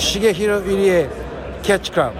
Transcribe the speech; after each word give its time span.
Shigehiro 0.00 0.60
Irie 0.60 1.10
Catch 1.62 1.92
Club. 1.92 2.14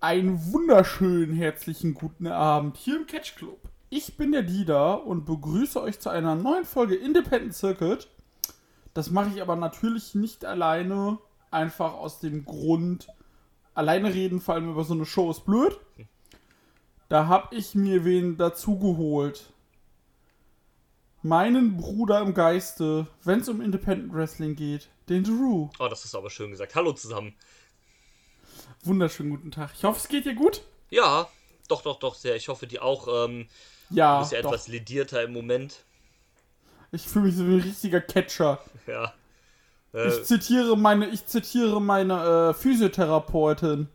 Einen 0.00 0.52
wunderschönen 0.52 1.34
herzlichen 1.34 1.94
guten 1.94 2.28
Abend 2.28 2.76
hier 2.76 2.98
im 2.98 3.06
Catch 3.08 3.34
Club. 3.34 3.58
Ich 3.90 4.16
bin 4.16 4.30
der 4.30 4.42
Dida 4.42 4.94
und 4.94 5.24
begrüße 5.24 5.82
euch 5.82 5.98
zu 5.98 6.08
einer 6.08 6.36
neuen 6.36 6.64
Folge 6.64 6.94
Independent 6.94 7.52
Circuit. 7.52 8.06
Das 8.94 9.10
mache 9.10 9.30
ich 9.34 9.42
aber 9.42 9.56
natürlich 9.56 10.14
nicht 10.14 10.44
alleine, 10.44 11.18
einfach 11.50 11.94
aus 11.94 12.20
dem 12.20 12.44
Grund, 12.44 13.08
alleine 13.74 14.14
reden, 14.14 14.40
vor 14.40 14.54
allem 14.54 14.70
über 14.70 14.84
so 14.84 14.94
eine 14.94 15.04
Show 15.04 15.32
ist 15.32 15.44
blöd. 15.44 15.76
Da 17.08 17.26
habe 17.28 17.54
ich 17.54 17.74
mir 17.74 18.04
wen 18.04 18.36
dazu 18.36 18.78
geholt. 18.78 19.52
Meinen 21.22 21.76
Bruder 21.76 22.20
im 22.20 22.34
Geiste, 22.34 23.06
wenn 23.24 23.40
es 23.40 23.48
um 23.48 23.60
Independent 23.60 24.12
Wrestling 24.12 24.54
geht, 24.54 24.88
den 25.08 25.24
Drew. 25.24 25.68
Oh, 25.78 25.88
das 25.88 26.04
hast 26.04 26.14
du 26.14 26.18
aber 26.18 26.30
schön 26.30 26.50
gesagt. 26.50 26.74
Hallo 26.74 26.92
zusammen. 26.92 27.34
Wunderschönen 28.84 29.30
guten 29.30 29.50
Tag. 29.50 29.70
Ich 29.76 29.84
hoffe, 29.84 29.98
es 29.98 30.08
geht 30.08 30.24
dir 30.24 30.34
gut. 30.34 30.62
Ja, 30.90 31.28
doch, 31.68 31.82
doch, 31.82 31.98
doch, 31.98 32.14
sehr. 32.14 32.36
Ich 32.36 32.48
hoffe, 32.48 32.66
die 32.66 32.78
auch. 32.80 33.08
Ähm, 33.26 33.48
Ja, 33.90 34.16
du 34.16 34.20
bist 34.20 34.32
ja 34.32 34.42
doch. 34.42 34.50
etwas 34.52 34.68
ledierter 34.68 35.22
im 35.22 35.32
Moment. 35.32 35.84
Ich 36.92 37.08
fühle 37.08 37.26
mich 37.26 37.36
so 37.36 37.46
wie 37.48 37.54
ein 37.54 37.60
richtiger 37.60 38.00
Catcher. 38.00 38.60
Ja. 38.86 39.12
Äh, 39.92 40.08
Ich 40.08 40.24
zitiere 40.24 40.76
meine, 40.76 41.08
ich 41.08 41.26
zitiere 41.26 41.80
meine 41.80 42.50
äh, 42.50 42.54
Physiotherapeutin. 42.54 43.88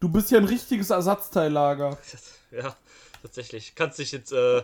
Du 0.00 0.08
bist 0.08 0.30
ja 0.30 0.38
ein 0.38 0.44
richtiges 0.44 0.90
Ersatzteillager. 0.90 1.98
ja, 2.50 2.74
tatsächlich. 3.22 3.74
Kannst 3.74 3.98
dich 3.98 4.12
jetzt 4.12 4.32
äh, 4.32 4.62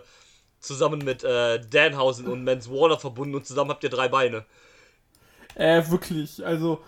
zusammen 0.61 1.01
mit 1.01 1.25
äh, 1.25 1.61
Danhausen 1.61 2.29
und 2.29 2.45
Mans 2.45 2.71
Warner 2.71 2.99
verbunden 2.99 3.35
und 3.35 3.47
zusammen 3.47 3.71
habt 3.71 3.85
ihr 3.85 3.91
drei 3.91 4.09
Beine. 4.09 4.45
Äh, 5.55 5.83
wirklich. 5.89 6.45
Also, 6.45 6.83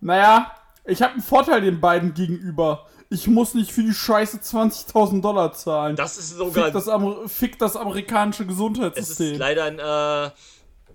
naja, 0.00 0.54
ich 0.84 1.02
habe 1.02 1.14
einen 1.14 1.22
Vorteil 1.22 1.60
den 1.60 1.80
beiden 1.80 2.14
gegenüber. 2.14 2.86
Ich 3.10 3.26
muss 3.26 3.54
nicht 3.54 3.72
für 3.72 3.82
die 3.82 3.92
Scheiße 3.92 4.38
20.000 4.38 5.20
Dollar 5.20 5.52
zahlen. 5.52 5.96
Das 5.96 6.16
ist 6.16 6.30
sogar. 6.36 6.66
Fick 6.66 6.74
das, 6.74 6.88
Amer 6.88 7.28
fick 7.28 7.58
das 7.58 7.76
amerikanische 7.76 8.44
es 8.44 8.48
ist 8.48 8.56
Gesundheitssystem. 8.56 9.38
leider 9.38 9.64
ein 9.64 9.78
äh, 9.78 10.30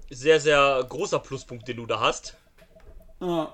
sehr, 0.10 0.40
sehr 0.40 0.86
großer 0.88 1.20
Pluspunkt, 1.20 1.68
den 1.68 1.78
du 1.78 1.86
da 1.86 2.00
hast. 2.00 2.36
Ja. 3.20 3.54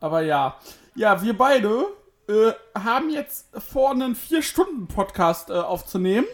Aber 0.00 0.22
ja. 0.22 0.58
Ja, 0.94 1.22
wir 1.22 1.36
beide 1.36 1.86
äh, 2.28 2.52
haben 2.74 3.10
jetzt 3.10 3.48
vor, 3.58 3.90
einen 3.90 4.16
4-Stunden-Podcast 4.16 5.50
äh, 5.50 5.54
aufzunehmen. 5.54 6.26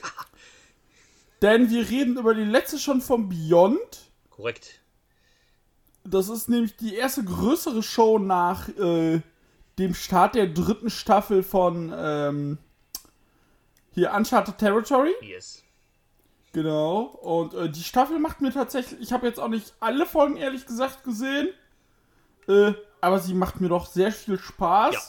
Denn 1.43 1.69
wir 1.71 1.89
reden 1.89 2.17
über 2.17 2.35
die 2.35 2.45
letzte 2.45 2.79
schon 2.79 3.01
vom 3.01 3.29
Beyond. 3.29 4.11
Korrekt. 4.31 4.81
Das 6.05 6.29
ist 6.29 6.49
nämlich 6.49 6.77
die 6.77 6.95
erste 6.95 7.25
größere 7.25 7.83
Show 7.83 8.19
nach 8.19 8.69
äh, 8.69 9.21
dem 9.79 9.95
Start 9.95 10.35
der 10.35 10.47
dritten 10.47 10.89
Staffel 10.89 11.43
von 11.43 11.93
ähm, 11.95 12.59
hier 13.91 14.13
Uncharted 14.13 14.59
Territory. 14.59 15.13
Yes. 15.21 15.63
Genau. 16.53 17.01
Und 17.01 17.55
äh, 17.55 17.69
die 17.69 17.83
Staffel 17.83 18.19
macht 18.19 18.41
mir 18.41 18.53
tatsächlich. 18.53 19.01
Ich 19.01 19.13
habe 19.13 19.27
jetzt 19.27 19.41
auch 19.41 19.49
nicht 19.49 19.75
alle 19.81 20.07
Folgen 20.07 20.37
ehrlich 20.37 20.67
gesagt 20.67 21.05
gesehen. 21.05 21.49
Äh, 22.49 22.73
aber 23.01 23.19
sie 23.19 23.35
macht 23.35 23.61
mir 23.61 23.69
doch 23.69 23.87
sehr 23.87 24.13
viel 24.13 24.39
Spaß. 24.39 24.95
Ja. 24.95 25.01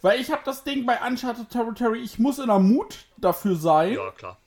Weil 0.00 0.20
ich 0.20 0.30
habe 0.30 0.42
das 0.44 0.64
Ding 0.64 0.86
bei 0.86 1.00
Uncharted 1.06 1.50
Territory, 1.50 2.00
ich 2.00 2.18
muss 2.18 2.38
in 2.38 2.46
der 2.46 2.58
Mut 2.58 3.06
dafür 3.16 3.56
sein. 3.56 3.94
Ja, 3.94 4.10
klar. 4.12 4.38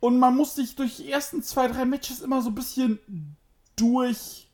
Und 0.00 0.18
man 0.18 0.36
muss 0.36 0.54
sich 0.54 0.74
durch 0.74 0.96
die 0.96 1.10
ersten 1.10 1.42
zwei, 1.42 1.68
drei 1.68 1.84
Matches 1.84 2.20
immer 2.20 2.42
so 2.42 2.50
ein 2.50 2.54
bisschen 2.54 2.98
durch. 3.76 4.48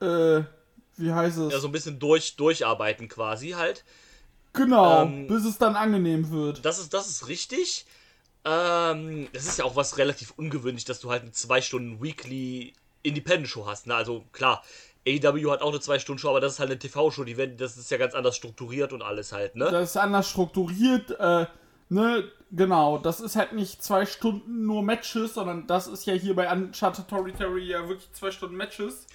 Äh, 0.00 0.42
wie 0.96 1.12
heißt 1.12 1.38
es? 1.38 1.52
Ja, 1.52 1.60
so 1.60 1.68
ein 1.68 1.72
bisschen 1.72 1.98
durch, 1.98 2.36
durcharbeiten 2.36 3.08
quasi 3.08 3.50
halt. 3.50 3.84
genau, 4.52 5.02
ähm, 5.02 5.26
bis 5.26 5.44
es 5.44 5.58
dann 5.58 5.76
angenehm 5.76 6.30
wird. 6.30 6.64
Das 6.64 6.78
ist, 6.78 6.94
das 6.94 7.08
ist 7.08 7.28
richtig. 7.28 7.86
Ähm, 8.44 9.28
das 9.32 9.46
ist 9.46 9.58
ja 9.58 9.64
auch 9.64 9.76
was 9.76 9.98
relativ 9.98 10.32
ungewöhnlich, 10.36 10.84
dass 10.84 11.00
du 11.00 11.10
halt 11.10 11.22
eine 11.22 11.32
2 11.32 11.60
Stunden 11.62 12.02
Weekly 12.02 12.74
Independent 13.04 13.48
Show 13.48 13.66
hast. 13.66 13.86
Ne? 13.86 13.94
Also 13.94 14.24
klar, 14.32 14.64
AEW 15.06 15.50
hat 15.52 15.62
auch 15.62 15.70
eine 15.70 15.80
2 15.80 15.98
Stunden 15.98 16.18
Show, 16.18 16.30
aber 16.30 16.40
das 16.40 16.54
ist 16.54 16.58
halt 16.58 16.70
eine 16.70 16.78
TV-Show, 16.78 17.24
die 17.24 17.36
werden, 17.36 17.56
das 17.56 17.76
ist 17.76 17.90
ja 17.90 17.98
ganz 17.98 18.14
anders 18.14 18.36
strukturiert 18.36 18.92
und 18.92 19.02
alles 19.02 19.32
halt, 19.32 19.54
ne? 19.54 19.70
Das 19.70 19.90
ist 19.90 19.96
anders 19.96 20.28
strukturiert, 20.28 21.10
äh, 21.20 21.46
ne, 21.90 22.24
genau. 22.50 22.98
Das 22.98 23.20
ist 23.20 23.36
halt 23.36 23.52
nicht 23.52 23.82
zwei 23.82 24.06
Stunden 24.06 24.64
nur 24.64 24.82
Matches, 24.82 25.34
sondern 25.34 25.66
das 25.66 25.86
ist 25.86 26.06
ja 26.06 26.14
hier 26.14 26.34
bei 26.34 26.50
Uncharted 26.50 27.06
Territory 27.06 27.66
ja 27.66 27.86
wirklich 27.86 28.10
zwei 28.12 28.30
Stunden 28.30 28.56
Matches. 28.56 29.06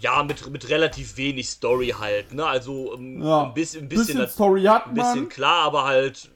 Ja, 0.00 0.22
mit, 0.22 0.48
mit 0.50 0.68
relativ 0.68 1.16
wenig 1.16 1.48
Story 1.48 1.94
halt, 1.98 2.32
ne? 2.34 2.46
Also 2.46 2.94
ähm, 2.94 3.22
Ja, 3.22 3.44
ein 3.44 3.54
bisschen, 3.54 3.84
ein 3.84 3.88
bisschen, 3.88 4.18
bisschen, 4.18 4.28
Story 4.28 4.64
hat 4.64 4.86
ein 4.86 4.94
bisschen 4.94 5.20
man. 5.20 5.28
klar, 5.30 5.64
aber 5.64 5.84
halt, 5.84 6.30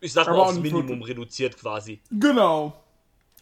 ich 0.00 0.12
sag 0.12 0.26
mal, 0.26 0.34
Aber 0.34 0.42
auch 0.42 0.48
aufs 0.48 0.58
Minimum 0.58 1.02
reduziert 1.02 1.56
quasi. 1.58 2.00
Genau. 2.10 2.74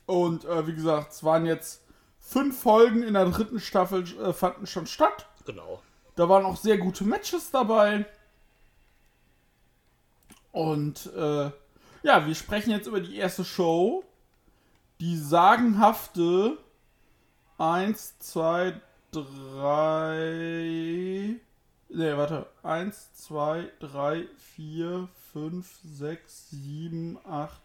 Und 0.06 0.44
äh, 0.44 0.66
wie 0.66 0.74
gesagt, 0.74 1.12
es 1.12 1.24
waren 1.24 1.46
jetzt 1.46 1.83
fünf 2.24 2.60
Folgen 2.60 3.02
in 3.02 3.14
der 3.14 3.26
dritten 3.26 3.60
Staffel 3.60 4.02
äh, 4.18 4.32
fanden 4.32 4.66
schon 4.66 4.86
statt. 4.86 5.26
Genau. 5.44 5.82
Da 6.16 6.28
waren 6.28 6.44
auch 6.44 6.56
sehr 6.56 6.78
gute 6.78 7.04
Matches 7.04 7.50
dabei. 7.50 8.06
Und 10.52 11.12
äh, 11.14 11.50
ja, 12.02 12.26
wir 12.26 12.34
sprechen 12.34 12.70
jetzt 12.70 12.86
über 12.86 13.00
die 13.00 13.16
erste 13.16 13.44
Show. 13.44 14.04
Die 15.00 15.18
sagenhafte 15.18 16.58
1, 17.58 18.18
2, 18.20 18.80
3. 19.12 19.20
Ne, 21.88 22.16
warte. 22.16 22.46
1, 22.62 23.14
2, 23.14 23.70
3, 23.80 24.28
4, 24.56 25.08
5, 25.32 25.78
6, 25.82 26.50
7, 26.50 27.18
8, 27.24 27.60
9, 27.62 27.63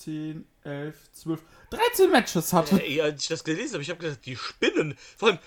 10, 0.00 0.46
11, 0.64 0.94
12. 1.12 1.40
13 1.70 2.10
Matches 2.10 2.52
hatte. 2.52 2.82
Ey, 2.82 3.00
als 3.00 3.22
ich 3.22 3.28
das 3.28 3.44
gelesen 3.44 3.74
habe, 3.74 3.82
ich 3.82 3.90
habe 3.90 4.00
gedacht, 4.00 4.24
die 4.24 4.36
spinnen. 4.36 4.96
Vor 5.16 5.28
allem, 5.28 5.38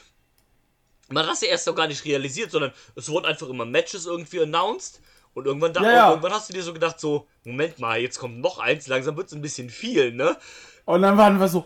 man 1.10 1.24
hat 1.24 1.32
das 1.32 1.42
ja 1.42 1.50
erst 1.50 1.68
noch 1.68 1.76
gar 1.76 1.88
nicht 1.88 2.06
realisiert, 2.06 2.52
sondern 2.52 2.72
es 2.96 3.10
wurden 3.10 3.26
einfach 3.26 3.48
immer 3.50 3.66
Matches 3.66 4.06
irgendwie 4.06 4.42
announced. 4.42 5.02
Und 5.34 5.46
irgendwann, 5.46 5.74
da, 5.74 5.82
Ja, 5.84 5.92
ja. 5.92 6.10
irgendwann 6.10 6.34
hast 6.34 6.50
du 6.50 6.54
dir 6.54 6.64
so 6.64 6.74
gedacht, 6.74 7.00
so, 7.00 7.28
Moment 7.44 7.80
mal, 7.80 8.00
jetzt 8.00 8.20
kommt 8.20 8.40
noch 8.40 8.60
eins, 8.60 8.88
langsam 8.88 9.16
wird 9.16 9.28
es 9.28 9.34
ein 9.34 9.42
bisschen 9.42 9.70
viel, 9.70 10.12
ne? 10.12 10.38
Und 10.86 11.04
dann 11.04 11.18
waren 11.18 11.40
wir 11.40 11.48
so, 11.48 11.66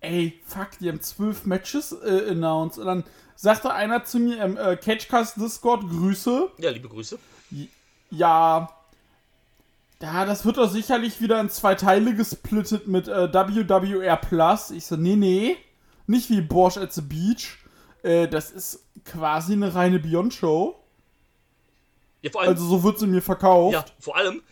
ey, 0.00 0.40
fuck, 0.46 0.70
die 0.80 0.88
haben 0.88 1.00
zwölf 1.00 1.44
Matches 1.44 1.92
äh, 1.92 2.30
announced. 2.30 2.78
Und 2.78 2.86
dann 2.86 3.04
sagte 3.36 3.72
einer 3.72 4.04
zu 4.04 4.18
mir 4.18 4.42
im 4.42 4.56
äh, 4.56 4.76
Catchcast 4.76 5.36
Discord, 5.36 5.82
Grüße. 5.88 6.50
Ja, 6.58 6.70
liebe 6.70 6.88
Grüße. 6.88 7.18
Ja, 8.10 8.70
ja, 10.02 10.26
das 10.26 10.44
wird 10.44 10.56
doch 10.58 10.68
sicherlich 10.68 11.20
wieder 11.20 11.40
in 11.40 11.48
zwei 11.48 11.76
Teile 11.76 12.14
gesplittet 12.14 12.88
mit 12.88 13.06
äh, 13.06 13.32
WWR 13.32 14.16
Plus. 14.16 14.70
Ich 14.72 14.86
so, 14.86 14.96
nee, 14.96 15.14
nee, 15.16 15.56
nicht 16.06 16.28
wie 16.28 16.40
Bosch 16.40 16.76
at 16.76 16.92
the 16.92 17.02
Beach. 17.02 17.58
Äh, 18.02 18.26
das 18.26 18.50
ist 18.50 18.84
quasi 19.04 19.52
eine 19.52 19.74
reine 19.74 20.00
Beyond-Show. 20.00 20.76
Ja, 22.22 22.30
vor 22.32 22.40
allem, 22.40 22.50
Also 22.50 22.66
so 22.66 22.82
wird 22.82 22.98
sie 22.98 23.06
mir 23.06 23.22
verkauft. 23.22 23.74
ja, 23.74 23.84
vor 24.00 24.16
allem, 24.16 24.42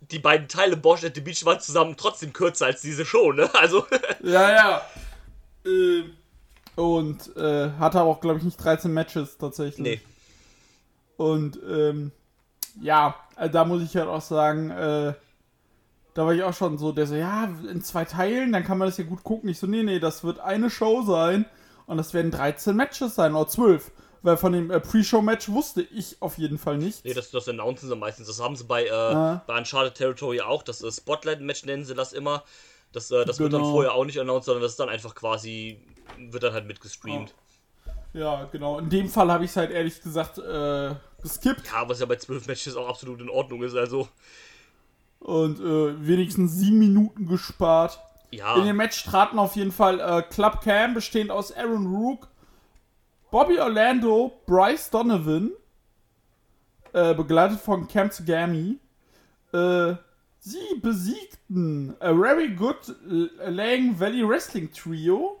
die 0.00 0.18
beiden 0.18 0.48
Teile 0.48 0.76
Bosch 0.76 1.04
at 1.04 1.14
the 1.14 1.20
Beach 1.20 1.44
waren 1.44 1.60
zusammen 1.60 1.96
trotzdem 1.98 2.32
kürzer 2.32 2.66
als 2.66 2.80
diese 2.80 3.04
Show, 3.04 3.32
ne? 3.32 3.50
Also, 3.54 3.86
Ja, 4.22 4.50
ja. 4.50 4.82
Äh, 5.66 6.04
und 6.76 7.36
äh, 7.36 7.70
hatte 7.78 8.00
aber 8.00 8.10
auch, 8.10 8.20
glaube 8.20 8.38
ich, 8.38 8.44
nicht 8.44 8.56
13 8.56 8.92
Matches 8.92 9.36
tatsächlich. 9.38 9.78
nee. 9.78 10.00
Und 11.16 11.60
ähm, 11.68 12.10
ja, 12.80 13.14
da 13.52 13.64
muss 13.64 13.82
ich 13.82 13.96
halt 13.96 14.08
auch 14.08 14.20
sagen, 14.20 14.70
äh, 14.70 15.14
da 16.14 16.24
war 16.24 16.32
ich 16.32 16.42
auch 16.44 16.54
schon 16.54 16.78
so, 16.78 16.92
der 16.92 17.06
so, 17.06 17.14
ja, 17.16 17.48
in 17.68 17.82
zwei 17.82 18.04
Teilen, 18.04 18.52
dann 18.52 18.64
kann 18.64 18.78
man 18.78 18.88
das 18.88 18.98
ja 18.98 19.04
gut 19.04 19.24
gucken. 19.24 19.48
Ich 19.50 19.58
so, 19.58 19.66
nee, 19.66 19.82
nee, 19.82 19.98
das 19.98 20.22
wird 20.24 20.38
eine 20.40 20.70
Show 20.70 21.02
sein 21.02 21.44
und 21.86 21.96
das 21.96 22.14
werden 22.14 22.30
13 22.30 22.74
Matches 22.76 23.14
sein, 23.14 23.34
oder 23.34 23.48
12. 23.48 23.90
Weil 24.22 24.38
von 24.38 24.52
dem 24.52 24.70
äh, 24.70 24.80
Pre-Show-Match 24.80 25.50
wusste 25.50 25.82
ich 25.82 26.16
auf 26.20 26.38
jeden 26.38 26.56
Fall 26.56 26.78
nichts. 26.78 27.04
Nee, 27.04 27.12
das, 27.12 27.30
das 27.30 27.46
announcen 27.46 27.90
sie 27.90 27.96
meistens. 27.96 28.26
Das 28.26 28.40
haben 28.40 28.56
sie 28.56 28.64
bei, 28.64 28.86
äh, 28.86 28.90
Ah. 28.90 29.42
bei 29.46 29.58
Uncharted 29.58 29.94
Territory 29.96 30.40
auch. 30.40 30.62
Das 30.62 30.82
äh, 30.82 30.90
Spotlight-Match 30.90 31.66
nennen 31.66 31.84
sie 31.84 31.94
das 31.94 32.14
immer. 32.14 32.42
Das, 32.92 33.10
äh, 33.10 33.26
das 33.26 33.38
wird 33.38 33.52
dann 33.52 33.60
Genau. 33.60 33.72
vorher 33.72 33.92
auch 33.92 34.06
nicht 34.06 34.18
announced, 34.18 34.46
sondern 34.46 34.62
das 34.62 34.70
ist 34.72 34.80
dann 34.80 34.88
einfach 34.88 35.14
quasi, 35.14 35.78
wird 36.16 36.42
dann 36.42 36.54
halt 36.54 36.66
mitgestreamt. 36.66 37.34
Ja, 38.14 38.48
genau. 38.50 38.78
In 38.78 38.88
dem 38.88 39.08
Fall 39.10 39.30
habe 39.30 39.44
ich 39.44 39.50
es 39.50 39.56
halt 39.58 39.70
ehrlich 39.72 40.00
gesagt 40.00 40.38
äh, 40.38 40.94
geskippt. 41.24 41.66
Ja, 41.72 41.88
was 41.88 41.98
ja 41.98 42.06
bei 42.06 42.16
12 42.16 42.46
Matches 42.46 42.76
auch 42.76 42.88
absolut 42.88 43.20
in 43.20 43.28
Ordnung 43.28 43.62
ist. 43.64 43.74
Also, 43.74 44.08
und 45.18 45.58
äh, 45.58 46.06
wenigstens 46.06 46.52
sieben 46.52 46.78
Minuten 46.78 47.26
gespart. 47.26 47.98
ja. 48.30 48.54
In 48.56 48.64
dem 48.66 48.76
Match 48.76 49.02
traten 49.04 49.38
auf 49.38 49.56
jeden 49.56 49.72
Fall 49.72 49.98
äh, 49.98 50.22
Club 50.22 50.60
Cam, 50.62 50.94
bestehend 50.94 51.30
aus 51.30 51.50
Aaron 51.50 51.86
Rook, 51.86 52.28
Bobby 53.30 53.58
Orlando, 53.58 54.40
Bryce 54.46 54.90
Donovan, 54.90 55.50
äh, 56.92 57.14
begleitet 57.14 57.58
von 57.58 57.88
Cam 57.88 58.10
Tsugami. 58.10 58.78
Äh, 59.52 59.94
sie 60.40 60.78
besiegten 60.82 61.96
a 62.00 62.14
very 62.14 62.48
good 62.54 62.94
Lang 63.06 63.98
Valley 63.98 64.28
Wrestling 64.28 64.70
Trio 64.72 65.40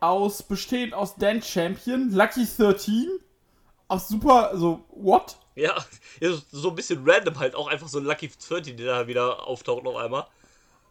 aus 0.00 0.42
bestehend 0.42 0.94
aus 0.94 1.16
Dan 1.16 1.42
Champion, 1.42 2.10
Lucky 2.12 2.46
13, 2.46 3.08
aus 3.88 4.08
super, 4.08 4.50
also 4.50 4.84
what? 4.90 5.36
Ja, 5.54 5.74
so- 6.20 6.40
so 6.50 6.68
ein 6.70 6.74
bisschen 6.74 7.02
random 7.08 7.38
halt, 7.38 7.54
auch 7.54 7.68
einfach 7.68 7.88
so 7.88 7.98
ein 7.98 8.04
Lucky 8.04 8.28
30, 8.28 8.76
der 8.76 8.86
da 8.86 9.06
wieder 9.06 9.46
auftaucht 9.46 9.86
auf 9.86 9.96
einmal. 9.96 10.26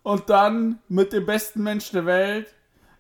Und 0.04 0.30
dann 0.30 0.80
mit 0.90 1.12
dem 1.14 1.26
besten 1.26 1.64
Menschen 1.64 1.94
der 1.96 2.06
Welt, 2.06 2.54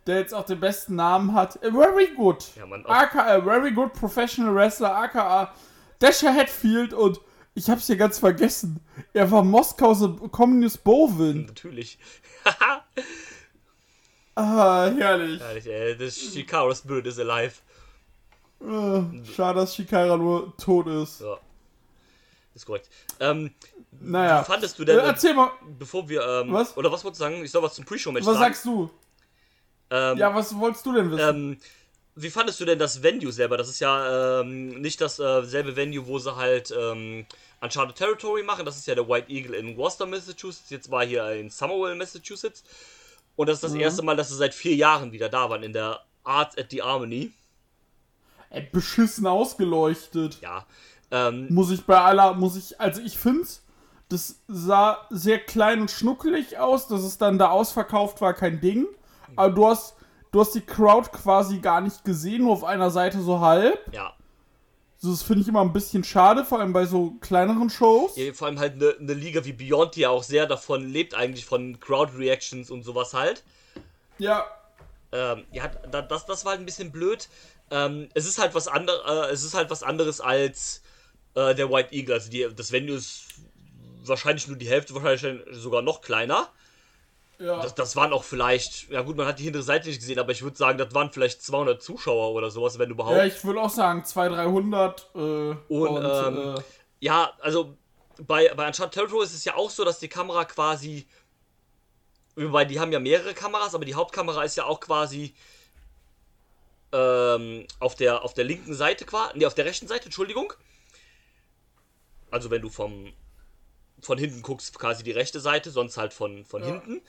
der 0.07 0.17
jetzt 0.19 0.33
auch 0.33 0.45
den 0.45 0.59
besten 0.59 0.95
Namen 0.95 1.33
hat, 1.33 1.57
a 1.63 1.71
very 1.71 2.07
good. 2.15 2.45
Ja, 2.55 2.65
Mann, 2.65 2.85
aka 2.85 3.41
very 3.41 3.71
good 3.71 3.93
professional 3.93 4.53
wrestler, 4.53 4.93
aka 4.95 5.53
Dasher 5.99 6.33
Hatfield 6.33 6.93
und 6.93 7.21
ich 7.55 7.69
hab's 7.69 7.87
hier 7.87 7.95
ganz 7.97 8.19
vergessen. 8.19 8.81
Er 9.13 9.29
war 9.31 9.43
Moskau's 9.43 10.01
Communist 10.31 10.83
Bovin. 10.83 11.45
Natürlich. 11.45 11.97
Ah, 14.35 14.89
herrlich. 14.97 15.39
Herrlich, 15.39 15.67
ey. 15.67 15.95
Das 15.95 16.17
Shikara 16.17 16.73
Spirit 16.73 17.05
is 17.05 17.19
alive. 17.19 17.53
Äh, 18.63 19.25
schade, 19.35 19.59
dass 19.59 19.75
Shikara 19.75 20.15
nur 20.17 20.55
tot 20.57 20.87
ist. 20.87 21.21
Ja. 21.21 21.37
Ist 22.55 22.65
korrekt. 22.65 22.89
Ähm, 23.19 23.51
Naja. 23.99 24.41
wie 24.41 24.45
fandest 24.45 24.77
du 24.77 24.83
Äh, 24.83 24.87
denn, 24.87 24.99
erzähl 24.99 25.33
mal, 25.33 25.51
bevor 25.77 26.07
wir, 26.07 26.21
ähm, 26.25 26.53
Was? 26.53 26.77
oder 26.77 26.91
was 26.91 27.03
wolltest 27.03 27.21
du 27.21 27.25
sagen? 27.25 27.43
Ich 27.43 27.51
soll 27.51 27.63
was 27.63 27.73
zum 27.75 27.83
Pre-Show-Match 27.85 28.25
was 28.25 28.33
sagen. 28.37 28.45
sagst 28.53 28.65
du? 28.65 28.89
Ähm, 29.89 30.17
Ja, 30.17 30.33
was 30.33 30.55
wolltest 30.57 30.85
du 30.85 30.93
denn 30.93 31.11
wissen? 31.11 31.29
ähm, 31.53 31.57
wie 32.15 32.29
fandest 32.29 32.59
du 32.59 32.65
denn 32.65 32.77
das 32.77 33.01
Venue 33.01 33.31
selber? 33.31 33.57
Das 33.57 33.67
ist 33.69 33.79
ja 33.79 34.39
ähm, 34.41 34.79
nicht 34.81 35.01
dasselbe 35.01 35.71
äh, 35.71 35.75
Venue, 35.75 36.05
wo 36.05 36.19
sie 36.19 36.35
halt 36.35 36.71
ähm, 36.77 37.25
Uncharted 37.59 37.95
Territory 37.95 38.43
machen. 38.43 38.65
Das 38.65 38.77
ist 38.77 38.85
ja 38.85 38.93
der 38.93 39.09
White 39.09 39.31
Eagle 39.31 39.55
in 39.55 39.75
Worcester, 39.77 40.05
Massachusetts. 40.05 40.69
Jetzt 40.69 40.91
war 40.91 41.03
hier 41.05 41.27
in 41.31 41.49
Somerville, 41.49 41.95
Massachusetts. 41.95 42.63
Und 43.35 43.49
das 43.49 43.55
ist 43.57 43.63
das 43.63 43.71
Mhm. 43.73 43.79
erste 43.79 44.03
Mal, 44.03 44.15
dass 44.15 44.29
sie 44.29 44.35
seit 44.35 44.53
vier 44.53 44.75
Jahren 44.75 45.11
wieder 45.11 45.27
da 45.27 45.49
waren 45.49 45.63
in 45.63 45.73
der 45.73 46.01
Arts 46.23 46.55
at 46.55 46.69
the 46.69 46.83
Harmony. 46.83 47.31
Ey, 48.53 48.67
beschissen 48.71 49.27
ausgeleuchtet. 49.27 50.39
Ja. 50.41 50.65
Ähm, 51.11 51.47
Muss 51.53 51.69
ich 51.71 51.85
bei 51.85 51.99
aller, 51.99 52.33
muss 52.33 52.55
ich, 52.55 52.79
also 52.79 53.01
ich 53.01 53.17
find's, 53.19 53.63
das 54.09 54.41
sah 54.47 55.05
sehr 55.09 55.39
klein 55.39 55.81
und 55.81 55.91
schnuckelig 55.91 56.57
aus, 56.57 56.87
dass 56.87 57.01
es 57.01 57.17
dann 57.17 57.37
da 57.37 57.49
ausverkauft 57.49 58.21
war, 58.21 58.33
kein 58.33 58.61
Ding. 58.61 58.87
Aber 59.35 59.53
du 59.53 59.67
hast, 59.67 59.95
du 60.31 60.39
hast 60.39 60.53
die 60.55 60.61
Crowd 60.61 61.09
quasi 61.11 61.59
gar 61.59 61.81
nicht 61.81 62.03
gesehen, 62.05 62.43
nur 62.43 62.53
auf 62.53 62.63
einer 62.63 62.89
Seite 62.91 63.21
so 63.21 63.39
halb. 63.41 63.79
ja. 63.93 64.13
Das 65.05 65.21
finde 65.21 65.41
ich 65.41 65.49
immer 65.49 65.59
ein 65.59 65.73
bisschen 65.73 66.05
schade, 66.05 66.45
vor 66.45 66.61
allem 66.61 66.71
bei 66.71 66.85
so 66.85 67.15
kleineren 67.19 67.69
Shows. 67.69 68.15
Ja, 68.15 68.31
vor 68.31 68.47
allem 68.47 68.57
halt 68.57 68.75
eine 68.75 68.95
ne 68.99 69.13
Liga 69.13 69.43
wie 69.43 69.51
Beyond, 69.51 69.97
die 69.97 70.01
ja 70.01 70.09
auch 70.09 70.23
sehr 70.23 70.45
davon 70.47 70.87
lebt, 70.87 71.13
eigentlich 71.13 71.43
von 71.45 71.77
Crowd-Reactions 71.81 72.71
und 72.71 72.83
sowas 72.83 73.13
halt. 73.13 73.43
Ja, 74.17 74.45
Ähm, 75.11 75.43
ja, 75.51 75.67
da, 75.91 76.01
das, 76.01 76.25
das 76.25 76.45
war 76.45 76.51
halt 76.51 76.61
ein 76.61 76.65
bisschen 76.65 76.91
blöd. 76.93 77.27
Ähm, 77.71 78.09
es 78.13 78.25
ist 78.25 78.37
halt 78.39 78.53
was 78.55 78.67
anderes, 78.67 79.01
äh, 79.07 79.33
es 79.33 79.43
ist 79.43 79.53
halt 79.53 79.69
was 79.69 79.83
anderes 79.83 80.21
als 80.21 80.81
äh, 81.35 81.55
der 81.55 81.69
White 81.69 81.93
Eagle. 81.93 82.15
Also 82.15 82.29
die, 82.29 82.47
das 82.55 82.71
Venue 82.71 82.95
ist 82.95 83.25
wahrscheinlich 84.05 84.47
nur 84.47 84.57
die 84.57 84.67
Hälfte, 84.67 84.93
wahrscheinlich 84.95 85.43
sogar 85.51 85.81
noch 85.81 86.01
kleiner. 86.01 86.49
ja. 87.39 87.61
Das, 87.61 87.73
das 87.75 87.95
waren 87.95 88.13
auch 88.13 88.23
vielleicht, 88.23 88.89
ja 88.89 89.01
gut, 89.01 89.17
man 89.17 89.25
hat 89.27 89.39
die 89.39 89.43
hintere 89.43 89.63
Seite 89.63 89.87
nicht 89.87 89.99
gesehen, 89.99 90.19
aber 90.19 90.31
ich 90.31 90.43
würde 90.43 90.57
sagen, 90.57 90.77
das 90.77 90.93
waren 90.93 91.11
vielleicht 91.11 91.41
200 91.41 91.81
Zuschauer 91.81 92.33
oder 92.33 92.51
sowas, 92.51 92.77
wenn 92.79 92.91
überhaupt. 92.91 93.17
ja, 93.17 93.25
ich 93.25 93.43
würde 93.43 93.61
auch 93.61 93.69
sagen 93.69 94.03
200, 94.03 94.45
300. 94.45 95.09
Äh, 95.15 95.17
und, 95.73 96.05
ähm, 96.05 96.55
äh, 96.57 96.61
Ja, 96.99 97.33
also 97.39 97.77
bei, 98.19 98.53
bei 98.53 98.67
Uncharted 98.67 98.93
Territory 98.93 99.23
ist 99.23 99.33
es 99.33 99.45
ja 99.45 99.55
auch 99.55 99.69
so, 99.69 99.83
dass 99.83 99.99
die 99.99 100.07
Kamera 100.07 100.45
quasi. 100.45 101.07
Wobei, 102.35 102.65
die 102.65 102.79
haben 102.79 102.91
ja 102.91 102.99
mehrere 102.99 103.33
Kameras, 103.33 103.75
aber 103.75 103.85
die 103.85 103.93
Hauptkamera 103.93 104.43
ist 104.43 104.57
ja 104.57 104.65
auch 104.65 104.79
quasi 104.79 105.35
ähm, 106.93 107.67
auf, 107.79 107.95
der, 107.95 108.23
auf 108.23 108.33
der 108.33 108.45
linken 108.45 108.73
Seite 108.73 109.05
quasi. 109.05 109.37
Ne, 109.37 109.47
auf 109.47 109.55
der 109.55 109.65
rechten 109.65 109.87
Seite, 109.87 110.05
Entschuldigung. 110.05 110.53
Also 112.31 112.49
wenn 112.49 112.61
du 112.61 112.69
vom 112.69 113.11
von 114.01 114.17
hinten 114.17 114.41
guckst, 114.41 114.77
quasi 114.77 115.03
die 115.03 115.11
rechte 115.11 115.39
Seite, 115.39 115.71
sonst 115.71 115.97
halt 115.97 116.13
von, 116.13 116.43
von 116.45 116.61
Ja. 116.61 116.71
hinten. 116.71 117.01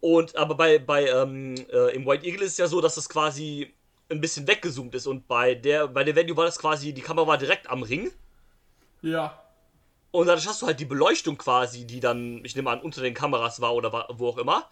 Und 0.00 0.36
aber 0.36 0.54
bei, 0.56 0.78
bei 0.78 1.06
ähm, 1.08 1.54
äh, 1.72 1.94
im 1.94 2.06
White 2.06 2.26
Eagle 2.26 2.42
ist 2.42 2.52
es 2.52 2.58
ja 2.58 2.66
so, 2.66 2.80
dass 2.80 2.96
das 2.96 3.08
quasi 3.08 3.74
ein 4.08 4.20
bisschen 4.20 4.46
weggezoomt 4.46 4.94
ist 4.94 5.06
und 5.06 5.26
bei 5.26 5.54
der 5.54 5.88
bei 5.88 6.04
der 6.04 6.14
Venue 6.14 6.36
war 6.36 6.44
das 6.44 6.58
quasi 6.58 6.92
die 6.92 7.00
Kamera 7.02 7.26
war 7.26 7.38
direkt 7.38 7.68
am 7.68 7.82
Ring 7.82 8.12
ja. 9.02 9.42
und 10.12 10.26
dadurch 10.28 10.46
hast 10.46 10.62
du 10.62 10.66
halt 10.66 10.78
die 10.78 10.84
Beleuchtung 10.84 11.36
quasi, 11.36 11.86
die 11.86 11.98
dann, 11.98 12.44
ich 12.44 12.54
nehme 12.54 12.70
an, 12.70 12.80
unter 12.82 13.00
den 13.02 13.14
Kameras 13.14 13.60
war 13.60 13.74
oder 13.74 13.92
wa- 13.92 14.08
wo 14.12 14.28
auch 14.28 14.38
immer, 14.38 14.68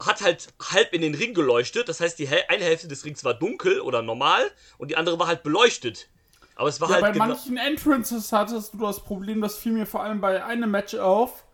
hat 0.00 0.20
halt 0.22 0.48
halb 0.60 0.92
in 0.92 1.02
den 1.02 1.14
Ring 1.14 1.34
geleuchtet. 1.34 1.88
Das 1.88 2.00
heißt, 2.00 2.18
die 2.18 2.28
eine 2.28 2.64
Hälfte 2.64 2.88
des 2.88 3.04
Rings 3.04 3.24
war 3.24 3.34
dunkel 3.34 3.80
oder 3.80 4.02
normal 4.02 4.50
und 4.78 4.90
die 4.90 4.96
andere 4.96 5.18
war 5.18 5.26
halt 5.26 5.42
beleuchtet. 5.42 6.08
Aber 6.54 6.68
es 6.68 6.80
war 6.80 6.88
Ja, 6.88 6.94
halt 6.94 7.00
bei 7.00 7.12
manchen 7.12 7.56
Entrances 7.56 8.32
hattest 8.32 8.74
du 8.74 8.78
das 8.78 9.00
Problem, 9.04 9.40
das 9.40 9.56
fiel 9.58 9.72
mir 9.72 9.86
vor 9.86 10.02
allem 10.02 10.20
bei 10.20 10.44
einem 10.44 10.70
Match 10.70 10.94
auf, 10.94 11.44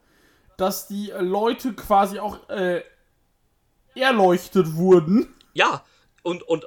dass 0.58 0.88
die 0.88 1.11
äh, 1.11 1.20
Leute 1.23 1.75
quasi 1.75 2.19
auch 2.20 2.49
äh, 2.50 2.82
erleuchtet 3.94 4.75
wurden. 4.76 5.35
Ja, 5.52 5.85
und, 6.23 6.43
und, 6.43 6.67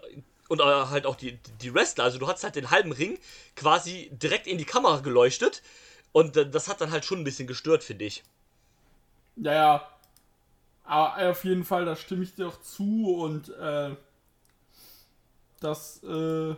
und 0.50 0.62
äh, 0.62 0.64
halt 0.64 1.06
auch 1.06 1.16
die, 1.16 1.40
die 1.62 1.74
Wrestler. 1.74 2.04
Also 2.06 2.20
du 2.20 2.28
hast 2.28 2.44
halt 2.44 2.56
den 2.56 2.72
halben 2.72 2.92
Ring 2.92 3.20
quasi 3.56 4.10
direkt 4.12 4.48
in 4.48 4.58
die 4.58 4.66
Kamera 4.66 5.00
geleuchtet. 5.00 5.62
Und 6.12 6.38
äh, 6.38 6.50
das 6.50 6.68
hat 6.68 6.82
dann 6.82 6.92
halt 6.92 7.06
schon 7.06 7.20
ein 7.20 7.24
bisschen 7.24 7.48
gestört, 7.48 7.84
finde 7.84 8.06
ich. 8.06 8.24
Ja, 9.36 9.54
ja. 9.54 9.97
Aber 10.88 11.32
auf 11.32 11.44
jeden 11.44 11.66
Fall, 11.66 11.86
da 11.86 11.96
stimme 11.96 12.24
ich 12.24 12.34
dir 12.34 12.48
auch 12.48 12.62
zu 12.62 13.16
und 13.18 13.50
äh, 13.50 13.96
das 15.60 16.02
äh, 16.04 16.56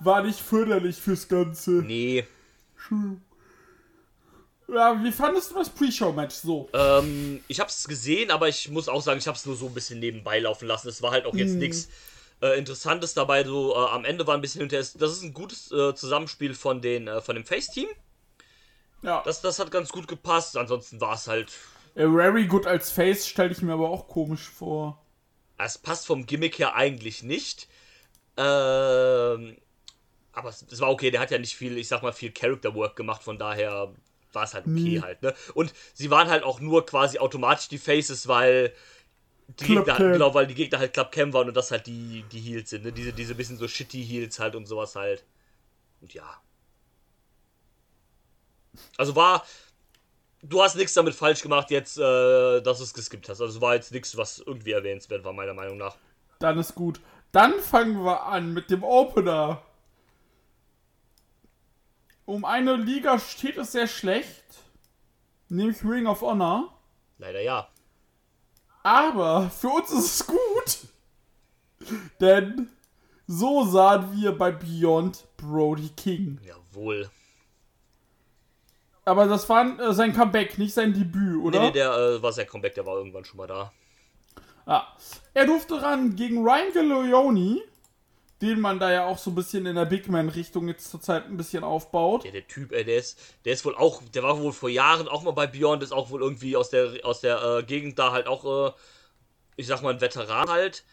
war 0.00 0.22
nicht 0.22 0.40
förderlich 0.40 0.96
fürs 0.96 1.26
Ganze. 1.28 1.70
Nee. 1.70 2.26
Ja, 4.68 5.02
wie 5.02 5.10
fandest 5.12 5.50
du 5.50 5.56
das 5.56 5.68
Pre-Show-Match 5.70 6.34
so? 6.34 6.68
Ähm, 6.72 7.42
ich 7.48 7.60
hab's 7.60 7.88
gesehen, 7.88 8.30
aber 8.30 8.48
ich 8.48 8.68
muss 8.68 8.88
auch 8.88 9.02
sagen, 9.02 9.18
ich 9.18 9.26
hab's 9.26 9.46
nur 9.46 9.56
so 9.56 9.66
ein 9.66 9.74
bisschen 9.74 9.98
nebenbei 9.98 10.38
laufen 10.38 10.68
lassen. 10.68 10.88
Es 10.88 11.02
war 11.02 11.10
halt 11.10 11.26
auch 11.26 11.34
jetzt 11.34 11.54
nichts 11.54 11.88
äh, 12.40 12.58
Interessantes 12.58 13.14
dabei. 13.14 13.42
So 13.42 13.74
äh, 13.74 13.88
am 13.90 14.04
Ende 14.04 14.26
war 14.26 14.34
ein 14.34 14.40
bisschen 14.40 14.60
hinterher. 14.60 14.86
Das 14.98 15.12
ist 15.12 15.22
ein 15.22 15.34
gutes 15.34 15.72
äh, 15.72 15.94
Zusammenspiel 15.94 16.54
von 16.54 16.80
den 16.82 17.08
äh, 17.08 17.20
von 17.20 17.34
dem 17.34 17.44
Face-Team. 17.44 17.88
Ja, 19.02 19.22
Das, 19.24 19.40
das 19.40 19.58
hat 19.58 19.70
ganz 19.70 19.88
gut 19.88 20.06
gepasst. 20.06 20.56
Ansonsten 20.56 21.00
war 21.00 21.14
es 21.14 21.26
halt. 21.26 21.50
Äh, 21.94 22.06
Very 22.08 22.46
Good 22.46 22.66
als 22.66 22.90
Face 22.90 23.26
stelle 23.28 23.52
ich 23.52 23.62
mir 23.62 23.72
aber 23.72 23.90
auch 23.90 24.08
komisch 24.08 24.48
vor. 24.48 25.04
Es 25.58 25.78
passt 25.78 26.06
vom 26.06 26.26
Gimmick 26.26 26.58
her 26.58 26.74
eigentlich 26.74 27.22
nicht. 27.22 27.68
Ähm, 28.36 29.56
aber 30.32 30.48
es, 30.48 30.62
es 30.70 30.80
war 30.80 30.90
okay. 30.90 31.10
Der 31.10 31.20
hat 31.20 31.30
ja 31.30 31.38
nicht 31.38 31.56
viel, 31.56 31.76
ich 31.78 31.88
sag 31.88 32.02
mal, 32.02 32.12
viel 32.12 32.32
Character 32.32 32.74
Work 32.74 32.96
gemacht. 32.96 33.22
Von 33.22 33.38
daher 33.38 33.92
war 34.32 34.44
es 34.44 34.54
halt 34.54 34.66
okay 34.66 34.74
Nee. 34.74 35.00
halt. 35.00 35.22
Ne? 35.22 35.34
Und 35.54 35.72
sie 35.94 36.10
waren 36.10 36.28
halt 36.28 36.44
auch 36.44 36.60
nur 36.60 36.86
quasi 36.86 37.18
automatisch 37.18 37.68
die 37.68 37.78
Faces, 37.78 38.28
weil 38.28 38.72
die 39.48 39.64
Club 39.64 39.86
Gegner, 39.86 39.94
Cam. 39.96 40.12
genau, 40.12 40.34
weil 40.34 40.46
die 40.46 40.54
Gegner 40.54 40.78
halt 40.78 40.92
Club 40.94 41.12
Cam 41.12 41.32
waren 41.32 41.48
und 41.48 41.54
das 41.56 41.70
halt 41.70 41.86
die, 41.86 42.24
die 42.32 42.40
Heels 42.40 42.70
sind, 42.70 42.84
ne? 42.84 42.92
Diese, 42.92 43.12
diese 43.12 43.34
bisschen 43.34 43.58
so 43.58 43.68
shitty 43.68 44.04
Heels 44.04 44.38
halt 44.38 44.54
und 44.56 44.66
sowas 44.66 44.96
halt. 44.96 45.24
Und 46.00 46.14
ja. 46.14 46.40
Also 48.96 49.16
war. 49.16 49.44
Du 50.42 50.62
hast 50.62 50.76
nichts 50.76 50.94
damit 50.94 51.14
falsch 51.14 51.42
gemacht, 51.42 51.70
jetzt, 51.70 51.98
äh, 51.98 52.60
dass 52.62 52.78
du 52.78 52.84
es 52.84 52.94
geskippt 52.94 53.28
hast. 53.28 53.40
Also 53.40 53.56
es 53.56 53.60
war 53.60 53.74
jetzt 53.74 53.92
nichts, 53.92 54.16
was 54.16 54.38
irgendwie 54.38 54.72
erwähnenswert 54.72 55.22
war, 55.24 55.32
meiner 55.32 55.54
Meinung 55.54 55.76
nach. 55.76 55.96
Dann 56.38 56.58
ist 56.58 56.74
gut. 56.74 57.00
Dann 57.32 57.60
fangen 57.60 58.02
wir 58.04 58.24
an 58.26 58.52
mit 58.52 58.70
dem 58.70 58.82
Opener. 58.82 59.62
Um 62.24 62.44
eine 62.44 62.76
Liga 62.76 63.18
steht 63.18 63.58
es 63.58 63.72
sehr 63.72 63.86
schlecht. 63.86 64.44
Nämlich 65.48 65.84
Ring 65.84 66.06
of 66.06 66.22
Honor. 66.22 66.72
Leider 67.18 67.40
ja. 67.40 67.68
Aber 68.82 69.50
für 69.50 69.68
uns 69.68 69.90
ist 69.90 70.20
es 70.20 70.26
gut. 70.26 72.00
Denn 72.20 72.70
so 73.26 73.64
sahen 73.64 74.16
wir 74.16 74.36
bei 74.36 74.52
Beyond 74.52 75.26
Brody 75.36 75.90
King. 75.90 76.40
Jawohl. 76.42 77.10
Aber 79.10 79.26
das 79.26 79.48
war 79.48 79.80
äh, 79.80 79.92
sein 79.92 80.12
Comeback, 80.12 80.56
nicht 80.56 80.72
sein 80.72 80.92
Debüt, 80.94 81.36
Nee, 81.38 81.42
oder? 81.42 81.60
nee, 81.62 81.72
der 81.72 81.92
äh, 81.92 82.22
war 82.22 82.32
sein 82.32 82.46
Comeback, 82.46 82.74
der 82.74 82.86
war 82.86 82.96
irgendwann 82.96 83.24
schon 83.24 83.38
mal 83.38 83.48
da. 83.48 83.72
Ah. 84.66 84.86
Er 85.34 85.46
durfte 85.46 85.82
ran 85.82 86.14
gegen 86.14 86.44
Ryan 86.44 86.72
Gallioni, 86.72 87.60
den 88.40 88.60
man 88.60 88.78
da 88.78 88.92
ja 88.92 89.06
auch 89.06 89.18
so 89.18 89.32
ein 89.32 89.34
bisschen 89.34 89.66
in 89.66 89.74
der 89.74 89.86
Big 89.86 90.08
Man-Richtung 90.08 90.68
jetzt 90.68 90.92
zurzeit 90.92 91.26
ein 91.26 91.36
bisschen 91.36 91.64
aufbaut. 91.64 92.24
Ja, 92.24 92.30
der 92.30 92.46
Typ, 92.46 92.70
ey, 92.70 92.84
der 92.84 92.98
ist, 92.98 93.18
der 93.44 93.54
ist 93.54 93.64
wohl 93.64 93.74
auch, 93.74 94.00
der 94.14 94.22
war 94.22 94.38
wohl 94.38 94.52
vor 94.52 94.68
Jahren 94.68 95.08
auch 95.08 95.24
mal 95.24 95.32
bei 95.32 95.48
Beyond, 95.48 95.82
ist 95.82 95.92
auch 95.92 96.10
wohl 96.10 96.22
irgendwie 96.22 96.56
aus 96.56 96.70
der, 96.70 96.92
aus 97.02 97.20
der 97.20 97.42
äh, 97.42 97.62
Gegend 97.64 97.98
da 97.98 98.12
halt 98.12 98.28
auch, 98.28 98.68
äh, 98.68 98.72
ich 99.56 99.66
sag 99.66 99.82
mal, 99.82 99.92
ein 99.92 100.00
Veteran 100.00 100.48
halt. 100.48 100.84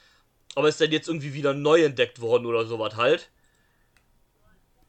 Aber 0.56 0.70
ist 0.70 0.82
dann 0.82 0.92
jetzt 0.92 1.08
irgendwie 1.08 1.36
wieder 1.36 1.54
neu 1.54 1.84
entdeckt 1.84 2.20
worden 2.20 2.48
oder 2.48 2.66
sowas 2.66 2.96
halt. 2.96 3.30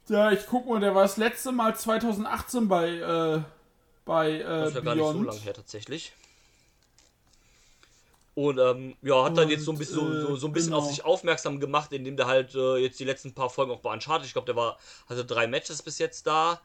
Ja, 0.08 0.32
ich 0.32 0.46
guck 0.46 0.66
mal, 0.66 0.80
der 0.80 0.94
war 0.94 1.02
das 1.02 1.16
letzte 1.16 1.52
Mal 1.52 1.76
2018 1.76 2.68
bei, 2.68 2.88
äh, 2.88 3.42
bei 4.04 4.32
äh, 4.40 4.44
Das 4.44 4.70
ist 4.70 4.74
ja 4.76 4.80
gar 4.80 4.94
nicht 4.94 5.10
so 5.10 5.18
Beyond. 5.18 5.26
lange 5.26 5.40
her 5.40 5.54
tatsächlich. 5.54 6.12
Und 8.34 8.58
ähm, 8.58 8.96
ja, 9.02 9.24
hat 9.24 9.36
dann 9.36 9.44
Und, 9.46 9.50
jetzt 9.50 9.64
so 9.64 9.72
ein 9.72 9.78
bisschen, 9.78 9.96
so, 9.96 10.20
so, 10.20 10.36
so 10.36 10.46
ein 10.46 10.52
bisschen 10.52 10.72
äh, 10.72 10.76
auf 10.76 10.84
genau. 10.84 10.94
sich 10.94 11.04
aufmerksam 11.04 11.58
gemacht, 11.60 11.92
indem 11.92 12.16
der 12.16 12.26
halt 12.26 12.54
äh, 12.54 12.76
jetzt 12.76 13.00
die 13.00 13.04
letzten 13.04 13.34
paar 13.34 13.50
Folgen 13.50 13.72
auch 13.72 13.80
bei 13.80 13.92
Uncharted, 13.92 14.26
ich 14.26 14.32
glaube, 14.32 14.46
der 14.46 14.56
war, 14.56 14.78
hatte 15.08 15.24
drei 15.24 15.46
Matches 15.48 15.82
bis 15.82 15.98
jetzt 15.98 16.26
da. 16.26 16.60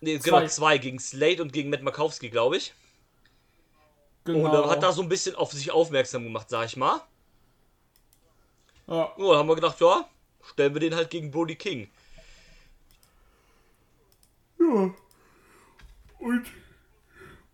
Zwei. 0.00 0.18
genau, 0.18 0.46
zwei 0.46 0.78
gegen 0.78 0.98
Slade 0.98 1.40
und 1.42 1.52
gegen 1.52 1.70
Matt 1.70 1.82
Makowski, 1.82 2.28
glaube 2.28 2.58
ich. 2.58 2.74
Genau. 4.24 4.50
Und 4.50 4.66
äh, 4.66 4.68
hat 4.70 4.82
da 4.82 4.92
so 4.92 5.02
ein 5.02 5.08
bisschen 5.08 5.34
auf 5.36 5.52
sich 5.52 5.70
aufmerksam 5.70 6.24
gemacht, 6.24 6.50
sag 6.50 6.66
ich 6.66 6.76
mal. 6.76 7.00
ja. 8.86 9.12
Ja, 9.16 9.32
da 9.32 9.38
haben 9.38 9.48
wir 9.48 9.54
gedacht, 9.54 9.80
ja, 9.80 10.06
stellen 10.52 10.74
wir 10.74 10.80
den 10.80 10.94
halt 10.94 11.10
gegen 11.10 11.30
Brody 11.30 11.56
King. 11.56 11.88
Ja. 14.58 14.94
Und. 16.18 16.46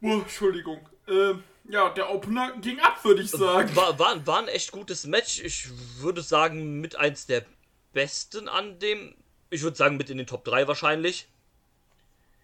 Boah, 0.01 0.23
Entschuldigung. 0.23 0.89
Ähm, 1.09 1.43
ja, 1.69 1.91
der 1.91 2.13
Opener 2.13 2.57
ging 2.61 2.81
ab, 2.81 3.05
würde 3.05 3.23
ich 3.23 3.31
sagen. 3.31 3.75
War, 3.77 3.99
war, 3.99 4.27
war 4.27 4.39
ein 4.39 4.49
echt 4.49 4.73
gutes 4.73 5.07
Match. 5.07 5.41
Ich 5.41 5.69
würde 5.99 6.23
sagen, 6.23 6.81
mit 6.81 6.97
eins 6.97 7.27
der 7.27 7.45
besten 7.93 8.49
an 8.49 8.79
dem. 8.79 9.15
Ich 9.51 9.63
würde 9.63 9.77
sagen, 9.77 9.97
mit 9.97 10.11
in 10.11 10.19
den 10.19 10.27
Top 10.27 10.45
3 10.45 10.69
wahrscheinlich. 10.69 11.29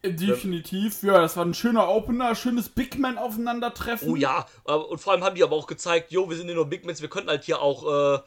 Definitiv, 0.02 1.02
ja, 1.02 1.20
das 1.20 1.36
war 1.36 1.44
ein 1.44 1.54
schöner 1.54 1.88
Opener, 1.88 2.34
schönes 2.34 2.68
Big 2.68 2.98
Man 2.98 3.18
aufeinandertreffen. 3.18 4.08
Oh 4.08 4.16
ja, 4.16 4.46
äh, 4.66 4.72
und 4.72 5.00
vor 5.00 5.12
allem 5.12 5.24
haben 5.24 5.34
die 5.34 5.42
aber 5.42 5.56
auch 5.56 5.66
gezeigt, 5.66 6.12
jo, 6.12 6.28
wir 6.28 6.36
sind 6.36 6.48
ja 6.48 6.54
nur 6.54 6.66
Big 6.66 6.84
Mans, 6.84 7.00
wir 7.00 7.08
können 7.08 7.28
halt 7.28 7.44
hier 7.44 7.60
auch 7.60 8.16
äh, 8.16 8.20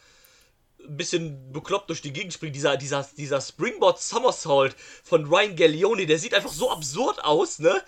ein 0.88 0.98
bisschen 0.98 1.51
bekloppt 1.51 1.89
durch 1.89 2.01
die 2.01 2.13
Gegend 2.13 2.33
springen. 2.33 2.53
Dieser, 2.53 2.77
dieser, 2.77 3.07
dieser 3.17 3.41
Springboard 3.41 4.00
Somersault 4.00 4.75
von 5.03 5.25
Ryan 5.25 5.55
Gallioni, 5.55 6.05
der 6.05 6.19
sieht 6.19 6.33
einfach 6.33 6.51
so 6.51 6.71
absurd 6.71 7.24
aus, 7.24 7.59
ne? 7.59 7.81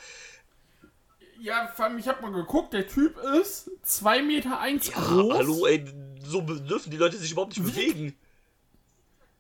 Ja, 1.39 1.71
vor 1.75 1.86
allem, 1.86 1.98
ich 1.98 2.07
hab 2.07 2.21
mal 2.21 2.31
geguckt, 2.31 2.74
der 2.74 2.88
Typ 2.88 3.17
ist 3.17 3.71
2 3.83 4.21
Meter 4.21 4.60
eins 4.60 4.88
Ja, 4.88 4.93
groß, 5.01 5.33
hallo, 5.33 5.65
ey, 5.65 5.83
so 6.24 6.41
dürfen 6.41 6.91
die 6.91 6.98
Leute 6.98 7.17
sich 7.17 7.31
überhaupt 7.31 7.57
nicht 7.57 7.65
bewegen. 7.65 8.15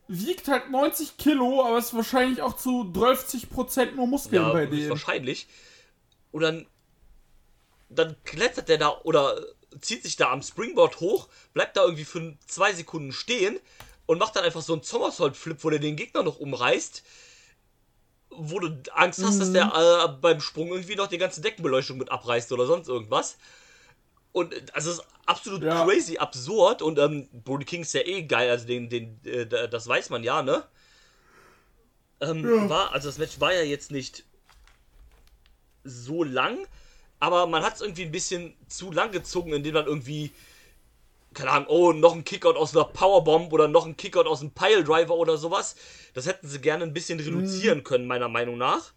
wiegt 0.07 0.47
halt 0.47 0.71
90 0.71 1.17
Kilo, 1.17 1.63
aber 1.63 1.77
ist 1.77 1.93
wahrscheinlich 1.93 2.41
auch 2.41 2.57
zu 2.57 2.91
30% 2.93 3.91
nur 3.91 4.07
Muskeln 4.07 4.41
Ja, 4.41 4.51
bei 4.51 4.65
dem. 4.65 4.89
wahrscheinlich. 4.89 5.47
Und 6.31 6.41
dann, 6.41 6.65
dann 7.89 8.15
klettert 8.23 8.67
der 8.69 8.79
da 8.79 8.99
oder 9.03 9.39
zieht 9.79 10.03
sich 10.03 10.15
da 10.17 10.31
am 10.31 10.41
Springboard 10.41 10.99
hoch, 10.99 11.29
bleibt 11.53 11.77
da 11.77 11.83
irgendwie 11.83 12.05
für 12.05 12.35
zwei 12.45 12.73
Sekunden 12.73 13.13
stehen 13.13 13.59
und 14.05 14.17
macht 14.17 14.35
dann 14.35 14.43
einfach 14.43 14.61
so 14.61 14.73
einen 14.73 14.83
Somersault-Flip, 14.83 15.63
wo 15.63 15.69
der 15.69 15.79
den 15.79 15.95
Gegner 15.95 16.23
noch 16.23 16.39
umreißt. 16.39 17.03
Wo 18.29 18.59
du 18.59 18.81
Angst 18.93 19.23
hast, 19.23 19.39
dass 19.39 19.51
der 19.51 19.65
Mhm. 19.67 19.71
äh, 19.75 20.17
beim 20.21 20.41
Sprung 20.41 20.69
irgendwie 20.69 20.95
noch 20.95 21.07
die 21.07 21.17
ganze 21.17 21.41
Deckenbeleuchtung 21.41 21.97
mit 21.97 22.11
abreißt 22.11 22.51
oder 22.51 22.65
sonst 22.65 22.87
irgendwas. 22.87 23.37
Und 24.31 24.53
äh, 24.53 24.65
also 24.73 24.91
es 24.91 24.99
ist 24.99 25.05
absolut 25.25 25.61
Ja. 25.63 25.85
crazy 25.85 26.17
absurd 26.17 26.81
und 26.81 26.97
ähm, 26.99 27.27
Brody 27.31 27.65
King 27.65 27.81
ist 27.81 27.93
ja 27.93 28.01
eh 28.01 28.23
geil, 28.23 28.49
also 28.49 28.65
den, 28.65 28.89
den, 28.89 29.19
äh, 29.25 29.45
da- 29.45 29.67
das 29.67 29.87
weiß 29.87 30.09
man 30.09 30.23
ja, 30.23 30.41
ne? 30.41 30.63
Ähm, 32.21 32.43
war, 32.69 32.91
also 32.93 33.09
das 33.09 33.17
Match 33.17 33.39
war 33.39 33.53
ja 33.53 33.63
jetzt 33.63 33.91
nicht 33.91 34.23
so 35.83 36.23
lang, 36.23 36.57
aber 37.21 37.47
man 37.47 37.63
hat 37.63 37.75
es 37.75 37.81
irgendwie 37.81 38.03
ein 38.05 38.11
bisschen 38.13 38.55
zu 38.69 38.91
lang 38.91 39.11
gezogen, 39.13 39.53
indem 39.53 39.75
dann 39.75 39.87
irgendwie, 39.87 40.33
keine 41.33 41.51
Ahnung, 41.51 41.67
oh, 41.69 41.93
noch 41.93 42.13
ein 42.15 42.23
Kickout 42.25 42.55
aus 42.57 42.75
einer 42.75 42.85
Powerbomb 42.85 43.51
oder 43.53 43.67
noch 43.67 43.85
ein 43.85 43.97
Kickout 43.97 44.27
aus 44.27 44.41
einem 44.41 44.51
Piledriver 44.51 45.15
oder 45.15 45.37
sowas. 45.37 45.75
Das 46.13 46.25
hätten 46.25 46.47
sie 46.47 46.59
gerne 46.61 46.83
ein 46.85 46.93
bisschen 46.93 47.19
reduzieren 47.19 47.83
können, 47.83 48.07
meiner 48.07 48.29
Meinung 48.29 48.57
nach. 48.57 48.93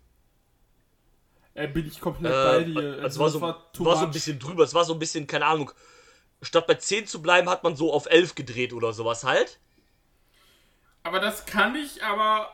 Äh, 1.54 1.68
bin 1.68 1.86
ich 1.86 2.00
komplett 2.00 2.32
Äh, 2.32 2.42
bei 2.42 2.64
dir. 2.64 2.98
also 3.02 3.02
Also, 3.02 3.20
war, 3.20 3.30
das 3.30 3.32
so, 3.32 3.40
war, 3.40 3.72
too 3.72 3.84
so 3.96 4.04
ein 4.06 4.12
bisschen 4.12 4.38
drüber. 4.38 4.64
Es 4.64 4.74
war 4.74 4.84
so 4.84 4.92
ein 4.94 4.98
bisschen, 4.98 5.26
keine 5.26 5.46
Ahnung, 5.46 5.70
statt 6.42 6.66
bei 6.66 6.74
10 6.76 7.06
zu 7.06 7.22
bleiben, 7.22 7.48
hat 7.50 7.64
man 7.64 7.76
so 7.76 7.92
auf 7.92 8.06
11 8.06 8.34
gedreht 8.36 8.72
oder 8.72 8.92
sowas 8.92 9.24
halt. 9.24 9.60
Aber 11.04 11.20
das 11.20 11.46
kann 11.46 11.76
ich, 11.76 12.02
aber 12.02 12.50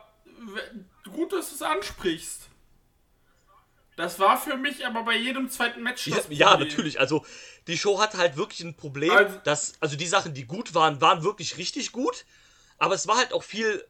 gut, 1.11 1.33
dass 1.33 1.49
du 1.49 1.55
es 1.55 1.61
ansprichst. 1.63 2.50
Das 4.01 4.17
war 4.17 4.35
für 4.35 4.57
mich 4.57 4.83
aber 4.87 5.03
bei 5.03 5.15
jedem 5.15 5.47
zweiten 5.47 5.83
Match 5.83 6.07
Ja, 6.07 6.15
das 6.15 6.25
ja, 6.29 6.49
Problem. 6.49 6.67
natürlich. 6.67 6.99
Also, 6.99 7.23
die 7.67 7.77
Show 7.77 7.99
hatte 7.99 8.17
halt 8.17 8.35
wirklich 8.35 8.61
ein 8.61 8.75
Problem, 8.75 9.11
Also- 9.11 9.37
dass, 9.43 9.73
also 9.79 9.95
die 9.95 10.07
Sachen, 10.07 10.33
die 10.33 10.45
gut 10.45 10.73
waren, 10.73 10.99
waren 11.01 11.23
wirklich 11.23 11.57
richtig 11.57 11.91
gut. 11.91 12.25
Aber 12.79 12.95
es 12.95 13.07
war 13.07 13.17
halt 13.17 13.31
auch 13.31 13.43
viel, 13.43 13.85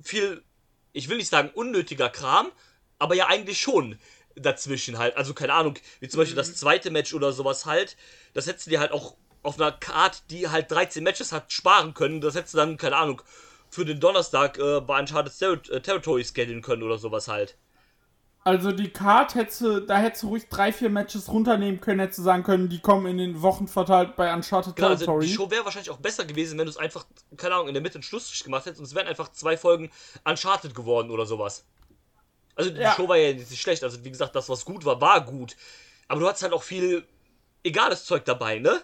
viel, 0.00 0.44
ich 0.92 1.08
will 1.08 1.16
nicht 1.16 1.28
sagen 1.30 1.50
unnötiger 1.52 2.08
Kram, 2.10 2.52
aber 3.00 3.16
ja 3.16 3.26
eigentlich 3.26 3.60
schon 3.60 3.98
dazwischen 4.36 4.98
halt. 4.98 5.16
Also, 5.16 5.34
keine 5.34 5.54
Ahnung, 5.54 5.76
wie 5.98 6.08
zum 6.08 6.18
Beispiel 6.18 6.36
das 6.36 6.54
zweite 6.54 6.92
Match 6.92 7.12
oder 7.12 7.32
sowas 7.32 7.66
halt. 7.66 7.96
Das 8.34 8.46
hättest 8.46 8.66
du 8.66 8.70
dir 8.70 8.78
halt 8.78 8.92
auch 8.92 9.16
auf 9.42 9.58
einer 9.58 9.72
Card, 9.72 10.30
die 10.30 10.48
halt 10.48 10.70
13 10.70 11.02
Matches 11.02 11.32
hat, 11.32 11.52
sparen 11.52 11.92
können. 11.92 12.20
Das 12.20 12.36
hättest 12.36 12.54
du 12.54 12.58
dann, 12.58 12.76
keine 12.76 12.96
Ahnung, 12.96 13.20
für 13.68 13.84
den 13.84 13.98
Donnerstag 13.98 14.58
äh, 14.58 14.80
bei 14.80 14.98
Uncharted 15.00 15.36
Terri 15.36 15.58
äh, 15.74 15.80
Territory 15.80 16.24
schedulen 16.24 16.62
können 16.62 16.84
oder 16.84 16.98
sowas 16.98 17.26
halt. 17.26 17.56
Also 18.46 18.70
die 18.70 18.90
Card 18.90 19.34
hättest 19.34 19.60
du, 19.60 19.80
da 19.80 19.98
hättest 19.98 20.22
du 20.22 20.28
ruhig 20.28 20.48
drei, 20.48 20.72
vier 20.72 20.88
Matches 20.88 21.28
runternehmen 21.28 21.80
können, 21.80 21.98
hättest 21.98 22.20
du 22.20 22.22
sagen 22.22 22.44
können, 22.44 22.68
die 22.68 22.78
kommen 22.78 23.06
in 23.06 23.18
den 23.18 23.42
Wochen 23.42 23.66
verteilt 23.66 24.14
bei 24.14 24.32
Uncharted 24.32 24.76
Genau, 24.76 24.90
also 24.90 25.04
Territory. 25.04 25.26
die 25.26 25.32
Show 25.32 25.50
wäre 25.50 25.64
wahrscheinlich 25.64 25.90
auch 25.90 25.96
besser 25.96 26.24
gewesen, 26.24 26.56
wenn 26.56 26.66
du 26.66 26.70
es 26.70 26.76
einfach, 26.76 27.06
keine 27.36 27.56
Ahnung, 27.56 27.66
in 27.66 27.74
der 27.74 27.82
Mitte 27.82 27.96
einen 27.96 28.04
Schlussstrich 28.04 28.44
gemacht 28.44 28.64
hättest 28.66 28.78
und 28.78 28.84
es 28.86 28.94
wären 28.94 29.08
einfach 29.08 29.32
zwei 29.32 29.56
Folgen 29.56 29.90
Uncharted 30.24 30.76
geworden 30.76 31.10
oder 31.10 31.26
sowas. 31.26 31.64
Also 32.54 32.70
die 32.70 32.78
Ja. 32.78 32.92
Show 32.94 33.08
war 33.08 33.16
ja 33.16 33.32
nicht 33.34 33.60
schlecht, 33.60 33.82
also 33.82 34.04
wie 34.04 34.10
gesagt, 34.12 34.36
das, 34.36 34.48
was 34.48 34.64
gut 34.64 34.84
war, 34.84 35.00
war 35.00 35.24
gut. 35.24 35.56
Aber 36.06 36.20
du 36.20 36.28
hattest 36.28 36.44
halt 36.44 36.52
auch 36.52 36.62
viel 36.62 37.04
egales 37.64 38.04
Zeug 38.04 38.24
dabei, 38.26 38.60
ne? 38.60 38.80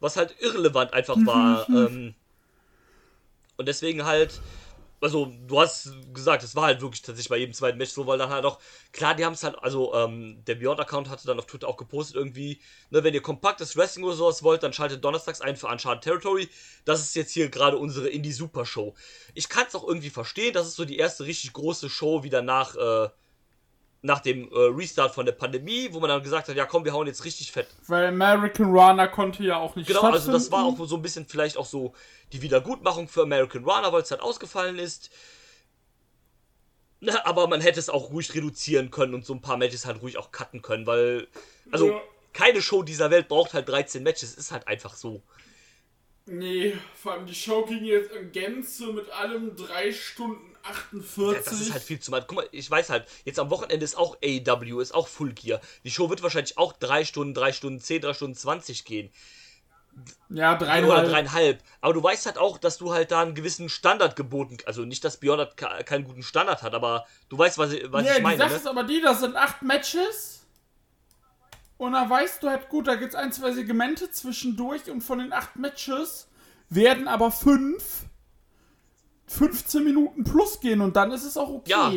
Was 0.00 0.16
halt 0.16 0.34
irrelevant 0.40 0.94
einfach 0.94 1.18
war. 1.26 1.68
ähm, 1.68 2.14
und 3.58 3.68
deswegen 3.68 4.06
halt, 4.06 4.40
also 5.02 5.32
du 5.46 5.60
hast 5.60 5.92
gesagt, 6.14 6.42
es 6.44 6.54
war 6.54 6.64
halt 6.64 6.80
wirklich 6.80 7.02
tatsächlich 7.02 7.28
bei 7.28 7.36
jedem 7.38 7.52
zweiten 7.52 7.78
Match 7.78 7.90
so, 7.90 8.06
weil 8.06 8.18
dann 8.18 8.30
halt 8.30 8.44
auch, 8.44 8.60
klar, 8.92 9.14
die 9.14 9.24
haben 9.24 9.32
es 9.32 9.42
halt, 9.42 9.56
also 9.62 9.92
ähm, 9.94 10.42
der 10.46 10.54
Beyond-Account 10.54 11.08
hatte 11.08 11.26
dann 11.26 11.38
auf 11.38 11.46
Twitter 11.46 11.68
auch 11.68 11.76
gepostet 11.76 12.16
irgendwie, 12.16 12.60
ne, 12.90 13.02
wenn 13.02 13.12
ihr 13.12 13.22
kompaktes 13.22 13.76
Wrestling 13.76 14.04
oder 14.04 14.14
sowas 14.14 14.42
wollt, 14.42 14.62
dann 14.62 14.72
schaltet 14.72 15.04
donnerstags 15.04 15.40
ein 15.40 15.56
für 15.56 15.66
Uncharted 15.66 16.04
Territory. 16.04 16.48
Das 16.84 17.00
ist 17.00 17.16
jetzt 17.16 17.32
hier 17.32 17.48
gerade 17.48 17.76
unsere 17.78 18.08
Indie-Super-Show. 18.08 18.94
Ich 19.34 19.48
kann 19.48 19.66
es 19.66 19.74
auch 19.74 19.86
irgendwie 19.86 20.10
verstehen, 20.10 20.52
das 20.52 20.68
ist 20.68 20.76
so 20.76 20.84
die 20.84 20.98
erste 20.98 21.24
richtig 21.26 21.52
große 21.52 21.90
Show 21.90 22.22
wieder 22.22 22.42
nach, 22.42 22.76
äh, 22.76 23.08
nach 24.04 24.20
dem 24.20 24.50
äh, 24.50 24.54
Restart 24.54 25.14
von 25.14 25.24
der 25.24 25.32
Pandemie, 25.32 25.88
wo 25.92 26.00
man 26.00 26.10
dann 26.10 26.22
gesagt 26.22 26.48
hat, 26.48 26.56
ja 26.56 26.66
komm, 26.66 26.84
wir 26.84 26.92
hauen 26.92 27.06
jetzt 27.06 27.24
richtig 27.24 27.52
fett 27.52 27.68
Weil 27.86 28.06
American 28.06 28.66
Runner 28.66 29.06
konnte 29.06 29.44
ja 29.44 29.56
auch 29.56 29.76
nicht 29.76 29.86
Genau, 29.86 30.02
also 30.02 30.32
das 30.32 30.50
war 30.50 30.64
auch 30.64 30.76
so 30.86 30.96
ein 30.96 31.02
bisschen 31.02 31.26
vielleicht 31.26 31.56
auch 31.56 31.66
so 31.66 31.94
die 32.32 32.42
Wiedergutmachung 32.42 33.06
für 33.08 33.22
American 33.22 33.64
Runner, 33.64 33.92
weil 33.92 34.02
es 34.02 34.10
halt 34.10 34.20
ausgefallen 34.20 34.78
ist. 34.78 35.10
Na, 37.00 37.24
aber 37.24 37.48
man 37.48 37.60
hätte 37.60 37.80
es 37.80 37.90
auch 37.90 38.10
ruhig 38.10 38.34
reduzieren 38.34 38.90
können 38.90 39.14
und 39.14 39.24
so 39.24 39.34
ein 39.34 39.40
paar 39.40 39.56
Matches 39.56 39.86
halt 39.86 40.02
ruhig 40.02 40.18
auch 40.18 40.30
cutten 40.30 40.62
können, 40.62 40.86
weil. 40.86 41.26
Also, 41.72 41.88
Ja. 41.88 42.00
keine 42.32 42.62
Show 42.62 42.82
dieser 42.82 43.10
Welt 43.10 43.28
braucht 43.28 43.54
halt 43.54 43.68
13 43.68 44.02
Matches, 44.02 44.34
ist 44.34 44.52
halt 44.52 44.68
einfach 44.68 44.94
so. 44.94 45.22
Nee, 46.26 46.76
vor 46.94 47.12
allem 47.12 47.26
die 47.26 47.34
Show 47.34 47.64
ging 47.66 47.84
jetzt 47.84 48.12
in 48.12 48.30
Gänze 48.30 48.92
mit 48.92 49.10
allem 49.10 49.56
3 49.56 49.90
Stunden 49.92 50.51
48. 50.64 51.16
Ja, 51.36 51.42
das 51.50 51.60
ist 51.60 51.72
halt 51.72 51.82
viel 51.82 52.00
zu 52.00 52.10
mal. 52.10 52.22
Guck 52.26 52.36
mal, 52.36 52.48
ich 52.52 52.70
weiß 52.70 52.90
halt, 52.90 53.06
jetzt 53.24 53.38
am 53.38 53.50
Wochenende 53.50 53.84
ist 53.84 53.96
auch 53.96 54.16
AEW, 54.22 54.80
ist 54.80 54.94
auch 54.94 55.08
Full 55.08 55.32
Gear. 55.32 55.60
Die 55.84 55.90
Show 55.90 56.08
wird 56.10 56.22
wahrscheinlich 56.22 56.58
auch 56.58 56.72
3 56.72 57.04
Stunden, 57.04 57.34
3 57.34 57.52
Stunden 57.52 57.80
10, 57.80 58.02
3 58.02 58.14
Stunden 58.14 58.36
20 58.36 58.84
gehen. 58.84 59.10
ja, 60.30 60.56
Oder 60.56 60.66
dreieinhalb. 60.66 61.08
dreieinhalb. 61.10 61.62
Aber 61.80 61.92
du 61.92 62.02
weißt 62.02 62.26
halt 62.26 62.38
auch, 62.38 62.56
dass 62.58 62.78
du 62.78 62.92
halt 62.94 63.10
da 63.10 63.20
einen 63.22 63.34
gewissen 63.34 63.68
Standard 63.68 64.16
geboten 64.16 64.56
Also 64.64 64.84
nicht, 64.84 65.04
dass 65.04 65.18
Beyond 65.18 65.56
ke- 65.56 65.84
keinen 65.84 66.04
guten 66.04 66.22
Standard 66.22 66.62
hat, 66.62 66.74
aber 66.74 67.06
du 67.28 67.36
weißt, 67.38 67.58
was, 67.58 67.72
ich- 67.72 67.92
was 67.92 68.04
Ja, 68.04 68.12
ich 68.12 68.16
die 68.18 68.22
meine. 68.22 68.38
Sache 68.38 68.50
Ne? 68.50 68.56
ist 68.56 68.66
aber 68.66 68.84
die, 68.84 69.00
das 69.02 69.20
sind 69.20 69.36
acht 69.36 69.62
Matches. 69.62 70.38
Und 71.76 71.92
da 71.94 72.08
weißt 72.08 72.42
du 72.42 72.48
halt, 72.48 72.68
gut, 72.68 72.86
da 72.86 72.94
gibt's 72.94 73.14
ein, 73.16 73.32
zwei 73.32 73.52
Segmente 73.52 74.10
zwischendurch 74.10 74.88
und 74.90 75.00
von 75.00 75.18
den 75.18 75.32
acht 75.32 75.56
Matches 75.56 76.28
werden 76.68 77.08
aber 77.08 77.30
fünf 77.32 78.04
15 79.32 79.82
Minuten 79.82 80.24
plus 80.24 80.60
gehen 80.60 80.80
und 80.80 80.96
dann 80.96 81.10
ist 81.10 81.24
es 81.24 81.36
auch 81.36 81.48
okay. 81.48 81.70
Ja. 81.70 81.92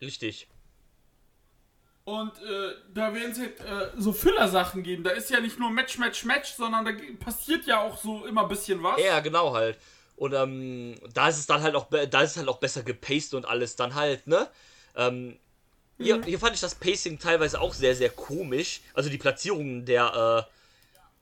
Richtig. 0.00 0.48
Und 2.04 2.32
äh, 2.42 2.72
da 2.92 3.14
werden 3.14 3.30
es 3.30 3.38
halt 3.38 3.60
äh, 3.60 3.90
so 3.96 4.12
Filler-Sachen 4.12 4.82
geben. 4.82 5.04
Da 5.04 5.10
ist 5.10 5.30
ja 5.30 5.40
nicht 5.40 5.58
nur 5.58 5.70
Match, 5.70 5.98
Match, 5.98 6.24
Match, 6.24 6.54
sondern 6.54 6.84
da 6.84 6.92
passiert 7.22 7.66
ja 7.66 7.80
auch 7.80 7.98
so 7.98 8.24
immer 8.24 8.42
ein 8.42 8.48
bisschen 8.48 8.82
was. 8.82 9.00
Ja, 9.00 9.20
genau 9.20 9.54
halt. 9.54 9.78
Und 10.16 10.32
ähm, 10.32 10.96
da 11.14 11.28
ist 11.28 11.38
es 11.38 11.46
dann 11.46 11.62
halt 11.62 11.74
auch, 11.76 11.88
da 11.88 12.22
ist 12.22 12.32
es 12.32 12.36
halt 12.36 12.48
auch 12.48 12.58
besser 12.58 12.82
gepaced 12.82 13.34
und 13.34 13.46
alles 13.46 13.76
dann 13.76 13.94
halt, 13.94 14.26
ne? 14.26 14.48
Ähm, 14.96 15.38
hier, 15.98 16.22
hier 16.24 16.38
fand 16.38 16.54
ich 16.54 16.60
das 16.60 16.74
Pacing 16.74 17.18
teilweise 17.18 17.60
auch 17.60 17.74
sehr, 17.74 17.94
sehr 17.94 18.10
komisch. 18.10 18.80
Also 18.94 19.10
die 19.10 19.18
Platzierungen 19.18 19.84
der, 19.84 20.48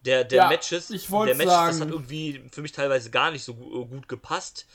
der, 0.05 0.25
der 0.25 0.37
Ja, 0.45 0.49
Matches, 0.49 0.91
ich 0.91 1.07
der 1.09 1.19
Matches, 1.19 1.39
das 1.39 1.47
sagen- 1.55 1.81
hat 1.81 1.91
irgendwie 1.91 2.43
für 2.53 2.63
mich 2.63 2.73
teilweise 2.73 3.11
gar 3.11 3.31
nicht 3.31 3.45
so 3.45 3.55
gu- 3.55 3.87
gut 3.87 4.09
gepasst. 4.09 4.67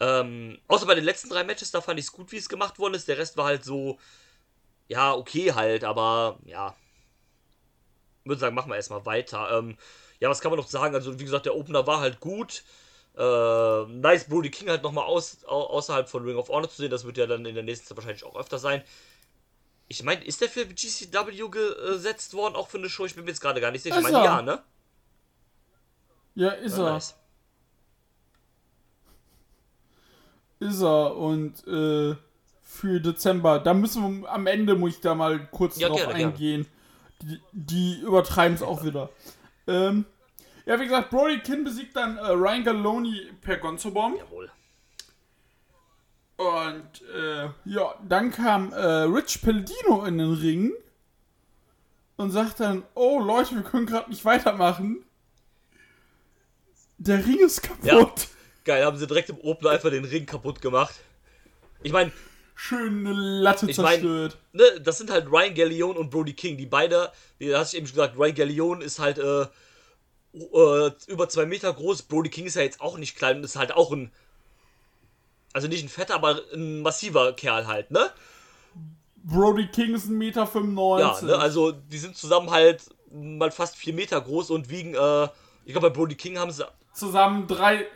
Ähm, 0.00 0.58
außer 0.68 0.86
bei 0.86 0.94
den 0.94 1.04
letzten 1.04 1.28
drei 1.28 1.44
Matches, 1.44 1.70
da 1.70 1.80
fand 1.80 1.98
ich 1.98 2.06
es 2.06 2.12
gut, 2.12 2.32
wie 2.32 2.36
es 2.36 2.48
gemacht 2.48 2.78
worden 2.78 2.94
ist. 2.94 3.08
Der 3.08 3.18
Rest 3.18 3.36
war 3.36 3.44
halt 3.46 3.64
so, 3.64 3.98
ja, 4.88 5.14
okay 5.14 5.52
halt, 5.52 5.84
aber 5.84 6.38
ja. 6.44 6.74
Würde 8.24 8.40
sagen, 8.40 8.54
machen 8.54 8.70
wir 8.70 8.76
erstmal 8.76 9.04
weiter. 9.06 9.58
Ähm, 9.58 9.76
ja, 10.20 10.28
was 10.28 10.40
kann 10.40 10.50
man 10.50 10.58
noch 10.58 10.68
sagen? 10.68 10.94
Also, 10.94 11.18
wie 11.18 11.24
gesagt, 11.24 11.46
der 11.46 11.54
Opener 11.56 11.86
war 11.86 12.00
halt 12.00 12.20
gut. 12.20 12.62
Äh, 13.16 13.84
nice, 13.86 14.28
Brody 14.28 14.50
King 14.50 14.68
halt 14.68 14.82
nochmal 14.82 15.04
aus, 15.04 15.44
au 15.46 15.62
außerhalb 15.64 16.08
von 16.08 16.24
Ring 16.24 16.36
of 16.36 16.48
Honor 16.48 16.68
zu 16.68 16.76
sehen. 16.76 16.90
Das 16.90 17.04
wird 17.04 17.16
ja 17.16 17.26
dann 17.26 17.44
in 17.46 17.54
der 17.54 17.64
nächsten 17.64 17.86
Zeit 17.86 17.96
wahrscheinlich 17.96 18.24
auch 18.24 18.36
öfter 18.36 18.58
sein. 18.58 18.82
Ich 19.92 20.04
meine, 20.04 20.24
ist 20.24 20.40
der 20.40 20.48
für 20.48 20.64
GCW 20.66 21.48
gesetzt 21.48 22.34
worden, 22.34 22.54
auch 22.54 22.68
für 22.68 22.78
eine 22.78 22.88
Show? 22.88 23.06
Ich 23.06 23.16
bin 23.16 23.24
mir 23.24 23.30
jetzt 23.30 23.40
gerade 23.40 23.60
gar 23.60 23.72
nicht 23.72 23.82
sicher. 23.82 23.96
Ich 23.96 24.02
meine, 24.04 24.24
ja, 24.24 24.40
ne? 24.40 24.62
Ja, 26.36 26.50
ist 26.50 26.78
Ja, 26.78 26.86
er. 26.86 26.92
nice. 26.92 27.16
Ist 30.60 30.80
er. 30.80 31.16
Und 31.16 31.66
äh, 31.66 32.14
für 32.62 33.00
Dezember, 33.00 33.58
da 33.58 33.74
müssen 33.74 34.22
wir 34.22 34.30
am 34.32 34.46
Ende, 34.46 34.76
muss 34.76 34.94
ich 34.94 35.00
da 35.00 35.16
mal 35.16 35.48
kurz 35.50 35.76
Ja, 35.80 35.88
drauf 35.88 35.98
gerne, 35.98 36.14
gerne. 36.14 36.32
eingehen. 36.34 36.66
Die, 37.22 37.40
die 37.52 38.00
übertreiben 38.00 38.54
es 38.54 38.62
auch 38.62 38.84
wieder. 38.84 39.10
Ähm, 39.66 40.04
ja, 40.66 40.78
wie 40.78 40.84
gesagt, 40.84 41.10
Brody 41.10 41.40
Kin 41.40 41.64
besiegt 41.64 41.96
dann 41.96 42.16
äh, 42.16 42.28
Ryan 42.28 42.62
Galoni 42.62 43.22
per 43.40 43.56
Gonzo-Bomb. 43.56 44.18
Jawohl. 44.18 44.52
Und 46.40 47.02
äh, 47.14 47.48
ja, 47.66 47.94
dann 48.08 48.30
kam 48.30 48.72
äh, 48.72 48.82
Rich 49.02 49.42
Pelledino 49.42 50.04
in 50.06 50.16
den 50.16 50.32
Ring 50.32 50.72
und 52.16 52.30
sagt 52.30 52.60
dann, 52.60 52.82
oh 52.94 53.20
Leute, 53.20 53.54
wir 53.56 53.62
können 53.62 53.84
gerade 53.84 54.08
nicht 54.08 54.24
weitermachen. 54.24 55.04
Der 56.96 57.24
Ring 57.26 57.38
ist 57.40 57.62
kaputt. 57.62 58.28
Geil, 58.64 58.84
haben 58.84 58.96
sie 58.96 59.06
direkt 59.06 59.28
im 59.30 59.38
Opener 59.40 59.70
einfach 59.70 59.90
den 59.90 60.04
Ring 60.04 60.24
kaputt 60.26 60.60
gemacht. 60.62 60.94
Ich 61.82 61.92
meine, 61.92 62.10
Schön 62.54 63.06
eine 63.06 63.12
Latte 63.14 63.70
Ich 63.70 63.78
mein- 63.78 64.00
zerstört. 64.00 64.36
ne, 64.52 64.64
das 64.82 64.98
sind 64.98 65.10
halt 65.10 65.30
Ryan 65.32 65.54
Gallione 65.54 65.98
und 65.98 66.10
Brody 66.10 66.34
King. 66.34 66.58
Die 66.58 66.66
beide, 66.66 67.10
wie 67.38 67.54
hast 67.54 67.72
du 67.72 67.78
eben 67.78 67.86
schon 67.86 67.94
gesagt, 67.96 68.18
Ryan 68.18 68.34
Gallione 68.34 68.84
ist 68.84 68.98
halt 68.98 69.16
äh, 69.18 69.46
äh, 70.34 70.90
über 71.06 71.28
zwei 71.30 71.46
Meter 71.46 71.72
groß. 71.72 72.02
Brody 72.02 72.28
King 72.28 72.44
ist 72.46 72.56
ja 72.56 72.62
jetzt 72.62 72.82
auch 72.82 72.98
nicht 72.98 73.16
klein 73.16 73.38
und 73.38 73.44
ist 73.44 73.56
halt 73.56 73.72
auch 73.72 73.92
ein. 73.92 74.10
Also 75.52 75.68
nicht 75.68 75.84
ein 75.84 75.88
fetter, 75.88 76.14
aber 76.14 76.40
ein 76.54 76.82
massiver 76.82 77.32
Kerl 77.32 77.66
halt, 77.66 77.90
ne? 77.90 78.10
Brody 79.22 79.66
King 79.66 79.94
ist 79.94 80.08
1,95 80.08 80.12
Meter. 80.12 80.48
Ja, 81.00 81.20
ne? 81.22 81.38
Also 81.38 81.72
die 81.72 81.98
sind 81.98 82.16
zusammen 82.16 82.50
halt 82.50 82.82
mal 83.12 83.50
fast 83.50 83.76
vier 83.76 83.94
Meter 83.94 84.20
groß 84.20 84.50
und 84.50 84.70
wiegen, 84.70 84.94
äh, 84.94 85.24
ich 85.64 85.72
glaube 85.72 85.90
bei 85.90 85.94
Brody 85.94 86.14
King 86.14 86.38
haben 86.38 86.50
sie 86.50 86.66
zusammen 86.92 87.46
drei, 87.46 87.86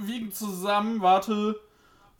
wiegen 0.00 0.32
zusammen, 0.32 1.00
warte, 1.02 1.58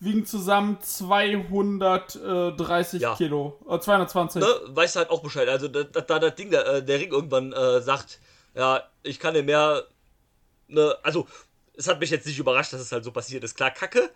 wiegen 0.01 0.27
zusammen 0.27 0.79
230 0.81 3.03
Ja. 3.03 3.15
Kilo. 3.15 3.59
Äh, 3.69 3.79
220. 3.79 4.43
ne, 4.43 4.49
weißt 4.69 4.97
du 4.97 5.01
halt 5.01 5.11
auch 5.11 5.23
Bescheid. 5.23 5.49
Also 5.49 5.69
da, 5.69 5.85
da, 5.85 6.01
da 6.01 6.19
das 6.19 6.35
Ding, 6.35 6.51
der, 6.51 6.67
äh, 6.67 6.85
der 6.85 6.99
Ring 6.99 7.13
irgendwann 7.13 7.53
äh, 7.53 7.81
sagt, 7.81 8.21
ja, 8.55 8.83
ich 9.03 9.19
kann 9.19 9.35
dir 9.35 9.43
mehr, 9.43 9.85
ne, 10.69 10.97
also 11.03 11.27
es 11.75 11.89
hat 11.89 12.01
mich 12.01 12.11
jetzt 12.11 12.27
nicht 12.27 12.39
überrascht, 12.39 12.73
dass 12.73 12.81
es 12.81 12.93
halt 12.93 13.05
so 13.05 13.13
passiert 13.13 13.45
ist. 13.45 13.57
Klar, 13.57 13.71
Kacke, 13.71 14.11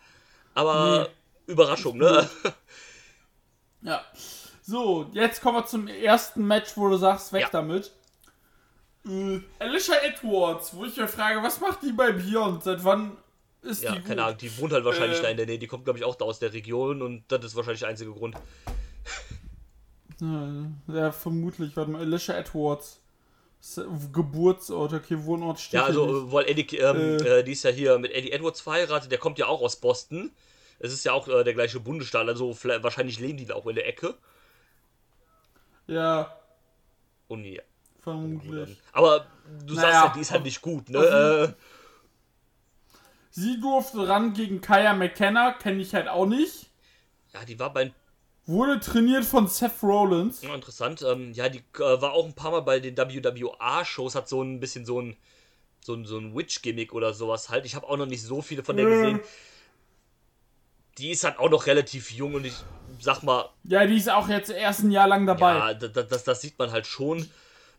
aber 0.57 1.09
Überraschung, 1.45 1.97
ne? 1.97 2.29
Ja. 3.81 4.01
So, 4.63 5.09
jetzt 5.13 5.39
kommen 5.41 5.59
wir 5.59 5.65
zum 5.65 5.87
ersten 5.87 6.45
Match, 6.45 6.71
wo 6.75 6.89
du 6.89 6.97
sagst, 6.97 7.31
weg 7.31 7.43
Ja. 7.43 7.49
damit. 7.51 7.91
Äh, 9.07 9.39
Alicia 9.59 9.95
Edwards, 10.03 10.75
wo 10.75 10.83
ich 10.83 10.97
mir 10.97 11.07
frage, 11.07 11.41
was 11.43 11.61
macht 11.61 11.83
die 11.83 11.91
bei 11.93 12.11
Beyond? 12.11 12.63
Seit 12.63 12.83
wann 12.83 13.15
ist 13.61 13.83
ja, 13.83 13.91
die 13.91 13.99
gut? 13.99 14.07
keine 14.07 14.23
Ahnung, 14.23 14.37
die 14.39 14.57
wohnt 14.57 14.73
halt 14.73 14.83
wahrscheinlich 14.83 15.19
Äh. 15.19 15.21
da 15.21 15.27
in 15.29 15.37
der 15.37 15.45
Nähe, 15.45 15.59
die 15.59 15.67
kommt 15.67 15.85
glaube 15.85 15.99
ich 15.99 16.05
auch 16.05 16.15
da 16.15 16.25
aus 16.25 16.39
der 16.39 16.51
Region 16.53 17.01
und 17.01 17.23
das 17.29 17.45
ist 17.45 17.55
wahrscheinlich 17.55 17.79
der 17.81 17.89
einzige 17.89 18.11
Grund. 18.11 18.35
Ja, 20.19 20.49
ja, 20.87 21.11
vermutlich. 21.11 21.75
Warte 21.77 21.91
mal, 21.91 22.01
Alicia 22.01 22.35
Edwards. 22.35 22.99
Geburtsort, 24.13 24.93
okay, 24.93 25.17
Wohnort 25.23 25.59
steht 25.59 25.73
Ja, 25.79 25.85
also, 25.85 26.31
weil 26.31 26.45
Eddie, 26.49 26.77
ähm, 26.77 26.95
Äh. 27.23 27.39
äh, 27.39 27.43
die 27.43 27.51
ist 27.53 27.63
ja 27.63 27.69
hier 27.71 27.97
mit 27.99 28.11
Eddie 28.11 28.31
Edwards 28.31 28.61
verheiratet, 28.61 29.11
der 29.11 29.17
kommt 29.19 29.37
ja 29.39 29.47
auch 29.47 29.61
aus 29.61 29.75
Boston. 29.77 30.31
Es 30.79 30.93
ist 30.93 31.03
ja 31.05 31.13
auch 31.13 31.27
äh, 31.27 31.43
der 31.43 31.53
gleiche 31.53 31.79
Bundesstaat, 31.79 32.27
also 32.27 32.55
wahrscheinlich 32.81 33.19
leben 33.19 33.37
die 33.37 33.45
da 33.45 33.55
auch 33.55 33.67
in 33.67 33.75
der 33.75 33.87
Ecke. 33.87 34.15
Ja, 35.87 36.35
Und 37.27 37.43
ja. 37.45 37.61
vermutlich. 37.99 38.81
Aber 38.91 39.27
du 39.65 39.75
Naja, 39.75 39.81
sagst 39.91 40.03
ja, 40.03 40.09
die 40.09 40.21
ist 40.21 40.31
halt 40.31 40.43
nicht 40.43 40.61
gut, 40.61 40.89
ne? 40.89 40.99
Äh, 40.99 41.53
Sie 43.29 43.57
durfte 43.61 44.05
ran 44.05 44.33
gegen 44.33 44.59
Kaya 44.59 44.93
McKenna, 44.93 45.53
kenne 45.53 45.81
ich 45.81 45.93
halt 45.93 46.09
auch 46.09 46.25
nicht. 46.25 46.69
ja, 47.33 47.45
die 47.45 47.59
war 47.59 47.71
bei 47.73 47.93
Wurde 48.47 48.79
trainiert 48.79 49.25
von 49.25 49.47
Seth 49.47 49.83
Rollins. 49.83 50.41
Ja, 50.41 50.53
interessant. 50.55 51.01
Ähm, 51.01 51.33
ja, 51.33 51.49
die 51.49 51.59
äh, 51.59 52.01
war 52.01 52.13
auch 52.13 52.25
ein 52.25 52.35
paar 52.35 52.51
Mal 52.51 52.61
bei 52.61 52.79
den 52.79 52.95
WWA-Shows, 52.97 54.15
hat 54.15 54.29
so 54.29 54.41
ein 54.43 54.59
bisschen 54.59 54.85
so 54.85 55.01
ein, 55.01 55.17
so 55.81 55.93
ein, 55.95 56.05
so 56.05 56.17
ein 56.19 56.35
Witch-Gimmick 56.35 56.93
oder 56.93 57.13
sowas 57.13 57.49
halt. 57.49 57.65
Ich 57.65 57.75
habe 57.75 57.87
auch 57.89 57.97
noch 57.97 58.05
nicht 58.07 58.23
so 58.23 58.41
viele 58.41 58.63
von 58.63 58.77
der 58.77 58.87
gesehen. 58.87 59.21
Die 60.97 61.11
ist 61.11 61.23
halt 61.23 61.37
auch 61.39 61.49
noch 61.49 61.65
relativ 61.67 62.11
jung 62.11 62.33
und 62.35 62.45
ich 62.45 62.55
sag 62.99 63.21
mal, 63.23 63.49
Ja, 63.63 63.85
die 63.85 63.97
ist 63.97 64.09
auch 64.09 64.27
jetzt 64.29 64.49
erst 64.49 64.81
ein 64.83 64.91
Jahr 64.91 65.07
lang 65.07 65.25
dabei. 65.25 65.53
ja, 65.55 65.73
das, 65.73 66.07
das, 66.07 66.23
das 66.23 66.41
sieht 66.41 66.57
man 66.57 66.71
halt 66.71 66.87
schon. 66.87 67.29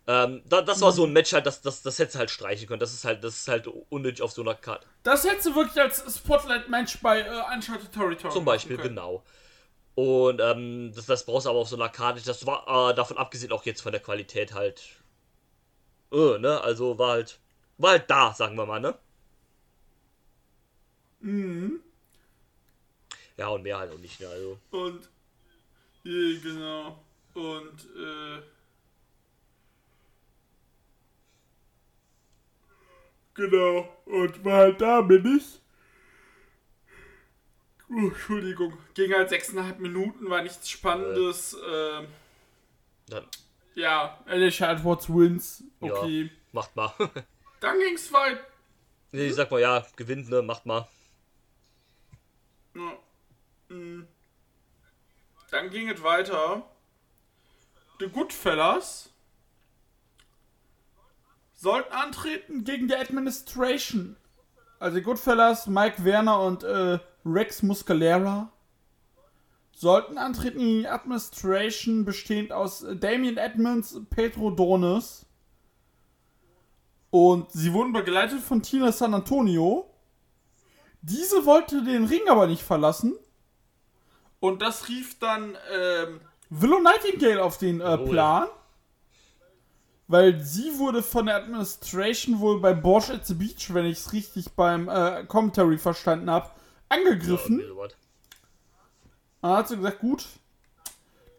Ähm, 0.06 0.42
da, 0.48 0.62
das 0.62 0.80
war 0.80 0.90
so 0.92 1.04
ein 1.04 1.12
Match 1.12 1.34
halt, 1.34 1.44
das, 1.44 1.60
das, 1.60 1.82
das 1.82 1.98
hätte 1.98 2.18
halt 2.18 2.30
streichen 2.30 2.66
können. 2.66 2.80
Das 2.80 2.94
ist 2.94 3.04
halt, 3.04 3.22
das 3.22 3.36
ist 3.36 3.48
halt 3.48 3.66
unnötig 3.90 4.22
auf 4.22 4.32
so 4.32 4.40
einer 4.40 4.54
Karte. 4.54 4.86
Das 5.02 5.24
hättest 5.24 5.46
du 5.48 5.54
wirklich 5.54 5.78
als 5.82 6.02
Spotlight-Match 6.16 7.00
bei 7.02 7.20
äh, 7.20 7.54
Uncharted 7.54 7.92
Territory 7.92 8.32
Zum 8.32 8.44
Beispiel, 8.44 8.78
genau. 8.78 9.22
Und 9.94 10.40
ähm, 10.40 10.92
das, 10.94 11.06
das 11.06 11.26
brauchst 11.26 11.44
du 11.46 11.50
aber 11.50 11.58
auf 11.58 11.68
so 11.68 11.76
einer 11.76 11.88
Karte. 11.90 12.22
Das 12.24 12.46
war 12.46 12.90
äh, 12.90 12.94
davon 12.94 13.18
abgesehen 13.18 13.52
auch 13.52 13.66
jetzt 13.66 13.82
von 13.82 13.92
der 13.92 14.00
Qualität 14.00 14.54
halt. 14.54 14.82
Äh, 16.12 16.38
ne? 16.38 16.60
Also 16.62 16.98
war 16.98 17.10
halt. 17.10 17.38
War 17.76 17.90
halt 17.90 18.08
da, 18.08 18.32
sagen 18.32 18.56
wir 18.56 18.64
mal, 18.64 18.80
ne? 18.80 18.94
Mhm. 21.20 21.80
Ja, 23.38 23.48
und 23.48 23.62
mehr 23.62 23.78
halt 23.78 23.92
auch 23.92 23.98
nicht, 23.98 24.20
ne? 24.20 24.26
Also. 24.26 24.58
Und, 24.70 25.08
ja, 26.02 26.40
genau. 26.42 27.04
Und, 27.34 27.86
äh. 27.96 28.42
Genau. 33.34 33.96
Und 34.06 34.44
war 34.44 34.56
halt 34.56 34.80
da 34.80 35.00
bin 35.00 35.36
ich. 35.36 35.60
Oh, 37.88 38.08
Entschuldigung. 38.08 38.76
Ging 38.94 39.12
halt 39.14 39.28
sechseinhalb 39.28 39.78
Minuten, 39.78 40.28
war 40.28 40.42
nichts 40.42 40.68
Spannendes. 40.68 41.56
ähm, 41.66 42.08
Dann, 43.06 43.24
ja, 43.76 44.18
Alicia 44.26 44.72
Edwards 44.72 45.08
wins. 45.08 45.62
Okay. 45.80 46.22
ja, 46.24 46.28
macht 46.52 46.74
mal. 46.74 46.92
Dann 47.60 47.78
ging's 47.78 48.12
weit. 48.12 48.40
nee, 49.12 49.28
ich 49.28 49.34
sag 49.34 49.50
mal, 49.52 49.60
ja, 49.60 49.86
gewinnt, 49.94 50.28
ne? 50.28 50.42
Macht 50.42 50.66
mal. 50.66 50.88
Ja. 52.74 52.98
Mm. 53.68 54.02
Dann 55.50 55.70
ging 55.70 55.88
es 55.88 56.02
weiter. 56.02 56.62
The 58.00 58.08
Goodfellas 58.08 59.10
sollten 61.54 61.92
antreten 61.92 62.64
gegen 62.64 62.88
die 62.88 62.96
Administration. 62.96 64.16
Also 64.78 64.98
die 64.98 65.02
Goodfellas, 65.02 65.66
Mike 65.66 66.04
Werner 66.04 66.40
und 66.40 66.62
äh, 66.62 66.98
Rex 67.24 67.62
Muscalera 67.62 68.52
sollten 69.72 70.18
antreten 70.18 70.58
gegen 70.58 70.80
die 70.80 70.88
Administration, 70.88 72.04
bestehend 72.04 72.52
aus 72.52 72.82
äh, 72.82 72.96
Damien 72.96 73.36
Edmonds, 73.36 74.00
Pedro 74.10 74.50
Donis. 74.50 75.26
Und 77.10 77.50
sie 77.52 77.72
wurden 77.72 77.92
begleitet 77.92 78.40
von 78.40 78.62
Tina 78.62 78.92
San 78.92 79.14
Antonio. 79.14 79.88
Diese 81.00 81.46
wollte 81.46 81.82
den 81.82 82.04
Ring 82.04 82.28
aber 82.28 82.46
nicht 82.46 82.62
verlassen. 82.62 83.16
Und 84.40 84.62
das 84.62 84.88
rief 84.88 85.18
dann 85.18 85.56
ähm, 85.72 86.20
Willow 86.50 86.80
Nightingale 86.80 87.42
auf 87.42 87.58
den 87.58 87.80
äh. 87.80 87.98
Plan. 87.98 88.48
Weil 90.10 90.40
sie 90.40 90.78
wurde 90.78 91.02
von 91.02 91.26
der 91.26 91.36
Administration 91.36 92.40
wohl 92.40 92.60
bei 92.60 92.72
Bosch 92.72 93.10
at 93.10 93.26
the 93.26 93.34
Beach, 93.34 93.74
wenn 93.74 93.84
ich 93.84 93.98
es 93.98 94.12
richtig 94.14 94.50
beim 94.52 94.88
äh, 94.88 95.24
Commentary 95.24 95.76
verstanden 95.76 96.30
habe, 96.30 96.50
angegriffen. 96.88 97.60
Ja, 97.60 97.66
sowas. 97.68 97.92
Dann 99.42 99.50
hat 99.52 99.68
sie 99.68 99.76
gesagt, 99.76 99.98
gut, 99.98 100.26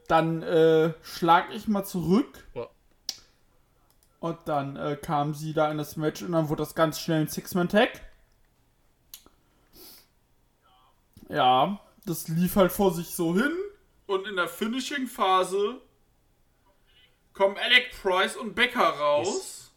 dann 0.08 0.44
äh, 0.44 0.94
schlag 1.02 1.52
ich 1.52 1.68
mal 1.68 1.84
zurück. 1.84 2.48
Ja. 2.54 2.68
Und 4.20 4.38
dann 4.46 4.76
äh, 4.76 4.98
kam 5.02 5.34
sie 5.34 5.54
da 5.54 5.72
in 5.72 5.78
das 5.78 5.96
Match 5.96 6.22
und 6.22 6.34
dann 6.34 6.50
wurde 6.50 6.62
das 6.62 6.76
ganz 6.76 7.00
schnell 7.00 7.22
ein 7.22 7.28
Six-Man-Tag. 7.28 8.02
Ja, 11.30 11.80
das 12.10 12.28
lief 12.28 12.56
halt 12.56 12.72
vor 12.72 12.94
sich 12.94 13.08
so 13.16 13.34
hin. 13.36 13.52
Und 14.08 14.28
in 14.28 14.36
der 14.36 14.48
Finishing-Phase 14.48 15.80
kommen 17.34 17.58
Alec 17.58 17.92
Price 18.02 18.36
und 18.36 18.56
Becker 18.56 18.82
raus. 18.90 19.72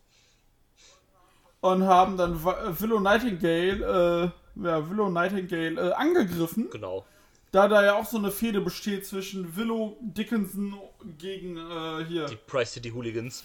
und 1.61 1.85
haben 1.85 2.17
dann 2.17 2.35
äh, 2.35 2.81
Willow 2.81 2.99
Nightingale, 2.99 4.33
äh, 4.57 4.65
ja, 4.67 4.91
Willow 4.91 5.09
Nightingale 5.11 5.91
äh, 5.91 5.93
angegriffen. 5.93 6.71
Genau. 6.71 7.07
Da 7.53 7.69
da 7.69 7.85
ja 7.85 7.95
auch 7.97 8.07
so 8.07 8.17
eine 8.17 8.31
Fehde 8.31 8.63
besteht 8.63 9.07
zwischen 9.07 9.55
Willow 9.55 9.99
Dickinson 10.01 10.75
gegen 11.19 11.59
äh, 11.59 12.05
hier 12.07 12.25
Die 12.27 12.37
Price 12.37 12.73
City 12.73 12.91
Hooligans. 12.91 13.45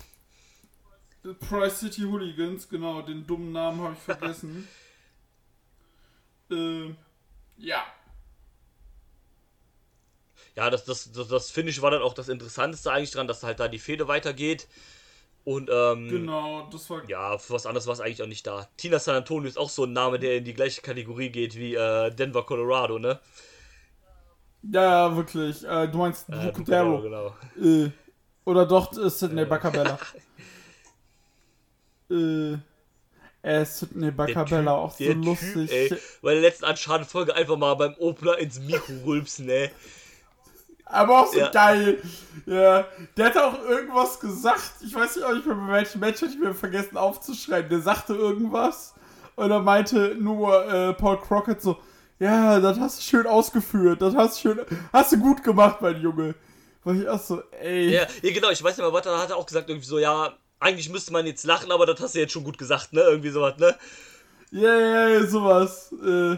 Price 1.50 1.80
City 1.82 2.04
Hooligans, 2.04 2.70
genau, 2.70 3.02
den 3.02 3.28
dummen 3.28 3.52
Namen 3.52 3.82
habe 3.82 3.94
ich 3.94 4.00
vergessen. 4.04 4.68
äh, 6.50 6.96
ja. 7.58 7.84
Ja, 10.58 10.70
das, 10.72 10.86
das, 10.86 11.12
das, 11.12 11.28
das 11.28 11.52
Finish 11.52 11.82
war 11.84 11.92
dann 11.92 12.02
auch 12.02 12.16
das 12.16 12.30
Interessanteste 12.30 12.92
eigentlich 12.92 13.12
dran, 13.12 13.28
dass 13.28 13.44
halt 13.44 13.60
da 13.60 13.68
die 13.68 13.78
Fehde 13.80 14.08
weitergeht. 14.08 14.68
Und, 15.46 15.70
ähm, 15.72 16.10
Genau, 16.10 16.68
das 16.72 16.90
war. 16.90 17.08
ja, 17.08 17.38
für 17.38 17.54
was 17.54 17.66
anderes 17.68 17.86
war 17.86 17.94
es 17.94 18.02
eigentlich 18.02 18.24
auch 18.24 18.28
nicht 18.28 18.46
da. 18.48 18.68
Tina 18.76 18.98
San 19.00 19.16
Antonio 19.16 19.48
ist 19.48 19.58
auch 19.58 19.70
so 19.70 19.86
ein 19.86 19.94
Name, 19.94 20.18
der 20.20 20.38
in 20.38 20.44
die 20.46 20.54
gleiche 20.56 20.82
Kategorie 20.82 21.30
geht 21.30 21.56
wie 21.56 21.76
äh, 21.76 22.10
Denver, 22.12 22.44
Colorado, 22.44 23.00
ne? 23.00 23.20
Ja, 24.64 24.82
ja, 24.84 25.16
wirklich. 25.16 25.64
Äh, 25.64 25.88
du 25.88 26.00
meinst 26.00 26.28
Äh, 26.30 26.52
Darrow. 26.66 27.02
genau. 27.04 27.36
Äh, 27.62 27.92
oder 28.44 28.66
doch 28.66 28.92
äh, 28.98 29.10
Sidney 29.10 29.46
Bacabella. 29.46 30.00
äh, 32.10 32.54
äh, 33.44 33.64
Sidney 33.66 34.12
Bacabella, 34.12 34.72
auch 34.72 34.92
so 34.92 35.04
lustig. 35.14 35.70
Typ, 35.70 35.92
ey, 35.92 35.98
bei 36.22 36.34
der 36.34 36.42
letzten 36.42 36.66
Uncharted-Folge 36.66 37.36
einfach 37.36 37.58
mal 37.58 37.76
beim 37.76 37.94
Opener 38.00 38.38
ins 38.40 38.60
Mikro 38.60 38.94
rülpsen, 39.06 39.48
ey. 39.50 39.70
Aber 40.90 41.22
auch 41.22 41.32
so 41.34 41.40
Ja. 41.40 41.50
geil. 41.50 42.02
Ja, 42.46 42.86
der 43.18 43.26
hat 43.26 43.38
auch 43.38 43.62
irgendwas 43.64 44.20
gesagt. 44.20 44.62
Ich 44.82 44.96
weiß 44.96 45.18
nicht, 45.18 45.26
ob 45.26 45.34
ich 45.36 45.44
bei 45.46 45.56
welchem 45.74 46.00
Match 46.00 46.22
hatte 46.22 46.32
ich 46.32 46.40
mir 46.40 46.54
vergessen 46.54 46.96
aufzuschreiben. 46.98 47.70
Der 47.70 47.82
sagte 47.82 48.14
irgendwas 48.14 48.94
und 49.36 49.52
er 49.52 49.60
meinte 49.60 50.16
nur 50.20 50.66
äh, 50.72 50.94
Paul 50.94 51.20
Crockett 51.20 51.62
so, 51.62 51.78
ja, 52.20 52.60
das 52.60 52.80
hast 52.80 53.00
du 53.00 53.04
schön 53.04 53.28
ausgeführt. 53.28 54.02
Das 54.02 54.16
hast 54.16 54.38
du 54.38 54.50
schön, 54.50 54.66
hast 54.94 55.12
du 55.12 55.18
gut 55.18 55.44
gemacht, 55.44 55.82
mein 55.82 56.02
Junge. 56.02 56.36
Weil 56.84 57.02
ich 57.02 57.10
auch 57.10 57.20
so, 57.20 57.42
ey. 57.62 57.90
Ja, 57.94 58.08
ja, 58.22 58.34
genau, 58.34 58.50
ich 58.50 58.64
weiß 58.64 58.78
nicht 58.78 58.86
mehr, 58.86 58.94
was 58.94 59.04
da 59.04 59.20
hat 59.20 59.30
er 59.30 59.36
auch 59.36 59.46
gesagt, 59.46 59.70
irgendwie 59.70 59.88
so, 59.88 60.00
ja, 60.00 60.34
eigentlich 60.60 60.90
müsste 60.90 61.12
man 61.12 61.26
jetzt 61.26 61.44
lachen, 61.44 61.72
aber 61.72 61.86
das 61.86 62.00
hast 62.00 62.16
du 62.16 62.20
jetzt 62.20 62.32
schon 62.32 62.46
gut 62.46 62.58
gesagt, 62.58 62.94
ne? 62.94 63.02
Irgendwie 63.02 63.30
sowas, 63.30 63.58
ne? 63.58 63.76
Ja, 64.52 64.74
ja, 64.74 65.08
ja, 65.10 65.26
sowas. 65.26 65.94
Äh, 66.02 66.38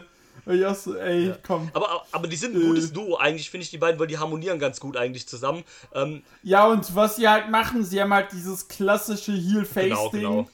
so, 0.74 0.96
ey, 0.96 1.34
komm. 1.46 1.70
Aber, 1.74 2.06
aber 2.12 2.28
die 2.28 2.36
sind 2.36 2.56
ein 2.56 2.62
Äh. 2.62 2.66
gutes 2.66 2.92
Duo 2.94 3.18
eigentlich, 3.18 3.50
finde 3.50 3.64
ich, 3.64 3.70
die 3.72 3.78
beiden, 3.78 4.00
weil 4.00 4.08
die 4.08 4.18
harmonieren 4.18 4.60
ganz 4.60 4.80
gut 4.80 4.98
eigentlich 4.98 5.28
zusammen. 5.28 5.64
Ähm, 5.94 6.24
Ja, 6.44 6.66
und 6.68 6.96
was 6.96 7.16
sie 7.18 7.28
halt 7.28 7.50
machen, 7.50 7.84
sie 7.84 8.02
haben 8.02 8.14
halt 8.14 8.32
dieses 8.32 8.68
klassische 8.68 9.32
Heel-Face-Ding. 9.32 9.90
genau, 9.90 10.10
genau. 10.10 10.50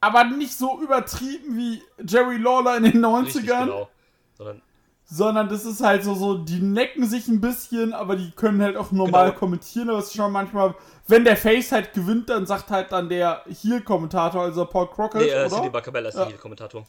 Aber 0.00 0.24
nicht 0.24 0.52
so 0.56 0.80
übertrieben 0.80 1.56
wie 1.56 1.82
Jerry 2.06 2.36
Lawler 2.36 2.76
in 2.76 2.84
den 2.84 3.04
90ern. 3.04 3.24
Richtig, 3.26 3.46
genau. 3.46 3.88
Sondern, 4.36 4.62
Sondern 5.08 5.48
das 5.48 5.64
ist 5.64 5.80
halt 5.82 6.04
so, 6.04 6.14
so, 6.14 6.38
die 6.38 6.60
necken 6.60 7.06
sich 7.08 7.28
ein 7.28 7.40
bisschen, 7.40 7.92
aber 7.92 8.16
die 8.16 8.30
können 8.32 8.60
halt 8.62 8.76
auch 8.76 8.92
normal 8.92 9.28
Genau. 9.30 9.38
kommentieren. 9.38 9.88
Aber 9.88 9.98
es 10.00 10.06
ist 10.06 10.16
schon 10.16 10.30
manchmal, 10.32 10.74
wenn 11.08 11.24
der 11.24 11.36
Face 11.36 11.72
halt 11.72 11.92
gewinnt, 11.94 12.28
dann 12.28 12.44
sagt 12.46 12.70
halt 12.70 12.92
dann 12.92 13.08
der 13.08 13.42
Heel-Kommentator, 13.48 14.42
also 14.42 14.64
Paul 14.66 14.88
Crockett, 14.90 15.22
nee, 15.22 15.28
äh, 15.28 15.40
oder? 15.40 15.50
Sidney 15.50 15.70
Bacabella 15.70 16.08
ist 16.10 16.16
Ja. 16.18 16.24
der 16.26 16.38
Kommentator. 16.38 16.84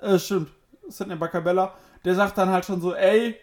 Äh, 0.00 0.18
stimmt. 0.18 0.50
Sidney 0.90 1.16
Bacabella. 1.16 1.74
Der 2.04 2.14
sagt 2.14 2.38
dann 2.38 2.50
halt 2.50 2.64
schon 2.64 2.80
so, 2.80 2.94
ey, 2.94 3.36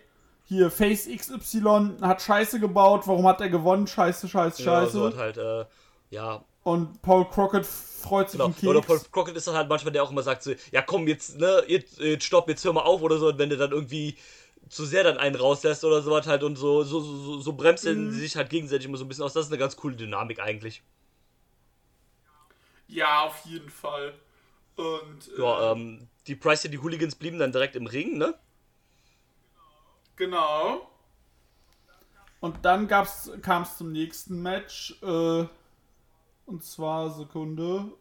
hier, 0.45 0.71
Face 0.71 1.07
XY 1.07 1.97
hat 2.01 2.21
Scheiße 2.21 2.59
gebaut, 2.59 3.07
warum 3.07 3.27
hat 3.27 3.41
er 3.41 3.49
gewonnen? 3.49 3.87
Scheiße, 3.87 4.27
scheiße, 4.29 4.61
Ja, 4.61 4.63
scheiße. 4.63 4.91
so 4.91 5.05
hat 5.05 5.15
halt, 5.15 5.37
äh, 5.37 5.65
ja, 6.09 6.43
Und 6.63 7.01
Paul 7.01 7.27
Crockett 7.29 7.65
freut 7.65 8.29
sich 8.29 8.39
genau. 8.39 8.49
Keks. 8.51 8.65
Oder 8.67 8.81
Paul 8.81 8.99
Crockett 9.11 9.35
ist 9.37 9.47
dann 9.47 9.55
halt 9.55 9.69
manchmal 9.69 9.93
der 9.93 10.03
auch 10.03 10.11
immer 10.11 10.23
sagt 10.23 10.43
so, 10.43 10.53
ja 10.71 10.81
komm, 10.81 11.07
jetzt, 11.07 11.37
ne, 11.39 11.63
jetzt, 11.67 11.99
jetzt 11.99 12.25
stopp, 12.25 12.49
jetzt 12.49 12.63
hör 12.65 12.73
mal 12.73 12.81
auf 12.83 13.01
oder 13.01 13.17
so, 13.17 13.27
und 13.29 13.37
wenn 13.37 13.49
der 13.49 13.57
dann 13.57 13.71
irgendwie 13.71 14.17
zu 14.69 14.85
sehr 14.85 15.03
dann 15.03 15.17
einen 15.17 15.35
rauslässt 15.35 15.85
oder 15.85 16.01
sowas 16.01 16.27
halt 16.27 16.43
und 16.43 16.57
so, 16.57 16.83
so, 16.83 16.99
so, 17.01 17.39
so 17.39 17.53
bremsen 17.53 18.11
Mhm. 18.11 18.11
sie 18.11 18.19
sich 18.21 18.35
halt 18.35 18.49
gegenseitig 18.49 18.87
immer 18.87 18.97
so 18.97 19.05
ein 19.05 19.07
bisschen 19.07 19.23
aus. 19.23 19.33
Das 19.33 19.45
ist 19.47 19.51
eine 19.51 19.59
ganz 19.59 19.77
coole 19.77 19.95
Dynamik 19.95 20.39
eigentlich. 20.41 20.83
Ja, 22.87 23.23
auf 23.25 23.45
jeden 23.45 23.69
Fall. 23.69 24.13
Und 24.77 25.27
äh, 25.37 25.41
Ja, 25.41 25.71
ähm, 25.73 26.07
die 26.27 26.35
Price 26.35 26.61
City 26.61 26.77
Hooligans 26.77 27.15
blieben 27.15 27.39
dann 27.39 27.51
direkt 27.51 27.75
im 27.75 27.87
Ring, 27.87 28.17
ne? 28.17 28.35
Genau. 30.15 30.89
Und 32.39 32.63
dann 32.63 32.87
kam 32.87 33.03
es 33.63 33.77
zum 33.77 33.91
nächsten 33.91 34.41
Match. 34.41 34.95
Äh, 35.01 35.45
und 36.45 36.63
zwar, 36.63 37.11
Sekunde. 37.11 37.91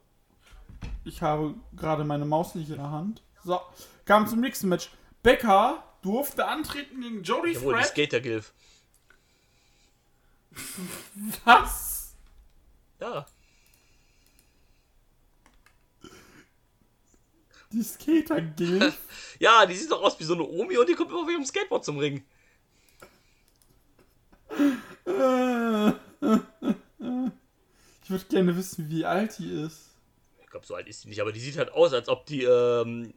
Ich 1.05 1.23
habe 1.23 1.55
gerade 1.75 2.05
meine 2.05 2.25
Maus 2.27 2.55
nicht 2.55 2.69
in 2.69 2.77
der 2.77 2.91
Hand. 2.91 3.23
So, 3.45 3.61
kam 4.05 4.27
zum 4.27 4.41
nächsten 4.41 4.69
Match. 4.69 4.91
Becker 5.23 5.83
durfte 6.03 6.47
antreten 6.47 7.01
gegen 7.01 7.23
Jody 7.23 7.53
Jawohl, 7.53 7.75
die 7.75 7.81
Fred. 7.83 7.91
Skater-Gilf. 7.93 8.53
Was? 11.45 12.15
Ja. 13.01 13.27
Die 17.73 17.83
Skater 17.83 18.41
Gilf? 18.41 18.97
Ja, 19.39 19.67
die 19.67 19.75
sieht 19.77 19.91
doch 19.91 20.03
aus 20.03 20.19
wie 20.19 20.25
so 20.25 20.35
eine 20.35 20.45
Omi 20.45 20.79
und 20.79 20.89
die 20.89 20.95
kommt 20.95 21.11
immer 21.11 21.23
auf 21.23 21.31
ihrem 21.31 21.45
Skateboard 21.45 21.85
zum 21.85 21.99
Ring. 21.99 22.25
Äh, 25.07 25.89
ich 28.03 28.11
würde 28.11 28.25
gerne 28.31 28.57
wissen, 28.57 28.89
wie 28.89 29.05
alt 29.05 29.39
die 29.39 29.51
ist. 29.63 29.91
Ich 30.41 30.47
glaube, 30.47 30.67
so 30.67 30.75
alt 30.75 30.89
ist 30.89 31.05
die 31.05 31.09
nicht, 31.09 31.21
aber 31.21 31.33
die 31.33 31.41
sieht 31.41 31.59
halt 31.59 31.73
aus, 31.73 31.93
als 31.93 32.09
ob 32.09 32.25
die 32.27 32.45
ähm, 32.45 33.13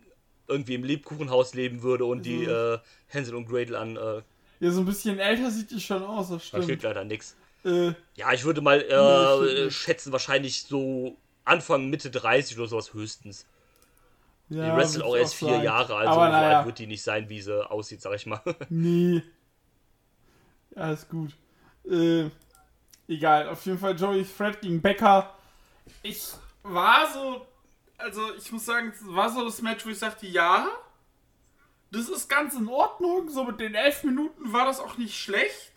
irgendwie 0.48 0.76
im 0.76 0.84
Lebkuchenhaus 0.84 1.54
leben 1.54 1.82
würde 1.84 2.06
und 2.06 2.24
die 2.24 2.44
äh, 2.44 2.80
Hänsel 3.08 3.36
und 3.36 3.46
Gretel 3.48 3.76
an. 3.76 3.96
Äh, 3.96 4.22
Ja, 4.60 4.72
so 4.72 4.82
ein 4.82 4.86
bisschen 4.86 5.20
älter 5.20 5.52
sieht 5.52 5.72
die 5.72 5.80
schon 5.80 6.04
aus, 6.04 6.30
das 6.30 6.42
da 6.50 6.58
steht 6.58 6.64
stimmt. 6.64 6.84
leider 6.84 7.04
nix. 7.06 7.36
Äh, 7.64 7.94
Ja, 8.16 8.34
ich 8.34 8.44
würde 8.44 8.62
mal 8.62 8.80
Nee, 8.80 8.84
äh, 8.94 9.38
steht 9.52 9.66
nicht. 9.66 9.76
schätzen, 9.78 10.12
wahrscheinlich 10.12 10.64
so 10.64 11.16
Anfang, 11.46 11.90
Mitte 11.90 12.10
30 12.12 12.58
oder 12.58 12.68
sowas 12.68 12.94
höchstens. 12.94 13.46
Ja, 14.50 14.72
die 14.72 14.78
wrestelt 14.78 15.04
würd 15.04 15.12
auch 15.12 15.16
erst 15.18 15.36
vier 15.36 15.50
sagen. 15.50 15.64
Jahre, 15.64 15.96
also 15.96 16.14
so 16.14 16.20
naja. 16.20 16.58
alt 16.58 16.66
wird 16.66 16.80
die 16.80 16.88
nicht 16.88 17.04
sein, 17.04 17.30
wie 17.30 17.42
sie 17.42 17.70
aussieht, 17.70 18.02
sag 18.02 18.16
ich 18.16 18.26
mal. 18.26 18.42
Nee. 18.70 19.24
Ja, 20.76 20.92
ist 20.92 21.10
gut. 21.10 21.36
Äh, 21.90 22.30
egal, 23.08 23.50
auf 23.50 23.66
jeden 23.66 23.80
Fall 23.80 23.98
Joey 23.98 24.24
Fred 24.24 24.62
gegen 24.62 24.82
Becker. 24.82 25.34
Ich 26.04 26.34
war 26.64 27.12
so, 27.12 27.46
also 27.98 28.34
ich 28.36 28.52
muss 28.52 28.66
sagen, 28.66 28.94
war 29.02 29.30
so 29.30 29.44
das 29.44 29.62
Match, 29.62 29.86
wo 29.86 29.90
ich 29.90 30.00
sagte, 30.00 30.28
ja, 30.28 30.68
das 31.92 32.08
ist 32.08 32.30
ganz 32.30 32.56
in 32.56 32.68
Ordnung. 32.68 33.30
So 33.30 33.44
mit 33.44 33.60
den 33.60 33.76
elf 33.76 34.04
Minuten 34.04 34.54
war 34.54 34.66
das 34.66 34.80
auch 34.80 34.98
nicht 34.98 35.18
schlecht. 35.18 35.69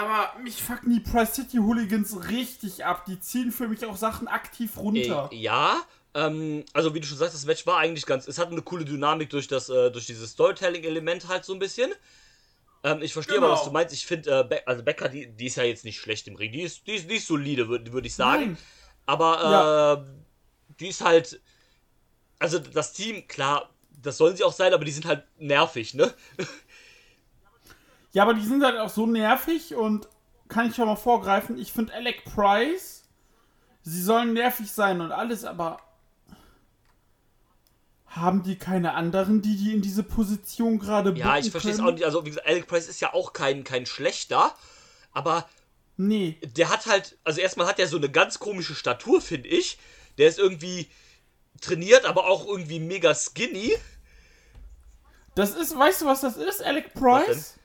Aber 0.00 0.38
mich 0.42 0.62
fucken 0.62 0.90
die 0.92 1.00
Price 1.00 1.34
City 1.34 1.58
Hooligans 1.58 2.28
richtig 2.28 2.84
ab. 2.84 3.04
Die 3.06 3.18
ziehen 3.20 3.50
für 3.52 3.68
mich 3.68 3.84
auch 3.86 3.96
Sachen 3.96 4.28
aktiv 4.28 4.76
runter. 4.76 5.30
Äh, 5.32 5.36
ja, 5.36 5.80
ähm, 6.14 6.64
also 6.72 6.94
wie 6.94 7.00
du 7.00 7.06
schon 7.06 7.18
sagst, 7.18 7.34
das 7.34 7.46
Match 7.46 7.66
war 7.66 7.78
eigentlich 7.78 8.04
ganz. 8.06 8.26
Es 8.28 8.38
hat 8.38 8.50
eine 8.50 8.62
coole 8.62 8.84
Dynamik 8.84 9.30
durch 9.30 9.48
das, 9.48 9.68
äh, 9.68 9.90
durch 9.90 10.06
dieses 10.06 10.32
Storytelling-Element 10.32 11.28
halt 11.28 11.44
so 11.44 11.52
ein 11.52 11.58
bisschen. 11.58 11.92
Ähm, 12.84 13.00
ich 13.02 13.12
verstehe 13.12 13.38
aber, 13.38 13.46
Genau. 13.46 13.58
was 13.58 13.64
du 13.64 13.70
meinst. 13.70 13.94
Ich 13.94 14.06
finde, 14.06 14.40
äh, 14.40 14.44
Be 14.44 14.66
also 14.66 14.82
Becker, 14.82 15.08
die, 15.08 15.28
die 15.28 15.46
ist 15.46 15.56
ja 15.56 15.62
jetzt 15.64 15.84
nicht 15.84 15.98
schlecht 16.00 16.28
im 16.28 16.36
Ring. 16.36 16.52
Die 16.52 16.62
ist, 16.62 16.86
die 16.86 16.92
ist, 16.96 17.10
die 17.10 17.16
ist 17.16 17.26
solide, 17.26 17.68
würde 17.68 17.92
würd 17.92 18.06
ich 18.06 18.14
sagen. 18.14 18.44
Nein. 18.44 18.58
Aber 19.06 19.38
äh, 19.40 19.50
Ja. 19.50 20.04
die 20.80 20.88
ist 20.88 21.02
halt. 21.02 21.40
Also 22.38 22.58
das 22.58 22.92
Team, 22.92 23.26
klar, 23.28 23.70
das 24.02 24.18
sollen 24.18 24.36
sie 24.36 24.44
auch 24.44 24.52
sein, 24.52 24.74
aber 24.74 24.84
die 24.84 24.90
sind 24.92 25.06
halt 25.06 25.24
nervig, 25.38 25.94
ne? 25.94 26.12
Ja, 28.16 28.22
aber 28.22 28.32
die 28.32 28.46
sind 28.46 28.64
halt 28.64 28.78
auch 28.78 28.88
so 28.88 29.06
nervig 29.06 29.74
und 29.74 30.08
kann 30.48 30.70
ich 30.70 30.74
schon 30.74 30.86
mal 30.86 30.96
vorgreifen. 30.96 31.58
Ich 31.58 31.70
finde 31.70 31.92
Alec 31.92 32.24
Price, 32.24 33.02
sie 33.82 34.02
sollen 34.02 34.32
nervig 34.32 34.72
sein 34.72 35.02
und 35.02 35.12
alles, 35.12 35.44
aber 35.44 35.80
haben 38.06 38.42
die 38.42 38.56
keine 38.56 38.94
anderen, 38.94 39.42
die 39.42 39.58
die 39.58 39.74
in 39.74 39.82
diese 39.82 40.02
Position 40.02 40.78
gerade 40.78 41.12
Ja, 41.12 41.36
ich 41.36 41.50
verstehe 41.50 41.72
es 41.72 41.80
auch 41.80 41.92
nicht. 41.92 42.06
Also, 42.06 42.24
wie 42.24 42.30
gesagt, 42.30 42.46
Alec 42.46 42.66
Price 42.66 42.88
ist 42.88 43.00
ja 43.00 43.12
auch 43.12 43.34
kein, 43.34 43.64
kein 43.64 43.84
schlechter, 43.84 44.54
aber 45.12 45.46
Nee. 45.98 46.38
der 46.56 46.70
hat 46.70 46.86
halt, 46.86 47.18
also 47.22 47.42
erstmal 47.42 47.66
hat 47.66 47.78
er 47.78 47.86
so 47.86 47.98
eine 47.98 48.08
ganz 48.08 48.38
komische 48.38 48.74
Statur, 48.74 49.20
finde 49.20 49.50
ich. 49.50 49.76
Der 50.16 50.28
ist 50.28 50.38
irgendwie 50.38 50.88
trainiert, 51.60 52.06
aber 52.06 52.28
auch 52.28 52.46
irgendwie 52.46 52.80
mega 52.80 53.14
skinny. 53.14 53.76
Das 55.34 55.50
ist, 55.50 55.78
weißt 55.78 56.00
du, 56.00 56.06
was 56.06 56.22
das 56.22 56.38
ist, 56.38 56.62
Alec? 56.62 56.94
Price? 56.94 57.56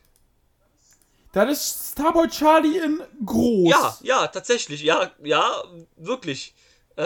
Das 1.33 1.49
ist 1.49 1.91
Starboy 1.93 2.27
Charlie 2.27 2.77
in 2.79 3.01
groß. 3.25 3.69
Ja, 3.69 3.97
ja, 4.01 4.27
tatsächlich, 4.27 4.81
ja, 4.81 5.11
ja, 5.23 5.63
wirklich. 5.95 6.53
Äh, 6.97 7.01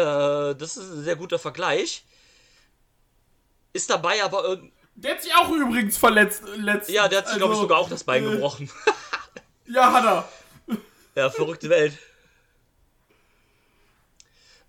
das 0.55 0.77
ist 0.77 0.91
ein 0.91 1.03
sehr 1.03 1.15
guter 1.15 1.37
Vergleich. 1.37 2.03
Ist 3.73 3.89
dabei 3.89 4.23
aber 4.23 4.43
irgendwie. 4.45 4.73
Der 4.95 5.11
hat 5.15 5.21
sich 5.23 5.33
auch 5.35 5.51
übrigens 5.51 5.97
verletzt 5.97 6.43
äh, 6.43 6.55
letztens. 6.55 6.95
Ja, 6.95 7.07
der 7.07 7.19
hat 7.19 7.27
sich, 7.27 7.37
glaube 7.37 7.53
ich, 7.53 7.57
Also, 7.59 7.61
sogar 7.67 7.79
auch 7.79 7.89
das 7.89 8.03
Bein 8.03 8.23
äh, 8.25 8.31
gebrochen. 8.31 8.69
Ja, 9.67 9.91
hat 9.91 10.05
er. 10.05 10.29
ja, 11.15 11.29
verrückte 11.31 11.69
Welt. 11.69 11.97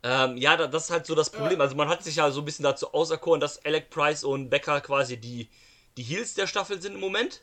Ähm, 0.02 0.36
ja, 0.36 0.56
da- 0.56 0.66
das 0.68 0.84
ist 0.84 0.90
halt 0.90 1.06
so 1.06 1.14
das 1.14 1.30
Problem. 1.30 1.60
Also 1.60 1.74
man 1.76 1.88
hat 1.88 2.02
sich 2.02 2.16
ja 2.16 2.30
so 2.30 2.40
ein 2.40 2.44
bisschen 2.44 2.62
dazu 2.62 2.92
auserkoren, 2.94 3.40
dass 3.40 3.64
Alec 3.64 3.90
Price 3.90 4.24
und 4.24 4.48
Becker 4.50 4.80
quasi 4.80 5.16
die, 5.16 5.48
die 5.96 6.02
Heels 6.02 6.34
der 6.34 6.46
Staffel 6.46 6.80
sind 6.80 6.94
im 6.94 7.00
Moment. 7.00 7.42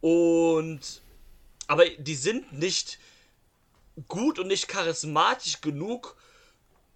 Und 0.00 1.02
aber 1.66 1.88
die 1.88 2.14
sind 2.14 2.52
nicht 2.52 2.98
gut 4.08 4.38
und 4.38 4.46
nicht 4.46 4.68
charismatisch 4.68 5.60
genug, 5.60 6.16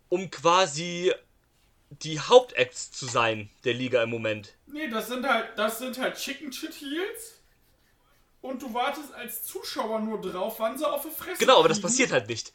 um 0.08 0.30
quasi 0.30 1.12
die 1.90 2.20
Hauptacts 2.20 2.90
zu 2.90 3.06
sein 3.06 3.50
der 3.64 3.74
Liga 3.74 4.02
im 4.02 4.10
Moment. 4.10 4.54
Nee, 4.66 4.88
das 4.88 5.08
sind 5.08 5.28
halt, 5.28 5.50
das 5.56 5.78
sind 5.78 5.98
halt 5.98 6.16
Chicken 6.16 6.52
Shit 6.52 6.72
Heels. 6.80 7.38
Und 8.40 8.60
du 8.62 8.72
wartest 8.74 9.12
als 9.14 9.44
Zuschauer 9.44 10.00
nur 10.00 10.20
drauf, 10.20 10.58
wann 10.58 10.76
sie 10.76 10.88
auf 10.88 11.02
die 11.02 11.10
Fresse 11.10 11.38
Genau, 11.38 11.58
aber 11.60 11.68
das 11.68 11.80
passiert 11.80 12.10
halt 12.10 12.28
nicht. 12.28 12.52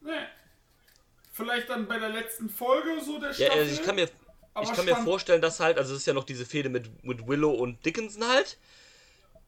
Nee. 0.00 0.12
Vielleicht 1.32 1.68
dann 1.68 1.86
bei 1.88 1.98
der 1.98 2.10
letzten 2.10 2.48
Folge 2.48 3.00
so 3.04 3.18
der 3.18 3.30
Ja, 3.30 3.34
Staffel. 3.34 3.58
also 3.58 3.74
ich 3.74 3.82
kann 3.82 3.96
mir, 3.96 4.08
aber 4.54 4.64
ich 4.64 4.72
kann 4.72 4.84
mir 4.84 4.96
vorstellen, 4.96 5.42
dass 5.42 5.58
halt, 5.60 5.78
also 5.78 5.92
es 5.94 6.00
ist 6.00 6.06
ja 6.06 6.14
noch 6.14 6.24
diese 6.24 6.46
Fehde 6.46 6.68
mit, 6.68 7.04
mit 7.04 7.26
Willow 7.26 7.50
und 7.50 7.84
Dickinson 7.84 8.26
halt, 8.28 8.56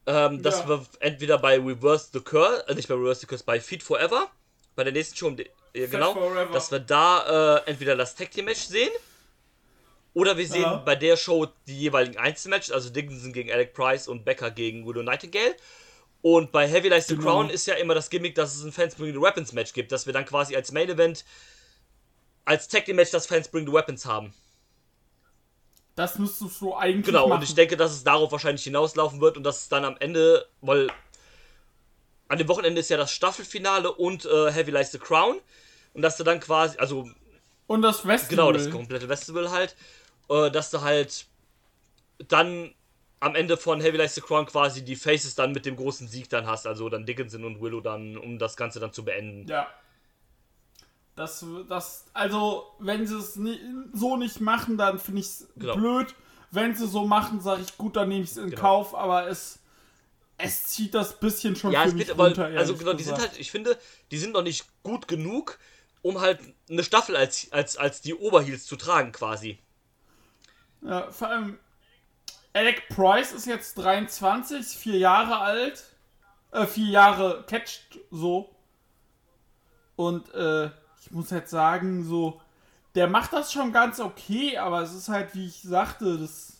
ähm, 0.07 0.41
dass 0.41 0.59
Ja. 0.59 0.69
wir 0.69 0.85
entweder 0.99 1.37
bei 1.37 1.57
Reverse 1.59 2.09
the 2.13 2.19
Curse, 2.21 2.67
äh, 2.67 2.73
nicht 2.73 2.87
bei 2.87 2.95
Reverse 2.95 3.21
the 3.21 3.27
Curse, 3.27 3.43
bei 3.45 3.59
Feed 3.61 3.83
Forever, 3.83 4.31
bei 4.75 4.83
der 4.83 4.93
nächsten 4.93 5.15
Show, 5.15 5.27
um 5.27 5.37
die- 5.37 5.49
äh, 5.73 5.87
genau, 5.87 6.13
Forever. 6.13 6.51
dass 6.51 6.71
wir 6.71 6.79
da 6.79 7.57
äh, 7.57 7.69
entweder 7.69 7.95
das 7.95 8.15
Tag 8.15 8.31
Team 8.31 8.45
Match 8.45 8.61
sehen, 8.61 8.89
oder 10.13 10.35
wir 10.37 10.47
sehen 10.47 10.61
Ja. 10.63 10.77
bei 10.77 10.95
der 10.95 11.15
Show 11.17 11.47
die 11.67 11.77
jeweiligen 11.79 12.17
Einzelmatches, 12.17 12.71
also 12.71 12.89
Dickinson 12.89 13.33
gegen 13.33 13.51
Alec 13.51 13.73
Price 13.73 14.07
und 14.07 14.25
Becker 14.25 14.49
gegen 14.49 14.85
Willow 14.87 15.03
Nightingale. 15.03 15.55
Und 16.23 16.51
bei 16.51 16.67
Heavy 16.67 16.89
Lies 16.89 17.05
the 17.07 17.15
Genau. 17.15 17.27
Crown 17.27 17.49
ist 17.51 17.67
ja 17.67 17.75
immer 17.75 17.93
das 17.93 18.09
Gimmick, 18.09 18.33
dass 18.33 18.55
es 18.55 18.63
ein 18.63 18.71
Fans 18.71 18.95
Bring 18.95 19.13
the 19.13 19.21
Weapons 19.21 19.53
Match 19.53 19.73
gibt, 19.73 19.91
dass 19.91 20.07
wir 20.07 20.13
dann 20.13 20.25
quasi 20.25 20.55
als 20.55 20.71
Main 20.71 20.89
Event 20.89 21.23
als 22.45 22.67
Tag 22.67 22.85
Team 22.85 22.95
Match 22.95 23.11
das 23.11 23.27
Fans 23.27 23.47
Bring 23.49 23.67
the 23.67 23.73
Weapons 23.73 24.05
haben. 24.05 24.33
Das 25.97 26.19
müsstest 26.19 26.61
du 26.61 26.75
eigentlich 26.75 27.07
Genau, 27.07 27.27
machen. 27.27 27.39
und 27.39 27.43
ich 27.43 27.55
denke, 27.55 27.75
dass 27.75 27.91
es 27.91 28.03
darauf 28.03 28.31
wahrscheinlich 28.31 28.63
hinauslaufen 28.63 29.19
wird 29.19 29.35
und 29.35 29.43
dass 29.43 29.61
es 29.61 29.67
dann 29.69 29.83
am 29.83 29.97
Ende, 29.99 30.47
weil 30.61 30.91
an 32.27 32.37
dem 32.37 32.47
Wochenende 32.47 32.79
ist 32.79 32.89
ja 32.89 32.97
das 32.97 33.11
Staffelfinale 33.11 33.91
und 33.91 34.23
äh, 34.25 34.51
Heavy 34.51 34.69
Lies 34.69 34.91
the 34.91 34.99
Crown. 34.99 35.39
Und 35.95 36.03
dass 36.03 36.15
du 36.15 36.23
dann 36.23 36.39
quasi, 36.39 36.77
also 36.77 37.09
und 37.65 37.81
das 37.81 38.01
Festival. 38.01 38.29
genau, 38.29 38.51
das 38.51 38.69
komplette 38.69 39.07
Festival 39.07 39.49
halt, 39.49 39.75
äh, 40.29 40.51
dass 40.51 40.69
du 40.69 40.81
halt 40.81 41.25
dann 42.27 42.75
am 43.19 43.33
Ende 43.33 43.57
von 43.57 43.81
Heavy 43.81 43.97
Lies 43.97 44.13
the 44.13 44.21
Crown 44.21 44.45
quasi 44.45 44.85
die 44.85 44.95
Faces 44.95 45.33
dann 45.33 45.51
mit 45.51 45.65
dem 45.65 45.77
großen 45.77 46.07
Sieg 46.07 46.29
dann 46.29 46.45
hast, 46.45 46.67
also 46.67 46.89
dann 46.89 47.07
Dickinson 47.07 47.43
und 47.43 47.59
Willow 47.59 47.81
dann, 47.81 48.17
um 48.17 48.37
das 48.37 48.55
Ganze 48.55 48.79
dann 48.79 48.93
zu 48.93 49.03
beenden. 49.03 49.47
Ja. 49.47 49.67
Das, 51.17 51.43
das, 51.67 52.05
also, 52.13 52.67
wenn 52.79 53.05
sie 53.07 53.17
es 53.17 53.35
ni 53.35 53.59
so 53.91 54.15
nicht 54.17 54.39
machen, 54.39 54.77
dann 54.77 54.99
finde 54.99 55.21
ich 55.21 55.27
es 55.27 55.47
Genau. 55.55 55.75
blöd. 55.75 56.15
Wenn 56.51 56.75
sie 56.75 56.87
so 56.87 57.05
machen, 57.05 57.41
sage 57.41 57.63
ich, 57.63 57.75
gut, 57.77 57.95
dann 57.95 58.07
nehme 58.07 58.23
ich 58.23 58.31
es 58.31 58.37
in 58.37 58.51
Genau. 58.51 58.61
Kauf, 58.61 58.95
aber 58.95 59.27
es, 59.27 59.59
es 60.37 60.65
zieht 60.67 60.93
das 60.93 61.19
bisschen 61.19 61.55
schon 61.55 61.71
Ja, 61.71 61.81
für 61.81 61.89
es 61.89 61.95
mich 61.95 62.11
aber, 62.11 62.27
runter, 62.27 62.45
also 62.45 62.55
ehrlich 62.73 62.79
genau, 62.79 62.93
die 62.93 63.03
sind 63.03 63.17
halt, 63.19 63.37
ich 63.37 63.51
finde, 63.51 63.77
die 64.11 64.17
sind 64.19 64.33
noch 64.33 64.43
nicht 64.43 64.65
gut 64.83 65.07
genug, 65.07 65.57
um 66.03 66.21
halt 66.21 66.39
eine 66.69 66.83
Staffel 66.83 67.15
als, 67.17 67.51
als, 67.51 67.75
als 67.77 68.01
die 68.01 68.13
Oberheels 68.13 68.65
zu 68.65 68.75
tragen 68.75 69.11
quasi. 69.11 69.57
Ja, 70.81 71.11
vor 71.11 71.29
allem, 71.29 71.57
Alec 72.53 72.87
Price 72.89 73.33
ist 73.33 73.47
jetzt 73.47 73.75
23, 73.79 74.59
ist 74.59 74.75
vier 74.75 74.99
Jahre 74.99 75.39
alt. 75.39 75.83
Äh, 76.51 76.67
vier 76.67 76.91
Jahre 76.91 77.43
catcht 77.47 77.99
so. 78.11 78.55
Und 79.95 80.31
äh, 80.35 80.69
ich 81.07 81.11
muss 81.13 81.29
jetzt 81.29 81.49
sagen, 81.51 82.03
so, 82.03 82.41
der 82.95 83.07
macht 83.07 83.31
das 83.33 83.53
schon 83.53 83.71
ganz 83.71 83.99
okay, 83.99 84.57
aber 84.57 84.81
es 84.81 84.93
ist 84.93 85.07
halt, 85.07 85.33
wie 85.35 85.47
ich 85.47 85.61
sagte, 85.61 86.17
das, 86.17 86.57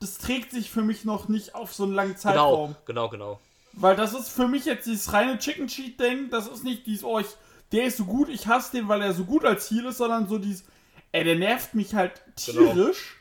das 0.00 0.18
trägt 0.18 0.50
sich 0.50 0.70
für 0.70 0.82
mich 0.82 1.04
noch 1.04 1.28
nicht 1.28 1.54
auf 1.54 1.72
so 1.72 1.84
einen 1.84 1.92
langen 1.94 2.16
Zeitraum. 2.16 2.74
Genau, 2.84 3.08
genau, 3.08 3.36
genau. 3.36 3.40
Weil 3.74 3.94
das 3.94 4.12
ist 4.14 4.28
für 4.30 4.48
mich 4.48 4.64
jetzt 4.64 4.86
dieses 4.86 5.12
reine 5.12 5.38
Chicken 5.38 5.68
Cheat 5.68 6.00
Ding, 6.00 6.30
das 6.30 6.48
ist 6.48 6.64
nicht 6.64 6.86
dieses, 6.86 7.04
oh, 7.04 7.18
ich, 7.20 7.28
der 7.72 7.84
ist 7.84 7.98
so 7.98 8.06
gut, 8.06 8.28
ich 8.28 8.46
hasse 8.46 8.72
den, 8.72 8.88
weil 8.88 9.02
er 9.02 9.12
so 9.12 9.24
gut 9.24 9.44
als 9.44 9.70
Heal 9.70 9.84
ist, 9.86 9.98
sondern 9.98 10.26
so 10.26 10.38
dieses, 10.38 10.64
ey, 11.12 11.22
der 11.24 11.36
nervt 11.36 11.74
mich 11.74 11.94
halt 11.94 12.22
Genau. 12.46 12.72
tierisch. 12.72 13.16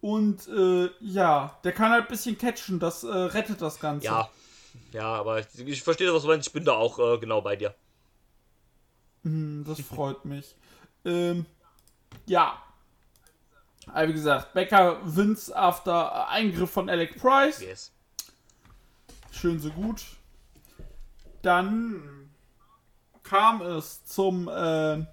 Und 0.00 0.48
äh, 0.48 0.88
ja, 1.00 1.58
der 1.64 1.72
kann 1.72 1.90
halt 1.90 2.04
ein 2.04 2.08
bisschen 2.08 2.38
catchen, 2.38 2.78
das 2.78 3.04
äh, 3.04 3.08
rettet 3.08 3.60
das 3.60 3.80
Ganze. 3.80 4.06
Ja, 4.06 4.30
ja, 4.92 5.04
aber 5.14 5.40
ich, 5.40 5.46
ich 5.66 5.82
verstehe, 5.82 6.12
was 6.14 6.22
du 6.22 6.28
meinst, 6.28 6.46
ich 6.48 6.52
bin 6.52 6.64
da 6.64 6.72
auch 6.72 6.98
äh, 6.98 7.18
genau 7.18 7.42
bei 7.42 7.56
dir. 7.56 7.74
Hm, 9.24 9.64
das 9.66 9.80
freut 9.80 10.24
mich. 10.24 10.54
Ähm, 11.04 11.46
ja. 12.26 12.62
Aber 13.86 14.08
wie 14.08 14.12
gesagt, 14.12 14.52
Becker 14.52 15.00
wins 15.04 15.50
after 15.52 16.28
Eingriff 16.28 16.70
von 16.70 16.88
Alec 16.88 17.18
Price. 17.18 17.60
Yes. 17.60 17.92
Schön 19.32 19.58
so 19.58 19.70
gut. 19.70 20.04
Dann 21.42 22.30
kam 23.22 23.62
es 23.62 24.04
zum 24.04 24.48
äh, 24.48 25.04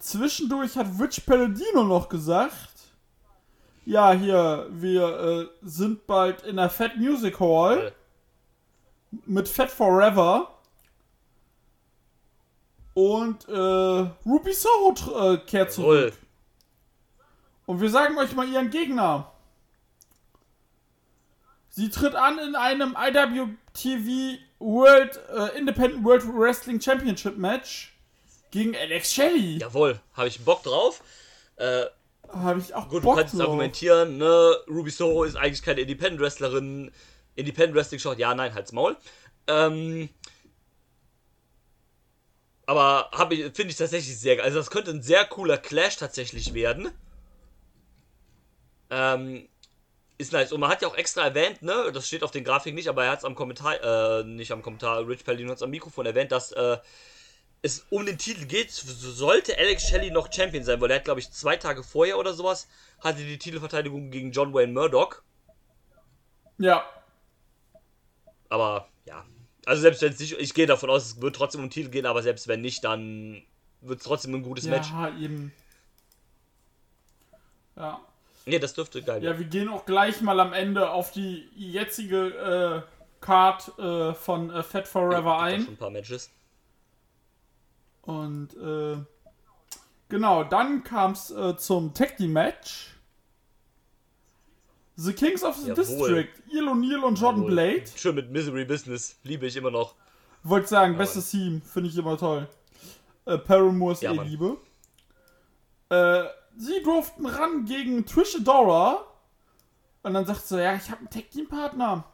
Zwischendurch 0.00 0.76
hat 0.76 0.86
Rich 0.98 1.26
Palladino 1.26 1.84
noch 1.84 2.08
gesagt, 2.08 2.70
ja, 3.84 4.12
hier, 4.12 4.66
wir 4.70 5.20
äh, 5.20 5.48
sind 5.60 6.06
bald 6.06 6.42
in 6.42 6.56
der 6.56 6.70
Fat 6.70 6.96
Music 6.96 7.38
Hall 7.38 7.92
Äh, 9.12 9.16
mit 9.26 9.48
Fat 9.48 9.70
Forever. 9.70 10.54
Und 13.00 13.48
äh, 13.48 14.10
Ruby 14.28 14.52
Soho 14.52 15.32
äh, 15.34 15.38
kehrt 15.38 15.72
zurück. 15.72 16.12
Jawohl. 16.12 16.12
Und 17.64 17.80
wir 17.80 17.88
sagen 17.88 18.18
euch 18.18 18.34
mal 18.34 18.46
ihren 18.46 18.68
Gegner. 18.68 19.32
Sie 21.70 21.88
tritt 21.88 22.14
an 22.14 22.38
in 22.38 22.54
einem 22.56 22.94
IWTV 22.98 24.38
World 24.58 25.18
äh, 25.34 25.56
Independent 25.58 26.04
World 26.04 26.24
Wrestling 26.26 26.78
Championship 26.78 27.38
Match 27.38 27.94
gegen 28.50 28.76
Alex 28.76 29.14
Shelley. 29.14 29.58
Jawohl, 29.58 29.98
habe 30.12 30.28
ich 30.28 30.44
Bock 30.44 30.62
drauf. 30.64 31.02
Äh, 31.56 31.84
Habe 32.28 32.60
ich 32.60 32.74
auch 32.74 32.88
gut, 32.90 33.02
Bock 33.02 33.14
du 33.14 33.20
kannst 33.20 33.32
es 33.34 33.38
drauf. 33.38 33.48
argumentieren, 33.48 34.18
ne? 34.18 34.56
Ruby 34.68 34.90
Soho 34.90 35.24
ist 35.24 35.36
eigentlich 35.36 35.62
keine 35.62 35.80
Independent-Wrestlerin. 35.80 36.90
Independent 37.36 37.76
Wrestling 37.76 38.00
schaut, 38.00 38.18
ja, 38.18 38.34
nein, 38.34 38.52
halt's 38.52 38.72
Maul. 38.72 38.96
Ähm, 39.46 40.10
aber 42.70 43.10
finde 43.52 43.72
ich 43.72 43.76
tatsächlich 43.76 44.16
sehr 44.16 44.36
geil. 44.36 44.44
Also 44.44 44.58
das 44.58 44.70
könnte 44.70 44.92
ein 44.92 45.02
sehr 45.02 45.24
cooler 45.24 45.58
Clash 45.58 45.96
tatsächlich 45.96 46.54
werden. 46.54 46.92
Ähm, 48.90 49.48
ist 50.18 50.32
nice. 50.32 50.52
Und 50.52 50.60
man 50.60 50.70
hat 50.70 50.80
ja 50.80 50.86
auch 50.86 50.96
extra 50.96 51.22
erwähnt, 51.24 51.62
ne, 51.62 51.90
das 51.92 52.06
steht 52.06 52.22
auf 52.22 52.30
den 52.30 52.44
Grafiken 52.44 52.76
nicht, 52.76 52.88
aber 52.88 53.04
er 53.04 53.10
hat 53.10 53.18
es 53.20 53.24
am 53.24 53.34
Kommentar, 53.34 54.20
äh, 54.20 54.24
nicht 54.24 54.52
am 54.52 54.62
Kommentar, 54.62 55.04
Rich 55.08 55.24
Palladino 55.24 55.50
hat 55.50 55.56
es 55.56 55.64
am 55.64 55.70
Mikrofon 55.70 56.06
erwähnt, 56.06 56.30
dass 56.30 56.52
äh, 56.52 56.78
es 57.62 57.86
um 57.90 58.06
den 58.06 58.18
Titel 58.18 58.46
geht, 58.46 58.70
sollte 58.70 59.58
Alex 59.58 59.88
Shelley 59.88 60.12
noch 60.12 60.32
Champion 60.32 60.62
sein, 60.62 60.80
weil 60.80 60.90
er 60.92 60.98
hat, 60.98 61.04
glaube 61.04 61.18
ich, 61.20 61.32
zwei 61.32 61.56
Tage 61.56 61.82
vorher 61.82 62.18
oder 62.18 62.34
sowas, 62.34 62.68
hatte 63.00 63.24
die 63.24 63.38
Titelverteidigung 63.38 64.12
gegen 64.12 64.30
John 64.30 64.54
Wayne 64.54 64.72
Murdoch. 64.72 65.22
Ja, 66.58 66.84
Aber 68.50 68.88
ja, 69.04 69.24
also 69.70 69.82
selbst 69.82 70.02
wenn 70.02 70.12
es 70.12 70.18
nicht, 70.18 70.36
ich 70.36 70.52
gehe 70.52 70.66
davon 70.66 70.90
aus, 70.90 71.06
es 71.06 71.22
wird 71.22 71.36
trotzdem 71.36 71.60
um 71.60 71.68
den 71.68 71.70
Titel 71.70 71.90
gehen, 71.90 72.04
aber 72.04 72.24
selbst 72.24 72.48
wenn 72.48 72.60
nicht, 72.60 72.82
dann 72.82 73.40
wird 73.80 74.00
es 74.00 74.04
trotzdem 74.04 74.34
ein 74.34 74.42
gutes 74.42 74.64
Match. 74.64 74.90
ja, 74.90 75.16
eben. 75.16 75.52
Ja. 77.76 78.00
Nee, 78.46 78.58
das 78.58 78.74
dürfte 78.74 79.00
geil 79.00 79.22
werden. 79.22 79.32
Ja, 79.32 79.38
wir 79.38 79.46
gehen 79.46 79.68
auch 79.68 79.86
gleich 79.86 80.22
mal 80.22 80.40
am 80.40 80.52
Ende 80.52 80.90
auf 80.90 81.12
die 81.12 81.48
jetzige 81.54 82.84
äh, 82.84 83.24
Card 83.24 83.78
äh, 83.78 84.12
von 84.12 84.50
äh, 84.50 84.64
Fat 84.64 84.88
Forever 84.88 85.36
auch 85.36 85.42
ein. 85.42 85.62
schon 85.62 85.74
ein 85.74 85.76
paar 85.76 85.90
Matches. 85.90 86.32
Und 88.02 88.56
äh, 88.56 88.96
genau, 90.08 90.42
dann 90.42 90.82
kam 90.82 91.12
es 91.12 91.30
äh, 91.30 91.56
zum 91.56 91.94
Tag 91.94 92.16
Team 92.16 92.32
Match. 92.32 92.96
The 95.02 95.12
Kings 95.14 95.42
of 95.42 95.56
the 95.56 95.68
Jawohl. 95.70 95.74
District, 95.76 96.28
Il 96.52 96.68
O'Neill 96.68 97.02
und 97.04 97.18
Jordan 97.18 97.42
Jawohl. 97.42 97.50
Blade. 97.52 97.84
Schön 97.96 98.14
mit 98.16 98.30
Misery 98.30 98.64
Business, 98.64 99.16
liebe 99.22 99.46
ich 99.46 99.56
immer 99.56 99.70
noch. 99.70 99.94
Wollte 100.42 100.68
sagen, 100.68 100.92
Jawohl. 100.92 101.04
bestes 101.06 101.30
Team, 101.30 101.62
finde 101.62 101.88
ich 101.88 101.96
immer 101.96 102.18
toll. 102.18 102.46
Äh, 103.24 103.38
Paramore 103.38 103.92
ist 103.92 104.02
Ja, 104.02 104.12
eh 104.12 104.16
Mann. 104.16 104.28
Liebe. 104.28 104.56
Äh, 105.88 106.24
sie 106.56 106.82
durften 106.82 107.24
ran 107.26 107.64
gegen 107.64 108.04
Trish 108.04 108.36
Adora. 108.36 109.04
Und 110.02 110.14
dann 110.14 110.26
sagt 110.26 110.46
sie, 110.46 110.62
ja, 110.62 110.74
ich 110.74 110.90
habe 110.90 110.98
einen 111.00 111.10
Tag 111.10 111.30
Team 111.30 111.48
Partner. 111.48 112.04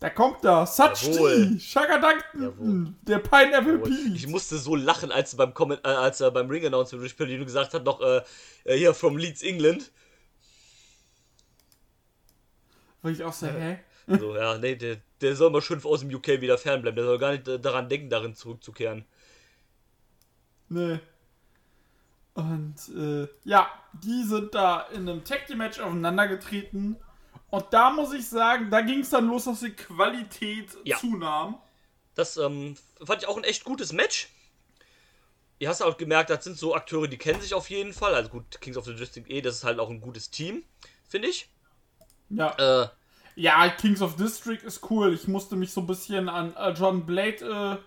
Da 0.00 0.10
kommt 0.10 0.44
er, 0.44 0.66
Satch 0.66 1.02
Jawohl. 1.08 1.54
D, 1.54 1.58
Shaka 1.60 1.98
Duncton, 1.98 2.42
Jawohl. 2.42 2.94
der 3.02 3.18
Pineapple. 3.18 3.78
Pete. 3.78 4.14
Ich 4.14 4.28
musste 4.28 4.56
so 4.58 4.76
lachen, 4.76 5.10
als 5.10 5.34
beim 5.36 5.52
Comment, 5.54 5.80
äh, 5.84 5.88
als 5.88 6.20
er 6.20 6.30
beim 6.30 6.48
Ring 6.48 6.64
Announcement 6.66 7.04
Rich 7.04 7.16
Palladino 7.16 7.44
gesagt 7.44 7.74
hat, 7.74 7.84
noch 7.84 8.00
äh, 8.00 8.22
äh, 8.64 8.76
hier 8.76 8.94
from 8.94 9.16
Leeds 9.16 9.42
England. 9.42 9.90
Weil 13.02 13.12
ich 13.12 13.22
auch 13.24 13.32
so, 13.32 13.46
hä? 13.46 13.78
So, 14.06 14.34
ja, 14.36 14.56
nee, 14.58 14.74
der, 14.74 14.96
der 15.20 15.36
soll 15.36 15.50
mal 15.50 15.60
schön 15.62 15.82
aus 15.84 16.00
dem 16.00 16.14
UK 16.14 16.40
wieder 16.40 16.56
fernbleiben. 16.58 16.96
Der 16.96 17.04
soll 17.04 17.18
gar 17.18 17.32
nicht 17.32 17.46
äh, 17.46 17.60
daran 17.60 17.88
denken, 17.88 18.08
darin 18.08 18.34
zurückzukehren. 18.34 19.04
Nee. 20.68 20.98
Und 22.34 22.76
äh, 22.96 23.28
ja, 23.44 23.68
die 23.92 24.22
sind 24.22 24.54
da 24.54 24.82
in 24.92 25.08
einem 25.08 25.24
Tag 25.24 25.46
Team 25.46 25.58
Match 25.58 25.80
aufeinander 25.80 26.28
getreten. 26.28 26.96
Und 27.50 27.66
da 27.70 27.90
muss 27.90 28.12
ich 28.12 28.28
sagen, 28.28 28.70
da 28.70 28.80
ging 28.80 29.00
es 29.00 29.10
dann 29.10 29.26
los, 29.26 29.44
dass 29.44 29.60
die 29.60 29.70
Qualität 29.70 30.70
Ja. 30.84 30.96
zunahm. 30.98 31.58
Das 32.14 32.36
ähm, 32.36 32.76
fand 33.04 33.22
ich 33.22 33.28
auch 33.28 33.36
ein 33.36 33.44
echt 33.44 33.64
gutes 33.64 33.92
Match. 33.92 34.28
Ihr 35.58 35.68
hast 35.68 35.82
auch 35.82 35.96
gemerkt, 35.96 36.30
das 36.30 36.44
sind 36.44 36.56
so 36.56 36.74
Akteure, 36.74 37.08
die 37.08 37.18
kennen 37.18 37.40
sich 37.40 37.54
auf 37.54 37.68
jeden 37.70 37.92
Fall. 37.92 38.14
Also 38.14 38.30
gut, 38.30 38.60
Kings 38.60 38.76
of 38.76 38.84
the 38.84 38.94
District 38.94 39.24
E, 39.28 39.40
das 39.40 39.56
ist 39.56 39.64
halt 39.64 39.80
auch 39.80 39.90
ein 39.90 40.00
gutes 40.00 40.30
Team, 40.30 40.62
finde 41.08 41.28
ich. 41.28 41.48
Ja. 42.30 42.82
Äh, 42.82 42.88
ja, 43.36 43.68
Kings 43.68 44.02
of 44.02 44.16
District 44.16 44.62
ist 44.64 44.90
cool. 44.90 45.14
Ich 45.14 45.28
musste 45.28 45.56
mich 45.56 45.72
so 45.72 45.80
ein 45.82 45.86
bisschen 45.86 46.28
an 46.28 46.54
äh, 46.56 46.70
John 46.70 47.06
Blade, 47.06 47.78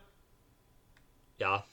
ja, 1.37 1.63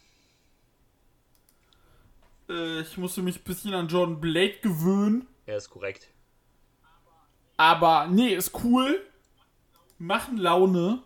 äh, 2.48 2.52
äh, 2.52 2.80
ich 2.80 2.96
musste 2.96 3.22
mich 3.22 3.36
ein 3.36 3.44
bisschen 3.44 3.74
an 3.74 3.88
John 3.88 4.20
Blade 4.20 4.56
gewöhnen. 4.62 5.26
er 5.46 5.58
ist 5.58 5.70
korrekt. 5.70 6.08
Aber 7.56 8.06
nee, 8.06 8.34
ist 8.34 8.52
cool. 8.62 9.00
Machen 9.98 10.36
Laune. 10.36 11.02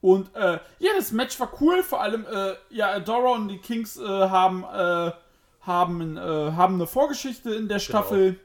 Und 0.00 0.34
äh, 0.34 0.58
ja, 0.78 0.90
das 0.96 1.12
Match 1.12 1.38
war 1.40 1.52
cool. 1.60 1.82
Vor 1.82 2.00
allem, 2.00 2.26
äh, 2.26 2.54
ja, 2.70 2.92
Adora 2.92 3.32
und 3.32 3.48
die 3.48 3.58
Kings 3.58 3.96
äh, 3.96 4.04
haben, 4.04 4.64
äh, 4.64 5.12
haben, 5.60 6.16
äh, 6.16 6.52
haben 6.52 6.74
eine 6.74 6.86
Vorgeschichte 6.86 7.54
in 7.54 7.68
der 7.68 7.78
Staffel. 7.78 8.40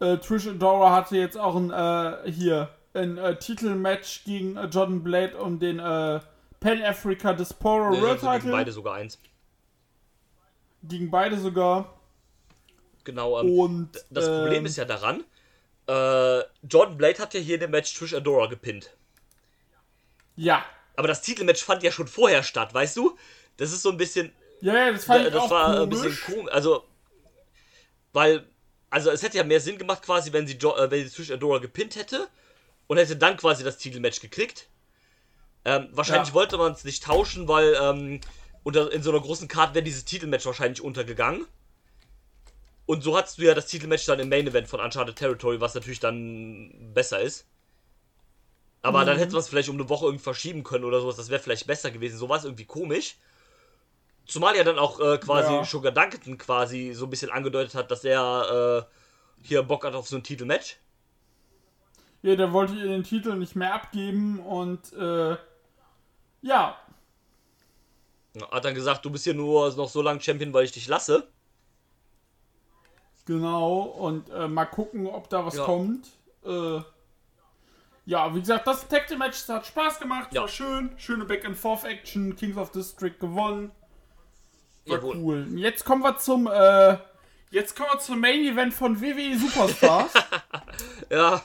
Äh, 0.00 0.18
Trish 0.18 0.46
Adora 0.46 0.92
hatte 0.92 1.16
jetzt 1.16 1.36
auch 1.38 1.56
ein, 1.56 1.70
äh, 1.70 2.30
hier, 2.30 2.68
ein 2.94 3.16
äh, 3.18 3.38
Titelmatch 3.38 4.24
gegen 4.24 4.56
äh, 4.56 4.66
Jordan 4.66 5.02
Blade 5.02 5.36
um 5.38 5.58
den 5.58 5.78
äh, 5.78 6.20
Pan-Africa 6.60 7.32
Diaspora 7.32 7.94
Äh, 7.94 8.00
World 8.00 8.10
also 8.22 8.26
gegen 8.26 8.40
Title. 8.40 8.52
beide 8.52 8.72
sogar 8.72 8.94
eins. 8.94 9.18
Gegen 10.82 11.10
beide 11.10 11.38
sogar. 11.38 11.94
Genau. 13.04 13.40
Ähm, 13.40 13.58
Und 13.58 13.90
das 14.10 14.26
Problem 14.26 14.58
ähm, 14.60 14.66
ist 14.66 14.76
ja 14.76 14.84
daran, 14.84 15.24
äh, 15.86 16.40
Jordan 16.68 16.96
Blade 16.96 17.18
hat 17.18 17.34
ja 17.34 17.40
hier 17.40 17.54
in 17.54 17.60
dem 17.60 17.70
Match 17.70 17.94
Trish 17.94 18.14
Adora 18.14 18.46
gepinnt. 18.46 18.94
Ja. 20.34 20.64
Aber 20.96 21.08
das 21.08 21.22
Titelmatch 21.22 21.62
fand 21.62 21.82
ja 21.82 21.90
schon 21.92 22.06
vorher 22.08 22.42
statt, 22.42 22.72
weißt 22.74 22.96
du? 22.96 23.16
Das 23.56 23.72
ist 23.72 23.82
so 23.82 23.90
ein 23.90 23.96
bisschen. 23.96 24.32
Ja, 24.60 24.74
ja, 24.74 24.92
das 24.92 25.04
fand 25.04 25.24
Äh, 25.24 25.28
ich 25.28 25.32
das 25.34 25.42
auch 25.44 25.50
war 25.50 25.66
komisch. 25.66 25.82
ein 25.82 25.88
bisschen 26.10 26.34
komisch. 26.34 26.52
Also, 26.52 26.84
weil, 28.12 28.46
also 28.90 29.10
es 29.10 29.22
hätte 29.22 29.36
ja 29.38 29.44
mehr 29.44 29.60
Sinn 29.60 29.78
gemacht, 29.78 30.02
quasi, 30.02 30.32
wenn 30.32 30.46
sie, 30.46 30.54
jo 30.56 30.74
äh, 30.76 30.90
wenn 30.90 31.06
sie 31.08 31.14
Trish 31.14 31.30
Adora 31.30 31.58
gepinnt 31.58 31.96
hätte 31.96 32.28
und 32.86 32.98
hätte 32.98 33.16
dann 33.16 33.36
quasi 33.36 33.64
das 33.64 33.78
Titelmatch 33.78 34.20
gekriegt. 34.20 34.68
Ähm, 35.64 35.88
wahrscheinlich 35.92 36.30
Ja. 36.30 36.34
wollte 36.34 36.56
man 36.58 36.72
es 36.72 36.84
nicht 36.84 37.02
tauschen, 37.04 37.48
weil 37.48 37.76
ähm, 37.80 38.20
unter, 38.62 38.92
in 38.92 39.02
so 39.02 39.10
einer 39.10 39.20
großen 39.20 39.48
Karte 39.48 39.74
wäre 39.74 39.84
dieses 39.84 40.04
Titelmatch 40.04 40.46
wahrscheinlich 40.46 40.80
untergegangen. 40.80 41.46
Und 42.86 43.02
so 43.02 43.16
hattest 43.16 43.38
du 43.38 43.42
ja 43.42 43.54
das 43.54 43.66
Titelmatch 43.66 44.06
dann 44.06 44.20
im 44.20 44.28
Main 44.28 44.46
Event 44.46 44.68
von 44.68 44.80
Uncharted 44.80 45.16
Territory, 45.16 45.60
was 45.60 45.74
natürlich 45.74 46.00
dann 46.00 46.92
besser 46.94 47.20
ist. 47.20 47.46
Aber 48.82 49.00
Mhm. 49.02 49.06
dann 49.06 49.18
hätte 49.18 49.32
man 49.32 49.40
es 49.40 49.48
vielleicht 49.48 49.68
um 49.68 49.76
eine 49.76 49.88
Woche 49.88 50.06
irgendwie 50.06 50.22
verschieben 50.22 50.62
können 50.62 50.84
oder 50.84 51.00
sowas. 51.00 51.16
Das 51.16 51.28
wäre 51.28 51.42
vielleicht 51.42 51.66
besser 51.66 51.90
gewesen. 51.90 52.18
So 52.18 52.28
war 52.28 52.38
es 52.38 52.44
irgendwie 52.44 52.64
komisch. 52.66 53.16
Zumal 54.26 54.56
ja 54.56 54.64
dann 54.64 54.78
auch 54.78 54.98
äh, 55.00 55.18
quasi 55.18 55.52
Ja. 55.52 55.64
Sugar 55.64 55.92
Dunkerton 55.92 56.36
quasi 56.38 56.92
so 56.92 57.04
ein 57.06 57.10
bisschen 57.10 57.30
angedeutet 57.30 57.74
hat, 57.74 57.90
dass 57.90 58.04
er 58.04 58.86
äh, 58.88 59.44
hier 59.46 59.62
Bock 59.62 59.84
hat 59.84 59.94
auf 59.94 60.08
so 60.08 60.16
ein 60.16 60.22
Titelmatch. 60.24 60.76
Ja, 62.22 62.34
der 62.34 62.52
wollte 62.52 62.74
ihr 62.74 62.86
den 62.86 63.04
Titel 63.04 63.34
nicht 63.36 63.54
mehr 63.54 63.72
abgeben 63.74 64.40
und 64.40 64.92
äh, 64.94 65.36
ja, 66.42 66.76
Hat 68.50 68.64
dann 68.64 68.74
gesagt, 68.74 69.04
du 69.04 69.10
bist 69.10 69.24
hier 69.24 69.34
nur 69.34 69.72
noch 69.76 69.88
so 69.88 70.02
lange 70.02 70.20
Champion, 70.20 70.52
weil 70.52 70.64
ich 70.64 70.72
dich 70.72 70.88
lasse. 70.88 71.28
genau. 73.24 73.80
Und 73.82 74.28
äh, 74.30 74.48
mal 74.48 74.66
gucken, 74.66 75.06
ob 75.06 75.28
da 75.30 75.44
was 75.44 75.56
Ja. 75.56 75.64
kommt. 75.64 76.08
Äh, 76.44 76.80
ja, 78.06 78.32
wie 78.34 78.40
gesagt, 78.40 78.66
das 78.66 78.86
Tag 78.88 79.06
Team 79.08 79.18
Match 79.18 79.48
hat 79.48 79.66
Spaß 79.66 79.98
gemacht, 79.98 80.32
Ja. 80.32 80.42
war 80.42 80.48
schön. 80.48 80.90
Schöne 80.96 81.24
Back-and-Forth-Action, 81.24 82.36
Kings 82.36 82.56
of 82.56 82.70
District 82.70 83.14
gewonnen. 83.18 83.72
War 84.86 84.96
Jawohl. 84.98 85.16
cool. 85.16 85.46
Jetzt 85.58 85.84
kommen 85.84 86.02
wir 86.02 86.16
zum, 86.18 86.46
äh, 86.46 86.96
jetzt 87.50 87.76
kommen 87.76 87.88
wir 87.92 87.98
zum 88.00 88.20
Main 88.20 88.40
Event 88.44 88.72
von 88.74 89.00
WWE 89.00 89.38
Superstars. 89.38 90.12
Ja, 91.10 91.42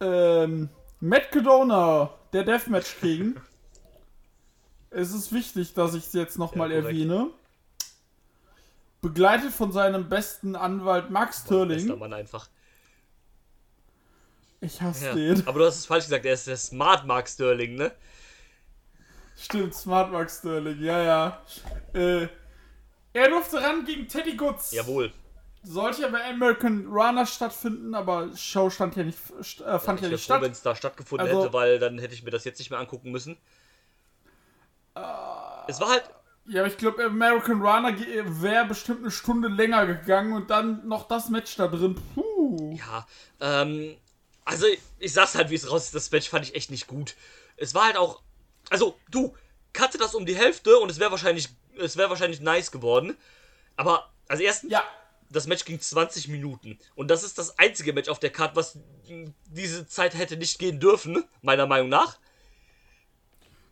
ähm, 0.00 0.68
Matt 1.00 1.30
Cadona, 1.30 2.10
der 2.32 2.44
Deathmatch 2.44 2.96
King. 3.00 3.36
es 4.90 5.12
ist 5.14 5.32
wichtig, 5.32 5.72
dass 5.74 5.94
ich 5.94 6.06
es 6.06 6.12
jetzt 6.12 6.36
nochmal 6.38 6.68
korrekt. 6.68 6.86
erwähne. 6.88 7.30
Begleitet 9.00 9.52
von 9.52 9.72
seinem 9.72 10.08
besten 10.08 10.54
Anwalt 10.54 11.10
Max 11.10 11.40
bester 11.42 11.64
Sterling. 11.64 11.98
Mann 11.98 12.12
einfach. 12.12 12.48
Ich 14.60 14.80
hasse 14.82 15.06
Ja. 15.06 15.14
den. 15.14 15.46
Aber 15.46 15.60
du 15.60 15.66
hast 15.66 15.78
es 15.78 15.86
falsch 15.86 16.04
gesagt, 16.04 16.24
er 16.24 16.34
ist 16.34 16.46
der 16.46 16.56
Smart 16.56 17.06
Mark 17.06 17.28
Sterling, 17.28 17.74
ne? 17.76 17.92
Stimmt, 19.42 19.74
Smart 19.74 20.12
Max 20.12 20.38
Sterling, 20.38 20.80
ja, 20.82 21.02
ja. 21.02 21.42
Äh, 21.94 22.28
er 23.12 23.28
durfte 23.28 23.60
ran 23.62 23.84
gegen 23.84 24.06
Teddy 24.08 24.36
Goods. 24.36 24.72
Jawohl. 24.72 25.12
Sollte 25.64 26.02
ja 26.02 26.08
bei 26.08 26.24
American 26.28 26.86
Runner 26.88 27.24
stattfinden, 27.26 27.94
aber 27.94 28.34
Show 28.36 28.68
stand 28.70 28.96
ja 28.96 29.04
nicht, 29.04 29.18
st- 29.40 29.62
äh, 29.64 29.78
fand 29.78 29.98
Ich 30.00 30.02
ja 30.04 30.08
wäre 30.08 30.12
nicht 30.14 30.24
statt. 30.24 30.42
wenn 30.42 30.50
es 30.52 30.62
da 30.62 30.74
stattgefunden 30.74 31.28
Also- 31.28 31.42
hätte, 31.44 31.52
weil 31.52 31.78
dann 31.78 31.98
hätte 31.98 32.14
ich 32.14 32.22
mir 32.24 32.30
das 32.30 32.44
jetzt 32.44 32.58
nicht 32.58 32.70
mehr 32.70 32.80
angucken 32.80 33.10
müssen. 33.12 33.36
es 35.66 35.80
war 35.80 35.88
halt, 35.90 36.04
Ja, 36.46 36.62
aber 36.62 36.68
ich 36.70 36.76
glaube, 36.76 37.04
American 37.04 37.60
Runner 37.62 37.94
wäre 38.42 38.66
bestimmt 38.66 39.00
eine 39.00 39.10
Stunde 39.12 39.48
länger 39.48 39.86
gegangen 39.86 40.32
und 40.32 40.50
dann 40.50 40.86
noch 40.88 41.06
das 41.06 41.28
Match 41.28 41.54
da 41.56 41.68
drin. 41.68 41.94
Puh. 42.14 42.76
ja, 42.76 43.06
ähm, 43.40 43.96
also 44.44 44.66
ich 44.98 45.12
sag's 45.12 45.34
halt, 45.36 45.50
wie 45.50 45.54
es 45.54 45.70
raus 45.70 45.84
ist, 45.86 45.94
das 45.94 46.10
Match 46.10 46.28
fand 46.28 46.44
ich 46.44 46.54
echt 46.56 46.70
nicht 46.72 46.88
gut. 46.88 47.14
Es 47.56 47.74
war 47.74 47.84
halt 47.86 47.96
auch, 47.96 48.22
also 48.72 48.98
du, 49.10 49.34
cutte 49.72 49.98
das 49.98 50.14
um 50.14 50.26
die 50.26 50.36
Hälfte 50.36 50.78
und 50.78 50.90
es 50.90 50.98
wäre 50.98 51.10
wahrscheinlich, 51.10 51.48
es 51.78 51.96
wäre 51.96 52.10
wahrscheinlich 52.10 52.40
nice 52.40 52.70
geworden. 52.70 53.16
Aber, 53.76 54.10
also 54.28 54.42
erstens, 54.42 54.70
Ja, 54.70 54.84
das 55.30 55.46
Match 55.46 55.64
ging 55.64 55.80
20 55.80 56.28
Minuten. 56.28 56.78
Und 56.94 57.08
das 57.10 57.22
ist 57.22 57.38
das 57.38 57.58
einzige 57.58 57.92
Match 57.92 58.08
auf 58.08 58.18
der 58.18 58.30
Karte, 58.30 58.56
was 58.56 58.78
diese 59.46 59.86
Zeit 59.86 60.14
hätte 60.14 60.36
nicht 60.36 60.58
gehen 60.58 60.80
dürfen, 60.80 61.24
meiner 61.42 61.66
Meinung 61.66 61.88
nach. 61.88 62.18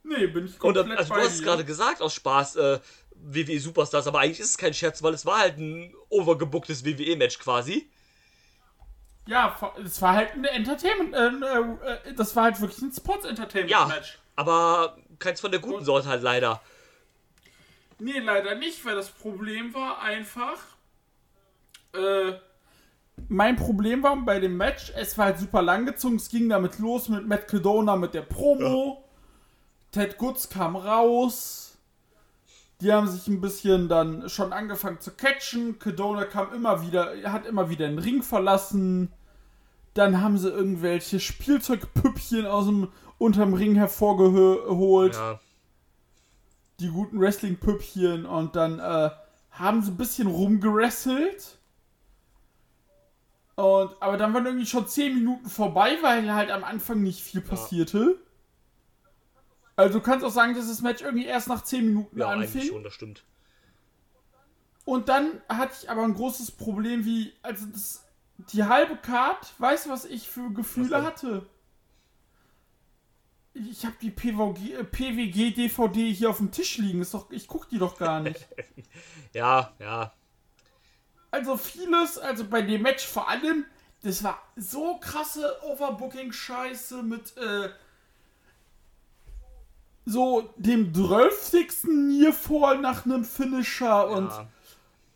nee, 0.02 0.26
bin 0.26 0.46
ich 0.46 0.58
Und 0.62 0.74
komplett 0.74 0.86
dann, 0.86 0.92
also 0.92 1.14
du 1.14 1.20
hast 1.20 1.34
es 1.34 1.42
gerade 1.42 1.64
gesagt 1.64 2.02
aus 2.02 2.14
Spaß, 2.14 2.56
äh, 2.56 2.80
WWE 3.14 3.60
Superstars, 3.60 4.06
aber 4.06 4.20
eigentlich 4.20 4.40
ist 4.40 4.50
es 4.50 4.58
kein 4.58 4.74
Scherz, 4.74 5.02
weil 5.02 5.14
es 5.14 5.26
war 5.26 5.38
halt 5.40 5.58
ein 5.58 5.94
overgebooktes 6.08 6.84
WWE-Match 6.84 7.38
quasi. 7.38 7.90
Ja, 9.26 9.56
es 9.84 10.00
war 10.02 10.14
halt 10.14 10.32
ein 10.34 10.44
Entertainment, 10.44 11.14
äh, 11.14 12.08
äh, 12.10 12.14
das 12.14 12.34
war 12.34 12.44
halt 12.44 12.60
wirklich 12.60 12.80
ein 12.82 12.92
Ja, 13.64 13.92
Sports-Entertainment-Match. 13.92 14.18
Aber 14.40 14.96
keins 15.18 15.40
von 15.40 15.50
der 15.50 15.60
guten 15.60 15.84
Sorte 15.84 16.08
halt 16.08 16.22
leider. 16.22 16.62
Nee, 17.98 18.18
leider 18.20 18.54
nicht, 18.54 18.82
weil 18.86 18.96
das 18.96 19.10
Problem 19.10 19.74
war 19.74 20.00
einfach. 20.00 20.58
Äh, 21.92 22.32
mein 23.28 23.56
Problem 23.56 24.02
war 24.02 24.16
bei 24.16 24.40
dem 24.40 24.56
Match, 24.56 24.92
es 24.96 25.18
war 25.18 25.26
halt 25.26 25.38
super 25.38 25.60
langgezogen. 25.60 26.16
Es 26.16 26.30
ging 26.30 26.48
damit 26.48 26.78
los 26.78 27.10
mit 27.10 27.28
Matt 27.28 27.46
Cadona 27.48 27.96
mit 27.96 28.14
der 28.14 28.22
Promo. 28.22 29.04
Ted 29.92 30.16
Goods 30.16 30.48
kam 30.48 30.74
raus. 30.76 31.76
Die 32.80 32.90
haben 32.90 33.08
sich 33.08 33.28
ein 33.28 33.42
bisschen 33.42 33.90
dann 33.90 34.30
schon 34.30 34.54
angefangen 34.54 35.00
zu 35.00 35.10
catchen. 35.10 35.78
Cadona 35.78 36.24
kam 36.24 36.54
immer 36.54 36.80
wieder, 36.80 37.12
hat 37.30 37.44
immer 37.44 37.68
wieder 37.68 37.86
den 37.86 37.98
Ring 37.98 38.22
verlassen. 38.22 39.12
Dann 39.92 40.22
haben 40.22 40.38
sie 40.38 40.48
irgendwelche 40.48 41.20
Spielzeugpüppchen 41.20 42.46
aus 42.46 42.64
dem 42.64 42.88
unterm 43.20 43.54
Ring 43.54 43.76
hervorgeholt 43.76 45.14
Ja, 45.14 45.38
die 46.80 46.88
guten 46.88 47.20
Wrestling-Püppchen 47.20 48.26
und 48.26 48.56
dann 48.56 48.78
äh, 48.78 49.10
haben 49.50 49.82
sie 49.82 49.90
ein 49.90 49.96
bisschen 49.96 50.26
rumgerasselt. 50.26 51.58
Und, 53.56 53.94
aber 54.00 54.16
dann 54.16 54.32
waren 54.32 54.46
irgendwie 54.46 54.66
schon 54.66 54.88
10 54.88 55.14
Minuten 55.14 55.48
vorbei, 55.50 55.98
weil 56.00 56.32
halt 56.32 56.50
am 56.50 56.64
Anfang 56.64 57.02
nicht 57.02 57.22
viel 57.22 57.42
passierte. 57.42 58.18
Also 59.76 59.98
du 59.98 60.04
kannst 60.04 60.24
auch 60.24 60.30
sagen, 60.30 60.54
dass 60.54 60.68
das 60.68 60.80
Match 60.80 61.02
irgendwie 61.02 61.26
erst 61.26 61.48
nach 61.48 61.62
10 61.62 61.84
Minuten 61.86 62.18
ja 62.18 62.30
eigentlich 62.30 62.54
anfing. 62.54 62.68
schon, 62.70 62.82
das 62.82 62.94
stimmt. 62.94 63.24
Und 64.86 65.10
dann 65.10 65.42
hatte 65.48 65.74
ich 65.82 65.90
aber 65.90 66.02
ein 66.02 66.14
großes 66.14 66.52
Problem, 66.52 67.04
wie, 67.04 67.34
also 67.42 67.66
das, 67.66 68.06
die 68.52 68.64
halbe 68.64 68.96
Card, 68.96 69.52
weißt 69.58 69.86
du, 69.86 69.90
was 69.90 70.06
ich 70.06 70.28
für 70.28 70.50
Gefühle 70.52 71.04
hatte? 71.04 71.46
Ich 73.68 73.84
habe 73.84 73.96
die 74.00 74.10
PVG, 74.10 74.72
äh, 74.74 74.84
PWG-DVD 74.84 76.12
hier 76.12 76.30
auf 76.30 76.38
dem 76.38 76.50
Tisch 76.50 76.78
liegen. 76.78 77.02
Ist 77.02 77.12
doch, 77.14 77.30
ich 77.30 77.46
guck 77.48 77.68
die 77.68 77.78
doch 77.78 77.96
gar 77.98 78.20
nicht. 78.20 78.46
Ja, 79.32 79.72
ja. 79.78 80.12
Also 81.30 81.56
vieles, 81.56 82.18
also 82.18 82.44
bei 82.44 82.62
dem 82.62 82.82
Match 82.82 83.06
vor 83.06 83.28
allem, 83.28 83.64
das 84.02 84.24
war 84.24 84.42
so 84.56 84.96
krasse 84.98 85.56
Overbooking-Scheiße 85.62 87.02
mit 87.04 87.36
äh, 87.36 87.68
so 90.04 90.52
dem 90.56 90.92
12. 90.92 91.84
Nearfall 91.84 92.78
nach 92.78 93.04
einem 93.04 93.24
Finisher 93.24 94.08
und 94.08 94.30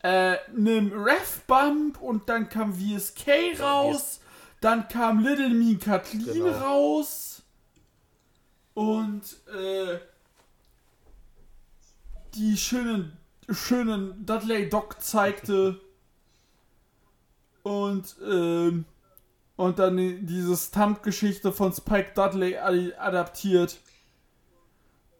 Ja. 0.04 0.32
äh, 0.34 0.38
einem 0.56 0.92
Ref-Bump 0.92 2.00
und 2.00 2.28
dann 2.28 2.48
kam 2.48 2.72
VSK 2.74 3.58
raus, 3.60 4.20
dann 4.60 4.86
kam 4.88 5.18
Little 5.20 5.48
Me 5.50 5.76
Kathleen 5.76 6.44
Genau. 6.44 6.58
raus 6.58 7.33
und 8.74 9.22
äh, 9.56 9.98
die 12.34 12.56
schönen, 12.56 13.16
schönen 13.50 14.26
Dudley 14.26 14.68
Doc 14.68 15.00
zeigte 15.00 15.80
und 17.62 18.16
ähm, 18.24 18.84
und 19.56 19.78
dann 19.78 19.96
die- 19.96 20.26
diese 20.26 20.56
Stunt-Geschichte 20.56 21.52
von 21.52 21.72
Spike 21.72 22.10
Dudley 22.16 22.56
ad- 22.56 22.94
adaptiert. 22.98 23.78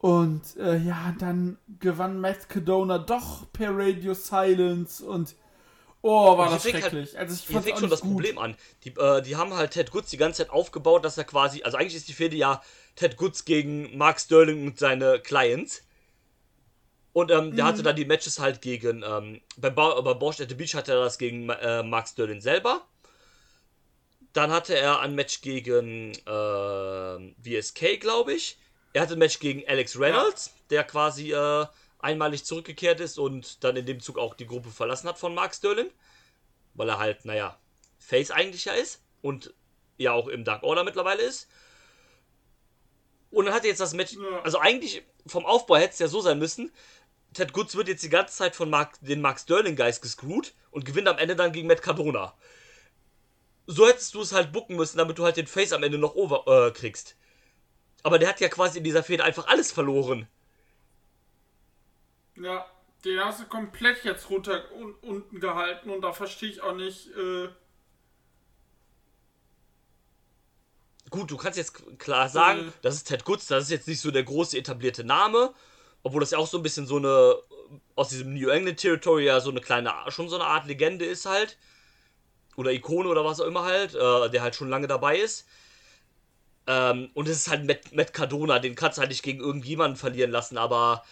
Und 0.01 0.57
äh, 0.57 0.77
ja, 0.79 1.15
dann 1.21 1.57
gewann 1.79 2.21
Matt 2.21 2.49
Cadona 2.49 2.99
doch 2.99 3.51
per 3.53 3.71
Radio 3.73 4.13
Silence 4.13 5.03
und 5.05 5.37
oh, 6.03 6.37
war 6.37 6.49
hier 6.49 6.57
das 6.57 6.65
halt- 6.65 6.75
schrecklich. 6.83 7.17
also 7.19 7.33
ich 7.35 7.47
Hier 7.47 7.63
fängt 7.63 7.77
auch 7.77 7.81
schon 7.81 7.91
das 7.91 8.01
gut. 8.01 8.11
Problem 8.11 8.39
an. 8.39 8.57
Die, 8.83 8.91
äh, 8.91 9.23
die 9.23 9.37
haben 9.37 9.55
halt 9.55 9.71
Ted 9.71 9.93
Goods 9.93 10.11
die 10.11 10.17
ganze 10.19 10.39
Zeit 10.43 10.51
aufgebaut, 10.51 11.05
dass 11.05 11.17
er 11.17 11.25
quasi, 11.25 11.63
also 11.63 11.77
eigentlich 11.79 11.95
ist 11.95 12.09
die 12.09 12.13
Fehde 12.13 12.37
ja 12.37 12.61
Ted 12.97 13.17
Goods 13.17 13.45
gegen 13.45 13.97
Mark 13.97 14.21
Sterling 14.21 14.67
und 14.69 14.79
seine 14.79 15.21
Clients. 15.21 15.83
Und 17.13 17.31
ähm, 17.31 17.55
der 17.57 17.65
hatte 17.65 17.81
Mhm. 17.81 17.85
dann 17.85 17.97
die 17.97 18.05
Matches 18.05 18.39
halt 18.41 18.61
gegen, 18.61 19.03
ähm, 19.03 19.41
bei, 19.57 19.71
ba 19.71 20.01
bei 20.01 20.15
Bosch 20.15 20.41
at 20.41 20.49
the 20.49 20.55
Beach 20.55 20.75
hatte 20.75 20.93
er 20.93 21.05
das 21.05 21.17
gegen 21.19 21.49
äh, 21.49 21.83
Mark 21.83 22.09
Sterling 22.09 22.41
selber. 22.41 22.87
Dann 24.33 24.51
hatte 24.51 24.77
er 24.77 25.01
ein 25.01 25.15
Match 25.15 25.41
gegen 25.43 26.13
äh, 26.27 27.35
VSK, 27.43 28.01
glaube 28.01 28.33
ich. 28.35 28.59
Er 28.93 29.03
hatte 29.03 29.15
ein 29.15 29.19
Match 29.19 29.39
gegen 29.39 29.67
Alex 29.69 29.99
Reynolds, 29.99 30.53
der 30.71 30.85
quasi 30.85 31.33
äh, 31.33 31.67
einmalig 32.01 32.45
zurückgekehrt 32.45 33.01
ist 33.01 33.19
und 33.19 33.63
dann 33.65 33.77
in 33.77 33.87
dem 33.87 34.01
Zug 34.01 34.19
auch 34.19 34.35
die 34.35 34.47
Gruppe 34.47 34.71
verlassen 34.71 35.09
hat 35.09 35.19
von 35.19 35.35
Mark 35.35 35.55
Sterling. 35.55 35.91
Weil 36.75 36.89
er 36.91 36.99
halt, 36.99 37.25
naja, 37.25 37.59
Face 37.99 38.31
eigentlich 38.31 38.67
ja 38.67 38.73
ist 38.75 39.03
und 39.23 39.55
ja 39.99 40.13
auch 40.13 40.29
im 40.29 40.45
Dark 40.45 40.63
Order 40.65 40.85
mittlerweile 40.85 41.23
ist. 41.23 41.49
Und 43.35 43.47
dann 43.47 43.55
hat 43.55 43.65
er 43.65 43.71
jetzt 43.71 43.81
das 43.81 43.95
Match, 43.95 44.17
also 44.45 44.59
eigentlich 44.59 45.03
vom 45.27 45.45
Aufbau 45.45 45.77
hätte 45.77 45.95
es 45.95 45.99
ja 45.99 46.09
so 46.09 46.21
sein 46.21 46.39
müssen, 46.39 46.73
Ted 47.33 47.53
Goods 47.53 47.75
wird 47.75 47.89
jetzt 47.89 48.05
die 48.05 48.09
ganze 48.09 48.35
Zeit 48.35 48.55
von 48.55 48.71
Mark, 48.71 48.97
den 49.01 49.21
Mark 49.21 49.41
Sterling 49.41 49.75
Guys 49.75 50.01
gescrewt 50.01 50.55
und 50.71 50.85
gewinnt 50.85 51.09
am 51.09 51.19
Ende 51.19 51.35
dann 51.35 51.53
gegen 51.53 51.67
Matt 51.67 51.83
Cardona. 51.83 52.33
So 53.67 53.89
hättest 53.89 54.15
du 54.15 54.21
es 54.21 54.33
halt 54.33 54.53
bucken 54.53 54.77
müssen, 54.77 54.99
damit 54.99 55.19
du 55.19 55.25
halt 55.25 55.37
den 55.37 55.49
Face 55.49 55.73
am 55.73 55.83
Ende 55.83 55.99
noch 55.99 56.15
over 56.15 56.45
äh, 56.47 56.71
kriegst. 56.71 57.17
Aber 58.05 58.21
der 58.21 58.29
hat 58.29 58.41
ja 58.41 58.49
quasi 58.49 58.79
in 58.79 58.85
dieser 58.85 59.03
Fehde 59.03 59.25
einfach 59.25 59.49
alles 59.49 59.73
verloren. 59.73 60.29
Ja, 62.37 62.67
den 63.05 63.19
hast 63.19 63.41
du 63.41 63.47
komplett 63.47 64.05
jetzt 64.05 64.31
runter 64.31 64.71
un 64.73 64.95
unten 65.01 65.41
gehalten 65.41 65.91
und 65.91 66.03
da 66.03 66.13
verstehe 66.13 66.51
ich 66.51 66.63
auch 66.63 66.75
nicht. 66.75 67.09
Äh, 67.17 67.49
Gut, 71.15 71.31
du 71.31 71.37
kannst 71.37 71.57
jetzt 71.57 71.99
klar 71.99 72.29
sagen, 72.29 72.67
Mhm. 72.67 72.73
das 72.83 72.97
ist 72.97 73.05
Ted 73.09 73.25
Goods, 73.25 73.47
das 73.47 73.65
ist 73.65 73.71
jetzt 73.71 73.89
nicht 73.89 74.01
so 74.01 74.11
der 74.11 74.25
große 74.25 74.59
etablierte 74.59 75.05
Name, 75.05 75.55
obwohl 76.03 76.21
das 76.21 76.33
ja 76.33 76.39
auch 76.39 76.47
so 76.49 76.59
ein 76.59 76.63
bisschen 76.63 76.87
so 76.87 76.97
eine 76.97 77.37
aus 77.95 78.09
diesem 78.09 78.35
New 78.35 78.49
England 78.49 78.79
Territory 78.81 79.27
ja 79.27 79.41
so 79.41 79.51
eine 79.51 79.61
kleine, 79.61 79.93
schon 80.09 80.29
so 80.29 80.35
eine 80.35 80.45
Art 80.45 80.67
Legende 80.67 81.05
ist 81.05 81.25
halt. 81.27 81.57
Oder 82.57 82.73
Ikone 82.73 83.09
oder 83.09 83.25
was 83.25 83.41
auch 83.41 83.47
immer 83.47 83.63
halt, 83.63 83.95
äh, 83.95 84.31
der 84.31 84.43
halt 84.43 84.55
schon 84.55 84.69
lange 84.69 84.87
dabei 84.87 85.19
ist. 85.19 85.47
Ähm, 86.67 87.11
und 87.15 87.29
es 87.29 87.37
ist 87.39 87.49
halt 87.49 87.65
Matt, 87.65 87.93
Matt 87.93 88.13
Cardona, 88.13 88.59
den 88.59 88.75
kannst 88.75 88.99
du 88.99 89.01
halt 89.01 89.11
nicht 89.11 89.23
gegen 89.23 89.41
irgendjemanden 89.41 89.97
verlieren 89.97 90.31
lassen, 90.31 90.57
aber 90.59 91.05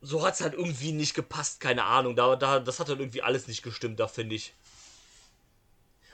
so 0.00 0.24
hat 0.24 0.34
es 0.34 0.40
halt 0.40 0.54
irgendwie 0.54 0.92
nicht 0.92 1.14
gepasst, 1.14 1.60
keine 1.60 1.84
Ahnung. 1.84 2.16
Da, 2.16 2.36
da, 2.36 2.60
das 2.60 2.80
hat 2.80 2.88
halt 2.88 3.00
irgendwie 3.00 3.22
alles 3.22 3.48
nicht 3.48 3.62
gestimmt, 3.62 4.00
da 4.00 4.08
finde 4.08 4.34
ich. 4.36 4.54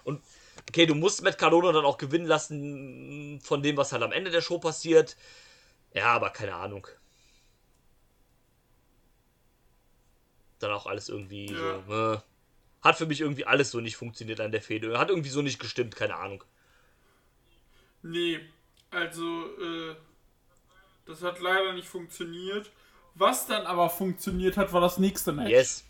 Und 0.04 0.22
okay, 0.68 0.86
du 0.86 0.94
musst 0.94 1.22
Matt 1.22 1.38
Cardona 1.38 1.72
dann 1.72 1.84
auch 1.84 1.98
gewinnen 1.98 2.26
lassen 2.26 3.40
von 3.42 3.62
dem, 3.62 3.76
was 3.76 3.92
halt 3.92 4.02
am 4.02 4.12
Ende 4.12 4.30
der 4.30 4.42
Show 4.42 4.58
passiert. 4.58 5.16
Ja, 5.92 6.06
aber 6.06 6.30
keine 6.30 6.54
Ahnung. 6.54 6.86
Dann 10.58 10.72
auch 10.72 10.86
alles 10.86 11.08
irgendwie 11.08 11.46
Ja. 11.52 11.82
so. 11.86 12.12
Äh, 12.14 12.18
hat 12.82 12.96
für 12.96 13.06
mich 13.06 13.20
irgendwie 13.20 13.46
alles 13.46 13.70
so 13.70 13.80
nicht 13.80 13.96
funktioniert 13.96 14.40
an 14.40 14.52
der 14.52 14.62
Fehde. 14.62 14.98
Hat 14.98 15.10
irgendwie 15.10 15.28
so 15.30 15.42
nicht 15.42 15.58
gestimmt, 15.58 15.96
keine 15.96 16.16
Ahnung. 16.16 16.44
nee, 18.02 18.38
also, 18.90 19.46
äh, 19.60 19.96
das 21.06 21.22
hat 21.22 21.40
leider 21.40 21.72
nicht 21.72 21.88
funktioniert. 21.88 22.70
Was 23.14 23.46
dann 23.46 23.66
aber 23.66 23.90
funktioniert 23.90 24.56
hat, 24.56 24.72
war 24.72 24.80
das 24.80 24.98
nächste 24.98 25.32
Match. 25.32 25.50
Yes. 25.50 25.84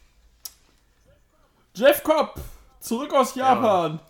Jeff 1.74 2.02
Cobb, 2.02 2.40
zurück 2.80 3.12
aus 3.12 3.34
Japan. 3.34 4.00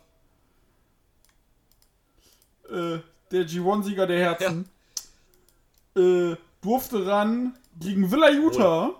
Äh, 2.71 3.01
der 3.31 3.47
G1-Sieger 3.47 4.07
der 4.07 4.19
Herzen. 4.19 4.69
Äh, 5.97 6.37
durfte 6.61 7.07
ran 7.07 7.59
gegen 7.79 8.11
Villa 8.11 8.31
Utah. 8.31 8.95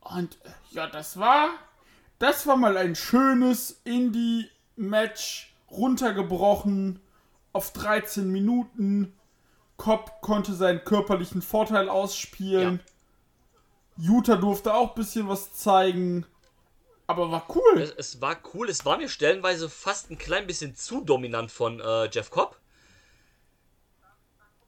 Und 0.00 0.38
äh, 0.44 0.50
ja, 0.70 0.86
das 0.86 1.18
war. 1.18 1.50
Das 2.18 2.46
war 2.46 2.56
mal 2.56 2.76
ein 2.76 2.94
schönes 2.94 3.80
Indie-Match 3.84 5.54
runtergebrochen 5.70 7.00
auf 7.52 7.72
13 7.72 8.30
Minuten. 8.30 9.12
Cobb 9.76 10.20
konnte 10.20 10.54
seinen 10.54 10.84
körperlichen 10.84 11.42
Vorteil 11.42 11.88
ausspielen. 11.88 12.80
Utah 13.96 14.36
durfte 14.36 14.74
auch 14.74 14.90
ein 14.90 14.94
bisschen 14.94 15.28
was 15.28 15.52
zeigen. 15.54 16.26
Aber 17.06 17.30
war 17.30 17.46
cool. 17.54 17.80
Es, 17.80 17.90
es 17.90 18.20
war 18.20 18.36
cool, 18.54 18.68
es 18.68 18.84
war 18.84 18.96
mir 18.96 19.08
stellenweise 19.08 19.68
fast 19.68 20.10
ein 20.10 20.18
klein 20.18 20.46
bisschen 20.46 20.74
zu 20.74 21.02
dominant 21.02 21.50
von 21.50 21.80
äh, 21.80 22.08
Jeff 22.10 22.30
Cobb. 22.30 22.56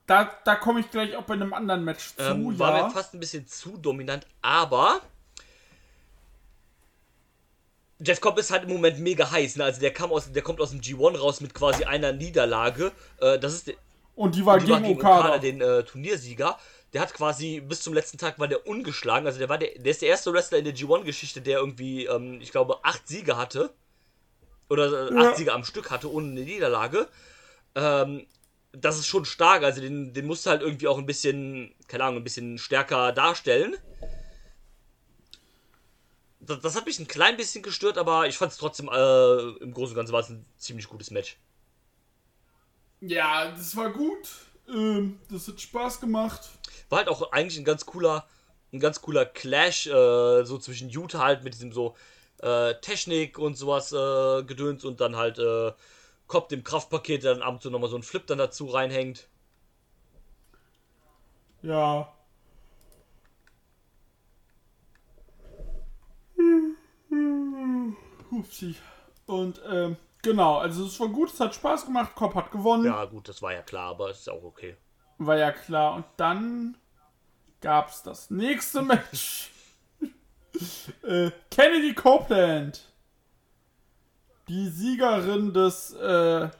Da, 0.06 0.30
da 0.44 0.56
komme 0.56 0.80
ich 0.80 0.90
gleich 0.90 1.16
auch 1.16 1.22
bei 1.22 1.34
einem 1.34 1.54
anderen 1.54 1.84
Match 1.84 2.14
zu, 2.16 2.22
Ähm, 2.22 2.58
war 2.58 2.76
ja. 2.76 2.84
mir 2.84 2.90
fast 2.90 3.14
ein 3.14 3.20
bisschen 3.20 3.46
zu 3.46 3.78
dominant, 3.78 4.26
aber 4.42 5.00
Jeff 8.00 8.20
Cobb 8.20 8.38
ist 8.38 8.50
halt 8.50 8.64
im 8.64 8.70
Moment 8.70 8.98
mega 8.98 9.30
heiß. 9.30 9.56
Ne? 9.56 9.64
Also 9.64 9.80
der, 9.80 9.92
kam 9.92 10.12
aus, 10.12 10.30
der 10.30 10.42
kommt 10.42 10.60
aus 10.60 10.70
dem 10.70 10.80
G1 10.80 11.16
raus 11.16 11.40
mit 11.40 11.54
quasi 11.54 11.84
einer 11.84 12.12
Niederlage. 12.12 12.92
Äh, 13.20 13.38
das 13.38 13.54
ist 13.54 13.72
Und 14.14 14.34
die 14.34 14.44
war 14.44 14.58
die 14.58 14.68
war 14.68 14.80
gegen 14.80 14.88
gegen 14.88 15.00
Okada. 15.00 15.18
Okada, 15.20 15.38
den 15.38 15.60
äh, 15.60 15.84
Turniersieger. 15.84 16.58
Der 16.94 17.02
hat 17.02 17.12
quasi 17.12 17.60
bis 17.60 17.82
zum 17.82 17.92
letzten 17.92 18.18
Tag 18.18 18.38
war 18.38 18.48
der 18.48 18.66
ungeschlagen. 18.66 19.26
Also 19.26 19.38
der 19.40 19.48
war 19.48 19.58
der, 19.58 19.76
der 19.76 19.90
ist 19.90 20.00
der 20.00 20.08
erste 20.08 20.32
Wrestler 20.32 20.58
in 20.58 20.64
der 20.64 20.74
G1-Geschichte, 20.74 21.42
der 21.42 21.58
irgendwie, 21.58 22.06
ähm, 22.06 22.40
ich 22.40 22.52
glaube, 22.52 22.84
acht 22.84 23.06
Siege 23.08 23.36
hatte. 23.36 23.74
Oder 24.70 25.10
äh, 25.10 25.14
Ja. 25.14 25.20
acht 25.30 25.36
Siege 25.36 25.52
am 25.52 25.64
Stück 25.64 25.90
hatte, 25.90 26.10
ohne 26.10 26.30
eine 26.30 26.40
Niederlage. 26.42 27.08
Ähm, 27.74 28.26
das 28.72 28.98
ist 28.98 29.06
schon 29.08 29.24
stark. 29.24 29.64
Also 29.64 29.80
den, 29.80 30.14
den 30.14 30.26
musst 30.26 30.46
du 30.46 30.50
halt 30.50 30.62
irgendwie 30.62 30.86
auch 30.88 30.98
ein 30.98 31.06
bisschen, 31.06 31.74
keine 31.88 32.04
Ahnung, 32.04 32.20
ein 32.20 32.24
bisschen 32.24 32.58
stärker 32.58 33.12
darstellen. 33.12 33.76
Das, 36.40 36.60
das 36.60 36.76
hat 36.76 36.86
mich 36.86 36.98
ein 36.98 37.08
klein 37.08 37.36
bisschen 37.36 37.62
gestört, 37.62 37.98
aber 37.98 38.28
ich 38.28 38.36
fand 38.38 38.52
es 38.52 38.58
trotzdem, 38.58 38.88
äh, 38.88 39.40
im 39.62 39.72
Großen 39.72 39.92
und 39.92 39.96
Ganzen 39.96 40.12
war 40.12 40.20
es 40.20 40.28
ein 40.28 40.44
ziemlich 40.58 40.88
gutes 40.88 41.10
Match. 41.10 41.38
Ja, 43.00 43.50
das 43.50 43.74
war 43.76 43.90
gut. 43.90 44.28
Ähm, 44.68 45.18
das 45.30 45.48
hat 45.48 45.60
Spaß 45.60 46.00
gemacht. 46.00 46.48
War 46.94 46.98
halt 46.98 47.08
auch 47.08 47.32
eigentlich 47.32 47.58
ein 47.58 47.64
ganz 47.64 47.86
cooler, 47.86 48.24
ein 48.72 48.78
ganz 48.78 49.00
cooler 49.00 49.26
Clash, 49.26 49.88
äh, 49.88 50.44
so 50.44 50.58
zwischen 50.58 50.90
Utah 50.90 51.18
halt 51.18 51.42
mit 51.42 51.52
diesem 51.52 51.72
so 51.72 51.96
äh, 52.38 52.74
Technik 52.82 53.36
und 53.36 53.56
sowas 53.56 53.92
äh, 53.92 54.44
gedöns 54.44 54.84
und 54.84 55.00
dann 55.00 55.16
halt 55.16 55.40
äh, 55.40 55.72
Cobb 56.28 56.48
dem 56.50 56.62
Kraftpaket, 56.62 57.24
der 57.24 57.34
dann 57.34 57.42
ab 57.42 57.54
und 57.54 57.62
zu 57.62 57.70
nochmal 57.70 57.90
so 57.90 57.96
ein 57.96 58.04
Flip 58.04 58.24
dann 58.28 58.38
dazu 58.38 58.66
reinhängt. 58.66 59.26
Ja. 61.62 62.12
Upsi. 68.30 68.76
Und, 69.26 69.60
ähm, 69.68 69.96
genau, 70.22 70.58
also 70.58 70.86
es 70.86 71.00
war 71.00 71.08
gut, 71.08 71.32
es 71.32 71.40
hat 71.40 71.56
Spaß 71.56 71.86
gemacht, 71.86 72.14
Cobb 72.14 72.36
hat 72.36 72.52
gewonnen. 72.52 72.84
Ja, 72.84 73.04
gut, 73.04 73.28
das 73.28 73.42
war 73.42 73.52
ja 73.52 73.62
klar, 73.62 73.90
aber 73.90 74.10
es 74.10 74.20
ist 74.20 74.28
auch 74.28 74.44
okay. 74.44 74.76
War 75.18 75.38
ja 75.38 75.50
klar. 75.50 75.96
Und 75.96 76.04
dann 76.18 76.76
gab's 77.64 78.02
das 78.02 78.30
nächste 78.30 78.82
Match. 78.82 79.50
äh, 81.02 81.30
Kennedy 81.50 81.94
Copeland. 81.94 82.82
Die 84.48 84.68
Siegerin 84.68 85.54
des 85.54 85.94
äh, 85.94 86.50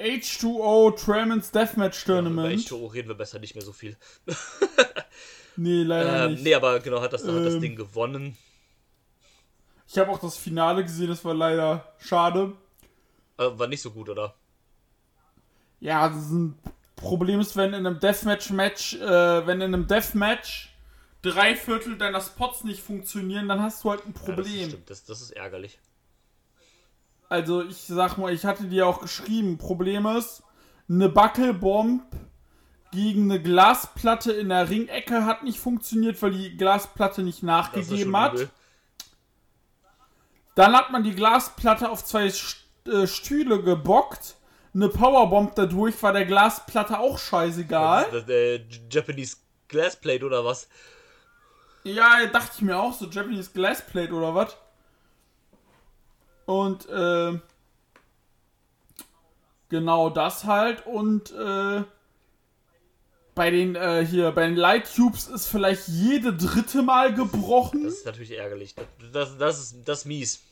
H2O 0.00 0.96
Tremens 0.96 1.52
Deathmatch 1.52 2.04
Über 2.04 2.14
Tournament. 2.14 2.60
H2O 2.60 2.92
reden 2.92 3.08
wir 3.08 3.14
besser 3.14 3.38
nicht 3.38 3.54
mehr 3.54 3.64
so 3.64 3.72
viel. 3.72 3.96
nee, 5.56 5.84
leider 5.84 6.24
Ähm, 6.24 6.32
nicht. 6.32 6.42
nee, 6.42 6.54
aber 6.56 6.80
genau, 6.80 7.00
hat 7.00 7.12
das, 7.12 7.22
hat 7.22 7.44
das 7.44 7.54
Ähm, 7.54 7.60
Ding 7.60 7.76
gewonnen. 7.76 8.36
Ich 9.86 9.96
habe 9.98 10.10
auch 10.10 10.18
das 10.18 10.36
Finale 10.36 10.82
gesehen, 10.82 11.08
das 11.08 11.24
war 11.24 11.34
leider 11.34 11.94
schade. 11.98 12.54
Äh, 13.38 13.50
war 13.52 13.68
nicht 13.68 13.82
so 13.82 13.92
gut, 13.92 14.08
oder? 14.08 14.34
Ja, 15.78 16.08
das 16.08 16.18
ist 16.18 16.30
ein 16.32 16.58
Problem 17.02 17.40
ist, 17.40 17.56
wenn 17.56 17.74
in 17.74 17.86
einem 17.86 18.00
Deathmatch-Match, 18.00 18.94
äh, 18.94 19.46
wenn 19.46 19.60
in 19.60 19.74
einem 19.74 19.86
Deathmatch 19.86 20.70
drei 21.22 21.54
Viertel 21.54 21.98
deiner 21.98 22.20
Spots 22.20 22.64
nicht 22.64 22.82
funktionieren, 22.82 23.48
dann 23.48 23.60
hast 23.62 23.84
du 23.84 23.90
halt 23.90 24.06
ein 24.06 24.14
Ja, 24.14 24.34
das 24.34 24.36
Problem. 24.36 24.68
stimmt, 24.68 24.90
das, 24.90 25.04
das 25.04 25.20
ist 25.20 25.30
ärgerlich. 25.32 25.78
also 27.28 27.62
ich 27.62 27.78
sag 27.86 28.18
mal, 28.18 28.32
ich 28.32 28.44
hatte 28.44 28.64
dir 28.64 28.86
auch 28.86 29.00
geschrieben, 29.00 29.56
Problem 29.58 30.06
ist, 30.06 30.42
eine 30.88 31.08
Buckelbomb 31.08 32.02
gegen 32.90 33.30
eine 33.30 33.40
Glasplatte 33.40 34.32
in 34.32 34.50
der 34.50 34.68
Ringecke 34.68 35.24
hat 35.24 35.42
nicht 35.44 35.58
funktioniert, 35.58 36.20
weil 36.20 36.32
die 36.32 36.56
Glasplatte 36.56 37.22
nicht 37.22 37.42
nachgegeben 37.42 38.14
hat. 38.16 38.34
übel. 38.34 38.50
Dann 40.54 40.74
hat 40.76 40.90
man 40.90 41.02
die 41.02 41.14
Glasplatte 41.14 41.88
auf 41.88 42.04
zwei 42.04 42.26
äh, 42.26 43.06
Stühle 43.06 43.62
gebockt. 43.62 44.36
Eine 44.74 44.88
Powerbomb 44.88 45.54
dadurch 45.54 46.02
war 46.02 46.12
der 46.12 46.24
Glasplatte 46.24 46.98
auch 46.98 47.18
scheißegal. 47.18 48.06
Das, 48.10 48.28
äh, 48.28 48.64
Japanese 48.90 49.36
Glassplate 49.68 50.24
oder 50.24 50.44
was? 50.44 50.68
Ja, 51.84 52.24
dachte 52.26 52.52
ich 52.56 52.62
mir 52.62 52.78
auch, 52.78 52.92
so 52.94 53.06
Japanese 53.06 53.50
Glassplate 53.52 54.12
oder 54.12 54.34
was. 54.34 54.56
Und, 56.46 56.88
äh, 56.88 57.38
genau 59.68 60.10
das 60.10 60.44
halt. 60.44 60.86
Und, 60.86 61.32
äh, 61.32 61.82
bei 63.34 63.50
den, 63.50 63.74
äh, 63.76 64.06
hier, 64.06 64.30
bei 64.32 64.46
den 64.46 64.56
Light 64.56 64.94
Tubes 64.94 65.26
ist 65.26 65.46
vielleicht 65.46 65.88
jede 65.88 66.34
dritte 66.34 66.82
Mal 66.82 67.14
gebrochen. 67.14 67.84
Das 67.84 67.94
ist 67.94 68.06
natürlich 68.06 68.32
ärgerlich. 68.38 68.74
Das, 68.74 69.12
das, 69.12 69.38
das, 69.38 69.60
ist, 69.60 69.76
das 69.86 69.98
ist 70.00 70.04
mies. 70.04 70.42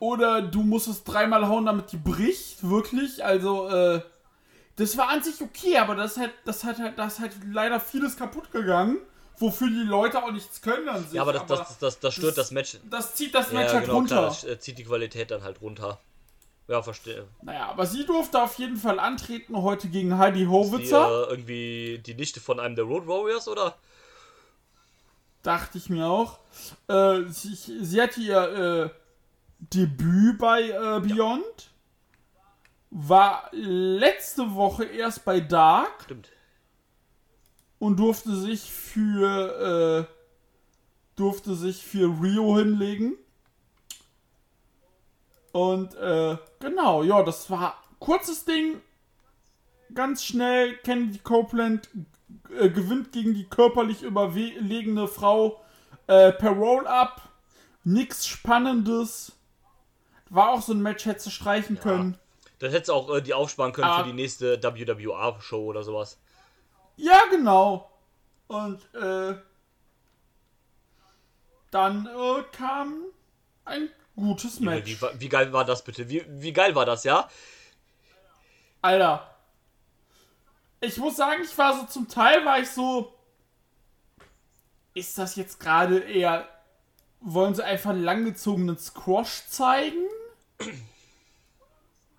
Oder 0.00 0.42
du 0.42 0.62
musst 0.62 0.86
es 0.88 1.02
dreimal 1.04 1.48
hauen, 1.48 1.66
damit 1.66 1.90
die 1.92 1.96
bricht, 1.96 2.68
wirklich. 2.68 3.24
Also, 3.24 3.68
äh, 3.68 4.00
das 4.76 4.96
war 4.96 5.08
an 5.08 5.22
sich 5.22 5.40
okay, 5.40 5.76
aber 5.78 5.96
das 5.96 6.16
hat, 6.16 6.30
das 6.44 6.62
hat 6.62 6.78
halt, 6.78 6.98
das 6.98 7.18
hat 7.18 7.32
leider 7.50 7.80
vieles 7.80 8.16
kaputt 8.16 8.52
gegangen, 8.52 8.98
wofür 9.38 9.68
die 9.68 9.82
Leute 9.82 10.22
auch 10.22 10.30
nichts 10.30 10.62
können 10.62 10.88
an 10.88 11.02
sich. 11.02 11.14
Ja, 11.14 11.22
aber 11.22 11.32
das, 11.32 11.46
das, 11.46 11.78
das, 11.78 11.98
das 11.98 12.14
stört 12.14 12.38
das, 12.38 12.52
Match. 12.52 12.78
das 12.88 13.16
zieht 13.16 13.34
das 13.34 13.50
Ja, 13.50 13.58
Match 13.58 13.72
halt 13.72 13.84
genau, 13.86 13.96
runter. 13.96 14.14
klar, 14.14 14.26
das 14.28 14.44
äh, 14.44 14.58
zieht 14.60 14.78
die 14.78 14.84
Qualität 14.84 15.32
dann 15.32 15.42
halt 15.42 15.60
runter. 15.60 15.98
Ja, 16.68 16.82
verstehe. 16.82 17.26
Naja, 17.42 17.66
aber 17.70 17.86
sie 17.86 18.04
durfte 18.04 18.40
auf 18.42 18.58
jeden 18.58 18.76
Fall 18.76 19.00
antreten 19.00 19.56
heute 19.62 19.88
gegen 19.88 20.18
Heidi 20.18 20.40
Die, 20.40 20.48
Howitzer. 20.48 21.26
äh, 21.26 21.30
irgendwie 21.30 21.98
die 22.06 22.14
Nichte 22.14 22.40
von 22.40 22.60
einem 22.60 22.76
der 22.76 22.84
Road 22.84 23.08
Warriors, 23.08 23.48
oder? 23.48 23.74
Dachte 25.42 25.78
ich 25.78 25.88
mir 25.88 26.06
auch. 26.06 26.38
Äh, 26.88 27.22
sie, 27.30 27.54
sie 27.54 27.96
ihr 28.18 28.90
äh, 28.90 28.90
Debüt 29.58 30.38
bei 30.38 30.70
äh, 30.70 31.00
Beyond. 31.00 31.70
War 32.90 33.50
letzte 33.52 34.54
Woche 34.54 34.84
erst 34.84 35.24
bei 35.24 35.40
Dark. 35.40 36.04
Stimmt. 36.04 36.30
und 37.78 37.98
durfte 37.98 38.34
sich 38.34 38.70
für 38.72 40.06
äh, 40.08 40.14
durfte 41.16 41.54
sich 41.54 41.84
für 41.84 42.06
Rio 42.22 42.58
hinlegen. 42.58 43.16
Und 45.52 45.94
äh, 45.96 46.36
genau, 46.60 47.02
ja, 47.02 47.22
das 47.22 47.50
war 47.50 47.82
kurzes 47.98 48.44
Ding, 48.44 48.80
ganz 49.94 50.24
schnell. 50.24 50.76
Kennedy 50.78 51.18
Copeland 51.18 51.88
äh, 52.56 52.70
gewinnt 52.70 53.12
gegen 53.12 53.34
die 53.34 53.44
körperlich 53.44 54.02
überlegene 54.02 55.08
Frau 55.08 55.60
äh, 56.06 56.32
per 56.32 56.50
Roll-Up. 56.50 57.22
Nix 57.84 58.26
Spannendes. 58.26 59.32
War 60.30 60.50
auch 60.50 60.62
so 60.62 60.72
ein 60.72 60.80
Match, 60.82 61.04
hätte 61.06 61.20
sie 61.20 61.30
streichen 61.30 61.78
können. 61.80 62.18
Das 62.58 62.72
hättest 62.72 62.88
du 62.88 62.92
auch 62.94 63.08
äh, 63.14 63.22
die 63.22 63.34
aufsparen 63.34 63.72
können 63.72 63.86
Aber- 63.88 64.04
für 64.04 64.10
die 64.10 64.14
nächste 64.16 64.62
WWA-Show 64.62 65.64
oder 65.64 65.82
sowas. 65.82 66.18
Ja, 66.96 67.18
genau. 67.30 67.90
Und 68.48 68.82
äh, 68.94 69.34
dann 71.70 72.06
äh, 72.06 72.42
kam 72.52 73.04
ein 73.64 73.88
gutes 74.16 74.60
Match. 74.60 74.86
Wie, 74.86 75.00
wa- 75.00 75.12
wie 75.14 75.28
geil 75.28 75.52
war 75.52 75.64
das 75.64 75.82
bitte? 75.84 76.08
Wie, 76.08 76.24
wie 76.28 76.52
geil 76.52 76.74
war 76.74 76.86
das, 76.86 77.04
ja? 77.04 77.28
Alter. 78.82 79.34
Ich 80.80 80.96
muss 80.96 81.16
sagen, 81.16 81.42
ich 81.44 81.56
war 81.58 81.78
so 81.78 81.86
zum 81.86 82.08
Teil, 82.08 82.44
war 82.44 82.58
ich 82.60 82.70
so. 82.70 83.12
Ist 84.94 85.18
das 85.18 85.36
jetzt 85.36 85.60
gerade 85.60 85.98
eher. 86.00 86.48
Wollen 87.20 87.54
sie 87.54 87.64
einfach 87.64 87.90
einen 87.90 88.02
langgezogenen 88.04 88.78
Squash 88.78 89.46
zeigen? 89.48 90.06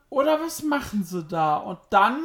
Oder 0.10 0.40
was 0.42 0.64
machen 0.64 1.04
sie 1.04 1.24
da? 1.24 1.58
Und 1.58 1.80
dann 1.92 2.20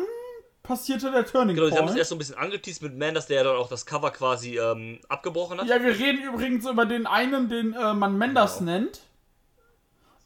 passierte 0.63 1.11
der 1.11 1.27
Turning 1.27 1.55
Genau, 1.55 1.69
sie 1.69 1.75
haben 1.77 1.85
es 1.85 1.91
Point. 1.91 1.99
erst 1.99 2.09
so 2.11 2.15
ein 2.17 2.19
bisschen 2.19 2.37
angeteased 2.37 2.83
mit 2.83 2.97
Man, 2.97 3.15
dass 3.15 3.27
der 3.27 3.39
ja 3.39 3.45
dann 3.45 3.57
auch 3.57 3.69
das 3.69 3.85
Cover 3.85 4.11
quasi 4.11 4.59
ähm, 4.59 5.01
abgebrochen 5.09 5.61
hat. 5.61 5.67
Ja, 5.69 5.83
wir 5.83 5.99
reden 5.99 6.23
übrigens 6.23 6.67
über 6.67 6.87
den 6.87 7.07
einen, 7.07 7.49
den 7.51 7.75
äh, 7.75 7.93
man 7.93 8.17
Mendes 8.17 8.59
Genau. 8.59 8.71
nennt. 8.71 9.01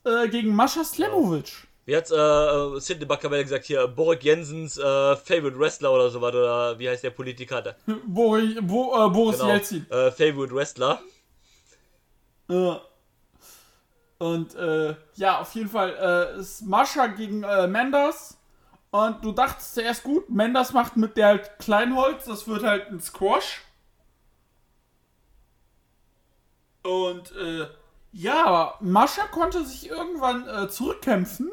Äh, 0.04 0.28
gegen 0.28 0.54
Mascha 0.54 0.84
Slemovic. 0.84 1.66
Wie 1.84 1.96
hat's 1.96 2.10
äh, 2.12 2.80
Sidney 2.80 3.06
Bacabella 3.06 3.42
gesagt 3.42 3.64
hier? 3.64 3.88
Borik 3.88 4.22
Jensens 4.22 4.78
äh, 4.78 4.82
Favorite 5.16 5.58
Wrestler 5.58 5.90
oder 5.92 6.10
sowas, 6.10 6.34
oder 6.34 6.78
wie 6.78 6.88
heißt 6.88 7.02
der 7.02 7.10
Politiker? 7.10 7.60
Da? 7.62 7.74
Bori, 8.06 8.58
Bo, 8.60 9.06
äh, 9.06 9.10
Boris 9.10 9.38
Genau, 9.38 9.50
Jelzin. 9.50 9.90
äh, 9.90 10.10
Favorite 10.12 10.54
Wrestler. 10.54 11.00
Ja. 12.48 12.80
Und 14.18 14.54
äh, 14.56 14.96
ja, 15.14 15.40
auf 15.40 15.54
jeden 15.54 15.68
Fall 15.68 16.34
äh, 16.36 16.40
ist 16.40 16.62
Mascha 16.62 17.06
gegen 17.06 17.44
äh, 17.44 17.66
Mendes. 17.68 18.36
Und 18.90 19.24
du 19.24 19.32
dachtest 19.32 19.74
zuerst 19.74 20.02
gut, 20.02 20.28
Mendes 20.30 20.72
macht 20.72 20.96
mit 20.96 21.16
der 21.16 21.28
halt 21.28 21.58
Kleinholz, 21.58 22.24
das 22.24 22.48
wird 22.48 22.64
halt 22.64 22.88
ein 22.88 23.00
Squash. 23.00 23.62
Und 26.82 27.32
äh, 27.36 27.68
ja, 28.12 28.44
aber 28.46 28.78
Mascha 28.80 29.26
konnte 29.26 29.64
sich 29.64 29.88
irgendwann 29.88 30.48
äh, 30.48 30.68
zurückkämpfen. 30.68 31.50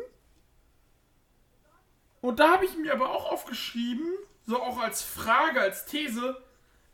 Und 2.22 2.40
da 2.40 2.54
habe 2.54 2.66
ich 2.66 2.76
mir 2.78 2.94
aber 2.94 3.12
auch 3.12 3.32
aufgeschrieben, 3.32 4.08
so 4.48 4.62
auch 4.62 4.80
als 4.80 5.02
Frage, 5.04 5.60
als 5.62 5.86
These, 5.86 6.42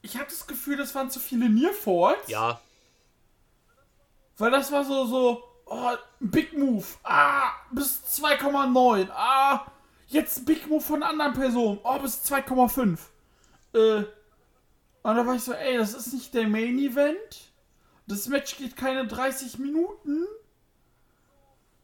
ich 0.01 0.17
hatte 0.17 0.31
das 0.31 0.47
Gefühl, 0.47 0.77
das 0.77 0.95
waren 0.95 1.09
zu 1.11 1.19
viele 1.19 1.49
Nearfalls. 1.49 2.27
Ja, 2.27 2.59
Weil 4.37 4.51
das 4.51 4.71
war 4.71 4.83
so, 4.83 5.05
so, 5.05 5.43
oh, 5.71 5.97
Big 6.19 6.57
Move. 6.57 6.85
Ah, 7.03 7.51
bis 7.71 8.01
2,9. 8.21 9.09
Ah, 9.11 9.65
jetzt 10.07 10.45
Big 10.45 10.67
Move 10.67 10.81
von 10.81 11.01
einer 11.01 11.11
anderen 11.11 11.33
Person. 11.33 11.79
Oh, 11.83 11.97
bis 11.99 12.23
2,5. 12.25 12.99
Äh, 13.73 14.03
und 15.03 15.15
da 15.15 15.25
war 15.25 15.35
ich 15.35 15.43
so, 15.43 15.53
ey, 15.53 15.77
das 15.77 15.93
ist 15.93 16.13
nicht 16.13 16.33
der 16.33 16.47
Main 16.47 16.77
Event. 16.77 17.51
Das 18.07 18.27
Match 18.27 18.57
geht 18.57 18.75
keine 18.75 19.07
30 19.07 19.57
Minuten. 19.59 20.25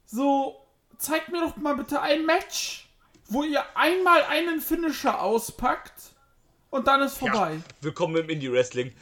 So, 0.05 0.55
zeigt 0.97 1.29
mir 1.29 1.39
doch 1.41 1.55
mal 1.57 1.75
bitte 1.75 2.01
ein 2.01 2.25
Match, 2.25 2.89
wo 3.27 3.43
ihr 3.43 3.63
einmal 3.75 4.23
einen 4.23 4.61
Finisher 4.61 5.21
auspackt 5.21 5.93
und 6.69 6.87
dann 6.87 7.01
ist 7.01 7.17
vorbei. 7.17 7.61
willkommen 7.81 8.17
im 8.17 8.29
Indie-Wrestling. 8.29 8.93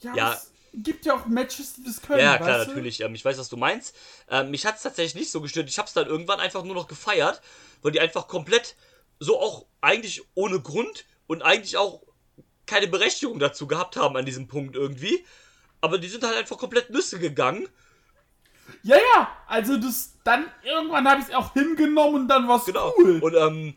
Ja, 0.00 0.14
Ja. 0.14 0.32
es 0.34 0.52
gibt 0.82 1.06
ja 1.06 1.14
auch 1.14 1.26
Matches, 1.26 1.74
die 1.74 1.84
das 1.84 2.00
können. 2.02 2.20
Ja, 2.20 2.36
klar, 2.38 2.58
natürlich. 2.66 3.00
Ähm, 3.00 3.14
ich 3.14 3.24
weiß, 3.24 3.38
was 3.38 3.48
du 3.48 3.56
meinst. 3.56 3.94
Ähm, 4.30 4.50
mich 4.50 4.66
hat 4.66 4.76
es 4.76 4.82
tatsächlich 4.82 5.14
nicht 5.14 5.30
so 5.30 5.40
gestört. 5.40 5.68
Ich 5.68 5.78
habe 5.78 5.88
es 5.88 5.94
dann 5.94 6.06
irgendwann 6.06 6.40
einfach 6.40 6.62
nur 6.64 6.74
noch 6.74 6.88
gefeiert, 6.88 7.40
weil 7.82 7.92
die 7.92 8.00
einfach 8.00 8.28
komplett 8.28 8.76
so 9.20 9.40
auch 9.40 9.66
eigentlich 9.80 10.22
ohne 10.34 10.60
Grund 10.60 11.04
und 11.26 11.42
eigentlich 11.42 11.76
auch 11.76 12.02
keine 12.66 12.86
Berechtigung 12.86 13.38
dazu 13.38 13.66
gehabt 13.66 13.96
haben 13.96 14.16
an 14.16 14.26
diesem 14.26 14.46
Punkt 14.46 14.76
irgendwie. 14.76 15.24
Aber 15.80 15.98
die 15.98 16.08
sind 16.08 16.24
halt 16.24 16.36
einfach 16.36 16.58
komplett 16.58 16.90
Nüsse 16.90 17.18
gegangen. 17.18 17.68
Ja, 18.82 18.96
ja, 18.96 19.28
also 19.46 19.76
das, 19.76 20.14
dann 20.24 20.44
irgendwann 20.62 21.08
habe 21.08 21.20
ich 21.20 21.28
es 21.28 21.34
auch 21.34 21.52
hingenommen 21.54 22.22
und 22.22 22.28
dann 22.28 22.46
war 22.48 22.58
es 22.58 22.66
Genau. 22.66 22.92
cool. 22.98 23.18
Und, 23.20 23.76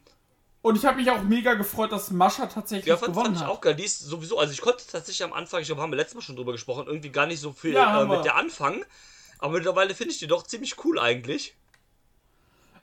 Und 0.62 0.76
ähm, 0.76 0.80
ich 0.80 0.86
habe 0.86 0.97
mich 0.97 1.09
auch 1.09 1.22
mega 1.24 1.53
gefreut, 1.55 1.91
dass 1.91 2.12
Mascha 2.12 2.45
tatsächlich 2.45 2.86
ja, 2.88 2.97
fand, 2.97 3.14
gewonnen 3.14 3.26
fand 3.28 3.38
ich 3.38 3.43
hat. 3.43 3.49
auch 3.49 3.62
geil. 3.62 3.76
Die 3.76 3.84
ist 3.84 3.99
sowieso, 3.99 4.38
also 4.39 4.53
ich 4.53 4.62
konnte 4.62 4.84
tatsächlich 4.86 5.24
am 5.24 5.34
Anfang, 5.34 5.62
ich 5.62 5.68
glaube, 5.68 5.82
haben 5.82 5.91
wir 5.91 5.97
letztes 5.97 6.16
Mal 6.16 6.22
schon 6.22 6.36
drüber 6.36 6.51
gesprochen, 6.51 6.86
irgendwie 6.88 7.09
gar 7.09 7.26
nicht 7.26 7.39
so 7.39 7.51
viel 7.51 7.74
Ja, 7.74 8.01
äh, 8.01 8.05
mit 8.05 8.24
der 8.26 8.36
anfangen. 8.36 8.84
Aber 9.39 9.53
mittlerweile 9.53 9.95
finde 9.95 10.14
ich 10.14 10.20
die 10.20 10.28
doch 10.28 10.43
ziemlich 10.43 10.76
cool 10.86 10.99
eigentlich. 10.99 11.55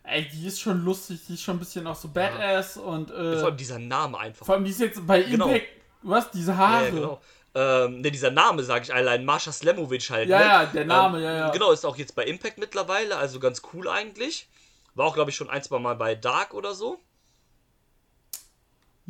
Ey, 0.02 0.26
die 0.28 0.46
ist 0.46 0.58
schon 0.60 0.82
lustig, 0.84 1.20
die 1.28 1.34
ist 1.34 1.42
schon 1.42 1.56
ein 1.56 1.58
bisschen 1.60 1.86
auch 1.86 1.94
so 1.94 2.08
badass 2.08 2.78
und 2.78 3.10
äh, 3.10 3.36
Vor 3.38 3.48
allem 3.48 3.56
dieser 3.56 3.78
Name 3.78 4.18
einfach. 4.18 4.46
vor 4.46 4.54
allem 4.54 4.64
die 4.64 4.70
ist 4.70 4.80
jetzt 4.80 5.06
bei 5.06 5.22
Genau. 5.22 5.46
Impact, 5.46 5.66
was, 6.02 6.30
diese 6.30 6.52
Ja, 6.52 6.56
Haare. 6.56 6.84
ja, 6.86 6.90
genau. 6.90 7.20
Ähm, 7.54 8.00
ne, 8.00 8.10
dieser 8.10 8.30
Name, 8.30 8.62
sage 8.62 8.84
ich 8.84 8.94
allein, 8.94 9.24
Marsha 9.24 9.52
Slemovic 9.52 10.08
halt. 10.10 10.28
Ja, 10.28 10.38
ne? 10.38 10.44
ja, 10.44 10.66
der 10.66 10.84
Name, 10.86 11.18
ähm, 11.18 11.24
ja, 11.24 11.32
ja. 11.34 11.50
Genau, 11.50 11.72
ist 11.72 11.84
auch 11.84 11.96
jetzt 11.96 12.14
bei 12.14 12.24
Impact 12.24 12.58
mittlerweile, 12.58 13.16
also 13.16 13.38
ganz 13.38 13.62
cool 13.72 13.88
eigentlich. 13.88 14.48
War 14.94 15.06
auch, 15.06 15.14
glaube 15.14 15.30
ich, 15.30 15.36
schon 15.36 15.50
ein, 15.50 15.62
zwei 15.62 15.78
Mal 15.78 15.94
bei 15.94 16.14
Dark 16.14 16.54
oder 16.54 16.74
so. 16.74 16.98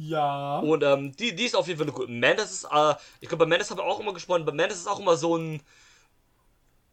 Ja. 0.00 0.60
Und 0.60 0.84
ähm, 0.84 1.10
die, 1.16 1.34
die 1.34 1.44
ist 1.44 1.56
auf 1.56 1.66
jeden 1.66 1.76
Fall 1.78 1.88
eine 1.88 1.92
gute. 1.96 2.12
Mendes 2.12 2.52
ist, 2.52 2.64
äh, 2.72 2.94
ich 3.20 3.28
glaube, 3.28 3.44
bei 3.44 3.48
Mendes 3.48 3.68
haben 3.68 3.78
wir 3.78 3.84
auch 3.84 3.98
immer 3.98 4.12
gesprochen, 4.14 4.44
bei 4.44 4.52
Mendes 4.52 4.78
ist 4.78 4.86
auch 4.86 5.00
immer 5.00 5.16
so 5.16 5.36
ein. 5.36 5.60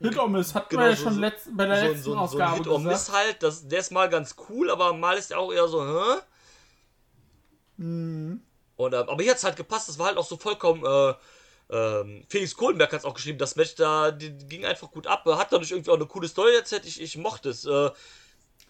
Hit 0.02 0.18
or 0.18 0.28
Miss 0.28 0.56
hatten 0.56 0.70
Genau, 0.70 0.82
wir 0.84 0.90
ja 0.90 0.96
so- 0.96 1.04
schon 1.04 1.14
so- 1.14 1.20
letzt, 1.22 1.56
bei 1.56 1.68
der 1.68 1.80
so, 1.80 1.86
letzten 1.86 2.02
so, 2.04 2.10
so 2.12 2.18
ein 2.18 2.24
Ausgabe 2.24 2.56
Hit 2.58 2.68
or. 2.68 2.80
Miss 2.80 3.12
halt, 3.12 3.44
das, 3.44 3.68
der 3.68 3.80
ist 3.80 3.92
mal 3.92 4.10
ganz 4.10 4.36
cool, 4.50 4.72
aber 4.72 4.92
mal 4.94 5.18
ist 5.18 5.30
der 5.30 5.38
auch 5.40 5.54
eher 5.54 5.68
so, 5.68 5.86
hä? 5.86 6.20
Mhm. 7.78 8.42
Und, 8.76 8.94
ähm, 8.94 9.08
aber 9.08 9.22
hier 9.22 9.32
hat's 9.32 9.44
halt 9.44 9.56
gepasst, 9.56 9.88
das 9.88 10.00
war 10.00 10.08
halt 10.08 10.18
auch 10.18 10.26
so 10.26 10.38
vollkommen, 10.38 10.84
äh, 10.84 11.14
ähm, 11.70 12.24
Felix 12.28 12.56
Kohlenberg 12.56 12.92
hat's 12.92 13.06
auch 13.06 13.14
geschrieben, 13.14 13.38
das 13.38 13.56
Match 13.56 13.76
da 13.76 14.12
die, 14.12 14.32
die 14.36 14.48
ging 14.48 14.66
einfach 14.66 14.92
gut 14.92 15.08
ab, 15.08 15.26
hat 15.26 15.52
dadurch 15.54 15.72
irgendwie 15.72 15.92
auch 15.92 15.96
eine 15.96 16.06
coole 16.08 16.28
Story 16.28 16.56
erzählt, 16.56 16.86
ich, 16.86 17.00
ich 17.02 17.18
mochte 17.18 17.50
es. 17.50 17.66
Äh, 17.66 17.92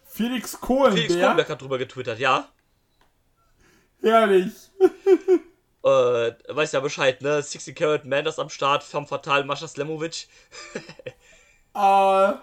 Felix 0.06 0.60
Kohlenberg. 0.60 0.94
Felix 1.08 1.14
Kohlenberg 1.22 1.50
hat 1.50 1.62
drüber 1.62 1.78
getwittert, 1.78 2.20
ja. 2.20 2.48
Herrlich. 4.06 4.54
Äh, 5.84 6.34
weiß 6.48 6.72
ja 6.72 6.80
Bescheid, 6.80 7.22
ne? 7.22 7.44
60 7.44 7.76
Carat 7.76 8.06
Manders 8.06 8.40
am 8.40 8.50
Start, 8.50 8.82
Femme 8.84 9.06
Fatale, 9.06 9.44
Mascha 9.44 9.68
Slemovic. 9.68 10.28
Ah, 11.76 12.42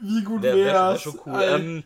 wie 0.00 0.24
gut 0.24 0.42
Wäre 0.42 0.56
wär, 0.56 0.64
wär 0.64 0.72
wär's. 0.90 1.02
schon 1.02 1.20
cool. 1.26 1.40
Ähm, 1.42 1.84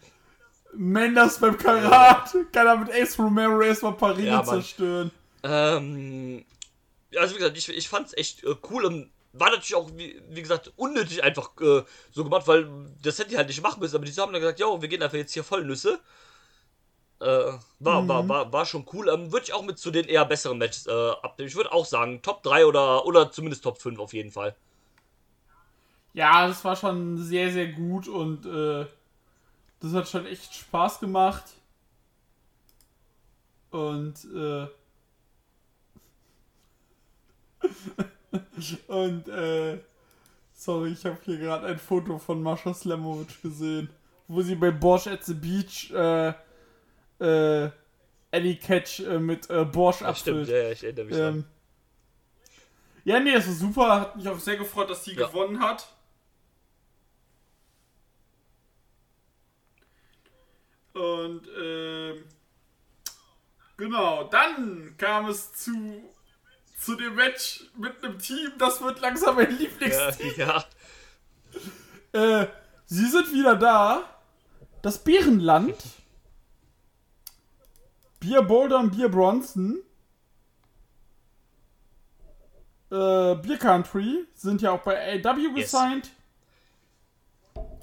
Mendes 0.72 1.38
beim 1.38 1.58
Karat 1.58 2.34
kann 2.52 2.66
er 2.66 2.76
mit 2.78 2.90
Ace 2.90 3.18
Romero 3.18 3.60
erstmal 3.60 3.92
Paris 3.92 4.24
Ja, 4.24 4.42
zerstören. 4.42 5.10
Ähm, 5.42 6.44
also 7.18 7.34
wie 7.34 7.38
gesagt, 7.40 7.58
ich, 7.58 7.68
ich 7.68 7.88
fand's 7.88 8.14
echt 8.16 8.44
äh, 8.44 8.54
cool 8.70 8.86
und 8.86 9.10
war 9.34 9.50
natürlich 9.50 9.74
auch, 9.74 9.90
wie, 9.96 10.22
wie 10.30 10.42
gesagt, 10.42 10.72
unnötig 10.76 11.22
einfach 11.22 11.50
äh, 11.60 11.82
so 12.12 12.24
gemacht, 12.24 12.46
weil 12.46 12.68
das 13.02 13.18
hätte 13.18 13.30
die 13.30 13.36
halt 13.36 13.48
nicht 13.48 13.62
machen 13.62 13.80
müssen, 13.80 13.96
aber 13.96 14.06
die 14.06 14.12
haben 14.12 14.32
dann 14.32 14.40
gesagt, 14.40 14.60
jo, 14.60 14.80
wir 14.80 14.88
gehen 14.88 15.02
einfach 15.02 15.18
jetzt 15.18 15.34
hier 15.34 15.44
voll 15.44 15.64
Nüsse. 15.64 16.00
Äh, 17.20 17.52
war, 17.78 18.08
war, 18.08 18.28
war, 18.28 18.52
war 18.52 18.66
schon 18.66 18.86
cool. 18.92 19.08
Ähm, 19.08 19.32
würde 19.32 19.44
ich 19.44 19.52
auch 19.52 19.62
mit 19.62 19.78
zu 19.78 19.90
den 19.90 20.06
eher 20.06 20.24
besseren 20.24 20.58
Matches 20.58 20.86
äh, 20.86 21.10
abnehmen. 21.22 21.48
Ich 21.48 21.56
würde 21.56 21.72
auch 21.72 21.86
sagen, 21.86 22.20
Top 22.22 22.42
3 22.42 22.66
oder, 22.66 23.06
oder 23.06 23.30
zumindest 23.30 23.64
Top 23.64 23.78
5 23.78 23.98
auf 23.98 24.12
jeden 24.12 24.30
Fall. 24.30 24.54
Ja, 26.12 26.46
das 26.46 26.64
war 26.64 26.76
schon 26.76 27.18
sehr, 27.18 27.50
sehr 27.50 27.68
gut 27.68 28.06
und 28.08 28.46
äh, 28.46 28.86
das 29.80 29.92
hat 29.92 30.08
schon 30.08 30.26
echt 30.26 30.54
Spaß 30.54 31.00
gemacht. 31.00 31.44
Und 33.70 34.24
äh, 34.34 34.66
und 38.86 39.28
äh, 39.28 39.78
sorry, 40.52 40.90
ich 40.92 41.04
habe 41.04 41.18
hier 41.24 41.38
gerade 41.38 41.66
ein 41.66 41.78
Foto 41.78 42.18
von 42.18 42.42
Mascha 42.42 42.72
Slamovic 42.72 43.42
gesehen, 43.42 43.90
wo 44.28 44.42
sie 44.42 44.54
bei 44.54 44.70
Bosch 44.70 45.06
at 45.06 45.24
the 45.24 45.34
Beach 45.34 45.90
äh, 45.90 46.32
äh, 47.20 47.70
Ellie 48.30 48.56
Catch 48.56 49.00
äh, 49.00 49.18
mit 49.18 49.48
äh, 49.50 49.64
Bosch 49.64 50.00
Ja, 50.00 50.14
stimmt, 50.14 50.48
abfüllt. 50.48 50.48
ja, 50.48 50.56
ja, 50.64 50.70
ich 50.72 50.84
erinnere 50.84 51.04
mich. 51.06 51.16
Ähm, 51.16 51.44
ja, 53.04 53.20
nee, 53.20 53.32
das 53.32 53.46
ist 53.46 53.60
super. 53.60 54.00
Hat 54.00 54.16
mich 54.16 54.28
auch 54.28 54.38
sehr 54.38 54.56
gefreut, 54.56 54.90
dass 54.90 55.04
sie 55.04 55.14
Ja. 55.14 55.26
gewonnen 55.28 55.60
hat. 55.60 55.86
Und 60.92 61.48
ähm, 61.60 62.24
genau, 63.76 64.24
dann 64.24 64.94
kam 64.96 65.28
es 65.28 65.52
zu 65.54 65.72
zu 66.78 66.96
dem 66.96 67.14
Match 67.14 67.64
mit 67.78 68.04
einem 68.04 68.18
Team, 68.18 68.52
das 68.58 68.80
wird 68.82 69.00
langsam 69.00 69.36
mein 69.36 69.50
Ja, 69.50 69.56
Lieblingsteam. 69.56 70.34
ja. 70.36 70.64
Äh, 72.12 72.46
sie 72.84 73.06
sind 73.08 73.32
wieder 73.32 73.56
da. 73.56 74.04
Das 74.82 75.02
Bärenland. 75.02 75.74
Bier 78.24 78.42
Boulder 78.42 78.78
und 78.80 78.90
Bier 78.96 79.08
Bronson. 79.10 79.82
Äh, 82.90 83.34
Bier 83.36 83.58
Country 83.58 84.24
sind 84.34 84.62
ja 84.62 84.70
auch 84.72 84.80
bei 84.82 85.22
AW 85.22 85.40
Yes. 85.56 85.70
gesigned. 85.70 86.10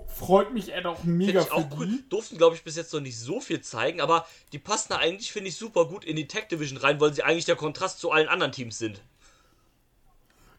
Freut 0.07 0.53
mich 0.53 0.73
Ed 0.73 0.85
auch 0.85 1.03
mega 1.03 1.41
ich 1.41 1.47
für 1.47 1.53
auch 1.53 1.67
cool. 1.77 1.87
die. 1.87 2.09
Durften, 2.09 2.37
glaube 2.37 2.55
ich, 2.55 2.63
bis 2.63 2.75
jetzt 2.75 2.93
noch 2.93 2.99
nicht 3.01 3.17
so 3.19 3.39
viel 3.39 3.61
zeigen, 3.61 4.01
aber 4.01 4.25
die 4.51 4.59
passen 4.59 4.87
da 4.89 4.97
eigentlich, 4.97 5.31
finde 5.31 5.49
ich, 5.49 5.57
super 5.57 5.85
gut 5.85 6.05
in 6.05 6.15
die 6.15 6.27
Tech 6.27 6.47
Division 6.47 6.77
rein, 6.77 6.99
weil 6.99 7.13
sie 7.13 7.23
eigentlich 7.23 7.45
der 7.45 7.55
Kontrast 7.55 7.99
zu 7.99 8.11
allen 8.11 8.27
anderen 8.27 8.51
Teams 8.51 8.77
sind. 8.77 9.01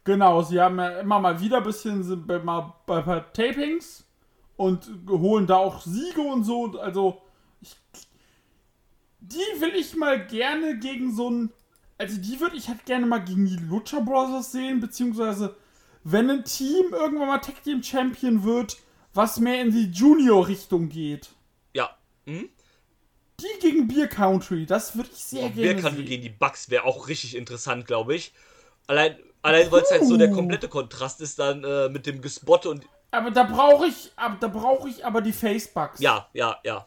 Genau, 0.04 0.42
sie 0.42 0.60
haben 0.60 0.78
ja 0.78 1.00
immer 1.00 1.18
mal 1.20 1.40
wieder 1.40 1.58
ein 1.58 1.62
bisschen 1.62 2.02
sind 2.02 2.26
bei, 2.26 2.38
mal 2.40 2.74
bei 2.86 2.98
ein 2.98 3.04
paar 3.04 3.32
Tapings 3.32 4.04
und 4.56 4.88
holen 5.08 5.46
da 5.46 5.56
auch 5.56 5.82
Siege 5.82 6.20
und 6.20 6.44
so. 6.44 6.78
Also, 6.80 7.22
ich, 7.60 7.76
die 9.22 9.60
will 9.60 9.74
ich 9.74 9.96
mal 9.96 10.26
gerne 10.26 10.78
gegen 10.78 11.14
so 11.14 11.30
ein. 11.30 11.52
Also, 11.98 12.20
die 12.20 12.40
würde 12.40 12.56
ich 12.56 12.68
halt 12.68 12.84
gerne 12.84 13.06
mal 13.06 13.18
gegen 13.18 13.46
die 13.46 13.56
Lucha 13.56 14.00
Brothers 14.00 14.52
sehen, 14.52 14.80
beziehungsweise 14.80 15.54
wenn 16.04 16.28
ein 16.30 16.44
Team 16.44 16.92
irgendwann 16.92 17.28
mal 17.28 17.38
Tag 17.38 17.62
Team 17.62 17.82
Champion 17.82 18.42
wird, 18.42 18.76
was 19.14 19.38
mehr 19.38 19.60
in 19.60 19.70
die 19.70 19.90
Junior-Richtung 19.90 20.88
geht. 20.88 21.30
Ja. 21.74 21.90
Hm? 22.26 22.48
Die 23.40 23.60
gegen 23.60 23.88
Beer 23.88 24.08
Country, 24.08 24.66
das 24.66 24.96
würde 24.96 25.10
ich 25.12 25.22
sehr 25.22 25.42
Wer 25.54 25.74
gerne 25.74 25.82
kann 25.82 25.96
sehen. 25.96 26.06
gegen 26.06 26.22
die 26.22 26.28
Bugs 26.28 26.70
wäre 26.70 26.84
auch 26.84 27.08
richtig 27.08 27.36
interessant, 27.36 27.86
glaube 27.86 28.14
ich. 28.14 28.32
Allein, 28.86 29.16
allein 29.42 29.70
weil 29.70 29.82
es 29.82 29.90
halt 29.90 30.04
so 30.04 30.16
der 30.16 30.30
komplette 30.30 30.68
Kontrast 30.68 31.20
ist 31.20 31.38
dann 31.38 31.62
äh, 31.62 31.88
mit 31.88 32.06
dem 32.06 32.20
Gespotte 32.20 32.70
und. 32.70 32.84
Aber 33.10 33.30
da 33.30 33.44
brauche 33.44 33.86
ich, 33.86 34.10
aber 34.16 34.36
da 34.40 34.48
brauche 34.48 34.88
ich 34.88 35.04
aber 35.04 35.20
die 35.20 35.32
Facebugs. 35.32 36.00
Ja, 36.00 36.28
ja, 36.32 36.58
ja. 36.64 36.86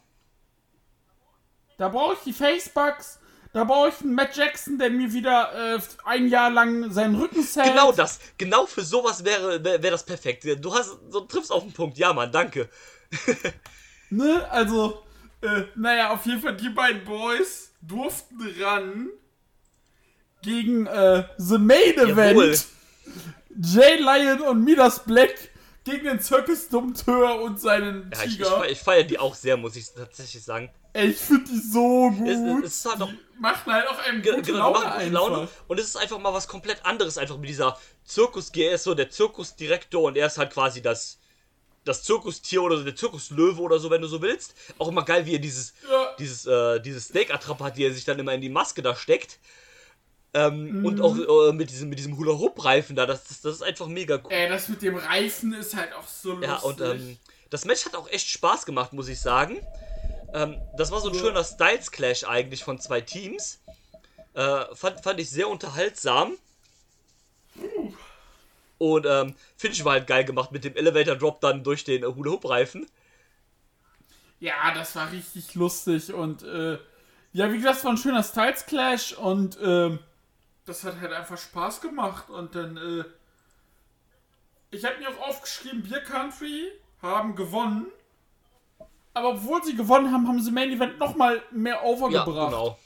Da 1.77 1.89
brauche 1.89 2.13
ich 2.13 2.19
die 2.19 2.33
Facebugs. 2.33 3.19
Da 3.53 3.63
brauche 3.63 3.89
ich 3.89 4.01
einen 4.01 4.15
Matt 4.15 4.35
Jackson, 4.35 4.77
der 4.77 4.89
mir 4.89 5.13
wieder 5.13 5.75
äh, 5.75 5.79
ein 6.03 6.27
Jahr 6.27 6.49
lang 6.49 6.91
seinen 6.91 7.15
Rücken 7.15 7.41
zählt. 7.41 7.67
Genau 7.67 7.93
das. 7.93 8.19
Genau 8.37 8.65
für 8.65 8.81
sowas 8.83 9.23
wäre 9.23 9.63
wär, 9.63 9.81
wär 9.81 9.91
das 9.91 10.03
perfekt. 10.03 10.45
Du 10.59 10.73
hast, 10.73 10.97
so 11.09 11.21
triffst 11.21 11.51
auf 11.51 11.63
den 11.63 11.71
Punkt. 11.71 11.97
Ja, 11.97 12.11
Mann, 12.13 12.31
danke. 12.31 12.69
Ne? 14.09 14.47
Also, 14.51 15.03
äh, 15.41 15.63
naja, 15.75 16.11
auf 16.11 16.25
jeden 16.25 16.39
Fall, 16.39 16.55
die 16.55 16.69
beiden 16.69 17.03
Boys 17.03 17.71
durften 17.81 18.39
ran 18.61 19.09
gegen 20.41 20.85
äh, 20.85 21.23
The 21.37 21.57
Main 21.57 21.95
Jawohl. 21.97 22.43
Event. 22.45 22.65
Jay 23.61 23.97
Lion 23.97 24.41
und 24.41 24.63
Midas 24.63 25.03
Black 25.05 25.33
gegen 25.85 26.03
den 26.05 26.19
Circus 26.19 26.67
Dompteur 26.67 27.41
und 27.41 27.61
seinen 27.61 28.11
Ja, 28.13 28.23
ich, 28.23 28.31
ich, 28.31 28.37
Tiger. 28.37 28.59
fe- 28.61 28.67
ich 28.67 28.79
feiere 28.79 29.03
die 29.05 29.17
auch 29.19 29.35
sehr, 29.35 29.55
muss 29.55 29.75
ich 29.77 29.85
tatsächlich 29.93 30.43
sagen. 30.43 30.69
Ey, 30.93 31.09
ich 31.09 31.17
finde 31.17 31.45
die 31.51 31.59
so 31.59 32.09
gut. 32.09 32.27
Es, 32.63 32.65
es, 32.71 32.77
ist 32.77 32.85
halt 32.91 33.01
auch 33.01 33.09
die 33.09 33.19
machen 33.39 33.71
halt 33.73 33.87
auch 33.87 33.99
einen 33.99 34.21
Ge- 34.21 34.35
gute 34.35 34.51
Genau, 34.53 34.73
Laune. 34.73 35.09
Laune. 35.09 35.47
Und 35.67 35.79
es 35.79 35.87
ist 35.87 35.95
einfach 35.97 36.19
mal 36.19 36.33
was 36.33 36.47
komplett 36.47 36.83
anderes, 36.85 37.17
einfach 37.17 37.37
mit 37.37 37.49
dieser 37.49 37.77
Zirkus 38.03 38.49
er 38.55 38.73
ist 38.73 38.83
so 38.83 38.93
der 38.95 39.09
Zirkusdirektor 39.09 40.03
und 40.03 40.17
er 40.17 40.27
ist 40.27 40.37
halt 40.37 40.51
quasi 40.53 40.81
das, 40.81 41.19
das 41.83 42.03
Zirkustier 42.03 42.63
oder 42.63 42.81
der 42.83 42.95
Zirkuslöwe 42.95 43.61
oder 43.61 43.77
so, 43.77 43.89
wenn 43.91 44.01
du 44.01 44.07
so 44.07 44.21
willst. 44.21 44.55
Auch 44.79 44.87
immer 44.87 45.03
geil, 45.03 45.25
wie 45.25 45.33
er 45.35 45.39
dieses, 45.39 45.73
Ja. 45.89 46.15
dieses, 46.17 46.45
äh, 46.45 46.79
dieses 46.79 47.05
Steak-Attrappe 47.05 47.63
hat, 47.63 47.77
die 47.77 47.83
er 47.85 47.93
sich 47.93 48.05
dann 48.05 48.17
immer 48.17 48.33
in 48.33 48.41
die 48.41 48.49
Maske 48.49 48.81
da 48.81 48.95
steckt. 48.95 49.37
Ähm, 50.35 50.79
Mhm. 50.81 50.85
Und 50.85 50.99
auch 51.01 51.15
äh, 51.17 51.53
mit 51.53 51.69
diesem, 51.69 51.87
mit 51.87 51.97
diesem 51.97 52.17
Hula-Hoop-Reifen 52.17 52.93
da, 52.95 53.05
das, 53.05 53.23
das, 53.23 53.39
das 53.39 53.55
ist 53.55 53.61
einfach 53.61 53.87
mega 53.87 54.15
cool. 54.17 54.31
Ey, 54.31 54.49
das 54.49 54.67
mit 54.67 54.81
dem 54.81 54.97
Reifen 54.97 55.53
ist 55.53 55.75
halt 55.75 55.93
auch 55.93 56.05
so 56.07 56.33
lustig. 56.33 56.49
Ja, 56.49 56.57
und 56.57 56.81
ähm, 56.81 57.17
das 57.49 57.63
Match 57.63 57.85
hat 57.85 57.95
auch 57.95 58.09
echt 58.09 58.27
Spaß 58.27 58.65
gemacht, 58.65 58.91
muss 58.91 59.07
ich 59.07 59.21
sagen. 59.21 59.57
Ähm, 60.33 60.57
das 60.77 60.91
war 60.91 60.99
so 60.99 61.07
ein 61.09 61.15
schöner 61.15 61.45
Styles-Clash 61.45 62.25
eigentlich 62.25 62.65
von 62.65 62.79
zwei 62.79 62.99
Teams. 62.99 63.61
Äh, 64.33 64.65
fand, 64.75 65.01
fand 65.01 65.21
ich 65.21 65.29
sehr 65.29 65.47
unterhaltsam. 65.47 66.33
Und 68.77 69.05
ähm, 69.05 69.35
Finch 69.55 69.85
war 69.85 69.93
halt 69.93 70.07
geil 70.07 70.25
gemacht 70.25 70.51
mit 70.51 70.65
dem 70.65 70.75
Elevator-Drop 70.75 71.39
dann 71.39 71.63
durch 71.63 71.85
den 71.85 72.03
äh, 72.03 72.07
Hula-Hoop-Reifen. 72.07 72.87
Ja, 74.41 74.73
das 74.73 74.97
war 74.97 75.13
richtig 75.13 75.55
lustig 75.55 76.13
und 76.13 76.43
äh, 76.43 76.77
ja, 77.31 77.51
wie 77.51 77.57
gesagt, 77.57 77.77
es 77.77 77.83
war 77.85 77.91
ein 77.91 77.97
schöner 77.97 78.21
Styles 78.21 78.65
Clash 78.65 79.13
und 79.13 79.57
ähm, 79.63 79.99
das 80.65 80.83
hat 80.83 80.99
halt 80.99 81.13
einfach 81.13 81.37
Spaß 81.37 81.81
gemacht 81.81 82.29
und 82.29 82.55
dann 82.55 82.77
äh, 82.77 83.03
ich 84.71 84.83
habe 84.83 84.97
mir 84.97 85.09
auch 85.09 85.29
aufgeschrieben, 85.29 85.83
Beer 85.83 86.01
Country 86.03 86.71
haben 87.01 87.35
gewonnen. 87.35 87.87
Aber 89.13 89.29
obwohl 89.29 89.63
sie 89.63 89.75
gewonnen 89.75 90.11
haben, 90.11 90.27
haben 90.27 90.41
sie 90.41 90.51
Main 90.51 90.71
Event 90.71 90.99
nochmal 90.99 91.41
mehr 91.51 91.75
Ja, 91.75 91.83
overgebracht. 91.83 92.49
genau. 92.51 92.77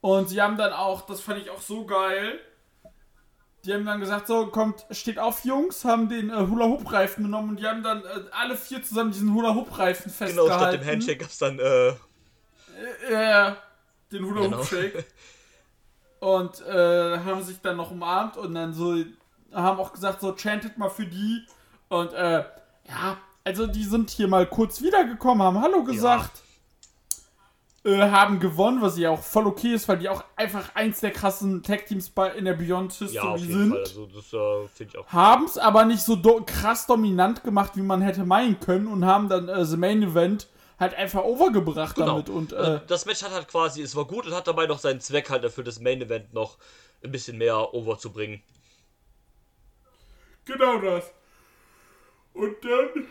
Und 0.00 0.28
sie 0.28 0.40
haben 0.42 0.56
dann 0.56 0.72
auch, 0.72 1.02
das 1.02 1.20
fand 1.20 1.38
ich 1.42 1.50
auch 1.50 1.60
so 1.60 1.84
geil. 1.86 2.40
Die 3.64 3.74
haben 3.74 3.84
dann 3.84 4.00
gesagt, 4.00 4.26
so, 4.26 4.46
kommt, 4.46 4.86
steht 4.90 5.18
auf, 5.18 5.44
Jungs, 5.44 5.84
haben 5.84 6.08
den 6.08 6.30
äh, 6.30 6.32
Hula-Hoop-Reifen 6.48 7.24
genommen 7.24 7.50
und 7.50 7.60
die 7.60 7.66
haben 7.66 7.82
dann 7.82 8.02
äh, 8.02 8.24
alle 8.32 8.56
vier 8.56 8.82
zusammen 8.82 9.12
diesen 9.12 9.34
Hula-Hoop-Reifen 9.34 10.04
Genau, 10.10 10.16
festgehalten. 10.46 10.52
statt 10.58 10.72
dem 10.72 10.84
Handshake 10.86 11.18
gab's 11.18 11.38
dann, 11.38 11.58
äh, 11.60 11.92
Ja, 13.12 13.56
den 14.10 14.24
Hula 14.24 14.40
Genau. 14.42 14.64
Und 16.20 16.60
äh, 16.66 17.18
haben 17.18 17.42
sich 17.42 17.60
dann 17.60 17.76
noch 17.78 17.90
umarmt 17.90 18.36
und 18.36 18.54
dann 18.54 18.72
so 18.74 18.94
haben 19.52 19.80
auch 19.80 19.92
gesagt, 19.92 20.20
so 20.20 20.34
chantet 20.36 20.78
mal 20.78 20.90
für 20.90 21.06
die. 21.06 21.44
Und 21.88 22.12
äh, 22.12 22.44
ja, 22.88 23.16
also 23.44 23.66
die 23.66 23.84
sind 23.84 24.10
hier 24.10 24.28
mal 24.28 24.46
kurz 24.46 24.82
wiedergekommen, 24.82 25.42
haben 25.42 25.60
Hallo 25.62 25.82
gesagt. 25.82 26.42
äh, 27.82 28.10
haben 28.10 28.38
gewonnen, 28.40 28.82
was 28.82 28.98
ja 28.98 29.08
auch 29.08 29.22
voll 29.22 29.46
okay 29.46 29.72
ist, 29.72 29.88
weil 29.88 29.96
die 29.98 30.10
auch 30.10 30.22
einfach 30.36 30.74
eins 30.74 31.00
der 31.00 31.10
krassen 31.12 31.62
Tag-Teams 31.62 32.10
bei- 32.10 32.28
in 32.32 32.44
der 32.44 32.52
Beyond 32.52 32.92
History 32.92 33.14
Ja, 33.14 33.38
sind. 33.38 33.72
Also, 33.74 34.68
äh. 34.68 35.02
Haben 35.06 35.46
es 35.46 35.56
aber 35.56 35.86
nicht 35.86 36.02
so 36.02 36.14
do 36.16 36.42
krass 36.44 36.86
dominant 36.86 37.42
gemacht, 37.42 37.72
wie 37.76 37.82
man 37.82 38.02
hätte 38.02 38.24
meinen 38.26 38.60
können 38.60 38.86
und 38.86 39.06
haben 39.06 39.30
dann 39.30 39.48
äh, 39.48 39.64
The 39.64 39.78
Main 39.78 40.02
Event 40.02 40.46
halt 40.80 40.94
einfach 40.94 41.22
overgebracht 41.22 41.94
Genau. 41.94 42.06
damit. 42.22 42.28
Und 42.30 42.52
äh, 42.52 42.80
das 42.88 43.06
Match 43.06 43.22
hat 43.22 43.30
halt 43.32 43.46
quasi, 43.48 43.82
es 43.82 43.94
war 43.94 44.06
gut 44.06 44.26
und 44.26 44.32
hat 44.34 44.48
dabei 44.48 44.66
noch 44.66 44.78
seinen 44.80 45.00
Zweck 45.00 45.30
halt 45.30 45.44
dafür, 45.44 45.62
das 45.62 45.78
Main 45.78 46.00
Event 46.02 46.32
noch 46.34 46.58
ein 47.04 47.12
bisschen 47.12 47.38
mehr 47.38 47.72
over 47.74 47.98
zu 47.98 48.10
bringen. 48.12 48.42
Genau 50.46 50.78
das. 50.78 51.04
Und 52.32 52.56
dann 52.64 53.06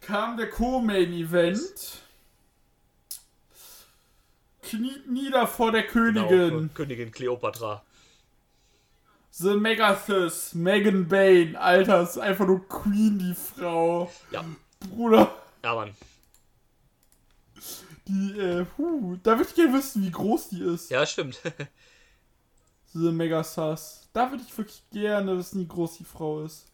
kam 0.00 0.36
der 0.36 0.50
Co-Main 0.50 1.12
Event. 1.12 2.02
Kniet 4.62 5.08
nieder 5.10 5.46
vor 5.46 5.72
der 5.72 5.82
Genau, 5.82 6.28
Königin. 6.28 6.74
Königin 6.74 7.10
Cleopatra. 7.12 7.84
The 9.32 9.54
Megathys, 9.56 10.54
Megan 10.54 11.08
Bane. 11.08 11.58
Alter, 11.58 12.02
ist 12.02 12.18
einfach 12.18 12.46
nur 12.46 12.66
Queen, 12.68 13.18
die 13.18 13.34
Frau. 13.34 14.10
Ja, 14.30 14.44
Bruder, 14.90 15.34
ja, 15.64 15.74
Mann. 15.74 15.94
Die, 18.08 18.38
äh, 18.38 18.66
huh, 18.76 19.16
da 19.22 19.32
würde 19.38 19.48
ich 19.48 19.54
gerne 19.54 19.74
wissen, 19.78 20.02
wie 20.04 20.10
groß 20.10 20.48
die 20.50 20.62
ist. 20.62 20.90
Ja, 20.90 21.06
stimmt. 21.06 21.40
The 22.94 23.10
Megathys. 23.12 24.08
Da 24.12 24.30
würde 24.30 24.44
ich 24.46 24.56
wirklich 24.58 24.82
gerne 24.90 25.38
wissen, 25.38 25.60
wie 25.60 25.68
groß 25.68 25.98
die 25.98 26.04
Frau 26.04 26.42
ist. 26.42 26.66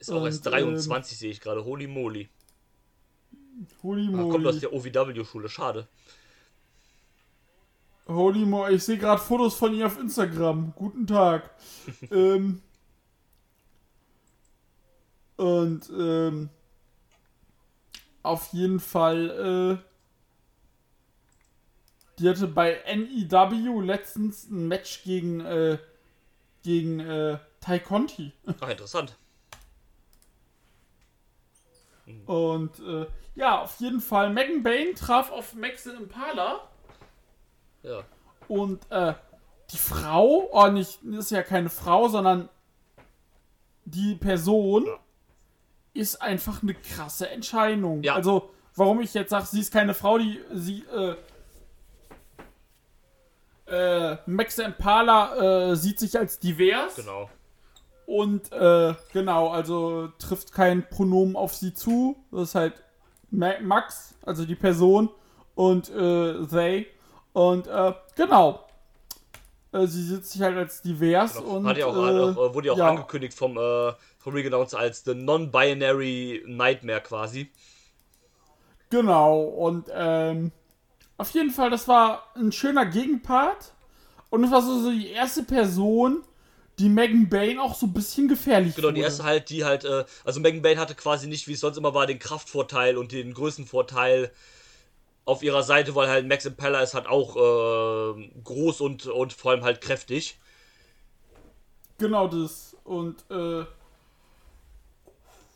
Ist 0.00 0.10
auch 0.10 0.24
erst 0.24 0.46
Und, 0.46 0.52
23, 0.52 1.16
sehe 1.18 1.30
ich 1.30 1.40
gerade. 1.40 1.64
Holy 1.64 1.86
moly. 1.86 2.28
Holy 3.82 4.08
Ah, 4.14 4.30
kommt 4.30 4.46
aus 4.46 4.54
moly. 4.54 4.60
der 4.60 4.72
OVW-Schule, 4.72 5.48
schade. 5.48 5.86
Holy 8.08 8.44
moly. 8.46 8.74
Ich 8.76 8.84
sehe 8.84 8.98
gerade 8.98 9.20
Fotos 9.20 9.54
von 9.54 9.74
ihr 9.74 9.86
auf 9.86 9.98
Instagram. 9.98 10.72
Guten 10.74 11.06
Tag. 11.06 11.50
ähm, 12.10 12.62
und, 15.36 15.88
ähm, 15.90 16.50
auf 18.28 18.52
jeden 18.52 18.80
Fall, 18.80 19.78
äh, 19.80 19.84
die 22.18 22.28
hatte 22.28 22.46
bei 22.48 22.80
NEW 22.86 23.80
letztens 23.80 24.48
ein 24.50 24.68
Match 24.68 25.02
gegen, 25.04 25.40
äh, 25.40 25.78
gegen, 26.62 27.00
äh, 27.00 27.38
Tai 27.60 27.78
Conti. 27.80 28.32
Ach, 28.60 28.68
interessant. 28.68 29.16
Und 32.26 32.78
äh, 32.80 33.06
ja, 33.34 33.62
auf 33.62 33.78
jeden 33.80 34.00
Fall, 34.00 34.30
Megan 34.32 34.62
Bane 34.62 34.94
traf 34.94 35.30
auf 35.30 35.54
Maxine 35.54 35.96
Impala 35.98 36.60
Ja. 37.82 38.02
und 38.48 38.90
äh, 38.90 39.12
die 39.70 39.76
Frau, 39.76 40.48
oh 40.50 40.68
nicht, 40.68 41.02
ist 41.02 41.30
ja 41.30 41.42
keine 41.42 41.68
Frau, 41.68 42.08
sondern 42.08 42.48
die 43.84 44.14
Person 44.14 44.86
ist 45.98 46.22
einfach 46.22 46.62
eine 46.62 46.74
krasse 46.74 47.28
Entscheidung. 47.28 48.02
Ja. 48.02 48.14
Also, 48.14 48.50
warum 48.76 49.00
ich 49.00 49.12
jetzt 49.14 49.30
sage, 49.30 49.46
sie 49.46 49.60
ist 49.60 49.72
keine 49.72 49.94
Frau, 49.94 50.18
die 50.18 50.40
sie 50.54 50.84
äh, 50.86 51.16
äh, 53.66 54.16
Max 54.26 54.58
Impala 54.58 55.70
äh, 55.72 55.76
sieht 55.76 55.98
sich 55.98 56.16
als 56.18 56.38
divers. 56.38 56.94
Genau. 56.96 57.28
Und 58.06 58.50
äh, 58.52 58.94
genau, 59.12 59.48
also 59.48 60.08
trifft 60.18 60.52
kein 60.52 60.88
Pronomen 60.88 61.36
auf 61.36 61.54
sie 61.54 61.74
zu. 61.74 62.16
Das 62.30 62.50
ist 62.50 62.54
halt 62.54 62.74
Ma 63.30 63.60
Max, 63.60 64.14
also 64.24 64.46
die 64.46 64.54
Person, 64.54 65.10
und 65.54 65.90
äh, 65.90 66.46
they. 66.46 66.86
Und 67.34 67.66
äh, 67.66 67.92
genau. 68.16 68.67
Äh, 69.72 69.86
sie 69.86 70.02
sieht 70.02 70.24
sich 70.24 70.40
halt 70.40 70.56
als 70.56 70.82
divers 70.82 71.36
und. 71.36 71.66
Hat 71.66 71.76
ja 71.76 71.86
auch, 71.86 71.96
äh, 71.96 72.20
auch, 72.20 72.54
wurde 72.54 72.68
ja 72.68 72.72
auch 72.72 72.78
ja. 72.78 72.88
angekündigt 72.90 73.34
vom, 73.34 73.56
äh, 73.58 73.92
vom 74.18 74.36
Announcer 74.36 74.78
als 74.78 75.04
The 75.04 75.14
Non-Binary 75.14 76.44
Nightmare 76.46 77.02
quasi. 77.02 77.50
Genau, 78.90 79.42
und 79.42 79.90
ähm, 79.92 80.52
auf 81.18 81.30
jeden 81.30 81.50
Fall, 81.50 81.70
das 81.70 81.86
war 81.88 82.32
ein 82.36 82.52
schöner 82.52 82.86
Gegenpart. 82.86 83.72
Und 84.30 84.44
es 84.44 84.50
war 84.50 84.62
so, 84.62 84.80
so 84.80 84.90
die 84.90 85.08
erste 85.08 85.42
Person, 85.42 86.22
die 86.78 86.88
Megan 86.88 87.28
Bane 87.28 87.60
auch 87.60 87.74
so 87.74 87.86
ein 87.86 87.92
bisschen 87.92 88.28
gefährlich 88.28 88.74
Genau, 88.74 88.90
die 88.90 88.96
wurde. 88.96 89.04
erste 89.04 89.24
halt, 89.24 89.50
die 89.50 89.64
halt, 89.64 89.84
äh, 89.84 90.04
also 90.24 90.40
Megan 90.40 90.62
Bane 90.62 90.78
hatte 90.78 90.94
quasi 90.94 91.26
nicht, 91.26 91.48
wie 91.48 91.54
es 91.54 91.60
sonst 91.60 91.76
immer 91.76 91.94
war, 91.94 92.06
den 92.06 92.18
Kraftvorteil 92.18 92.96
und 92.96 93.12
den 93.12 93.34
Größenvorteil 93.34 94.30
auf 95.28 95.42
ihrer 95.42 95.62
Seite, 95.62 95.94
weil 95.94 96.08
halt 96.08 96.26
Max 96.26 96.46
Impala 96.46 96.80
ist 96.80 96.94
halt 96.94 97.06
auch 97.06 97.36
äh, 97.36 98.30
groß 98.44 98.80
und, 98.80 99.06
und 99.06 99.34
vor 99.34 99.50
allem 99.50 99.62
halt 99.62 99.82
kräftig. 99.82 100.38
Genau 101.98 102.28
das. 102.28 102.74
Und 102.84 103.16
äh, 103.30 103.66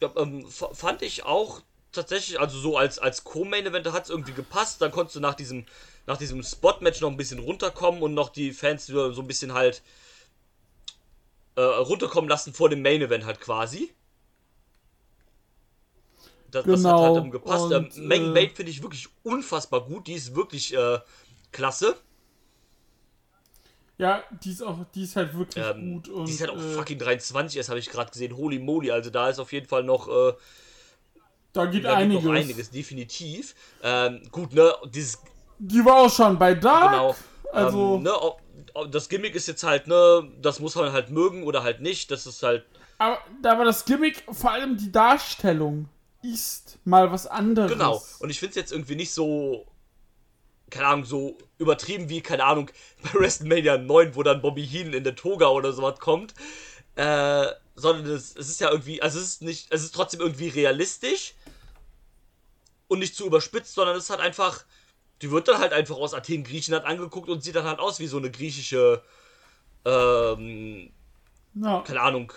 Ja, 0.01 0.11
ähm, 0.17 0.47
fand 0.49 1.01
ich 1.01 1.25
auch 1.25 1.63
tatsächlich, 1.91 2.39
also 2.39 2.59
so 2.59 2.77
als, 2.77 2.99
als 2.99 3.25
Co-Main-Event 3.25 3.91
hat 3.93 4.05
es 4.05 4.11
irgendwie 4.11 4.33
gepasst. 4.33 4.83
Dann 4.83 4.91
konntest 4.91 5.17
du 5.17 5.21
nach 5.21 5.35
diesem, 5.35 5.65
nach 6.07 6.19
diesem 6.19 6.43
Spot-Match 6.43 7.01
noch 7.01 7.11
ein 7.11 7.17
bisschen 7.17 7.39
runterkommen 7.39 8.03
und 8.03 8.13
noch 8.13 8.29
die 8.29 8.53
Fans 8.53 8.91
wieder 8.91 9.15
so 9.15 9.23
ein 9.23 9.27
bisschen 9.27 9.55
halt 9.55 9.83
äh, 11.57 11.63
runterkommen 11.63 12.29
lassen 12.29 12.53
vor 12.53 12.69
dem 12.69 12.83
Main-Event 12.83 13.25
halt 13.25 13.41
quasi. 13.41 13.95
Das, 16.55 16.65
das 16.65 16.85
hat 16.85 16.93
Genau, 16.97 17.03
halt 17.15 17.25
ähm, 17.25 17.31
gepasst. 17.31 17.65
und, 17.73 17.97
ähm, 17.99 18.07
Megan 18.09 18.35
Bane 18.35 18.51
finde 18.51 18.71
ich 18.71 18.83
wirklich 18.83 19.09
unfassbar 19.25 19.81
gut. 19.85 20.07
Die 20.07 20.13
ist 20.15 20.35
wirklich 20.37 20.73
äh, 20.75 20.99
klasse. 21.51 21.97
ja, 23.99 24.23
die 24.43 24.51
ist 24.51 24.63
auch, 24.63 24.79
die 24.95 25.03
ist 25.05 25.17
halt 25.17 25.37
wirklich 25.37 25.65
Ähm, 25.65 25.95
gut. 25.95 26.09
Und, 26.09 26.27
die 26.29 26.33
ist 26.33 26.41
halt 26.41 26.51
auch 26.51 26.57
äh, 26.57 26.75
fucking 26.75 26.99
23 26.99 27.57
erst, 27.57 27.69
habe 27.69 27.79
ich 27.79 27.89
gerade 27.91 28.11
gesehen. 28.11 28.37
Holy 28.37 28.59
moly, 28.59 28.91
also 28.91 29.11
da 29.11 29.29
ist 29.29 29.39
auf 29.39 29.53
jeden 29.53 29.67
Fall 29.67 29.83
noch 29.85 30.09
äh, 30.09 30.33
da 31.53 31.67
geht 31.67 31.85
Da 31.85 31.97
einiges. 31.97 32.23
gibt 32.23 32.33
noch 32.33 32.41
einiges, 32.41 32.71
definitiv. 32.71 33.55
Ähm, 33.83 34.23
gut, 34.31 34.55
ne, 34.55 34.73
dieses, 34.87 35.19
Die 35.59 35.85
war 35.85 35.97
auch 35.97 36.11
schon 36.11 36.39
bei 36.39 36.55
Dark. 36.55 36.91
genau, 36.91 37.15
also- 37.53 37.97
ähm, 37.97 38.03
ne, 38.05 38.13
das 38.91 39.09
Gimmick 39.09 39.35
ist 39.35 39.49
jetzt 39.49 39.63
halt, 39.63 39.87
ne, 39.87 40.27
das 40.41 40.61
muss 40.61 40.75
man 40.75 40.93
halt 40.93 41.11
mögen 41.11 41.43
oder 41.45 41.63
halt 41.63 41.81
nicht, 41.83 42.11
das 42.11 42.27
ist 42.27 42.43
halt, 42.43 42.65
Aber 42.99 43.19
da 43.43 43.59
war 43.59 43.65
das 43.67 43.85
Gimmick, 43.85 44.25
vor 44.31 44.51
allem 44.53 44.77
die 44.79 44.91
Darstellung, 44.91 45.89
ist 46.23 46.79
mal 46.85 47.11
was 47.13 47.27
anderes. 47.27 47.71
genau. 47.71 48.03
Und 48.21 48.31
ich 48.31 48.39
finde 48.39 48.51
es 48.51 48.57
jetzt 48.57 48.73
irgendwie 48.73 48.95
nicht 48.95 49.13
so, 49.13 49.67
keine 50.71 50.87
Ahnung, 50.87 51.05
so 51.05 51.39
übertrieben 51.59 52.09
wie, 52.09 52.21
keine 52.21 52.45
Ahnung, 52.45 52.71
bei 53.03 53.21
WrestleMania 53.21 53.79
9, 53.79 54.15
wo 54.15 54.23
dann 54.23 54.43
Bobby 54.43 54.67
Heenan 54.67 54.95
in 54.95 55.05
der 55.05 55.17
Toga 55.17 55.49
oder 55.49 55.73
sowas 55.73 55.99
kommt, 55.99 56.35
äh, 56.97 57.47
sondern 57.75 58.07
es, 58.07 58.37
es 58.37 58.49
ist 58.49 58.61
ja 58.61 58.71
irgendwie, 58.71 59.03
also 59.03 59.19
es 59.19 59.27
ist 59.27 59.43
nicht, 59.43 59.73
es 59.73 59.83
ist 59.83 59.95
trotzdem 59.95 60.21
irgendwie 60.21 60.49
realistisch 60.49 61.35
und 62.89 62.99
nicht 62.99 63.17
zu 63.17 63.27
überspitzt, 63.27 63.75
sondern 63.75 63.97
es 63.97 64.11
halt 64.11 64.21
einfach, 64.21 64.65
die 65.23 65.31
wird 65.31 65.49
dann 65.49 65.59
halt 65.59 65.73
einfach 65.73 65.97
aus 65.97 66.15
Athen, 66.15 66.45
Griechenland 66.45 66.85
angeguckt 66.85 67.29
und 67.29 67.43
sieht 67.43 67.57
dann 67.57 67.65
halt 67.65 67.79
aus 67.79 68.01
wie 68.01 68.07
so 68.07 68.19
eine 68.19 68.31
griechische, 68.31 69.03
ähm, 69.85 70.93
Ja, 71.55 71.81
keine 71.81 72.01
Ahnung, 72.03 72.33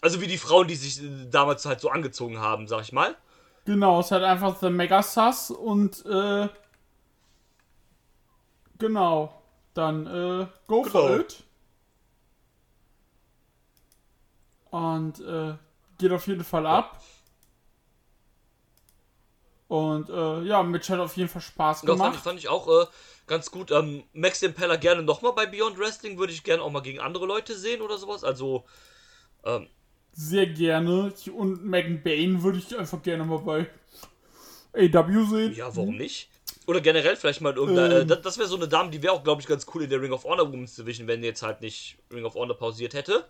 also 0.00 0.20
wie 0.20 0.26
die 0.26 0.38
Frauen, 0.38 0.68
die 0.68 0.76
sich 0.76 1.02
äh, 1.02 1.26
damals 1.30 1.64
halt 1.66 1.80
so 1.80 1.90
angezogen 1.90 2.38
haben, 2.40 2.68
sag 2.68 2.82
ich 2.82 2.92
mal. 2.92 3.16
genau, 3.64 4.00
es 4.00 4.06
ist 4.06 4.12
halt 4.12 4.24
einfach 4.24 4.56
The 4.60 4.70
Mega 4.70 5.02
Sus 5.02 5.50
und 5.52 6.04
äh, 6.06 6.48
genau, 8.78 9.42
dann 9.74 10.06
äh, 10.06 10.46
go 10.66 10.84
for 10.84 11.04
Genau. 11.04 11.20
it. 11.20 11.44
Und 14.70 15.20
äh, 15.20 15.54
geht 15.98 16.12
auf 16.12 16.26
jeden 16.26 16.44
Fall 16.44 16.66
ab. 16.66 17.02
Und 19.68 20.08
äh, 20.10 20.42
ja, 20.42 20.62
Mitch 20.62 20.90
hat 20.92 21.00
auf 21.00 21.16
jeden 21.16 21.28
Fall 21.28 21.42
Spaß 21.42 21.84
Ja, 21.84 21.96
fand, 21.96 22.00
gemacht. 22.00 22.16
ich, 22.16 22.22
fand 22.22 22.38
ich 22.38 22.48
auch 22.48 22.68
äh, 22.68 22.86
ganz 23.26 23.50
gut. 23.50 23.70
Ähm, 23.70 24.04
Max 24.12 24.42
Impeller 24.42 24.78
gerne 24.78 25.02
nochmal 25.02 25.32
bei 25.32 25.46
Beyond 25.46 25.78
Wrestling, 25.78 26.18
würde 26.18 26.32
ich 26.32 26.42
gerne 26.44 26.62
auch 26.62 26.70
mal 26.70 26.80
gegen 26.80 27.00
andere 27.00 27.26
Leute 27.26 27.56
sehen 27.56 27.82
oder 27.82 27.98
sowas. 27.98 28.24
Also, 28.24 28.64
ähm, 29.44 29.68
Sehr 30.20 30.46
gerne. 30.46 31.12
Und 31.32 31.64
Megan 31.64 32.02
Bane 32.02 32.42
würde 32.42 32.58
ich 32.58 32.76
einfach 32.76 33.00
gerne 33.00 33.24
mal 33.24 33.38
bei 33.38 33.66
AW 34.74 35.24
sehen. 35.30 35.54
ja, 35.54 35.74
warum 35.76 35.96
nicht? 35.96 36.28
Oder 36.66 36.80
generell 36.80 37.14
vielleicht 37.14 37.40
mal 37.40 37.54
irgendeine. 37.54 37.94
Ähm. 37.94 38.02
Äh, 38.02 38.06
das 38.06 38.22
das 38.22 38.38
wäre 38.38 38.48
so 38.48 38.56
eine 38.56 38.66
Dame, 38.66 38.90
die 38.90 39.00
wäre 39.00 39.12
auch, 39.12 39.22
glaube 39.22 39.40
ich, 39.40 39.46
ganz 39.46 39.64
cool 39.72 39.84
in 39.84 39.90
der 39.90 40.02
Ring 40.02 40.10
of 40.10 40.24
Honor 40.24 40.50
Women's 40.52 40.74
Division, 40.74 41.06
wenn 41.06 41.22
die 41.22 41.28
jetzt 41.28 41.44
halt 41.44 41.60
nicht 41.60 41.98
Ring 42.12 42.24
of 42.24 42.34
Honor 42.34 42.56
pausiert 42.58 42.94
hätte. 42.94 43.26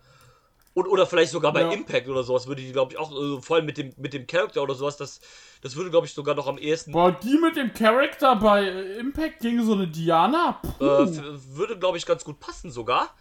Und, 0.73 0.87
oder 0.87 1.05
vielleicht 1.05 1.31
sogar 1.31 1.53
bei 1.53 1.61
Ja. 1.61 1.71
Impact 1.71 2.07
oder 2.07 2.23
sowas 2.23 2.47
würde 2.47 2.63
die, 2.63 2.71
glaube 2.71 2.93
ich, 2.93 2.97
auch, 2.97 3.11
äh, 3.11 3.39
vor 3.39 3.57
allem 3.57 3.67
mit 3.67 3.77
dem, 3.77 3.93
mit 3.97 4.13
dem 4.13 4.25
Charakter 4.25 4.63
oder 4.63 4.73
sowas, 4.73 4.97
das, 4.97 5.21
das 5.61 5.75
würde, 5.75 5.91
glaube 5.91 6.07
ich, 6.07 6.13
sogar 6.13 6.33
noch 6.33 6.47
am 6.47 6.57
ehesten. 6.57 6.91
Boah, 6.91 7.11
die 7.11 7.37
mit 7.37 7.55
dem 7.55 7.71
Charakter 7.71 8.35
bei 8.35 8.67
Impact 8.99 9.41
gegen 9.41 9.63
so 9.63 9.73
eine 9.73 9.87
Diana. 9.87 10.59
Äh, 10.79 10.83
würde, 10.83 11.77
glaube 11.77 11.99
ich, 11.99 12.05
ganz 12.07 12.23
gut 12.25 12.39
passen 12.39 12.71
sogar. 12.71 13.13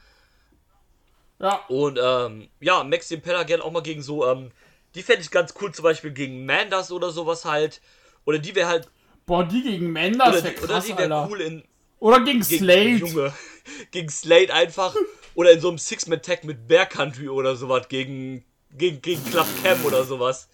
Ja, 1.41 1.61
Und 1.69 1.99
ähm, 2.03 2.49
ja, 2.61 2.83
Max 2.85 3.11
Impeller 3.11 3.45
gerne 3.45 3.63
auch 3.65 3.71
mal 3.73 3.83
gegen 3.83 4.03
so, 4.03 4.27
ähm, 4.27 4.51
die 4.95 5.03
fände 5.03 5.23
ich 5.23 5.31
ganz 5.31 5.55
cool, 5.61 5.73
zum 5.73 5.83
Beispiel 5.85 6.11
gegen 6.13 6.47
Manders 6.47 6.91
oder 6.91 7.11
sowas 7.11 7.45
halt. 7.45 7.81
Oder 8.25 8.39
die 8.39 8.55
wäre 8.55 8.69
halt, 8.69 8.89
Boah, 9.27 9.45
die 9.45 9.63
gegen 9.63 9.93
Menders 9.93 10.29
Oder, 10.29 10.45
wäre 10.45 10.55
die- 10.55 10.63
oder 10.63 10.81
die 10.81 10.97
wäre 10.97 11.27
cool 11.29 11.41
in 11.43 11.65
Oder 12.01 12.21
gegen 12.25 12.41
gegen, 12.41 12.65
Slade. 12.65 12.91
Junge, 12.97 13.33
gegen 13.91 14.09
Slade 14.09 14.53
einfach. 14.55 14.95
Oder 15.35 15.53
in 15.53 15.61
so 15.61 15.69
einem 15.69 15.79
Six-Man-Tag 15.79 16.45
mit 16.45 16.67
Bear 16.67 16.87
Country 16.87 17.29
oder 17.29 17.55
sowas 17.55 17.89
gegen, 17.89 18.45
gegen, 18.73 19.01
gegen 19.03 19.23
Club 19.27 19.47
Cam 19.63 19.85
oder 19.85 20.05
sowas. 20.05 20.49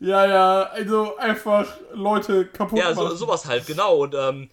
Ja, 0.00 0.26
ja, 0.26 0.62
also 0.64 1.16
einfach 1.16 1.66
Leute 1.92 2.46
kaputt 2.46 2.78
Ja, 2.78 2.94
so, 2.94 3.04
machen. 3.04 3.16
sowas 3.16 3.46
halt, 3.46 3.66
genau. 3.66 3.96
Und 4.02 4.14
ähm, 4.14 4.50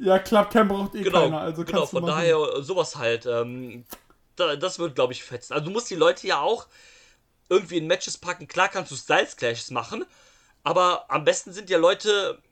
Ja, 0.00 0.18
Clubcam 0.18 0.68
braucht 0.68 0.94
eh 0.94 1.02
genau, 1.02 1.22
keiner, 1.22 1.40
also 1.40 1.64
genau 1.64 1.86
von 1.86 2.04
daher 2.06 2.36
sowas 2.62 2.96
halt. 2.96 3.26
Ähm, 3.26 3.84
das 4.38 4.78
wird, 4.78 4.94
glaube 4.94 5.12
ich, 5.12 5.24
fetzen. 5.24 5.52
Also 5.52 5.66
du 5.66 5.70
musst 5.70 5.90
die 5.90 5.94
Leute 5.94 6.26
ja 6.26 6.40
auch 6.40 6.66
irgendwie 7.48 7.78
in 7.78 7.86
Matches 7.86 8.18
packen. 8.18 8.46
Klar 8.46 8.68
kannst 8.68 8.90
du 8.90 8.96
Styles 8.96 9.36
Clashes 9.36 9.70
machen, 9.70 10.04
aber 10.62 11.10
am 11.10 11.24
besten 11.24 11.52
sind 11.52 11.70
ja 11.70 11.78
Leute. 11.78 12.42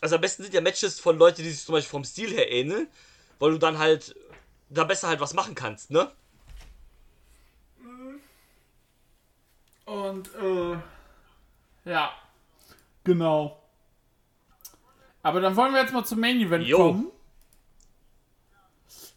Also 0.00 0.16
am 0.16 0.20
besten 0.20 0.42
sind 0.42 0.54
ja 0.54 0.60
Matches 0.60 1.00
von 1.00 1.16
Leuten, 1.18 1.42
die 1.42 1.50
sich 1.50 1.64
zum 1.64 1.74
Beispiel 1.74 1.90
vom 1.90 2.04
Stil 2.04 2.30
her 2.30 2.50
ähneln, 2.50 2.88
weil 3.38 3.52
du 3.52 3.58
dann 3.58 3.78
halt 3.78 4.14
da 4.68 4.84
besser 4.84 5.08
halt 5.08 5.20
was 5.20 5.34
machen 5.34 5.54
kannst, 5.54 5.90
ne? 5.90 6.10
Und, 9.86 10.28
äh, 10.34 10.76
ja, 11.88 12.12
genau. 13.04 13.62
Aber 15.22 15.40
dann 15.40 15.56
wollen 15.56 15.72
wir 15.72 15.80
jetzt 15.80 15.92
mal 15.92 16.04
zum 16.04 16.20
Main 16.20 16.40
Event 16.40 16.66
Jo. 16.66 16.76
kommen. 16.76 17.12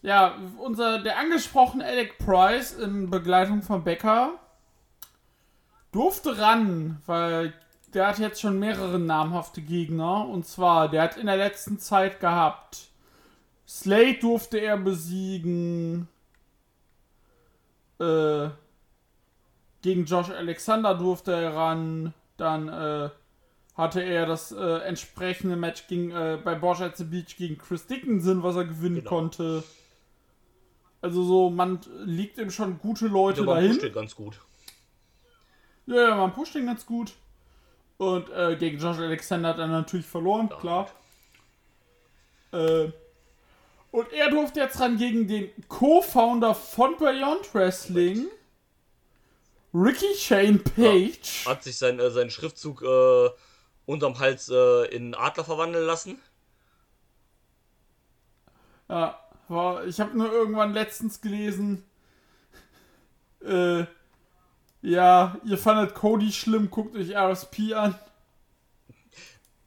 Ja, 0.02 0.36
unser, 0.58 1.02
der 1.02 1.18
angesprochene 1.18 1.84
Alec 1.84 2.18
Price 2.18 2.72
in 2.72 3.10
Begleitung 3.10 3.62
von 3.62 3.84
Becker 3.84 4.32
durfte 5.92 6.38
ran, 6.38 7.02
weil 7.06 7.52
der 7.92 8.06
hat 8.06 8.18
jetzt 8.18 8.40
schon 8.40 8.58
mehrere 8.58 8.98
namhafte 8.98 9.60
Gegner. 9.60 10.26
Und 10.26 10.46
zwar, 10.46 10.88
der 10.88 11.02
hat 11.02 11.16
in 11.16 11.26
der 11.26 11.36
letzten 11.36 11.78
Zeit 11.78 12.20
gehabt. 12.20 12.88
Slade 13.68 14.14
durfte 14.20 14.58
er 14.58 14.76
besiegen. 14.78 16.08
Äh, 17.98 18.48
gegen 19.82 20.04
Josh 20.06 20.30
Alexander 20.30 20.94
durfte 20.94 21.32
er 21.32 21.54
ran. 21.54 22.14
Dann 22.36 22.68
äh, 22.68 23.10
hatte 23.76 24.00
er 24.02 24.24
das 24.26 24.52
äh, 24.52 24.78
entsprechende 24.78 25.56
Match 25.56 25.86
gegen, 25.88 26.10
äh, 26.10 26.38
bei 26.42 26.54
Bosch 26.54 26.80
at 26.80 26.96
the 26.96 27.04
Beach 27.04 27.36
gegen 27.36 27.58
Chris 27.58 27.86
Dickinson, 27.86 28.42
was 28.42 28.56
er 28.56 28.64
gewinnen 28.64 28.96
Genau. 28.96 29.08
konnte. 29.08 29.62
Also 31.02 31.22
so, 31.24 31.50
man 31.50 31.80
liegt 32.04 32.38
ihm 32.38 32.50
schon 32.50 32.78
gute 32.78 33.06
Leute 33.06 33.40
Ja, 33.40 33.46
man 33.46 33.54
dahin. 33.56 33.70
pusht 33.70 33.82
den 33.82 33.92
ganz 33.92 34.14
gut. 34.14 34.40
Ja, 35.86 36.08
ja, 36.10 36.14
man 36.16 36.32
pusht 36.32 36.54
den 36.54 36.66
ganz 36.66 36.84
gut. 36.84 37.12
Und 37.96 38.30
äh, 38.30 38.56
gegen 38.56 38.78
Josh 38.78 38.98
Alexander 38.98 39.50
hat 39.50 39.58
er 39.58 39.66
natürlich 39.66 40.06
verloren, 40.06 40.48
klar. 40.48 40.90
Äh, 42.52 42.88
und 43.90 44.12
er 44.12 44.30
durfte 44.30 44.60
jetzt 44.60 44.78
ran 44.80 44.96
gegen 44.96 45.26
den 45.26 45.50
Co-Founder 45.68 46.54
von 46.54 46.96
Beyond 46.96 47.52
Wrestling, 47.54 48.28
Ricky 49.74 50.14
Shane 50.16 50.62
Page. 50.62 51.46
Hat 51.46 51.62
sich 51.64 51.76
sein, 51.76 51.98
äh, 51.98 52.10
seinen 52.10 52.30
Schriftzug 52.30 52.82
äh, 52.82 53.28
unterm 53.86 54.18
Hals 54.18 54.48
äh, 54.48 54.84
in 54.94 55.14
Adler 55.14 55.44
verwandeln 55.44 55.86
lassen. 55.86 56.18
Ja, 58.88 59.18
war, 59.50 59.84
ich 59.86 60.00
habe 60.00 60.16
nur 60.16 60.32
irgendwann 60.32 60.72
letztens 60.72 61.20
gelesen, 61.20 61.84
äh, 63.44 63.84
ja, 64.82 65.36
ihr 65.44 65.58
fandet 65.58 65.94
Cody 65.94 66.32
schlimm, 66.32 66.70
guckt 66.70 66.96
euch 66.96 67.14
RSP 67.14 67.74
an. 67.74 67.98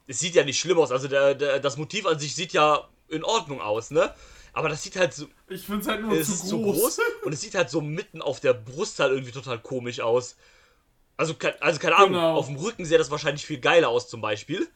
Es 0.08 0.20
sieht 0.20 0.36
ja 0.36 0.44
nicht 0.44 0.60
schlimm 0.60 0.78
aus. 0.80 0.92
Also 0.92 1.08
der, 1.08 1.36
der, 1.36 1.60
das 1.60 1.78
Motiv 1.78 2.06
an 2.06 2.20
sich 2.20 2.36
sieht 2.36 2.54
ja 2.54 2.88
in 3.10 3.24
Ordnung 3.24 3.62
aus, 3.62 3.92
ne? 3.92 4.14
Aber 4.54 4.70
das 4.70 4.84
sieht 4.84 4.96
halt 4.96 5.14
so, 5.14 5.28
Ich 5.50 5.66
find's 5.66 5.88
halt 5.88 6.02
nur 6.02 6.14
es 6.14 6.28
zu 6.28 6.34
ist 6.34 6.40
groß. 6.42 6.50
zu 6.50 6.62
groß 6.64 7.00
und 7.26 7.34
es 7.34 7.42
sieht 7.42 7.56
halt 7.56 7.70
so 7.70 7.82
mitten 7.82 8.22
auf 8.22 8.40
der 8.40 8.54
Brust 8.54 9.00
halt 9.00 9.12
irgendwie 9.12 9.32
total 9.32 9.60
komisch 9.60 10.00
aus. 10.02 10.36
Also, 11.16 11.36
also 11.60 11.80
keine 11.80 11.96
Ahnung, 11.96 12.14
Genau. 12.14 12.36
auf 12.36 12.48
dem 12.48 12.56
Rücken 12.58 12.86
sähe 12.86 12.98
das 12.98 13.12
wahrscheinlich 13.12 13.46
viel 13.46 13.60
geiler 13.60 13.90
aus 13.90 14.10
zum 14.10 14.22
Beispiel. 14.22 14.68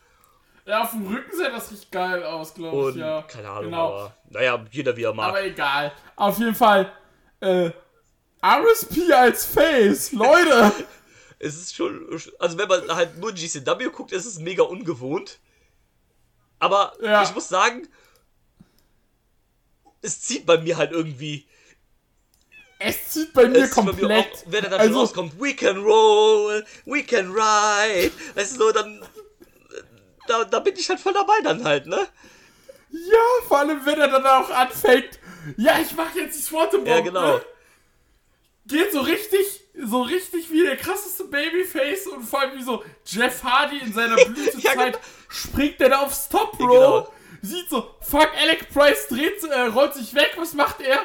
Ja, 0.68 0.84
auf 0.84 0.92
dem 0.92 1.08
Rücken 1.08 1.32
sah 1.38 1.50
das 1.50 1.72
richtig 1.72 1.90
geil 1.92 2.24
aus, 2.24 2.54
glaube 2.54 2.90
ich, 2.92 2.98
ja. 2.98 3.22
keine 3.22 3.50
Ahnung, 3.50 3.66
Genau. 3.72 3.88
aber 3.88 4.18
naja, 4.30 4.66
jeder 4.70 4.98
wie 4.98 5.04
er 5.04 5.14
mag. 5.14 5.30
Aber 5.30 5.42
egal. 5.44 5.94
Auf 6.18 6.38
jeden 6.40 6.56
Fall, 6.56 6.92
äh, 7.40 7.72
RSP 8.44 9.12
als 9.14 9.46
Face, 9.46 10.12
Leute! 10.12 10.74
es 11.40 11.56
ist 11.56 11.74
schon, 11.76 12.06
also 12.40 12.58
wenn 12.58 12.68
man 12.68 12.94
halt 12.94 13.18
nur 13.18 13.32
GCW 13.32 13.86
guckt, 13.92 14.12
ist 14.12 14.26
es 14.26 14.40
mega 14.40 14.64
ungewohnt. 14.64 15.40
Aber 16.60 16.94
Ja. 17.02 17.24
ich 17.24 17.34
muss 17.34 17.48
sagen, 17.48 17.88
es 20.02 20.22
zieht 20.22 20.46
bei 20.46 20.58
mir 20.58 20.76
halt 20.78 20.92
irgendwie. 20.92 21.48
es 22.80 23.10
zieht 23.12 23.34
bei 23.34 23.48
mir 23.48 23.60
Es 23.64 23.72
zieht 23.72 23.86
bei 23.86 23.94
mir 23.94 24.00
komplett. 24.02 24.34
auch, 24.34 24.44
wenn 24.48 24.64
er 24.66 24.70
dann 24.72 24.80
also, 24.82 25.00
rauskommt, 25.00 25.40
we 25.40 25.54
can 25.56 25.78
roll, 25.78 26.66
we 26.86 27.04
can 27.04 27.32
ride. 27.32 28.12
Weißt 28.36 28.56
du, 28.56 28.60
so, 28.60 28.72
dann. 28.74 29.02
Da, 30.28 30.44
da 30.46 30.60
bin 30.60 30.76
ich 30.76 30.90
halt 30.90 31.00
voll 31.00 31.14
dabei 31.14 31.40
dann 31.44 31.64
halt, 31.64 31.88
ne? 31.88 32.08
ja, 32.90 33.48
vor 33.48 33.60
allem, 33.60 33.86
wenn 33.86 34.00
er 34.00 34.08
dann 34.08 34.26
auch 34.26 34.50
anfängt, 34.50 35.20
ja, 35.58 35.80
ich 35.80 35.94
mach 35.96 36.14
jetzt 36.16 36.38
die 36.38 36.42
Swanton 36.42 36.86
Ja, 36.86 37.00
genau. 37.02 37.36
Ne? 37.38 37.42
Geht 38.66 38.92
so 38.92 39.00
richtig, 39.00 39.62
so 39.82 40.02
richtig 40.02 40.52
wie 40.52 40.62
der 40.64 40.76
krasseste 40.76 41.24
Babyface 41.26 42.08
und 42.08 42.24
vor 42.24 42.42
allem 42.42 42.58
wie 42.58 42.64
so 42.64 42.84
Jeff 43.06 43.44
Hardy 43.44 43.80
in 43.80 43.94
seiner 43.94 44.16
Blütezeit 44.26 44.64
Ja, 44.64 44.74
genau. 44.74 44.98
springt 45.30 45.80
er 45.80 45.90
da 45.90 46.00
aufs 46.00 46.28
Top 46.28 46.60
Row, 46.60 46.68
genau. 46.68 47.14
sieht 47.42 47.70
so, 47.70 47.96
fuck, 48.02 48.30
Alec 48.42 48.70
Price 48.74 49.08
dreht, 49.08 49.42
äh, 49.44 49.62
rollt 49.68 49.94
sich 49.94 50.14
weg, 50.16 50.34
was 50.38 50.54
macht 50.54 50.82
er? 50.82 51.00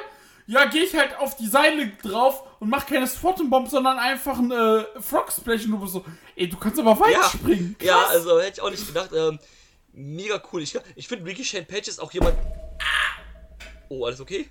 Ja, 0.48 0.64
gehe 0.64 0.82
ich 0.82 0.94
halt 0.96 1.16
auf 1.18 1.36
die 1.36 1.46
Seile 1.46 1.86
drauf 2.02 2.42
und 2.62 2.68
mach 2.70 2.86
keine 2.86 3.08
Swanton 3.08 3.50
Bomb, 3.50 3.68
sondern 3.68 3.98
einfach 3.98 4.38
ein 4.38 4.52
äh, 4.52 4.84
Frog 5.00 5.32
Splash 5.32 5.64
und 5.64 5.72
du 5.72 5.78
bist 5.80 5.94
so, 5.94 6.04
ey, 6.36 6.48
du 6.48 6.56
kannst 6.56 6.78
aber 6.78 6.96
weit 7.00 7.12
Ja, 7.12 7.24
springen. 7.24 7.74
ja, 7.82 8.00
Krass. 8.00 8.10
also 8.10 8.40
hätte 8.40 8.52
ich 8.52 8.60
auch 8.60 8.70
nicht 8.70 8.86
gedacht. 8.86 9.10
Ähm, 9.12 9.40
mega 9.92 10.40
cool. 10.52 10.62
Ich, 10.62 10.78
ich 10.94 11.08
finde, 11.08 11.24
Ricky 11.28 11.44
Shane 11.44 11.66
Page 11.66 11.88
ist 11.88 11.98
auch 12.00 12.12
jemand. 12.12 12.38
Oh, 13.88 14.04
alles 14.06 14.20
okay? 14.20 14.48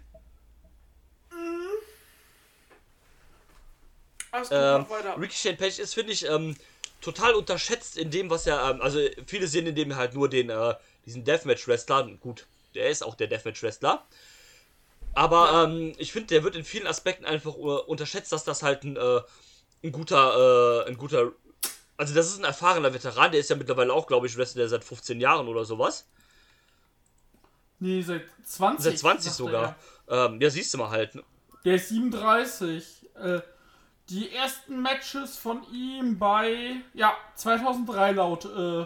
Alles 4.32 4.49
gut, 4.49 4.57
Ähm, 4.57 4.89
weiter. 4.89 5.18
Ricky 5.18 5.38
Shane 5.38 5.55
Page 5.55 5.80
ist, 5.80 5.93
finde 5.93 6.12
ich, 6.12 6.28
ähm, 6.28 6.57
total 6.99 7.34
unterschätzt 7.34 7.97
in 7.97 8.12
dem, 8.12 8.30
was 8.30 8.45
er. 8.45 8.72
Ähm, 8.72 8.82
also, 8.82 8.99
viele 9.26 9.47
sehen 9.47 9.68
in 9.68 9.76
dem 9.76 9.95
halt 9.95 10.14
nur 10.16 10.28
den, 10.30 10.49
äh, 10.49 10.74
diesen 11.05 11.24
Deathmatch-Wrestler. 11.24 12.09
Gut, 12.20 12.45
der 12.76 12.89
ist 12.89 13.03
auch 13.05 13.16
der 13.16 13.28
Deathmatch-Wrestler. 13.28 14.05
Aber 15.14 15.66
ähm, 15.66 15.93
ich 15.97 16.12
finde, 16.12 16.28
der 16.28 16.43
wird 16.43 16.55
in 16.55 16.64
vielen 16.64 16.88
Aspekten 16.88 17.26
einfach 17.26 17.55
uh, 17.55 17.78
unterschätzt, 17.80 18.32
dass 18.32 18.43
das 18.43 18.64
halt 18.64 18.84
ein, 18.84 18.95
äh, 18.95 19.22
ein 19.84 19.91
guter, 19.91 20.86
äh, 20.86 20.89
ein 20.89 20.97
guter. 20.97 21.32
Also, 21.97 22.14
das 22.16 22.28
ist 22.28 22.39
ein 22.39 22.45
erfahrener 22.45 22.93
Veteran, 22.93 23.32
der 23.32 23.41
ist 23.41 23.49
ja 23.49 23.55
mittlerweile 23.55 23.93
auch, 23.93 24.07
glaube 24.07 24.28
ich, 24.28 24.38
Wrestler 24.38 24.68
seit 24.68 24.84
15 24.84 25.20
Jahren 25.20 25.47
oder 25.47 25.66
sowas. 25.66 26.07
Nee, 27.80 28.01
seit 28.01 28.24
20. 28.45 28.84
Seit 28.84 28.99
20 28.99 29.24
sagt 29.26 29.36
sogar. 29.38 29.76
er. 30.07 30.26
Ähm, 30.28 30.39
ja, 30.41 30.49
siehst 30.49 30.74
du 30.74 30.78
mal 30.78 30.89
halt. 30.89 31.16
ne? 31.16 31.24
Der 31.66 31.76
ist 31.76 31.89
37. 31.89 33.09
Äh, 33.16 33.41
die 34.09 34.32
ersten 34.34 34.82
Matches 34.82 35.38
von 35.38 35.64
ihm 35.72 36.20
bei, 36.20 36.76
ja, 36.93 37.16
2003 37.36 38.12
laut, 38.12 38.45
äh, 38.45 38.86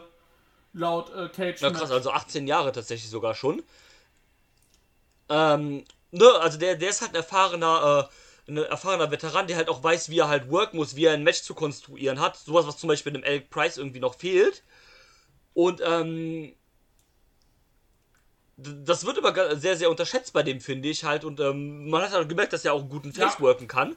laut 0.74 1.10
äh, 1.16 1.30
Cage 1.30 1.62
Ja, 1.62 1.70
Match. 1.70 1.80
krass, 1.80 1.92
also 1.92 2.12
18 2.12 2.48
Jahre 2.48 2.72
tatsächlich 2.72 3.10
sogar 3.10 3.34
schon. 3.34 3.64
Ähm, 5.30 5.84
ne, 6.12 6.26
also 6.42 6.58
der, 6.58 6.76
der 6.76 6.90
ist 6.90 7.02
halt 7.02 7.12
ein 7.12 7.16
erfahrener, 7.18 8.10
äh, 8.48 8.52
ein 8.52 8.58
erfahrener 8.58 9.12
Veteran, 9.12 9.48
der 9.48 9.58
halt 9.58 9.70
auch 9.70 9.84
weiß, 9.84 10.10
wie 10.10 10.20
er 10.20 10.28
halt 10.28 10.50
worken 10.50 10.78
muss, 10.78 10.96
wie 10.96 11.06
er 11.06 11.14
ein 11.14 11.24
Match 11.24 11.42
zu 11.42 11.54
konstruieren 11.56 12.20
hat. 12.20 12.38
Sowas, 12.38 12.68
was 12.68 12.78
zum 12.78 12.88
Beispiel 12.90 13.14
dem 13.14 13.24
Alec 13.24 13.50
Price 13.50 13.78
irgendwie 13.78 14.00
noch 14.00 14.16
fehlt. 14.16 14.64
Und, 15.54 15.82
ähm, 15.86 16.54
das 18.58 19.06
wird 19.06 19.18
immer 19.18 19.56
sehr, 19.58 19.76
sehr 19.76 19.90
unterschätzt 19.90 20.32
bei 20.34 20.42
dem, 20.44 20.62
finde 20.62 20.88
ich 20.88 21.04
halt. 21.04 21.26
Und 21.26 21.40
ähm, 21.40 21.90
man 21.90 22.02
hat 22.02 22.12
halt 22.12 22.30
gemerkt, 22.30 22.54
dass 22.54 22.64
er 22.64 22.74
auch 22.74 22.82
einen 22.82 22.90
guten 22.90 23.12
Ja. 23.12 23.28
Face 23.28 23.40
worken 23.42 23.68
kann. 23.68 23.96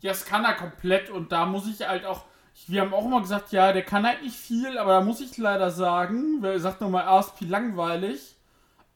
Ja, 0.00 0.10
das 0.10 0.24
kann 0.24 0.44
er 0.44 0.54
komplett 0.54 1.10
und 1.10 1.30
da 1.30 1.46
muss 1.46 1.66
ich 1.68 1.86
halt 1.86 2.04
auch, 2.04 2.24
wir 2.66 2.80
haben 2.80 2.92
auch 2.92 3.04
immer 3.04 3.20
gesagt, 3.20 3.52
ja, 3.52 3.72
der 3.72 3.84
kann 3.84 4.06
halt 4.06 4.22
nicht 4.22 4.36
viel, 4.36 4.76
aber 4.78 4.92
da 4.94 5.00
muss 5.00 5.20
ich 5.20 5.36
leider 5.38 5.70
sagen, 5.70 6.38
wer 6.40 6.58
sagt 6.58 6.80
nochmal 6.80 7.06
RSP 7.06 7.42
langweilig, 7.44 8.34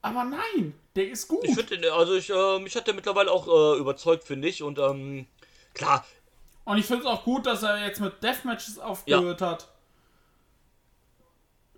aber 0.07 0.25
nein, 0.25 0.75
der 0.95 1.09
ist 1.11 1.29
gut. 1.29 1.45
Ich 1.45 1.55
finde, 1.55 1.93
also 1.93 2.15
ich, 2.15 2.31
äh, 2.31 2.59
mich 2.59 2.75
hat 2.77 2.87
der 2.87 2.95
mittlerweile 2.95 3.31
auch 3.31 3.47
äh, 3.47 3.79
überzeugt, 3.79 4.25
finde 4.25 4.49
ich. 4.49 4.63
Und, 4.63 4.79
ähm, 4.79 5.27
klar, 5.75 6.05
Und 6.65 6.79
ich 6.79 6.87
finde 6.87 7.03
es 7.03 7.07
auch 7.09 7.25
gut, 7.25 7.47
dass 7.47 7.63
er 7.63 7.85
jetzt 7.87 8.01
mit 8.01 8.23
Deathmatches 8.23 8.79
aufgehört 8.79 9.41
hat. 9.41 9.69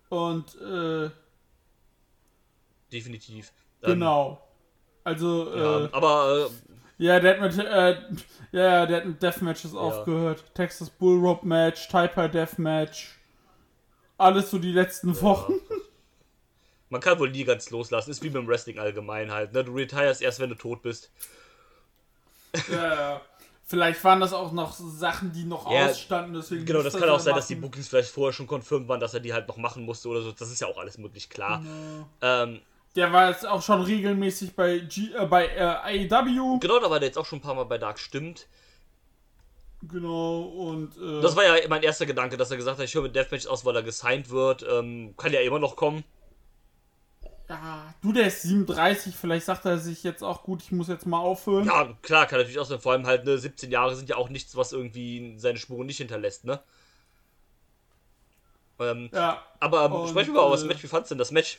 Und, 0.08 0.54
äh, 0.60 1.10
definitiv. 2.92 3.52
Ähm, 3.82 3.90
genau. 3.94 4.40
Also, 5.04 5.54
Ja, 5.54 5.84
äh, 5.84 5.88
aber 5.92 6.48
äh, 6.50 7.04
Ja, 7.04 7.20
der 7.20 7.34
hat 7.34 7.40
mit, 7.56 7.58
äh, 7.64 7.90
ja, 8.52 8.62
ja, 8.62 8.86
der 8.86 8.96
hat 8.98 9.04
mit 9.06 9.22
Deathmatches 9.22 9.74
aufgehört. 9.74 10.44
Texas 10.54 10.90
Bull 10.90 11.18
Rope 11.20 11.46
Match, 11.46 11.88
Typer 11.88 12.28
Deathmatch. 12.28 13.18
alles 14.16 14.50
so 14.50 14.58
die 14.58 14.72
letzten 14.72 15.20
Wochen. 15.22 15.54
Man 16.90 17.00
kann 17.00 17.18
wohl 17.18 17.30
nie 17.30 17.44
ganz 17.44 17.70
loslassen. 17.70 18.10
Ist 18.10 18.22
wie 18.22 18.30
beim 18.30 18.46
Wrestling 18.48 18.78
allgemein 18.78 19.30
halt. 19.32 19.52
Ne? 19.52 19.64
Du 19.64 19.72
retirest 19.74 20.22
erst, 20.22 20.40
wenn 20.40 20.48
du 20.50 20.54
tot 20.56 20.82
bist. 20.82 21.10
Ja, 22.70 22.94
ja. 22.94 23.20
Vielleicht 23.66 24.02
waren 24.02 24.20
das 24.20 24.32
auch 24.32 24.52
noch 24.52 24.72
Sachen, 24.72 25.30
die 25.32 25.44
noch 25.44 25.70
Ja, 25.70 25.86
ausstanden. 25.88 26.32
Deswegen 26.32 26.64
Genau, 26.64 26.82
das 26.82 26.94
kann 26.96 27.10
auch 27.10 27.20
sein, 27.20 27.34
dass 27.34 27.48
die 27.48 27.54
machen. 27.54 27.62
Bookings 27.70 27.88
vielleicht 27.88 28.08
vorher 28.10 28.32
schon 28.32 28.46
confirmed 28.46 28.88
waren, 28.88 28.98
dass 29.00 29.12
er 29.12 29.20
die 29.20 29.34
halt 29.34 29.46
noch 29.46 29.58
machen 29.58 29.84
musste 29.84 30.08
oder 30.08 30.22
so. 30.22 30.32
Das 30.32 30.50
ist 30.50 30.60
ja 30.60 30.66
auch 30.68 30.78
alles 30.78 30.96
möglich, 30.96 31.28
klar. 31.28 31.62
Ähm, 32.22 32.62
Der 32.96 33.12
war 33.12 33.28
jetzt 33.28 33.46
auch 33.46 33.60
schon 33.60 33.82
regelmäßig 33.82 34.56
bei, 34.56 34.78
G, 34.78 35.10
äh, 35.14 35.26
bei 35.26 35.48
äh, 35.48 36.06
AEW. 36.08 36.58
genau, 36.60 36.80
da 36.80 36.88
war 36.90 36.98
der 36.98 37.08
jetzt 37.08 37.18
auch 37.18 37.26
schon 37.26 37.40
ein 37.40 37.42
paar 37.42 37.54
Mal 37.54 37.64
bei 37.64 37.76
Dark, 37.76 37.98
stimmt. 37.98 38.46
Genau, 39.82 40.40
und. 40.40 40.96
Äh, 40.96 41.20
Das 41.20 41.36
war 41.36 41.44
ja 41.44 41.68
mein 41.68 41.82
erster 41.82 42.06
Gedanke, 42.06 42.38
dass 42.38 42.50
er 42.50 42.56
gesagt 42.56 42.78
hat, 42.78 42.84
ich 42.86 42.94
höre 42.94 43.02
mit 43.02 43.14
Deathmatch 43.14 43.46
aus, 43.46 43.66
weil 43.66 43.76
er 43.76 43.82
gesigned 43.82 44.30
wird. 44.30 44.64
Ähm, 44.66 45.12
kann 45.18 45.32
ja 45.34 45.40
immer 45.40 45.58
noch 45.58 45.76
kommen. 45.76 46.04
Ja, 47.48 47.94
du, 48.02 48.12
der 48.12 48.26
ist 48.26 48.42
37. 48.42 49.14
Vielleicht 49.16 49.46
sagt 49.46 49.64
er 49.64 49.78
sich 49.78 50.02
jetzt 50.02 50.22
auch, 50.22 50.42
gut, 50.42 50.62
ich 50.62 50.70
muss 50.72 50.88
jetzt 50.88 51.06
mal 51.06 51.18
aufhören. 51.18 51.64
Ja, 51.66 51.96
klar, 52.02 52.26
kann 52.26 52.38
natürlich 52.38 52.58
auch 52.58 52.66
sein. 52.66 52.80
Vor 52.80 52.92
allem 52.92 53.06
halt, 53.06 53.24
ne, 53.24 53.38
17 53.38 53.70
Jahre 53.70 53.96
sind 53.96 54.08
ja 54.08 54.16
auch 54.16 54.28
nichts, 54.28 54.56
was 54.56 54.72
irgendwie 54.72 55.34
seine 55.38 55.58
Spuren 55.58 55.86
nicht 55.86 55.98
hinterlässt, 55.98 56.44
ne? 56.44 56.60
Ähm, 58.80 59.10
Ja. 59.12 59.42
aber 59.60 59.86
ähm, 59.86 59.92
Und, 59.92 60.08
sprechen 60.08 60.34
wir 60.34 60.40
mal 60.40 60.46
über 60.46 60.56
das 60.56 60.64
äh, 60.64 60.68
Match. 60.68 60.82
Wie 60.82 60.88
fandst 60.88 61.10
du 61.10 61.14
denn 61.14 61.18
das 61.18 61.30
Match? 61.32 61.58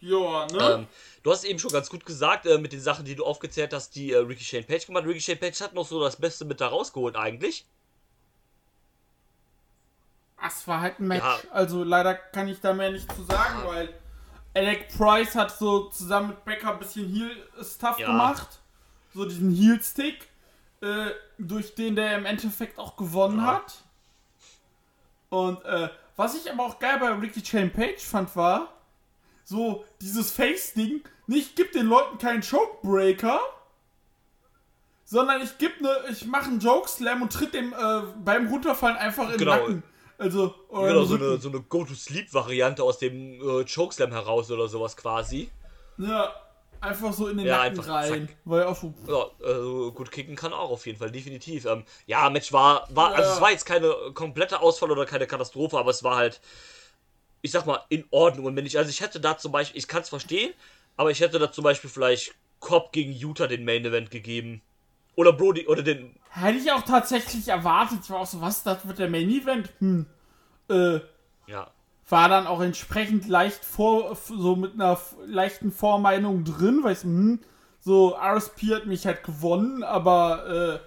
Ja, 0.00 0.46
ne? 0.46 0.74
Ähm, 0.74 0.86
du 1.22 1.32
hast 1.32 1.44
eben 1.44 1.58
schon 1.58 1.70
ganz 1.72 1.88
gut 1.88 2.04
gesagt, 2.04 2.46
äh, 2.46 2.58
mit 2.58 2.72
den 2.72 2.80
Sachen, 2.80 3.04
die 3.04 3.14
du 3.14 3.24
aufgezählt 3.24 3.72
hast, 3.72 3.94
die 3.96 4.12
äh, 4.12 4.18
Ricky 4.18 4.44
Shane 4.44 4.64
Page 4.64 4.86
gemacht 4.86 5.02
hat. 5.04 5.08
Ricky 5.08 5.20
Shane 5.20 5.38
Page 5.38 5.60
hat 5.60 5.74
noch 5.74 5.86
so 5.86 6.00
das 6.00 6.16
Beste 6.16 6.44
mit 6.44 6.60
da 6.60 6.68
rausgeholt, 6.68 7.16
eigentlich. 7.16 7.66
Es 10.44 10.66
war 10.68 10.80
halt 10.80 11.00
ein 11.00 11.06
Match. 11.08 11.24
Ja. 11.24 11.38
Also 11.50 11.82
leider 11.84 12.14
kann 12.14 12.48
ich 12.48 12.60
da 12.60 12.72
mehr 12.72 12.90
nicht 12.92 13.10
zu 13.14 13.22
sagen, 13.22 13.64
weil 13.66 13.88
Alec 14.54 14.88
Price 14.96 15.34
hat 15.34 15.56
so 15.56 15.88
zusammen 15.90 16.28
mit 16.28 16.44
Becker 16.44 16.72
ein 16.72 16.78
bisschen 16.78 17.06
Heel-Stuff 17.08 17.98
Ja. 17.98 18.06
gemacht. 18.08 18.48
So 19.14 19.24
diesen 19.24 19.50
Heel-Stick, 19.50 20.28
äh, 20.82 21.10
durch 21.38 21.74
den 21.74 21.96
der 21.96 22.16
im 22.18 22.26
Endeffekt 22.26 22.78
auch 22.78 22.96
gewonnen 22.96 23.38
Ja. 23.38 23.46
hat. 23.46 23.74
Und 25.30 25.64
äh, 25.64 25.88
was 26.16 26.34
ich 26.36 26.50
aber 26.50 26.64
auch 26.64 26.78
geil 26.78 26.98
bei 27.00 27.08
Ricky 27.12 27.42
Chain 27.42 27.72
Page 27.72 28.00
fand, 28.02 28.34
war 28.36 28.68
so 29.44 29.84
dieses 30.00 30.30
Face-Ding. 30.32 31.02
Nicht, 31.26 31.56
gib 31.56 31.72
den 31.72 31.86
Leuten 31.86 32.18
keinen 32.18 32.42
Chokebreaker, 32.42 33.40
sondern 35.04 35.40
ich 35.42 35.58
geb 35.58 35.80
ne, 35.80 35.90
ich 36.10 36.26
mache 36.26 36.46
einen 36.46 36.60
Joke-Slam 36.60 37.22
und 37.22 37.32
tritt 37.32 37.54
dem 37.54 37.72
äh, 37.72 38.02
beim 38.24 38.48
Runterfallen 38.48 38.96
einfach 38.96 39.30
in 39.30 39.38
Genau. 39.38 39.52
den 39.54 39.60
Nacken. 39.60 39.82
Also, 40.18 40.54
oder 40.68 40.88
Genau, 40.88 41.00
im 41.02 41.06
so 41.06 41.14
eine, 41.16 41.38
so 41.38 41.48
eine 41.48 41.60
Go-to-Sleep-Variante 41.60 42.82
aus 42.82 42.98
dem 42.98 43.40
äh, 43.40 43.64
Chokeslam 43.64 44.12
heraus 44.12 44.50
oder 44.50 44.68
sowas 44.68 44.96
quasi. 44.96 45.50
Ja, 45.98 46.34
einfach 46.80 47.12
so 47.12 47.28
in 47.28 47.38
den 47.38 47.46
Ja, 47.46 47.64
Nacken 47.68 47.80
rein. 47.80 48.28
zack. 48.28 48.36
Weil 48.44 48.64
auch 48.64 48.76
so. 48.76 48.94
Ja, 49.06 49.26
also 49.44 49.92
gut 49.92 50.10
kicken 50.10 50.36
kann 50.36 50.52
auch 50.52 50.70
auf 50.70 50.86
jeden 50.86 50.98
Fall, 50.98 51.10
definitiv. 51.10 51.66
Ähm, 51.66 51.84
ja, 52.06 52.28
Match 52.30 52.52
war, 52.52 52.86
war 52.90 53.14
also 53.14 53.28
Ja. 53.28 53.34
es 53.36 53.40
war 53.40 53.50
jetzt 53.50 53.66
keine 53.66 53.94
komplette 54.14 54.60
Ausfall 54.60 54.90
oder 54.90 55.04
keine 55.06 55.26
Katastrophe, 55.26 55.78
aber 55.78 55.90
es 55.90 56.02
war 56.02 56.16
halt, 56.16 56.40
ich 57.42 57.50
sag 57.50 57.66
mal, 57.66 57.80
in 57.88 58.04
Ordnung. 58.10 58.46
Und 58.46 58.56
wenn 58.56 58.66
ich, 58.66 58.78
also 58.78 58.90
ich 58.90 59.00
hätte 59.00 59.20
da 59.20 59.38
zum 59.38 59.52
Beispiel, 59.52 59.78
ich 59.78 59.88
kann 59.88 60.02
es 60.02 60.08
verstehen, 60.08 60.52
aber 60.96 61.10
ich 61.10 61.20
hätte 61.20 61.38
da 61.38 61.50
zum 61.52 61.64
Beispiel 61.64 61.90
vielleicht 61.90 62.34
Cobb 62.60 62.92
gegen 62.92 63.12
Utah 63.12 63.46
den 63.46 63.64
Main 63.64 63.84
Event 63.84 64.10
gegeben. 64.10 64.62
Oder 65.16 65.32
Brody, 65.32 65.66
oder 65.66 65.82
den, 65.82 66.14
Hätte 66.30 66.58
ich 66.58 66.70
auch 66.70 66.82
tatsächlich 66.82 67.48
erwartet. 67.48 68.00
Ich 68.04 68.10
war 68.10 68.20
auch 68.20 68.26
so, 68.26 68.40
was, 68.40 68.62
das 68.62 68.86
wird 68.86 68.98
der 68.98 69.08
Main 69.08 69.30
Event? 69.30 69.70
Hm. 69.80 70.06
Äh, 70.68 71.00
ja, 71.46 71.70
war 72.08 72.28
dann 72.28 72.46
auch 72.46 72.60
entsprechend 72.60 73.26
leicht 73.28 73.64
vor, 73.64 74.16
so 74.16 74.56
mit 74.56 74.74
einer 74.74 74.98
leichten 75.26 75.72
Vormeinung 75.72 76.44
drin, 76.44 76.80
weil 76.82 76.92
ich 76.92 77.00
so, 77.00 77.08
hm, 77.08 77.40
so 77.80 78.16
RSP 78.16 78.74
hat 78.74 78.86
mich 78.86 79.06
halt 79.06 79.24
gewonnen, 79.24 79.82
aber 79.82 80.80
äh, 80.80 80.86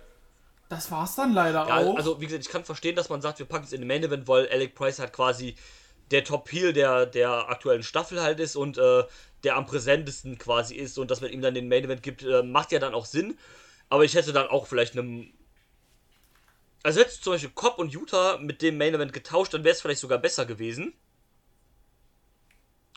das 0.70 0.92
war's 0.92 1.16
dann 1.16 1.34
leider 1.34 1.68
ja 1.68 1.78
auch. 1.78 1.96
also 1.96 2.22
wie 2.22 2.26
gesagt, 2.26 2.46
ich 2.46 2.52
kann 2.52 2.64
verstehen, 2.64 2.96
dass 2.96 3.10
man 3.10 3.22
sagt, 3.22 3.40
wir 3.40 3.46
packen 3.46 3.66
es 3.66 3.74
in 3.74 3.82
den 3.82 3.88
Main 3.88 4.04
Event, 4.04 4.28
weil 4.28 4.48
Alec 4.50 4.76
Price 4.76 5.00
halt 5.00 5.14
quasi 5.14 5.56
der 6.12 6.24
Top 6.24 6.52
Heel 6.52 6.74
der, 6.74 7.06
der 7.06 7.50
aktuellen 7.50 7.84
Staffel 7.84 8.22
halt 8.22 8.40
ist 8.40 8.56
und 8.56 8.78
äh, 8.78 9.04
der 9.44 9.56
am 9.58 9.66
präsentesten 9.66 10.38
quasi 10.38 10.76
ist 10.76 10.98
und 10.98 11.12
dass 11.12 11.22
man 11.22 11.32
ihm 11.32 11.42
dann 11.42 11.54
den 11.54 11.68
Main 11.68 11.84
Event 11.84 12.04
gibt, 12.04 12.24
äh, 12.24 12.44
macht 12.44 12.72
ja 12.72 12.80
dann 12.80 12.94
auch 12.94 13.06
Sinn. 13.06 13.38
Aber 13.90 14.04
ich 14.06 14.14
hätte 14.14 14.34
dann 14.34 14.48
auch 14.48 14.68
vielleicht 14.68 14.94
einem. 14.94 15.34
Also 16.84 17.02
hättest 17.02 17.20
du 17.20 17.24
zum 17.24 17.34
Beispiel 17.34 17.52
Cobb 17.52 17.78
und 17.80 17.92
Utah 17.92 18.38
mit 18.38 18.62
dem 18.62 18.78
Main 18.78 18.94
Event 18.94 19.12
getauscht, 19.12 19.54
dann 19.54 19.64
wäre 19.64 19.74
es 19.74 19.82
vielleicht 19.82 20.00
sogar 20.00 20.18
besser 20.18 20.46
gewesen. 20.46 20.94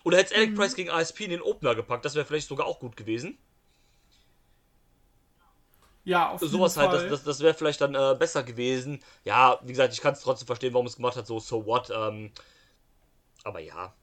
Oder 0.05 0.18
hättest 0.18 0.34
Alec 0.36 0.55
Price 0.55 0.74
gegen 0.74 0.90
ASP 0.90 1.20
in 1.22 1.30
den 1.30 1.43
Opener 1.43 1.74
gepackt, 1.74 2.05
das 2.05 2.14
wäre 2.14 2.26
vielleicht 2.26 2.49
sogar 2.49 2.66
auch 2.66 2.80
gut 2.80 2.97
gewesen. 2.97 3.38
ja, 6.05 6.30
auf 6.30 6.40
Sowas 6.40 6.74
jeden 6.76 6.88
halt, 6.88 7.01
Fall. 7.01 7.09
das, 7.09 7.20
das, 7.20 7.24
das 7.24 7.40
wäre 7.40 7.55
vielleicht 7.55 7.80
dann 7.80 7.95
äh, 7.95 8.16
besser 8.18 8.43
gewesen. 8.43 9.01
Ja, 9.24 9.61
wie 9.62 9.72
gesagt, 9.72 9.95
ich 9.95 10.01
kann 10.01 10.14
es 10.14 10.20
trotzdem 10.20 10.47
verstehen, 10.47 10.74
warum 10.74 10.86
es 10.86 10.97
gemacht 10.97 11.16
hat, 11.16 11.26
so, 11.26 11.38
so 11.40 11.66
what. 11.66 11.90
Ähm, 11.90 12.32
aber 13.45 13.61
ja. 13.61 13.95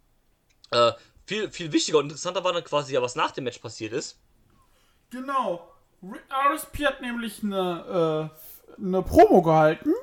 Äh, 0.72 0.94
viel, 1.26 1.52
viel 1.52 1.72
wichtiger 1.72 2.00
und 2.00 2.06
interessanter 2.06 2.44
war 2.44 2.54
dann 2.54 2.64
quasi 2.64 2.94
ja, 2.94 3.02
was 3.02 3.16
nach 3.16 3.32
dem 3.32 3.44
Match 3.46 3.60
passiert 3.60 3.94
ist. 3.94 4.20
Genau. 5.10 5.78
RSP 6.02 6.86
hat 6.86 7.02
nämlich 7.02 7.43
eine, 7.43 8.30
äh, 8.78 8.82
eine 8.82 9.02
Promo 9.02 9.41
gehalten 9.41 9.93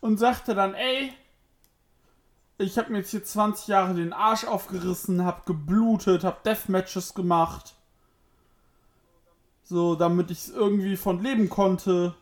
und 0.00 0.18
sagte 0.18 0.54
dann, 0.54 0.74
ey, 0.74 1.14
ich 2.58 2.78
habe 2.78 2.92
mir 2.92 2.98
jetzt 2.98 3.10
hier 3.10 3.24
20 3.24 3.68
Jahre 3.68 3.94
den 3.94 4.12
Arsch 4.12 4.44
aufgerissen, 4.44 5.24
hab 5.24 5.46
geblutet, 5.46 6.24
hab 6.24 6.44
Deathmatches 6.44 7.14
gemacht. 7.14 7.74
So, 9.64 9.94
damit 9.94 10.30
ich 10.30 10.52
irgendwie 10.52 10.96
von 10.96 11.22
leben 11.22 11.48
konnte. 11.48 12.14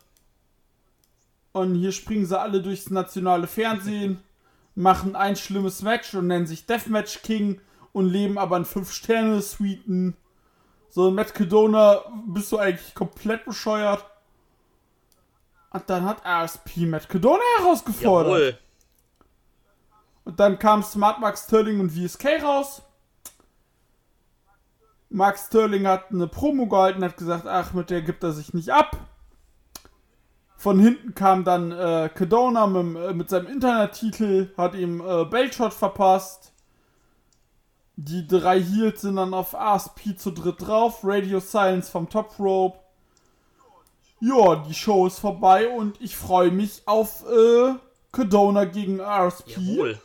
Und 1.51 1.75
hier 1.75 1.91
springen 1.91 2.25
sie 2.25 2.39
alle 2.39 2.61
durchs 2.61 2.89
nationale 2.89 3.47
Fernsehen, 3.47 4.23
machen 4.73 5.17
ein 5.17 5.35
schlimmes 5.35 5.81
Match 5.81 6.13
und 6.13 6.27
nennen 6.27 6.47
sich 6.47 6.65
Deathmatch 6.65 7.21
King 7.23 7.59
und 7.91 8.07
leben 8.07 8.37
aber 8.37 8.55
in 8.55 8.65
5-Sterne-Suiten. 8.65 10.15
So, 10.93 11.09
Matt 11.09 11.33
Kedona, 11.33 12.01
bist 12.27 12.51
du 12.51 12.57
eigentlich 12.57 12.93
komplett 12.93 13.45
bescheuert? 13.45 14.05
Und 15.69 15.89
dann 15.89 16.03
hat 16.03 16.25
RSP 16.25 16.85
Matt 16.85 17.07
Kedona 17.07 17.39
herausgefordert. 17.59 18.33
Jawohl. 18.33 18.57
Und 20.25 20.37
dann 20.37 20.59
kam 20.59 20.83
Smart 20.83 21.21
Mark 21.21 21.37
Sterling 21.37 21.79
und 21.79 21.91
VSK 21.91 22.43
raus. 22.43 22.81
Mark 25.09 25.39
Sterling 25.39 25.87
hat 25.87 26.11
eine 26.11 26.27
Promo 26.27 26.67
gehalten, 26.67 27.05
hat 27.05 27.15
gesagt, 27.15 27.47
ach, 27.47 27.71
mit 27.71 27.89
der 27.89 28.01
gibt 28.01 28.21
er 28.23 28.33
sich 28.33 28.53
nicht 28.53 28.69
ab. 28.69 28.97
Von 30.57 30.77
hinten 30.77 31.15
kam 31.15 31.45
dann 31.45 31.71
äh, 31.71 32.09
Kedona 32.13 32.67
mit, 32.67 33.01
äh, 33.01 33.13
mit 33.13 33.29
seinem 33.29 33.47
Internettitel, 33.47 34.53
hat 34.57 34.75
ihm 34.75 34.99
äh, 34.99 35.23
Belshot 35.23 35.73
verpasst. 35.73 36.50
Die 38.03 38.25
drei 38.25 38.59
Heels 38.59 39.01
sind 39.01 39.17
dann 39.17 39.35
auf 39.35 39.53
ASP 39.53 40.17
zu 40.17 40.31
dritt 40.31 40.59
drauf. 40.59 41.01
Radio 41.03 41.39
Silence 41.39 41.91
vom 41.91 42.09
Top 42.09 42.33
Rope. 42.39 42.79
Ja, 44.19 44.55
die 44.55 44.73
Show 44.73 45.05
ist 45.05 45.19
vorbei 45.19 45.69
und 45.69 46.01
ich 46.01 46.17
freue 46.17 46.49
mich 46.49 46.81
auf 46.87 47.23
äh, 47.29 47.75
Kedona 48.11 48.65
gegen 48.65 48.99
RSP. 48.99 49.51
Jawohl. 49.51 49.99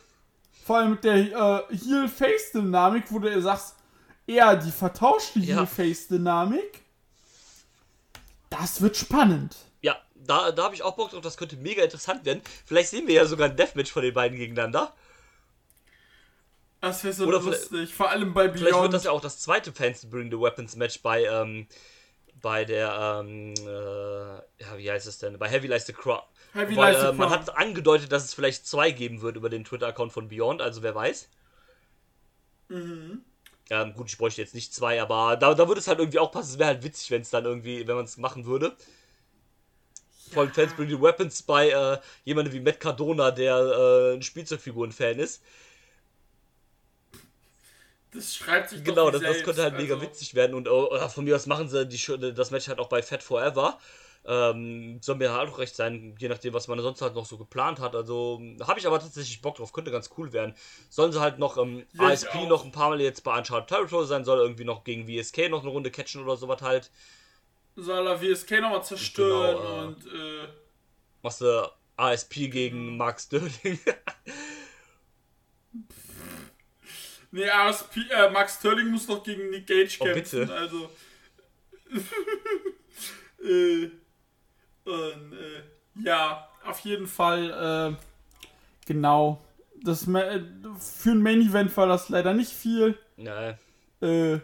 Vor 0.63 0.77
allem 0.77 0.91
mit 0.91 1.03
der 1.05 1.15
äh, 1.15 1.75
Heel-Face-Dynamik, 1.75 3.05
wo 3.09 3.17
du 3.17 3.41
sagst, 3.41 3.73
eher 4.27 4.55
die 4.57 4.71
vertauschte 4.71 5.39
Ja. 5.39 5.55
Heel-Face-Dynamik. 5.55 6.83
Das 8.51 8.79
wird 8.79 8.95
spannend. 8.95 9.55
Ja, 9.81 9.95
da, 10.13 10.51
da 10.51 10.65
habe 10.65 10.75
ich 10.75 10.83
auch 10.83 10.95
Bock 10.95 11.09
drauf, 11.09 11.21
das 11.21 11.37
könnte 11.37 11.55
mega 11.57 11.83
interessant 11.83 12.25
werden. 12.25 12.43
Vielleicht 12.65 12.89
sehen 12.89 13.07
wir 13.07 13.15
ja 13.15 13.25
sogar 13.25 13.49
ein 13.49 13.57
Deathmatch 13.57 13.91
von 13.91 14.03
den 14.03 14.13
beiden 14.13 14.37
gegeneinander. 14.37 14.93
Das 16.81 17.03
wäre 17.03 17.13
so 17.13 17.25
Oder 17.25 17.41
lustig. 17.41 17.93
Vor 17.93 18.09
allem 18.09 18.33
bei 18.33 18.49
Vielleicht 18.49 18.65
wird 18.65 18.73
Beyond. 18.73 18.93
das 18.93 19.03
ja 19.05 19.11
auch 19.11 19.21
das 19.21 19.39
zweite 19.39 19.71
Fans 19.73 20.07
Bring 20.09 20.29
the 20.29 20.39
Weapons 20.39 20.75
Match 20.75 21.01
bei, 21.01 21.23
ähm, 21.25 21.67
bei 22.41 22.65
der, 22.65 23.21
ähm, 23.21 23.53
äh, 23.55 24.63
ja, 24.63 24.77
wie 24.77 24.91
heißt 24.91 25.07
es 25.07 25.17
denn? 25.17 25.39
Bei 25.39 25.49
Heavy 25.49 25.67
Lies 25.67 25.87
the 25.87 25.93
Crown. 25.93 26.21
Heavy 26.53 26.75
Weil, 26.75 26.93
Lies 26.93 27.01
the 27.01 27.07
äh, 27.07 27.13
man 27.13 27.29
Crown. 27.29 27.39
hat 27.39 27.57
angedeutet, 27.57 28.11
dass 28.11 28.25
es 28.25 28.33
vielleicht 28.33 28.67
zwei 28.67 28.91
geben 28.91 29.21
wird 29.21 29.35
über 29.37 29.49
den 29.49 29.63
Twitter-Account 29.65 30.13
von 30.13 30.27
Beyond, 30.27 30.61
also 30.61 30.83
wer 30.83 30.93
weiß. 30.93 31.29
Mhm. 32.69 33.23
Ähm, 33.69 33.93
gut, 33.93 34.07
ich 34.07 34.17
bräuchte 34.17 34.41
jetzt 34.41 34.53
nicht 34.55 34.73
zwei, 34.73 35.01
aber 35.01 35.35
da, 35.35 35.53
da 35.53 35.67
würde 35.67 35.79
es 35.79 35.87
halt 35.87 35.99
irgendwie 35.99 36.19
auch 36.19 36.31
passen. 36.31 36.51
Es 36.51 36.59
wäre 36.59 36.69
halt 36.69 36.83
witzig, 36.83 37.11
wenn 37.11 37.21
es 37.21 37.29
dann 37.31 37.45
irgendwie, 37.45 37.85
wenn 37.87 37.95
man 37.95 38.05
es 38.05 38.17
machen 38.17 38.45
würde. 38.45 38.75
Vor 40.31 40.43
allem 40.43 40.53
Fans 40.53 40.73
Bring 40.73 40.89
the 40.89 41.01
Weapons 41.01 41.41
bei 41.43 41.69
äh, 41.69 41.97
jemandem 42.23 42.53
wie 42.53 42.59
Matt 42.59 42.79
Cardona, 42.79 43.31
der 43.31 43.55
äh, 43.55 44.13
ein 44.15 44.21
Spielzeugfiguren-Fan 44.21 45.19
ist. 45.19 45.41
Das 48.17 48.35
schreibt 48.35 48.69
sich 48.69 48.83
Genau, 48.83 49.11
das, 49.11 49.21
wie 49.21 49.25
das 49.25 49.33
selbst, 49.35 49.45
könnte 49.45 49.63
halt 49.63 49.77
mega 49.77 49.95
also. 49.95 50.05
witzig 50.05 50.33
werden. 50.35 50.53
Und 50.55 50.67
oh, 50.67 50.89
von 51.09 51.23
mir 51.23 51.35
aus 51.35 51.45
machen 51.45 51.69
sie 51.69 51.85
die, 51.87 52.33
das 52.33 52.51
Match 52.51 52.67
halt 52.67 52.79
auch 52.79 52.89
bei 52.89 53.01
Fat 53.01 53.23
Forever. 53.23 53.77
Ähm, 54.25 54.99
soll 55.01 55.15
mir 55.15 55.31
halt 55.31 55.49
auch 55.49 55.57
recht 55.59 55.73
sein, 55.75 56.13
je 56.19 56.27
nachdem, 56.27 56.53
was 56.53 56.67
man 56.67 56.79
sonst 56.81 57.01
halt 57.01 57.15
noch 57.15 57.25
so 57.25 57.37
geplant 57.37 57.79
hat. 57.79 57.95
Also 57.95 58.41
habe 58.61 58.79
ich 58.79 58.85
aber 58.85 58.99
tatsächlich 58.99 59.41
Bock 59.41 59.55
drauf, 59.55 59.71
könnte 59.71 59.91
ganz 59.91 60.09
cool 60.17 60.33
werden. 60.33 60.53
Sollen 60.89 61.13
sie 61.13 61.21
halt 61.21 61.39
noch 61.39 61.57
ähm, 61.57 61.85
Ja, 61.93 62.07
ASP 62.07 62.35
auch. 62.35 62.47
noch 62.49 62.65
ein 62.65 62.71
paar 62.73 62.89
Mal 62.89 62.99
jetzt 62.99 63.23
bei 63.23 63.37
Uncharted 63.37 63.69
Territory 63.69 64.05
sein, 64.05 64.25
soll 64.25 64.39
irgendwie 64.39 64.65
noch 64.65 64.83
gegen 64.83 65.05
VSK 65.07 65.49
noch 65.49 65.61
eine 65.61 65.69
Runde 65.71 65.91
catchen 65.91 66.23
oder 66.23 66.35
sowas 66.35 66.61
halt. 66.61 66.91
Soll 67.77 68.05
er 68.07 68.19
WSK 68.21 68.59
nochmal 68.59 68.83
zerstören 68.83 69.55
Genau, 69.55 69.81
äh. 69.81 69.85
und 69.85 70.05
äh, 70.07 70.47
Machst 71.21 71.41
du 71.41 71.71
ASP 71.95 72.33
gegen 72.51 72.97
Mark 72.97 73.21
Sterling. 73.21 73.51
Nee, 77.31 77.49
ASP, 77.49 77.97
äh, 78.09 78.29
Max 78.29 78.55
Sterling 78.55 78.87
muss 78.89 79.07
noch 79.07 79.23
gegen 79.23 79.49
Nick 79.49 79.67
Gage 79.67 79.97
Oh, 79.99 80.05
kämpfen. 80.05 80.39
bitte. 80.47 80.53
Also. 80.53 80.89
äh, 83.43 83.89
und, 84.85 85.33
äh, 85.33 85.63
ja, 86.03 86.47
auf 86.65 86.79
jeden 86.81 87.07
Fall, 87.07 87.97
äh, 87.97 88.85
genau. 88.85 89.41
Das, 89.83 90.07
äh, 90.07 90.41
für 90.79 91.11
ein 91.11 91.21
Main 91.21 91.41
Event 91.41 91.75
war 91.77 91.87
das 91.87 92.09
leider 92.09 92.33
nicht 92.33 92.51
viel. 92.51 92.97
ne, 93.17 93.57
Äh, 94.01 94.39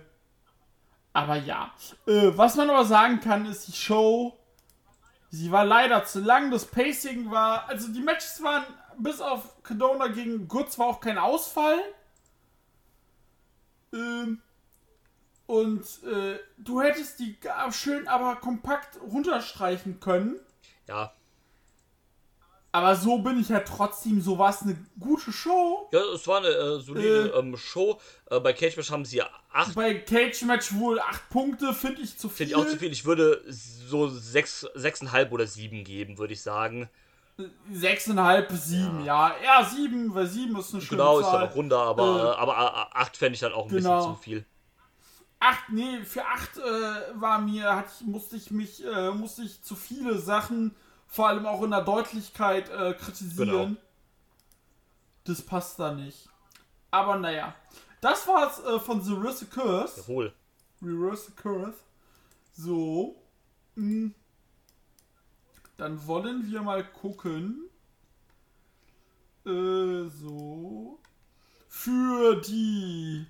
aber 1.13 1.35
ja. 1.37 1.71
Was 2.05 2.55
man 2.55 2.69
aber 2.71 2.85
sagen 2.85 3.19
kann, 3.19 3.45
ist 3.45 3.67
die 3.67 3.71
Show. 3.73 4.37
Sie 5.29 5.51
war 5.51 5.63
leider 5.65 6.05
zu 6.05 6.19
lang. 6.21 6.49
Das 6.49 6.65
Pacing 6.65 7.29
war. 7.29 7.67
Also 7.69 7.91
die 7.91 8.01
Matches 8.01 8.41
waren 8.43 8.63
bis 8.97 9.21
auf 9.21 9.61
Cadona 9.63 10.07
gegen 10.07 10.47
Goods 10.47 10.77
war 10.79 10.87
auch 10.87 10.99
kein 11.01 11.17
Ausfall. 11.19 11.77
Ähm, 13.93 14.41
und 15.45 15.81
äh, 16.03 16.39
du 16.57 16.81
hättest 16.81 17.19
die 17.19 17.39
ga- 17.39 17.71
schön 17.71 18.07
aber 18.07 18.37
kompakt 18.37 18.99
runterstreichen 19.01 19.99
können. 19.99 20.39
ja. 20.87 21.13
Aber 22.75 22.95
so 22.95 23.19
bin 23.19 23.39
ich 23.39 23.49
ja 23.49 23.59
trotzdem, 23.59 24.19
so 24.19 24.39
war 24.39 24.49
es 24.49 24.63
eine 24.63 24.75
gute 24.99 25.31
Show. 25.31 25.87
Ja, 25.93 25.99
es 26.15 26.25
war 26.27 26.39
eine 26.39 26.47
äh, 26.47 26.79
solide 26.79 27.31
Äh. 27.31 27.37
ähm, 27.37 27.55
Show. 27.55 27.99
Äh, 28.31 28.39
bei 28.39 28.51
Cage 28.51 28.75
Match 28.77 28.89
haben 28.89 29.05
sie 29.05 29.17
ja 29.17 29.29
acht 29.51 29.75
Bei 29.75 29.93
Cage 29.93 30.41
Match 30.41 30.73
wohl 30.73 30.99
acht 30.99 31.29
Punkte, 31.29 31.71
finde 31.75 32.01
ich 32.01 32.17
zu 32.17 32.29
viel. 32.29 32.47
Finde 32.47 32.49
ich 32.49 32.55
auch 32.55 32.67
zu 32.67 32.77
viel. 32.79 32.91
Ich 32.91 33.05
würde 33.05 33.43
so 33.47 34.09
sechs, 34.09 34.65
sechseinhalb 34.73 35.31
oder 35.31 35.45
sieben 35.45 35.83
geben, 35.83 36.17
würde 36.17 36.33
ich 36.33 36.41
sagen. 36.41 36.89
Sechseinhalb 37.71 38.49
bis 38.49 38.65
sieben, 38.65 39.03
ja. 39.05 39.33
Ja, 39.43 39.65
sieben, 39.65 40.13
weil 40.13 40.27
sieben 40.27 40.55
ist 40.57 40.71
eine 40.73 40.81
schöne 40.81 40.97
Genau, 41.01 41.19
ist 41.19 41.25
Zahl. 41.25 41.39
dann 41.41 41.49
auch 41.49 41.55
runter, 41.55 41.79
aber, 41.79 42.03
Äh, 42.03 42.27
äh, 42.35 42.35
aber 42.41 42.53
äh, 42.53 42.97
acht 42.97 43.17
fände 43.17 43.33
ich 43.33 43.39
dann 43.39 43.53
auch 43.53 43.65
ein 43.65 43.69
genau. 43.75 43.97
bisschen 43.97 44.15
zu 44.15 44.21
viel. 44.21 44.45
Acht, 45.39 45.69
nee, 45.69 46.03
für 46.05 46.25
acht 46.25 46.57
äh, 46.57 46.61
war 47.19 47.39
mir, 47.39 47.75
hat, 47.75 47.87
ich- 47.99 48.05
musste 48.05 48.35
ich 48.35 48.51
mich, 48.51 48.85
äh, 48.85 49.11
musste 49.11 49.41
ich 49.41 49.61
zu 49.63 49.75
viele 49.75 50.17
Sachen, 50.19 50.75
vor 51.07 51.27
allem 51.27 51.45
auch 51.45 51.63
in 51.63 51.71
der 51.71 51.81
Deutlichkeit, 51.81 52.69
äh, 52.69 52.93
kritisieren. 52.93 53.49
Genau. 53.49 53.81
Das 55.25 55.41
passt 55.41 55.79
da 55.79 55.91
nicht. 55.93 56.29
Aber 56.91 57.17
naja. 57.17 57.55
Das 58.01 58.27
war's 58.27 58.61
von 58.83 59.01
The 59.01 59.13
Reverse 59.13 59.45
Curse. 59.47 60.01
Jawohl. 60.01 60.33
Reverse 60.81 61.31
Curse. 61.31 61.77
So. 62.53 63.15
mm. 63.75 64.09
Dann 65.77 66.05
wollen 66.07 66.49
wir 66.49 66.61
mal 66.61 66.83
gucken. 66.83 67.69
Äh, 69.45 70.07
so. 70.09 70.99
Für 71.67 72.35
die 72.41 73.25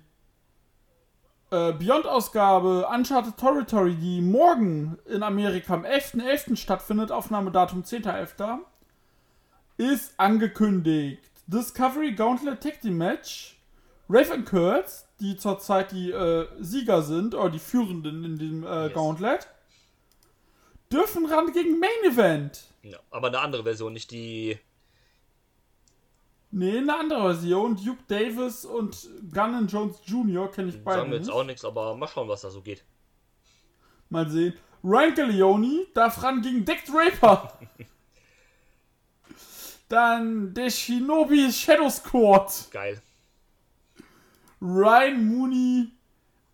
äh, 1.50 1.72
Beyond-Ausgabe 1.72 2.86
Uncharted 2.92 3.36
Territory, 3.36 3.94
die 3.94 4.20
morgen 4.20 4.98
in 5.06 5.22
Amerika 5.22 5.74
am 5.74 5.84
11.11. 5.84 6.56
stattfindet, 6.56 7.10
Aufnahmedatum 7.10 7.82
10.11., 7.82 8.58
ist 9.76 10.14
angekündigt. 10.18 11.30
Discovery 11.46 12.12
Gauntlet 12.12 12.62
Tag 12.62 12.80
Team 12.80 12.98
Match. 12.98 13.58
Raven 14.08 14.44
Kurtz, 14.44 15.06
die 15.20 15.36
zurzeit 15.36 15.92
die 15.92 16.10
äh, 16.10 16.46
Sieger 16.60 17.02
sind, 17.02 17.34
oder 17.34 17.50
die 17.50 17.58
Führenden 17.58 18.24
in 18.24 18.38
dem 18.38 18.64
äh, 18.64 18.84
Yes. 18.84 18.94
Gauntlet, 18.94 19.48
dürfen 20.94 21.26
ran 21.26 21.52
gegen 21.52 21.78
Main 21.78 22.04
Event. 22.04 22.64
Ja, 22.82 22.98
aber 23.10 23.28
eine 23.28 23.40
andere 23.40 23.62
Version, 23.64 23.92
nicht 23.92 24.10
die. 24.10 24.58
Nee, 26.50 26.78
eine 26.78 26.96
andere 26.96 27.34
Version. 27.34 27.76
Duke 27.76 28.04
Davis 28.06 28.64
und 28.64 29.08
Gunn 29.32 29.66
Jones 29.66 29.96
Jr. 30.06 30.50
kenne 30.50 30.68
ich 30.68 30.82
beide 30.84 31.00
Sagen 31.00 31.10
wir 31.10 31.16
jetzt 31.18 31.26
nicht. 31.26 31.34
auch 31.34 31.44
nichts, 31.44 31.64
aber 31.64 31.96
mal 31.96 32.06
schauen, 32.06 32.28
was 32.28 32.42
da 32.42 32.50
so 32.50 32.62
geht. 32.62 32.84
Mal 34.08 34.28
sehen. 34.28 34.54
Ryan 34.84 35.14
Galleoni 35.14 35.86
darf 35.94 36.22
ran 36.22 36.42
gegen 36.42 36.64
Dick 36.64 36.84
Draper. 36.84 37.58
Dann 39.88 40.54
der 40.54 40.70
Shinobi 40.70 41.50
Shadow 41.50 41.88
Squad. 41.90 42.68
Geil. 42.70 43.02
Ryan 44.60 45.26
Mooney, 45.26 45.92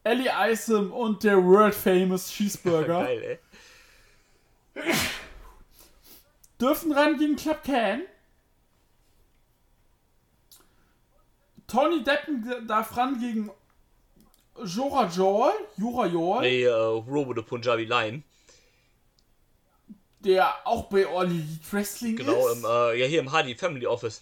Ellie 0.02 0.30
Isom 0.50 0.92
und 0.92 1.22
der 1.22 1.44
World 1.44 1.74
Famous 1.74 2.30
Cheeseburger 2.30 3.02
Geil, 3.04 3.22
ey. 3.22 3.38
Dürfen 6.60 6.92
ran 6.92 7.18
gegen 7.18 7.36
Club 7.36 7.62
Can. 7.64 8.02
Tony 11.66 12.02
Deppen 12.02 12.66
darf 12.66 12.96
ran 12.96 13.18
gegen 13.20 13.50
Jora 14.64 15.06
Joy, 15.06 15.52
Jora 15.76 16.06
Joy, 16.06 16.40
Nee, 16.40 16.64
äh, 16.64 16.70
Robo 16.70 17.32
the 17.34 17.42
Punjabi 17.42 17.84
Line. 17.84 18.22
der 20.20 20.66
auch 20.66 20.84
bei 20.90 21.06
All 21.06 21.26
Elite 21.26 21.60
Wrestling 21.72 22.16
Genau, 22.16 22.48
ist. 22.48 22.58
im, 22.58 22.64
äh, 22.64 22.98
ja, 23.00 23.06
hier 23.06 23.20
im 23.20 23.32
Hardy 23.32 23.54
Family 23.54 23.86
Office. 23.86 24.20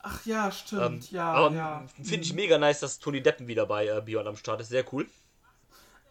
Ach 0.00 0.24
ja, 0.26 0.52
stimmt, 0.52 0.82
Ähm, 0.82 1.16
ja, 1.16 1.50
ja. 1.50 1.86
finde 2.04 2.20
ich 2.24 2.32
mega 2.32 2.56
nice, 2.58 2.80
dass 2.80 2.98
Tony 3.00 3.20
Deppen 3.20 3.48
wieder 3.48 3.66
bei 3.66 3.86
äh, 3.88 4.00
Beyond 4.04 4.28
am 4.28 4.36
Start 4.36 4.60
ist. 4.60 4.68
Sehr 4.68 4.84
cool. 4.92 5.08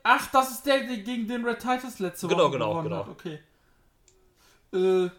Ach, 0.10 0.26
das 0.32 0.52
ist 0.52 0.66
der, 0.66 0.80
der 0.86 1.00
gegen 1.00 1.28
den 1.28 1.44
Red 1.44 1.60
Titus 1.60 2.00
letzte 2.00 2.28
Woche 2.28 2.36
Genau, 2.38 2.50
genau, 2.50 2.70
gewonnen 2.70 2.84
genau. 2.90 3.00
hat. 3.00 3.10
Okay. 3.10 3.40
Äh, 4.74 5.10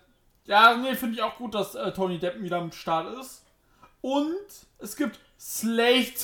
ja, 0.47 0.76
nee, 0.78 0.95
finde 0.95 1.16
ich 1.16 1.22
auch 1.22 1.36
gut, 1.36 1.55
dass 1.55 1.74
äh, 1.74 1.93
Tony 1.93 2.18
Deppen 2.18 2.43
wieder 2.43 2.57
am 2.57 2.72
Start 2.72 3.18
ist. 3.18 3.45
Und 4.01 4.34
es 4.78 4.97
gibt 4.97 5.20
Slade 5.39 6.14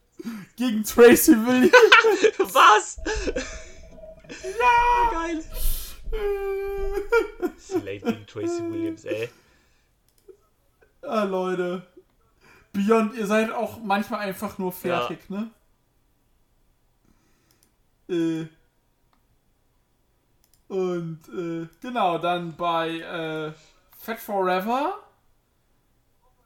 gegen 0.56 0.84
Tracy 0.84 1.32
Williams. 1.32 1.72
Was? 2.54 2.98
ja! 4.60 5.10
Geil. 5.10 5.44
Slade 7.58 7.98
gegen 7.98 8.26
Tracy 8.28 8.62
Williams, 8.70 9.04
ey. 9.04 9.30
ah, 11.02 11.24
Leute. 11.24 11.84
Beyond, 12.72 13.14
ihr 13.16 13.26
seid 13.26 13.50
auch 13.50 13.82
manchmal 13.82 14.20
einfach 14.20 14.58
nur 14.58 14.70
fertig, 14.70 15.28
ne? 15.28 15.50
Äh. 18.12 18.46
Und, 20.68 21.20
äh, 21.28 21.68
genau, 21.80 22.18
dann 22.18 22.56
bei, 22.56 22.98
äh, 23.00 23.52
Fat 23.98 24.18
Forever 24.18 24.98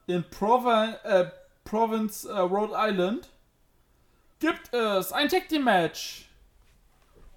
in 0.06 0.24
Provi 0.30 0.94
äh, 1.04 1.30
Province, 1.64 2.28
äh, 2.28 2.38
Rhode 2.38 2.74
Island 2.76 3.28
gibt 4.38 4.72
es 4.74 5.12
ein 5.12 5.28
Tag 5.28 5.48
Team 5.48 5.64
Match. 5.64 6.28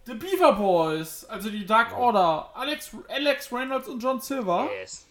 The 0.06 0.16
Beaver 0.16 0.54
Boys, 0.54 1.24
also 1.26 1.50
die 1.50 1.66
Dark 1.66 1.96
Order, 1.98 2.50
Alex, 2.56 2.92
Alex 3.08 3.52
Reynolds 3.52 3.88
und 3.88 4.02
John 4.02 4.20
Silver 4.20 4.68
Yes. 4.82 5.06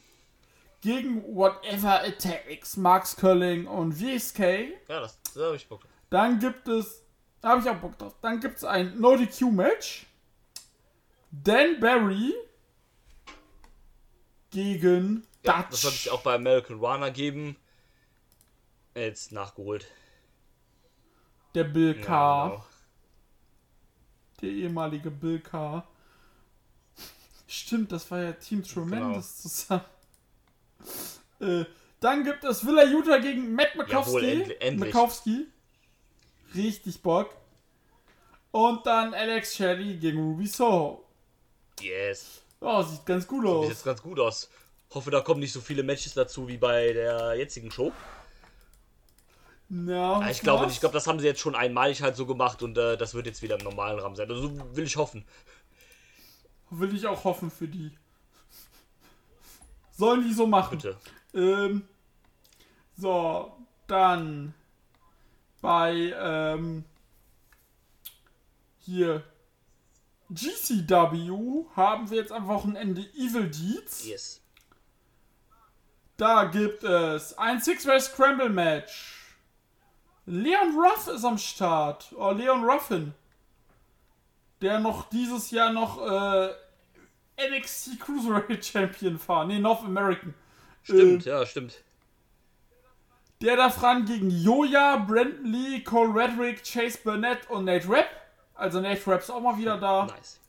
gegen 0.81 1.23
Whatever 1.35 2.07
It 2.07 2.21
Takes, 2.21 2.77
Max 2.77 3.15
Curling 3.17 3.67
und 3.67 3.93
VSK. 3.93 4.41
Ja, 4.89 5.01
das, 5.01 5.19
da 5.35 5.49
hab 5.49 5.55
ich 5.55 5.69
Bock. 5.69 5.83
Dann 6.11 6.39
gibt 6.41 6.67
es, 6.69 7.03
da 7.41 7.51
habe 7.51 7.61
ich 7.61 7.69
auch 7.69 7.77
Bock 7.77 7.97
drauf, 7.99 8.15
dann 8.21 8.41
gibt 8.41 8.57
es 8.57 8.65
ein 8.65 8.99
No 9.01 9.17
DQ 9.17 9.51
Match. 9.53 10.07
Dan 11.31 11.79
Barry 11.81 12.33
gegen 14.51 15.27
Ja, 15.45 15.59
Dutch. 15.63 15.71
das 15.71 15.81
sollte 15.83 15.97
es 15.97 16.09
auch 16.09 16.23
bei 16.23 16.35
American 16.35 16.79
Runner 16.79 17.11
geben. 17.11 17.57
Jetzt 18.95 19.33
nachgeholt. 19.33 19.87
der 21.55 21.65
Bill 21.65 21.97
Ja, 21.99 22.05
Carr, 22.05 22.49
genau. 22.51 22.65
der 24.43 24.49
ehemalige 24.51 25.11
Bill 25.11 25.41
Carr. 25.41 25.89
Stimmt, 27.47 27.91
das 27.93 28.11
war 28.11 28.21
ja 28.23 28.33
Team 28.33 28.63
Genau. 28.63 28.75
Tremendous 28.75 29.39
zusammen. 29.43 29.85
Äh, 31.41 31.65
dann 32.01 32.23
gibt 32.25 32.45
es 32.45 32.65
Villa 32.67 32.85
Utah 32.85 33.19
gegen 33.19 33.55
Matt 33.55 33.75
Makowski. 33.77 33.95
Jawohl, 34.13 34.25
endlich- 34.25 34.61
endlich. 34.61 34.95
Richtig 36.55 37.03
Bock. 37.03 37.35
Und 38.51 38.87
dann 38.87 39.15
Alex 39.15 39.57
Shelley 39.57 39.97
gegen 39.99 40.19
Ruby 40.21 40.47
Soho. 40.47 41.05
Yes. 41.81 42.43
Oh, 42.61 42.83
sieht 42.83 43.05
ganz 43.07 43.27
gut 43.27 43.43
Sieht 43.45 43.51
aus. 43.51 43.69
jetzt 43.69 43.85
ganz 43.85 44.03
gut 44.03 44.19
aus. 44.19 44.51
Hoffe, 44.95 45.11
da 45.11 45.21
kommen 45.21 45.41
nicht 45.41 45.53
so 45.53 45.61
viele 45.61 45.83
Matches 45.83 46.15
dazu 46.15 46.49
wie 46.49 46.57
bei 46.57 46.93
der 46.93 47.35
jetzigen 47.37 47.71
Show. 47.71 47.93
Ja, 49.69 50.21
Ja, 50.23 50.31
ich 50.31 50.41
glaube 50.41 50.65
nicht. 50.65 50.75
Ich 50.77 50.81
glaube, 50.81 50.95
das 50.95 51.07
haben 51.07 51.21
sie 51.21 51.27
jetzt 51.27 51.41
schon 51.41 51.55
einmalig 51.55 52.01
halt 52.03 52.17
so 52.17 52.25
gemacht 52.25 52.63
und 52.63 52.79
äh, 52.79 52.97
das 52.97 53.13
wird 53.15 53.27
jetzt 53.27 53.43
wieder 53.43 53.59
im 53.59 53.65
normalen 53.65 53.99
Rahmen 53.99 54.17
sein. 54.17 54.29
Also 54.31 54.49
so 54.49 54.77
will 54.77 54.85
ich 54.85 54.97
hoffen. 54.97 55.25
Will 56.71 56.95
ich 56.97 57.07
auch 57.07 57.23
hoffen 57.25 57.51
für 57.51 57.69
die. 57.69 57.93
Sollen 59.93 60.27
die 60.27 60.33
so 60.33 60.47
machen. 60.47 60.79
Bitte. 60.79 60.97
Ähm, 61.35 61.87
so, 62.97 63.53
dann 63.87 64.55
bei 65.61 66.15
ähm, 66.17 66.85
hier 68.79 69.23
GCW 70.31 71.65
haben 71.75 72.11
wir 72.11 72.19
jetzt 72.19 72.33
am 72.33 72.49
Wochenende 72.49 73.01
Evil 73.15 73.49
Deeds. 73.49 74.07
Yes. 74.07 74.41
Da 76.17 76.45
gibt 76.45 76.83
es 76.85 77.37
ein 77.39 77.61
Six-Way 77.61 78.01
Scramble 78.01 78.51
Match. 78.51 79.37
Leon 80.27 80.77
Ruff 80.77 81.09
ist 81.09 81.25
am 81.25 81.39
Start. 81.39 82.13
Oh, 82.17 82.33
Leon 82.33 82.65
Ruffin. 82.65 83.15
Der 84.61 84.81
noch 84.81 85.09
dieses 85.09 85.51
Jahr 85.51 85.73
noch 85.73 85.99
äh, 86.05 86.51
NXT 87.39 88.01
Cruiserweight 88.01 88.65
Champion 88.73 89.19
war. 89.27 89.47
Nee, 89.47 89.59
North 89.61 89.85
American. 89.85 90.35
Stimmt, 90.83 91.27
Äh, 91.27 91.31
ja, 91.31 91.47
stimmt. 91.47 91.79
Der 93.41 93.57
darf 93.57 93.83
ran 93.83 94.05
gegen 94.05 94.31
Joja, 94.31 94.97
Brandon 94.97 95.45
Lee, 95.47 95.81
Cole 95.81 96.13
Redrick, 96.15 96.63
Chase 96.65 96.99
Burnett 97.05 97.49
und 97.51 97.67
Nate 97.67 97.89
Rapp. 97.89 98.09
Also 98.55 98.81
Nate 98.81 99.07
Rapp 99.07 99.21
ist 99.21 99.31
auch 99.31 99.41
mal 99.41 99.57
wieder 99.57 99.79
da. 99.79 100.07
Nice. 100.07 100.41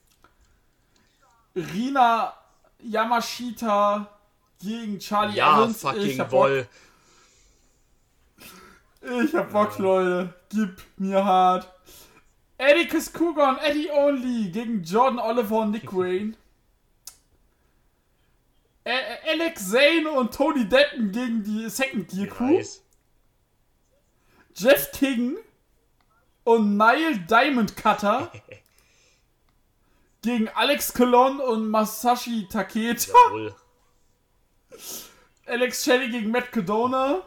Rina 1.54 2.34
Yamashita 2.80 4.08
gegen 4.60 4.98
Charlie 4.98 5.36
Ja, 5.36 5.58
Evans. 5.58 5.76
ich 5.76 6.16
fucking. 6.16 6.30
Woll. 6.32 6.68
Ich 9.24 9.34
hab 9.34 9.50
Bock, 9.52 9.78
Leute. 9.78 10.34
Gib 10.50 10.82
mir 10.96 11.24
hart. 11.24 11.70
Eddie 12.58 12.86
und 13.48 13.58
Eddie 13.58 13.88
Only 13.90 14.50
gegen 14.50 14.82
Jordan 14.82 15.18
Oliver 15.18 15.60
und 15.60 15.70
Nick 15.70 15.92
Wayne. 15.96 16.34
Ä- 18.90 18.92
Ä- 18.92 19.30
Alex 19.32 19.70
Zane 19.70 20.10
und 20.10 20.34
Tony 20.34 20.64
Deppen 20.68 21.12
gegen 21.12 21.42
die 21.44 21.68
Second 21.70 22.08
Gear 22.08 22.26
Crew. 22.26 22.46
Nice. 22.56 22.82
Jeff 24.56 24.90
King 24.92 25.36
und 26.44 26.76
Nile 26.76 27.18
Diamond 27.20 27.76
Cutter 27.76 28.32
gegen 30.22 30.48
Alex 30.48 30.92
Colon 30.92 31.40
und 31.40 31.68
Masashi 31.68 32.46
Taketa. 32.50 33.12
Jawohl. 33.26 33.54
Alex 35.46 35.84
Shelley 35.84 36.10
gegen 36.10 36.30
Matt 36.30 36.50
Cadona. 36.52 37.22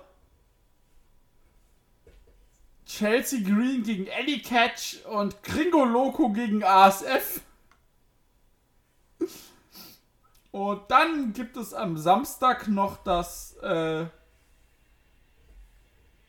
Chelsea 2.86 3.40
Green 3.42 3.84
gegen 3.84 4.08
Eddie 4.08 4.42
Catch 4.42 5.04
und 5.06 5.42
Gringo 5.44 5.84
Loco 5.86 6.30
gegen 6.30 6.64
ASF. 6.64 7.42
Und 10.54 10.84
dann 10.92 11.34
gibt 11.34 11.58
es 11.58 11.74
am 11.74 11.98
Samstag 11.98 12.68
noch 12.68 12.98
das 13.04 13.54
äh, 13.64 14.06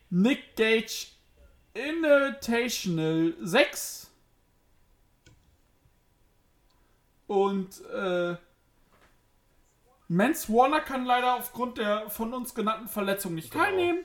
Nick 0.09 0.57
Gage 0.57 1.09
Invitational 1.75 3.35
6. 3.43 4.11
Und 7.27 7.85
äh, 7.91 8.37
Mans 10.09 10.49
Warner 10.49 10.81
kann 10.81 11.05
leider 11.05 11.35
aufgrund 11.35 11.77
der 11.77 12.09
von 12.09 12.33
uns 12.33 12.55
genannten 12.55 12.89
Verletzung 12.89 13.35
nicht 13.35 13.51
Genau. 13.51 13.65
teilnehmen. 13.65 14.05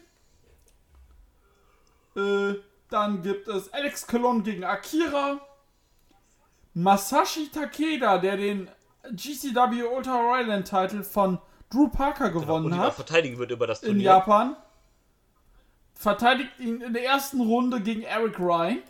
Äh, 2.18 2.56
dann 2.90 3.22
gibt 3.22 3.48
es 3.48 3.72
Alex 3.72 4.06
Colon 4.06 4.44
gegen 4.44 4.66
Akira. 4.66 5.40
Masashi 6.74 7.48
Takeda, 7.48 8.18
der 8.18 8.36
den 8.36 8.70
GCW 9.16 9.84
Ultra 9.84 10.20
Royal 10.20 10.64
Title 10.64 11.04
von 11.04 11.40
Drew 11.70 11.88
Parker 11.88 12.34
Und 12.34 12.42
gewonnen 12.42 12.74
auch 12.74 12.78
hat 12.78 12.96
verteidigen 12.96 13.38
wird 13.38 13.52
über 13.52 13.68
das 13.68 13.82
in 13.82 13.90
Turnier. 13.90 14.06
Japan. 14.06 14.56
Verteidigt 15.94 16.52
ihn 16.60 16.82
in 16.82 16.94
der 16.94 17.04
ersten 17.04 17.42
Runde 17.42 17.82
gegen 17.82 18.04
Eric 18.04 18.40
Ryan. 18.40 18.82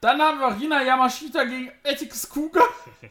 Dann 0.00 0.20
haben 0.20 0.38
wir 0.38 0.60
Rina 0.60 0.82
Yamashita 0.82 1.44
gegen 1.44 1.72
Etix 1.82 2.28
Kuga. 2.28 2.60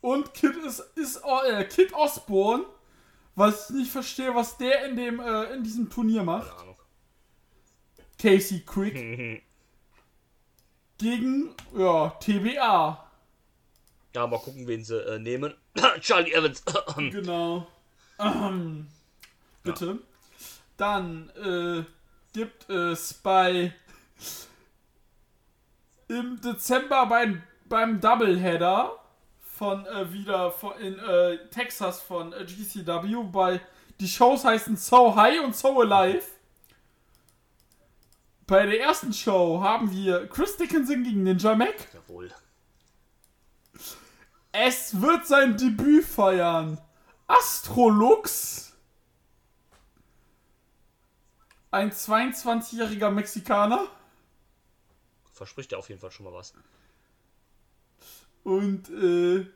Und 0.00 0.34
Kid, 0.34 0.56
ist, 0.56 0.80
ist, 0.96 1.20
äh, 1.46 1.64
Kid 1.64 1.92
Osborne, 1.92 2.64
was 3.36 3.70
ich 3.70 3.76
nicht 3.76 3.92
verstehe, 3.92 4.34
was 4.34 4.56
der 4.56 4.86
in, 4.86 4.96
dem, 4.96 5.20
äh, 5.20 5.44
in 5.54 5.62
diesem 5.62 5.88
Turnier 5.90 6.24
macht. 6.24 6.50
Casey 8.18 8.60
Quick 8.60 9.42
gegen 11.02 11.50
ja, 11.76 12.10
TBA. 12.20 13.04
Ja, 14.14 14.26
mal 14.26 14.38
gucken, 14.38 14.66
wen 14.66 14.84
sie 14.84 14.98
äh, 14.98 15.18
nehmen. 15.18 15.54
Charlie 16.00 16.32
Evans. 16.32 16.62
Genau. 16.96 17.66
Ähm, 18.18 18.86
bitte. 19.62 19.98
Dann 20.76 21.30
äh, 21.30 21.84
gibt 22.32 22.70
es 22.70 23.14
bei 23.14 23.72
im 26.08 26.40
Dezember 26.40 27.06
beim, 27.06 27.42
beim 27.68 28.00
Doubleheader 28.00 28.98
von 29.40 29.86
äh, 29.86 30.12
wieder 30.12 30.52
von, 30.52 30.78
in 30.78 30.98
äh, 30.98 31.48
Texas 31.48 32.00
von 32.00 32.32
äh, 32.32 32.44
GCW 32.44 33.24
bei 33.32 33.60
die 33.98 34.08
Shows 34.08 34.44
heißen 34.44 34.76
So 34.76 35.16
High 35.16 35.42
und 35.42 35.56
So 35.56 35.80
Alive. 35.80 36.24
Bei 38.52 38.66
der 38.66 38.82
ersten 38.82 39.14
Show 39.14 39.62
haben 39.62 39.90
wir 39.92 40.28
Chris 40.28 40.58
Dickinson 40.58 41.04
gegen 41.04 41.22
Ninja 41.22 41.54
Mac. 41.54 41.88
Jawohl. 41.94 42.30
Es 44.52 45.00
wird 45.00 45.26
sein 45.26 45.56
Debüt 45.56 46.04
feiern. 46.04 46.78
Astrolux. 47.26 48.76
Ein 51.70 51.92
22-jähriger 51.92 53.08
Mexikaner. 53.08 53.86
Verspricht 55.32 55.72
ja 55.72 55.78
auf 55.78 55.88
jeden 55.88 56.02
Fall 56.02 56.10
schon 56.10 56.26
mal 56.26 56.34
was. 56.34 56.52
Und 58.44 58.90
äh, 58.90 59.46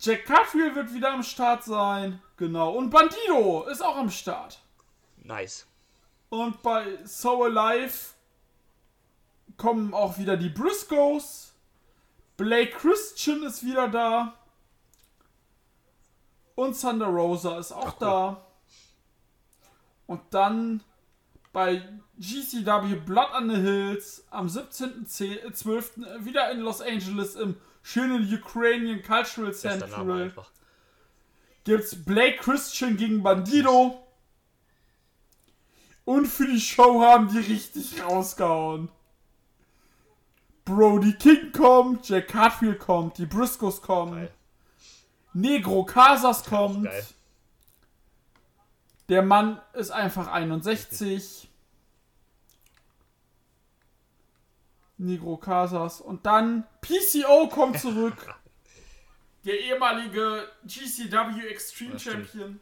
Jack 0.00 0.24
Cartwheel 0.24 0.74
wird 0.74 0.94
wieder 0.94 1.12
am 1.12 1.22
Start 1.22 1.64
sein. 1.64 2.22
Genau. 2.38 2.70
Und 2.70 2.88
Bandido 2.88 3.68
ist 3.68 3.82
auch 3.82 3.96
am 3.96 4.08
Start. 4.08 4.62
Nice. 5.26 5.66
Und 6.28 6.62
bei 6.62 6.98
So 7.04 7.44
Alive 7.44 8.14
kommen 9.56 9.94
auch 9.94 10.18
wieder 10.18 10.36
die 10.36 10.48
Briscoes. 10.48 11.52
Blake 12.36 12.72
Christian 12.72 13.42
ist 13.42 13.64
wieder 13.64 13.88
da. 13.88 14.34
Und 16.54 16.80
Thunder 16.80 17.06
Rosa 17.06 17.58
ist 17.58 17.72
auch 17.72 17.92
da. 17.98 18.46
Und 20.06 20.22
dann 20.30 20.82
bei 21.52 21.82
GCW 22.18 22.96
Blood 22.96 23.30
on 23.34 23.50
the 23.50 23.56
Hills 23.56 24.24
am 24.30 24.46
17.12. 24.46 26.24
wieder 26.24 26.50
in 26.50 26.60
Los 26.60 26.80
Angeles 26.80 27.34
im 27.34 27.56
schönen 27.82 28.32
Ukrainian 28.32 29.02
Cultural 29.02 29.52
einfach. 30.12 30.50
gibt's 31.64 32.04
Blake 32.04 32.38
Christian 32.38 32.96
gegen 32.96 33.22
Bandido. 33.22 34.05
Und 36.06 36.26
für 36.26 36.46
die 36.46 36.60
Show 36.60 37.02
haben 37.02 37.28
die 37.28 37.38
richtig 37.38 38.00
rausgehauen. 38.00 38.88
Brody 40.64 41.12
King 41.14 41.50
kommt, 41.50 42.08
Jack 42.08 42.32
Hartfield 42.32 42.78
kommt, 42.78 43.18
die 43.18 43.26
Briscoes 43.26 43.82
kommen, 43.82 44.14
Geil. 44.14 44.32
Negro 45.32 45.84
Casas 45.84 46.44
kommt. 46.44 46.88
Der 49.08 49.22
Mann 49.22 49.60
ist 49.74 49.90
einfach 49.90 50.28
61. 50.28 51.48
Negro 54.96 55.36
Casas. 55.36 56.00
Und 56.00 56.24
dann 56.24 56.64
PCO 56.80 57.48
kommt 57.48 57.80
zurück. 57.80 58.34
Der 59.44 59.60
ehemalige 59.60 60.48
GCW 60.64 61.46
Extreme. 61.48 61.98
Champion. 61.98 62.60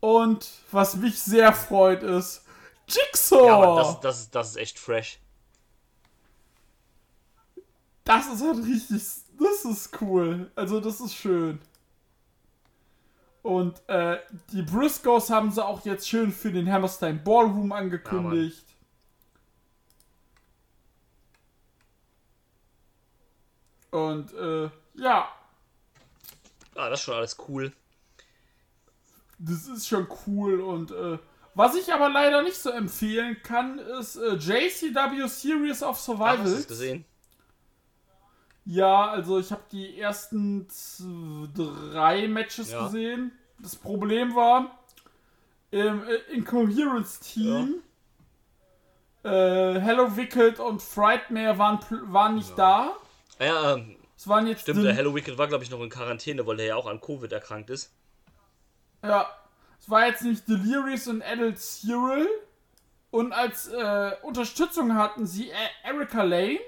Und 0.00 0.48
was 0.70 0.96
mich 0.96 1.18
sehr 1.20 1.52
freut 1.52 2.02
ist 2.02 2.44
Jigsaw. 2.88 3.46
Ja, 3.46 3.56
aber 3.56 3.76
das, 3.76 4.00
das, 4.00 4.20
ist, 4.20 4.34
das 4.34 4.50
ist 4.50 4.56
echt 4.56 4.78
fresh. 4.78 5.18
Das 8.04 8.26
ist 8.26 8.42
halt 8.42 8.64
richtig. 8.64 9.02
Das 9.38 9.64
ist 9.64 10.00
cool. 10.00 10.50
Also, 10.54 10.80
das 10.80 11.00
ist 11.00 11.14
schön. 11.14 11.60
Und 13.42 13.86
äh, 13.88 14.18
die 14.52 14.62
Briscoes 14.62 15.30
haben 15.30 15.50
sie 15.50 15.64
auch 15.64 15.84
jetzt 15.84 16.08
schön 16.08 16.32
für 16.32 16.50
den 16.50 16.70
Hammerstein 16.70 17.22
Ballroom 17.22 17.72
angekündigt. 17.72 18.64
Und 23.90 24.32
äh, 24.34 24.70
ja, 24.94 25.28
Ah, 26.78 26.90
das 26.90 27.00
ist 27.00 27.04
schon 27.06 27.14
alles 27.14 27.36
cool. 27.48 27.72
Das 29.38 29.66
ist 29.68 29.86
schon 29.88 30.06
cool. 30.26 30.60
Und 30.60 30.90
äh, 30.90 31.18
Was 31.54 31.74
ich 31.76 31.92
aber 31.92 32.08
leider 32.08 32.42
nicht 32.42 32.56
so 32.56 32.70
empfehlen 32.70 33.36
kann, 33.42 33.78
ist 33.78 34.16
äh, 34.16 34.34
JCW 34.34 35.26
Series 35.28 35.82
of 35.82 35.98
Survival. 35.98 36.38
hast 36.38 36.52
du 36.52 36.58
es 36.58 36.68
gesehen? 36.68 37.04
Ja, 38.64 39.08
also 39.10 39.38
ich 39.38 39.50
habe 39.50 39.62
die 39.72 39.98
ersten 39.98 40.68
drei 41.54 42.28
Matches 42.28 42.70
Ja. 42.70 42.84
gesehen. 42.84 43.32
Das 43.60 43.74
Problem 43.74 44.34
war, 44.36 44.78
im 45.70 46.02
äh, 46.06 46.14
Incoherence-Team, 46.34 47.82
äh, 49.24 49.28
Hello 49.80 50.16
Wicked 50.16 50.60
und 50.60 50.82
Frightmare 50.82 51.58
waren, 51.58 51.78
waren 52.12 52.34
nicht 52.36 52.56
da. 52.58 52.94
Ja, 53.40 53.74
ähm, 53.74 53.96
Es 54.16 54.28
waren 54.28 54.46
jetzt 54.46 54.62
stimmt, 54.62 54.84
der 54.84 54.94
Hello 54.94 55.14
Wicked 55.14 55.38
war, 55.38 55.46
glaube 55.48 55.64
ich, 55.64 55.70
noch 55.70 55.80
in 55.80 55.88
Quarantäne, 55.90 56.46
weil 56.46 56.60
er 56.60 56.66
ja 56.66 56.76
auch 56.76 56.86
an 56.86 57.00
Covid 57.00 57.32
erkrankt 57.32 57.70
ist. 57.70 57.92
Ja, 59.02 59.28
es 59.80 59.88
war 59.88 60.06
jetzt 60.06 60.22
nicht 60.22 60.48
Delirious 60.48 61.06
und 61.08 61.22
Adult 61.22 61.58
Cyril. 61.58 62.28
Und 63.10 63.32
als 63.32 63.68
äh, 63.68 64.12
Unterstützung 64.22 64.94
hatten 64.94 65.26
sie 65.26 65.50
äh, 65.50 65.54
Erika 65.84 66.22
Lane 66.22 66.60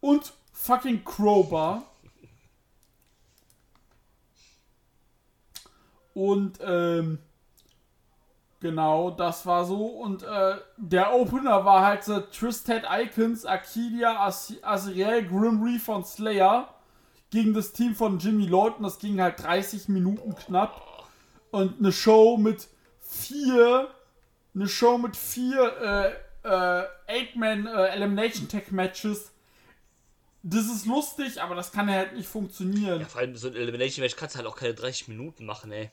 und 0.00 0.32
fucking 0.52 1.04
Crowbar. 1.04 1.84
Und 6.14 6.58
ähm, 6.62 7.18
genau, 8.58 9.10
das 9.10 9.44
war 9.46 9.64
so. 9.64 9.86
Und 9.86 10.22
äh, 10.22 10.56
der 10.76 11.14
Opener 11.14 11.64
war 11.64 11.84
halt 11.84 12.04
so 12.04 12.20
Tristed 12.20 12.84
Icons, 12.90 13.44
Akidia, 13.44 14.24
As 14.24 14.54
Azriel, 14.62 15.28
Grim 15.28 15.62
Reaper 15.62 15.96
und 15.96 16.06
Slayer 16.06 16.75
gegen 17.30 17.54
das 17.54 17.72
Team 17.72 17.94
von 17.94 18.18
Jimmy. 18.18 18.52
Und 18.52 18.82
das 18.82 18.98
ging 18.98 19.20
halt 19.20 19.42
30 19.42 19.88
Minuten 19.88 20.34
knapp 20.34 21.08
und 21.50 21.78
eine 21.78 21.92
Show 21.92 22.36
mit 22.36 22.68
vier, 23.00 23.88
eine 24.54 24.68
Show 24.68 24.98
mit 24.98 25.16
vier 25.16 26.16
äh, 26.44 26.48
äh, 26.48 26.84
Eight-Man 27.06 27.66
äh, 27.66 27.88
Elimination 27.88 28.48
Tech 28.48 28.70
Matches. 28.70 29.32
Das 30.42 30.66
ist 30.66 30.86
lustig, 30.86 31.42
aber 31.42 31.54
das 31.54 31.72
kann 31.72 31.88
ja 31.88 31.94
halt 31.94 32.14
nicht 32.14 32.28
funktionieren. 32.28 33.00
Ja, 33.00 33.06
vor 33.06 33.20
allem 33.20 33.36
so 33.36 33.48
ein 33.48 33.56
Elimination 33.56 34.04
Match 34.04 34.16
kannst 34.16 34.34
du 34.34 34.38
halt 34.38 34.46
auch 34.46 34.56
keine 34.56 34.74
30 34.74 35.08
Minuten 35.08 35.44
machen, 35.44 35.72
ey. 35.72 35.90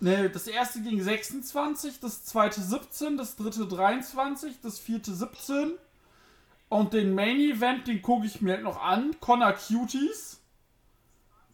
Nee, 0.00 0.28
das 0.28 0.46
erste 0.46 0.80
ging 0.80 1.02
26, 1.02 1.98
das 2.00 2.24
zweite 2.24 2.60
17, 2.60 3.16
das 3.16 3.34
dritte 3.34 3.66
23, 3.66 4.60
das 4.62 4.78
vierte 4.78 5.12
17. 5.12 5.72
Und 6.68 6.92
den 6.92 7.14
Main 7.14 7.38
Event, 7.40 7.86
den 7.86 8.02
gucke 8.02 8.26
ich 8.26 8.40
mir 8.40 8.58
noch 8.58 8.80
an. 8.80 9.18
Connor 9.20 9.54
Cuties. 9.54 10.40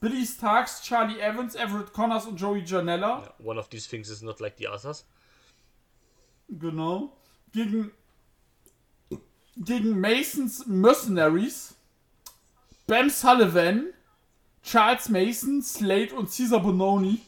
Billy 0.00 0.26
Starks, 0.26 0.82
Charlie 0.82 1.18
Evans, 1.18 1.54
Everett 1.54 1.92
Connors 1.92 2.26
und 2.26 2.38
Joey 2.38 2.62
Janella. 2.62 3.22
Ja, 3.22 3.34
one 3.42 3.58
of 3.58 3.68
these 3.68 3.88
things 3.88 4.10
is 4.10 4.20
not 4.20 4.38
like 4.38 4.58
the 4.58 4.68
others. 4.68 5.06
Genau. 6.48 7.16
Gegen, 7.52 7.90
gegen 9.56 9.98
Masons 9.98 10.66
Mercenaries, 10.66 11.74
Bam 12.86 13.08
Sullivan, 13.08 13.94
Charles 14.62 15.08
Mason, 15.08 15.62
Slade 15.62 16.14
und 16.14 16.28
Caesar 16.30 16.60
Bononi. 16.60 17.22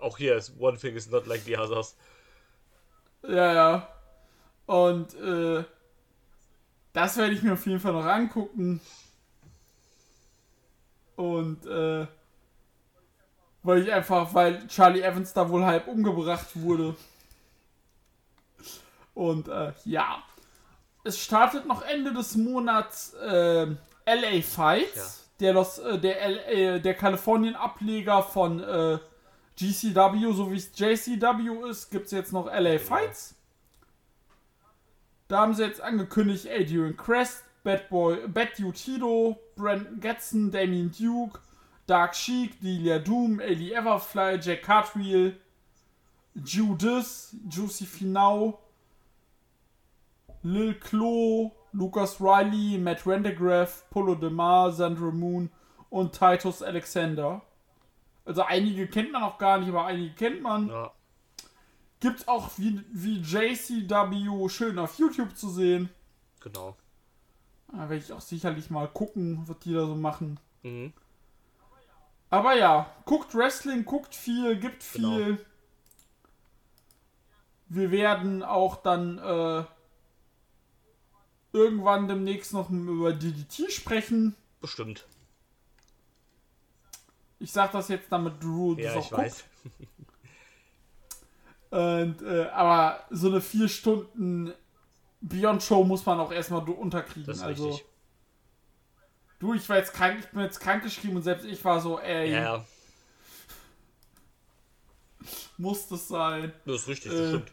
Auch 0.00 0.18
hier 0.18 0.36
ist 0.36 0.58
one 0.58 0.76
thing 0.76 0.96
is 0.96 1.08
not 1.08 1.26
like 1.28 1.42
the 1.42 1.56
others. 1.56 1.94
Ja, 3.22 3.52
ja. 3.52 3.88
Und 4.66 5.14
äh, 5.14 5.64
das 6.92 7.16
werde 7.16 7.34
ich 7.34 7.42
mir 7.42 7.52
auf 7.54 7.66
jeden 7.66 7.80
Fall 7.80 7.92
noch 7.92 8.04
angucken. 8.04 8.80
Und 11.16 11.66
äh, 11.66 12.06
weil 13.62 13.82
ich 13.82 13.92
einfach, 13.92 14.32
weil 14.34 14.66
Charlie 14.68 15.02
Evans 15.02 15.32
da 15.32 15.48
wohl 15.48 15.64
halb 15.64 15.86
umgebracht 15.86 16.48
wurde. 16.54 16.96
Und 19.14 19.48
äh, 19.48 19.72
ja. 19.84 20.22
Es 21.04 21.18
startet 21.18 21.66
noch 21.66 21.82
Ende 21.82 22.12
des 22.12 22.36
Monats 22.36 23.14
äh, 23.14 23.64
LA 23.64 24.42
Fights. 24.42 24.96
Ja. 24.96 25.04
Der, 25.40 25.52
Los, 25.54 25.78
äh, 25.78 25.98
der, 25.98 26.28
LA, 26.28 26.78
der 26.78 26.94
Kalifornien-Ableger 26.94 28.22
von 28.22 28.60
äh, 28.60 28.98
GCW, 29.58 30.32
so 30.32 30.50
wie 30.50 30.56
es 30.56 30.70
JCW 30.74 31.68
ist, 31.68 31.90
gibt 31.90 32.06
es 32.06 32.12
jetzt 32.12 32.32
noch 32.32 32.46
LA 32.46 32.78
Fights. 32.78 33.34
Da 35.30 35.42
haben 35.42 35.54
sie 35.54 35.62
jetzt 35.62 35.80
angekündigt 35.80 36.48
Adrian 36.50 36.96
Crest, 36.96 37.44
Bad 37.62 37.88
Boy, 37.88 38.26
Bad 38.26 38.58
Dude 38.58 38.72
Tito, 38.72 39.38
Brandon 39.54 40.00
Getson, 40.00 40.50
Damien 40.50 40.90
Duke, 40.90 41.38
Dark 41.86 42.16
Sheik, 42.16 42.60
Delia 42.60 42.98
Doom, 42.98 43.38
Ellie 43.38 43.72
Everfly, 43.72 44.40
Jack 44.40 44.64
Cartwheel, 44.64 45.36
Judas, 46.34 47.36
Juicy 47.48 47.86
Finau, 47.86 48.58
Lil 50.42 50.74
Klo, 50.74 51.52
Lucas 51.72 52.20
Riley, 52.20 52.76
Matt 52.78 53.06
Rendegraph, 53.06 53.88
Polo 53.90 54.16
DeMar, 54.16 54.72
Sandra 54.72 55.12
Moon 55.12 55.48
und 55.90 56.12
Titus 56.12 56.60
Alexander. 56.60 57.40
Also 58.24 58.42
einige 58.42 58.88
kennt 58.88 59.12
man 59.12 59.22
auch 59.22 59.38
gar 59.38 59.58
nicht, 59.58 59.68
aber 59.68 59.84
einige 59.84 60.12
kennt 60.12 60.42
man. 60.42 60.66
Ja. 60.66 60.90
Gibt's 62.00 62.26
auch 62.28 62.50
wie, 62.56 62.82
wie 62.92 63.20
JCW 63.20 64.48
schön 64.48 64.78
auf 64.78 64.98
YouTube 64.98 65.36
zu 65.36 65.50
sehen. 65.50 65.90
Genau. 66.40 66.76
Da 67.70 67.78
werde 67.90 67.96
ich 67.96 68.12
auch 68.12 68.20
sicherlich 68.22 68.70
mal 68.70 68.88
gucken, 68.88 69.42
was 69.46 69.58
die 69.60 69.74
da 69.74 69.86
so 69.86 69.94
machen. 69.94 70.40
Mhm. 70.62 70.92
Aber 72.30 72.56
ja, 72.56 72.90
guckt 73.04 73.34
Wrestling, 73.34 73.84
guckt 73.84 74.14
viel, 74.14 74.56
gibt 74.58 74.82
viel. 74.82 75.36
Genau. 75.36 75.38
Wir 77.68 77.90
werden 77.90 78.42
auch 78.42 78.76
dann 78.76 79.18
äh, 79.18 79.64
irgendwann 81.52 82.08
demnächst 82.08 82.52
noch 82.52 82.70
über 82.70 83.12
DDT 83.12 83.70
sprechen. 83.72 84.34
Bestimmt. 84.60 85.06
Ich 87.38 87.52
sag 87.52 87.72
das 87.72 87.88
jetzt, 87.88 88.10
damit 88.10 88.42
Drew 88.42 88.74
das 88.74 88.84
Ja, 88.84 88.94
auch 88.94 89.04
ich 89.04 89.10
guckt. 89.10 89.22
weiß. 89.22 89.44
Und, 91.70 92.22
äh, 92.22 92.46
aber 92.52 93.04
so 93.10 93.28
eine 93.28 93.40
vier 93.40 93.68
Stunden 93.68 94.52
Beyond 95.20 95.62
Show 95.62 95.84
muss 95.84 96.04
man 96.06 96.18
auch 96.18 96.32
erstmal 96.32 96.68
unterkriegen. 96.68 97.26
Das 97.26 97.38
ist 97.38 97.42
also, 97.42 97.68
richtig. 97.70 97.86
du, 99.38 99.54
ich 99.54 99.68
war 99.68 99.76
jetzt 99.76 99.92
krank, 99.92 100.18
ich 100.20 100.28
bin 100.30 100.40
jetzt 100.40 100.60
krank 100.60 100.82
geschrieben 100.82 101.16
und 101.16 101.22
selbst 101.22 101.44
ich 101.46 101.64
war 101.64 101.80
so, 101.80 101.98
ey, 102.00 102.30
Ja, 102.32 102.42
ja. 102.56 102.64
muss 105.58 105.86
das 105.88 106.08
sein. 106.08 106.52
Das 106.64 106.76
ist 106.82 106.88
richtig, 106.88 107.12
das 107.12 107.20
Äh, 107.20 107.28
stimmt. 107.28 107.52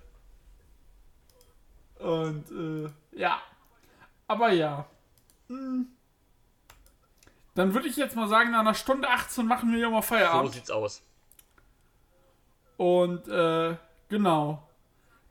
Und 1.99 2.51
äh, 2.51 2.89
ja. 3.19 3.41
Aber 4.27 4.51
ja. 4.51 4.85
Hm. 5.47 5.87
Dann 7.55 7.73
würde 7.73 7.87
ich 7.87 7.95
jetzt 7.97 8.15
mal 8.15 8.27
sagen, 8.27 8.51
nach 8.51 8.59
einer 8.59 8.75
Stunde 8.75 9.09
18 9.09 9.45
machen 9.47 9.71
wir 9.71 9.79
ja 9.79 9.89
mal 9.89 10.01
So 10.01 10.07
Feierabend. 10.09 10.53
sieht's 10.53 10.69
aus. 10.69 11.01
Und 12.77 13.27
äh, 13.27 13.75
genau. 14.09 14.67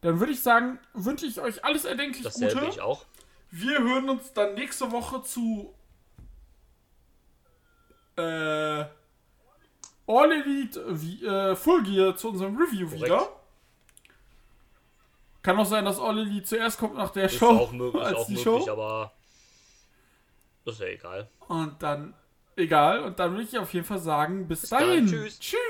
Dann 0.02 0.20
würde 0.20 0.32
ich 0.32 0.42
sagen, 0.42 0.78
wünsche 0.94 1.26
ich 1.26 1.40
euch 1.40 1.64
alles 1.64 1.84
erdenklich 1.84 2.22
Dasselbe 2.22 2.54
Gute. 2.60 2.68
ich 2.70 2.80
auch. 2.80 3.04
Wir 3.50 3.78
hören 3.78 4.08
uns 4.10 4.32
dann 4.32 4.54
nächste 4.54 4.90
Woche 4.92 5.22
zu 5.22 5.74
äh, 8.16 8.84
All 10.08 10.32
Elite 10.32 10.84
wie, 11.00 11.24
äh, 11.24 11.56
Full 11.56 11.82
Gear 11.82 12.16
zu 12.16 12.28
unserem 12.30 12.56
Review 12.56 12.86
Korrekt. 12.86 13.04
wieder. 13.04 13.28
Kann 15.42 15.58
auch 15.58 15.66
sein, 15.66 15.84
dass 15.84 15.98
All 15.98 16.18
Elite 16.18 16.44
zuerst 16.44 16.78
kommt 16.78 16.94
nach 16.96 17.10
der 17.10 17.26
Ist 17.26 17.36
Show 17.36 17.48
auch 17.50 17.72
möglich, 17.72 18.02
als 18.02 18.16
auch 18.16 18.26
die 18.26 18.34
möglich, 18.34 18.44
Show. 18.64 18.70
aber 18.70 19.12
ist 20.64 20.80
ja 20.80 20.86
egal. 20.86 21.28
Und 21.46 21.80
dann, 21.82 22.14
egal, 22.56 23.00
und 23.04 23.18
dann 23.18 23.30
würde 23.32 23.44
ich 23.44 23.56
auf 23.58 23.72
jeden 23.72 23.86
Fall 23.86 24.00
sagen, 24.00 24.48
bis, 24.48 24.62
dann, 24.68 24.80
dahin. 24.80 25.06
tschüss. 25.06 25.38
Tschüss. 25.38 25.60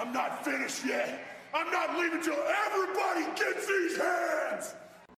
I'm 0.00 0.14
not 0.14 0.42
finished 0.42 0.86
yet. 0.86 1.20
I'm 1.52 1.70
not 1.70 1.98
leaving 1.98 2.22
till 2.22 2.38
everybody 2.66 3.24
gets 3.36 3.66
these 3.66 3.98
hands. 3.98 4.74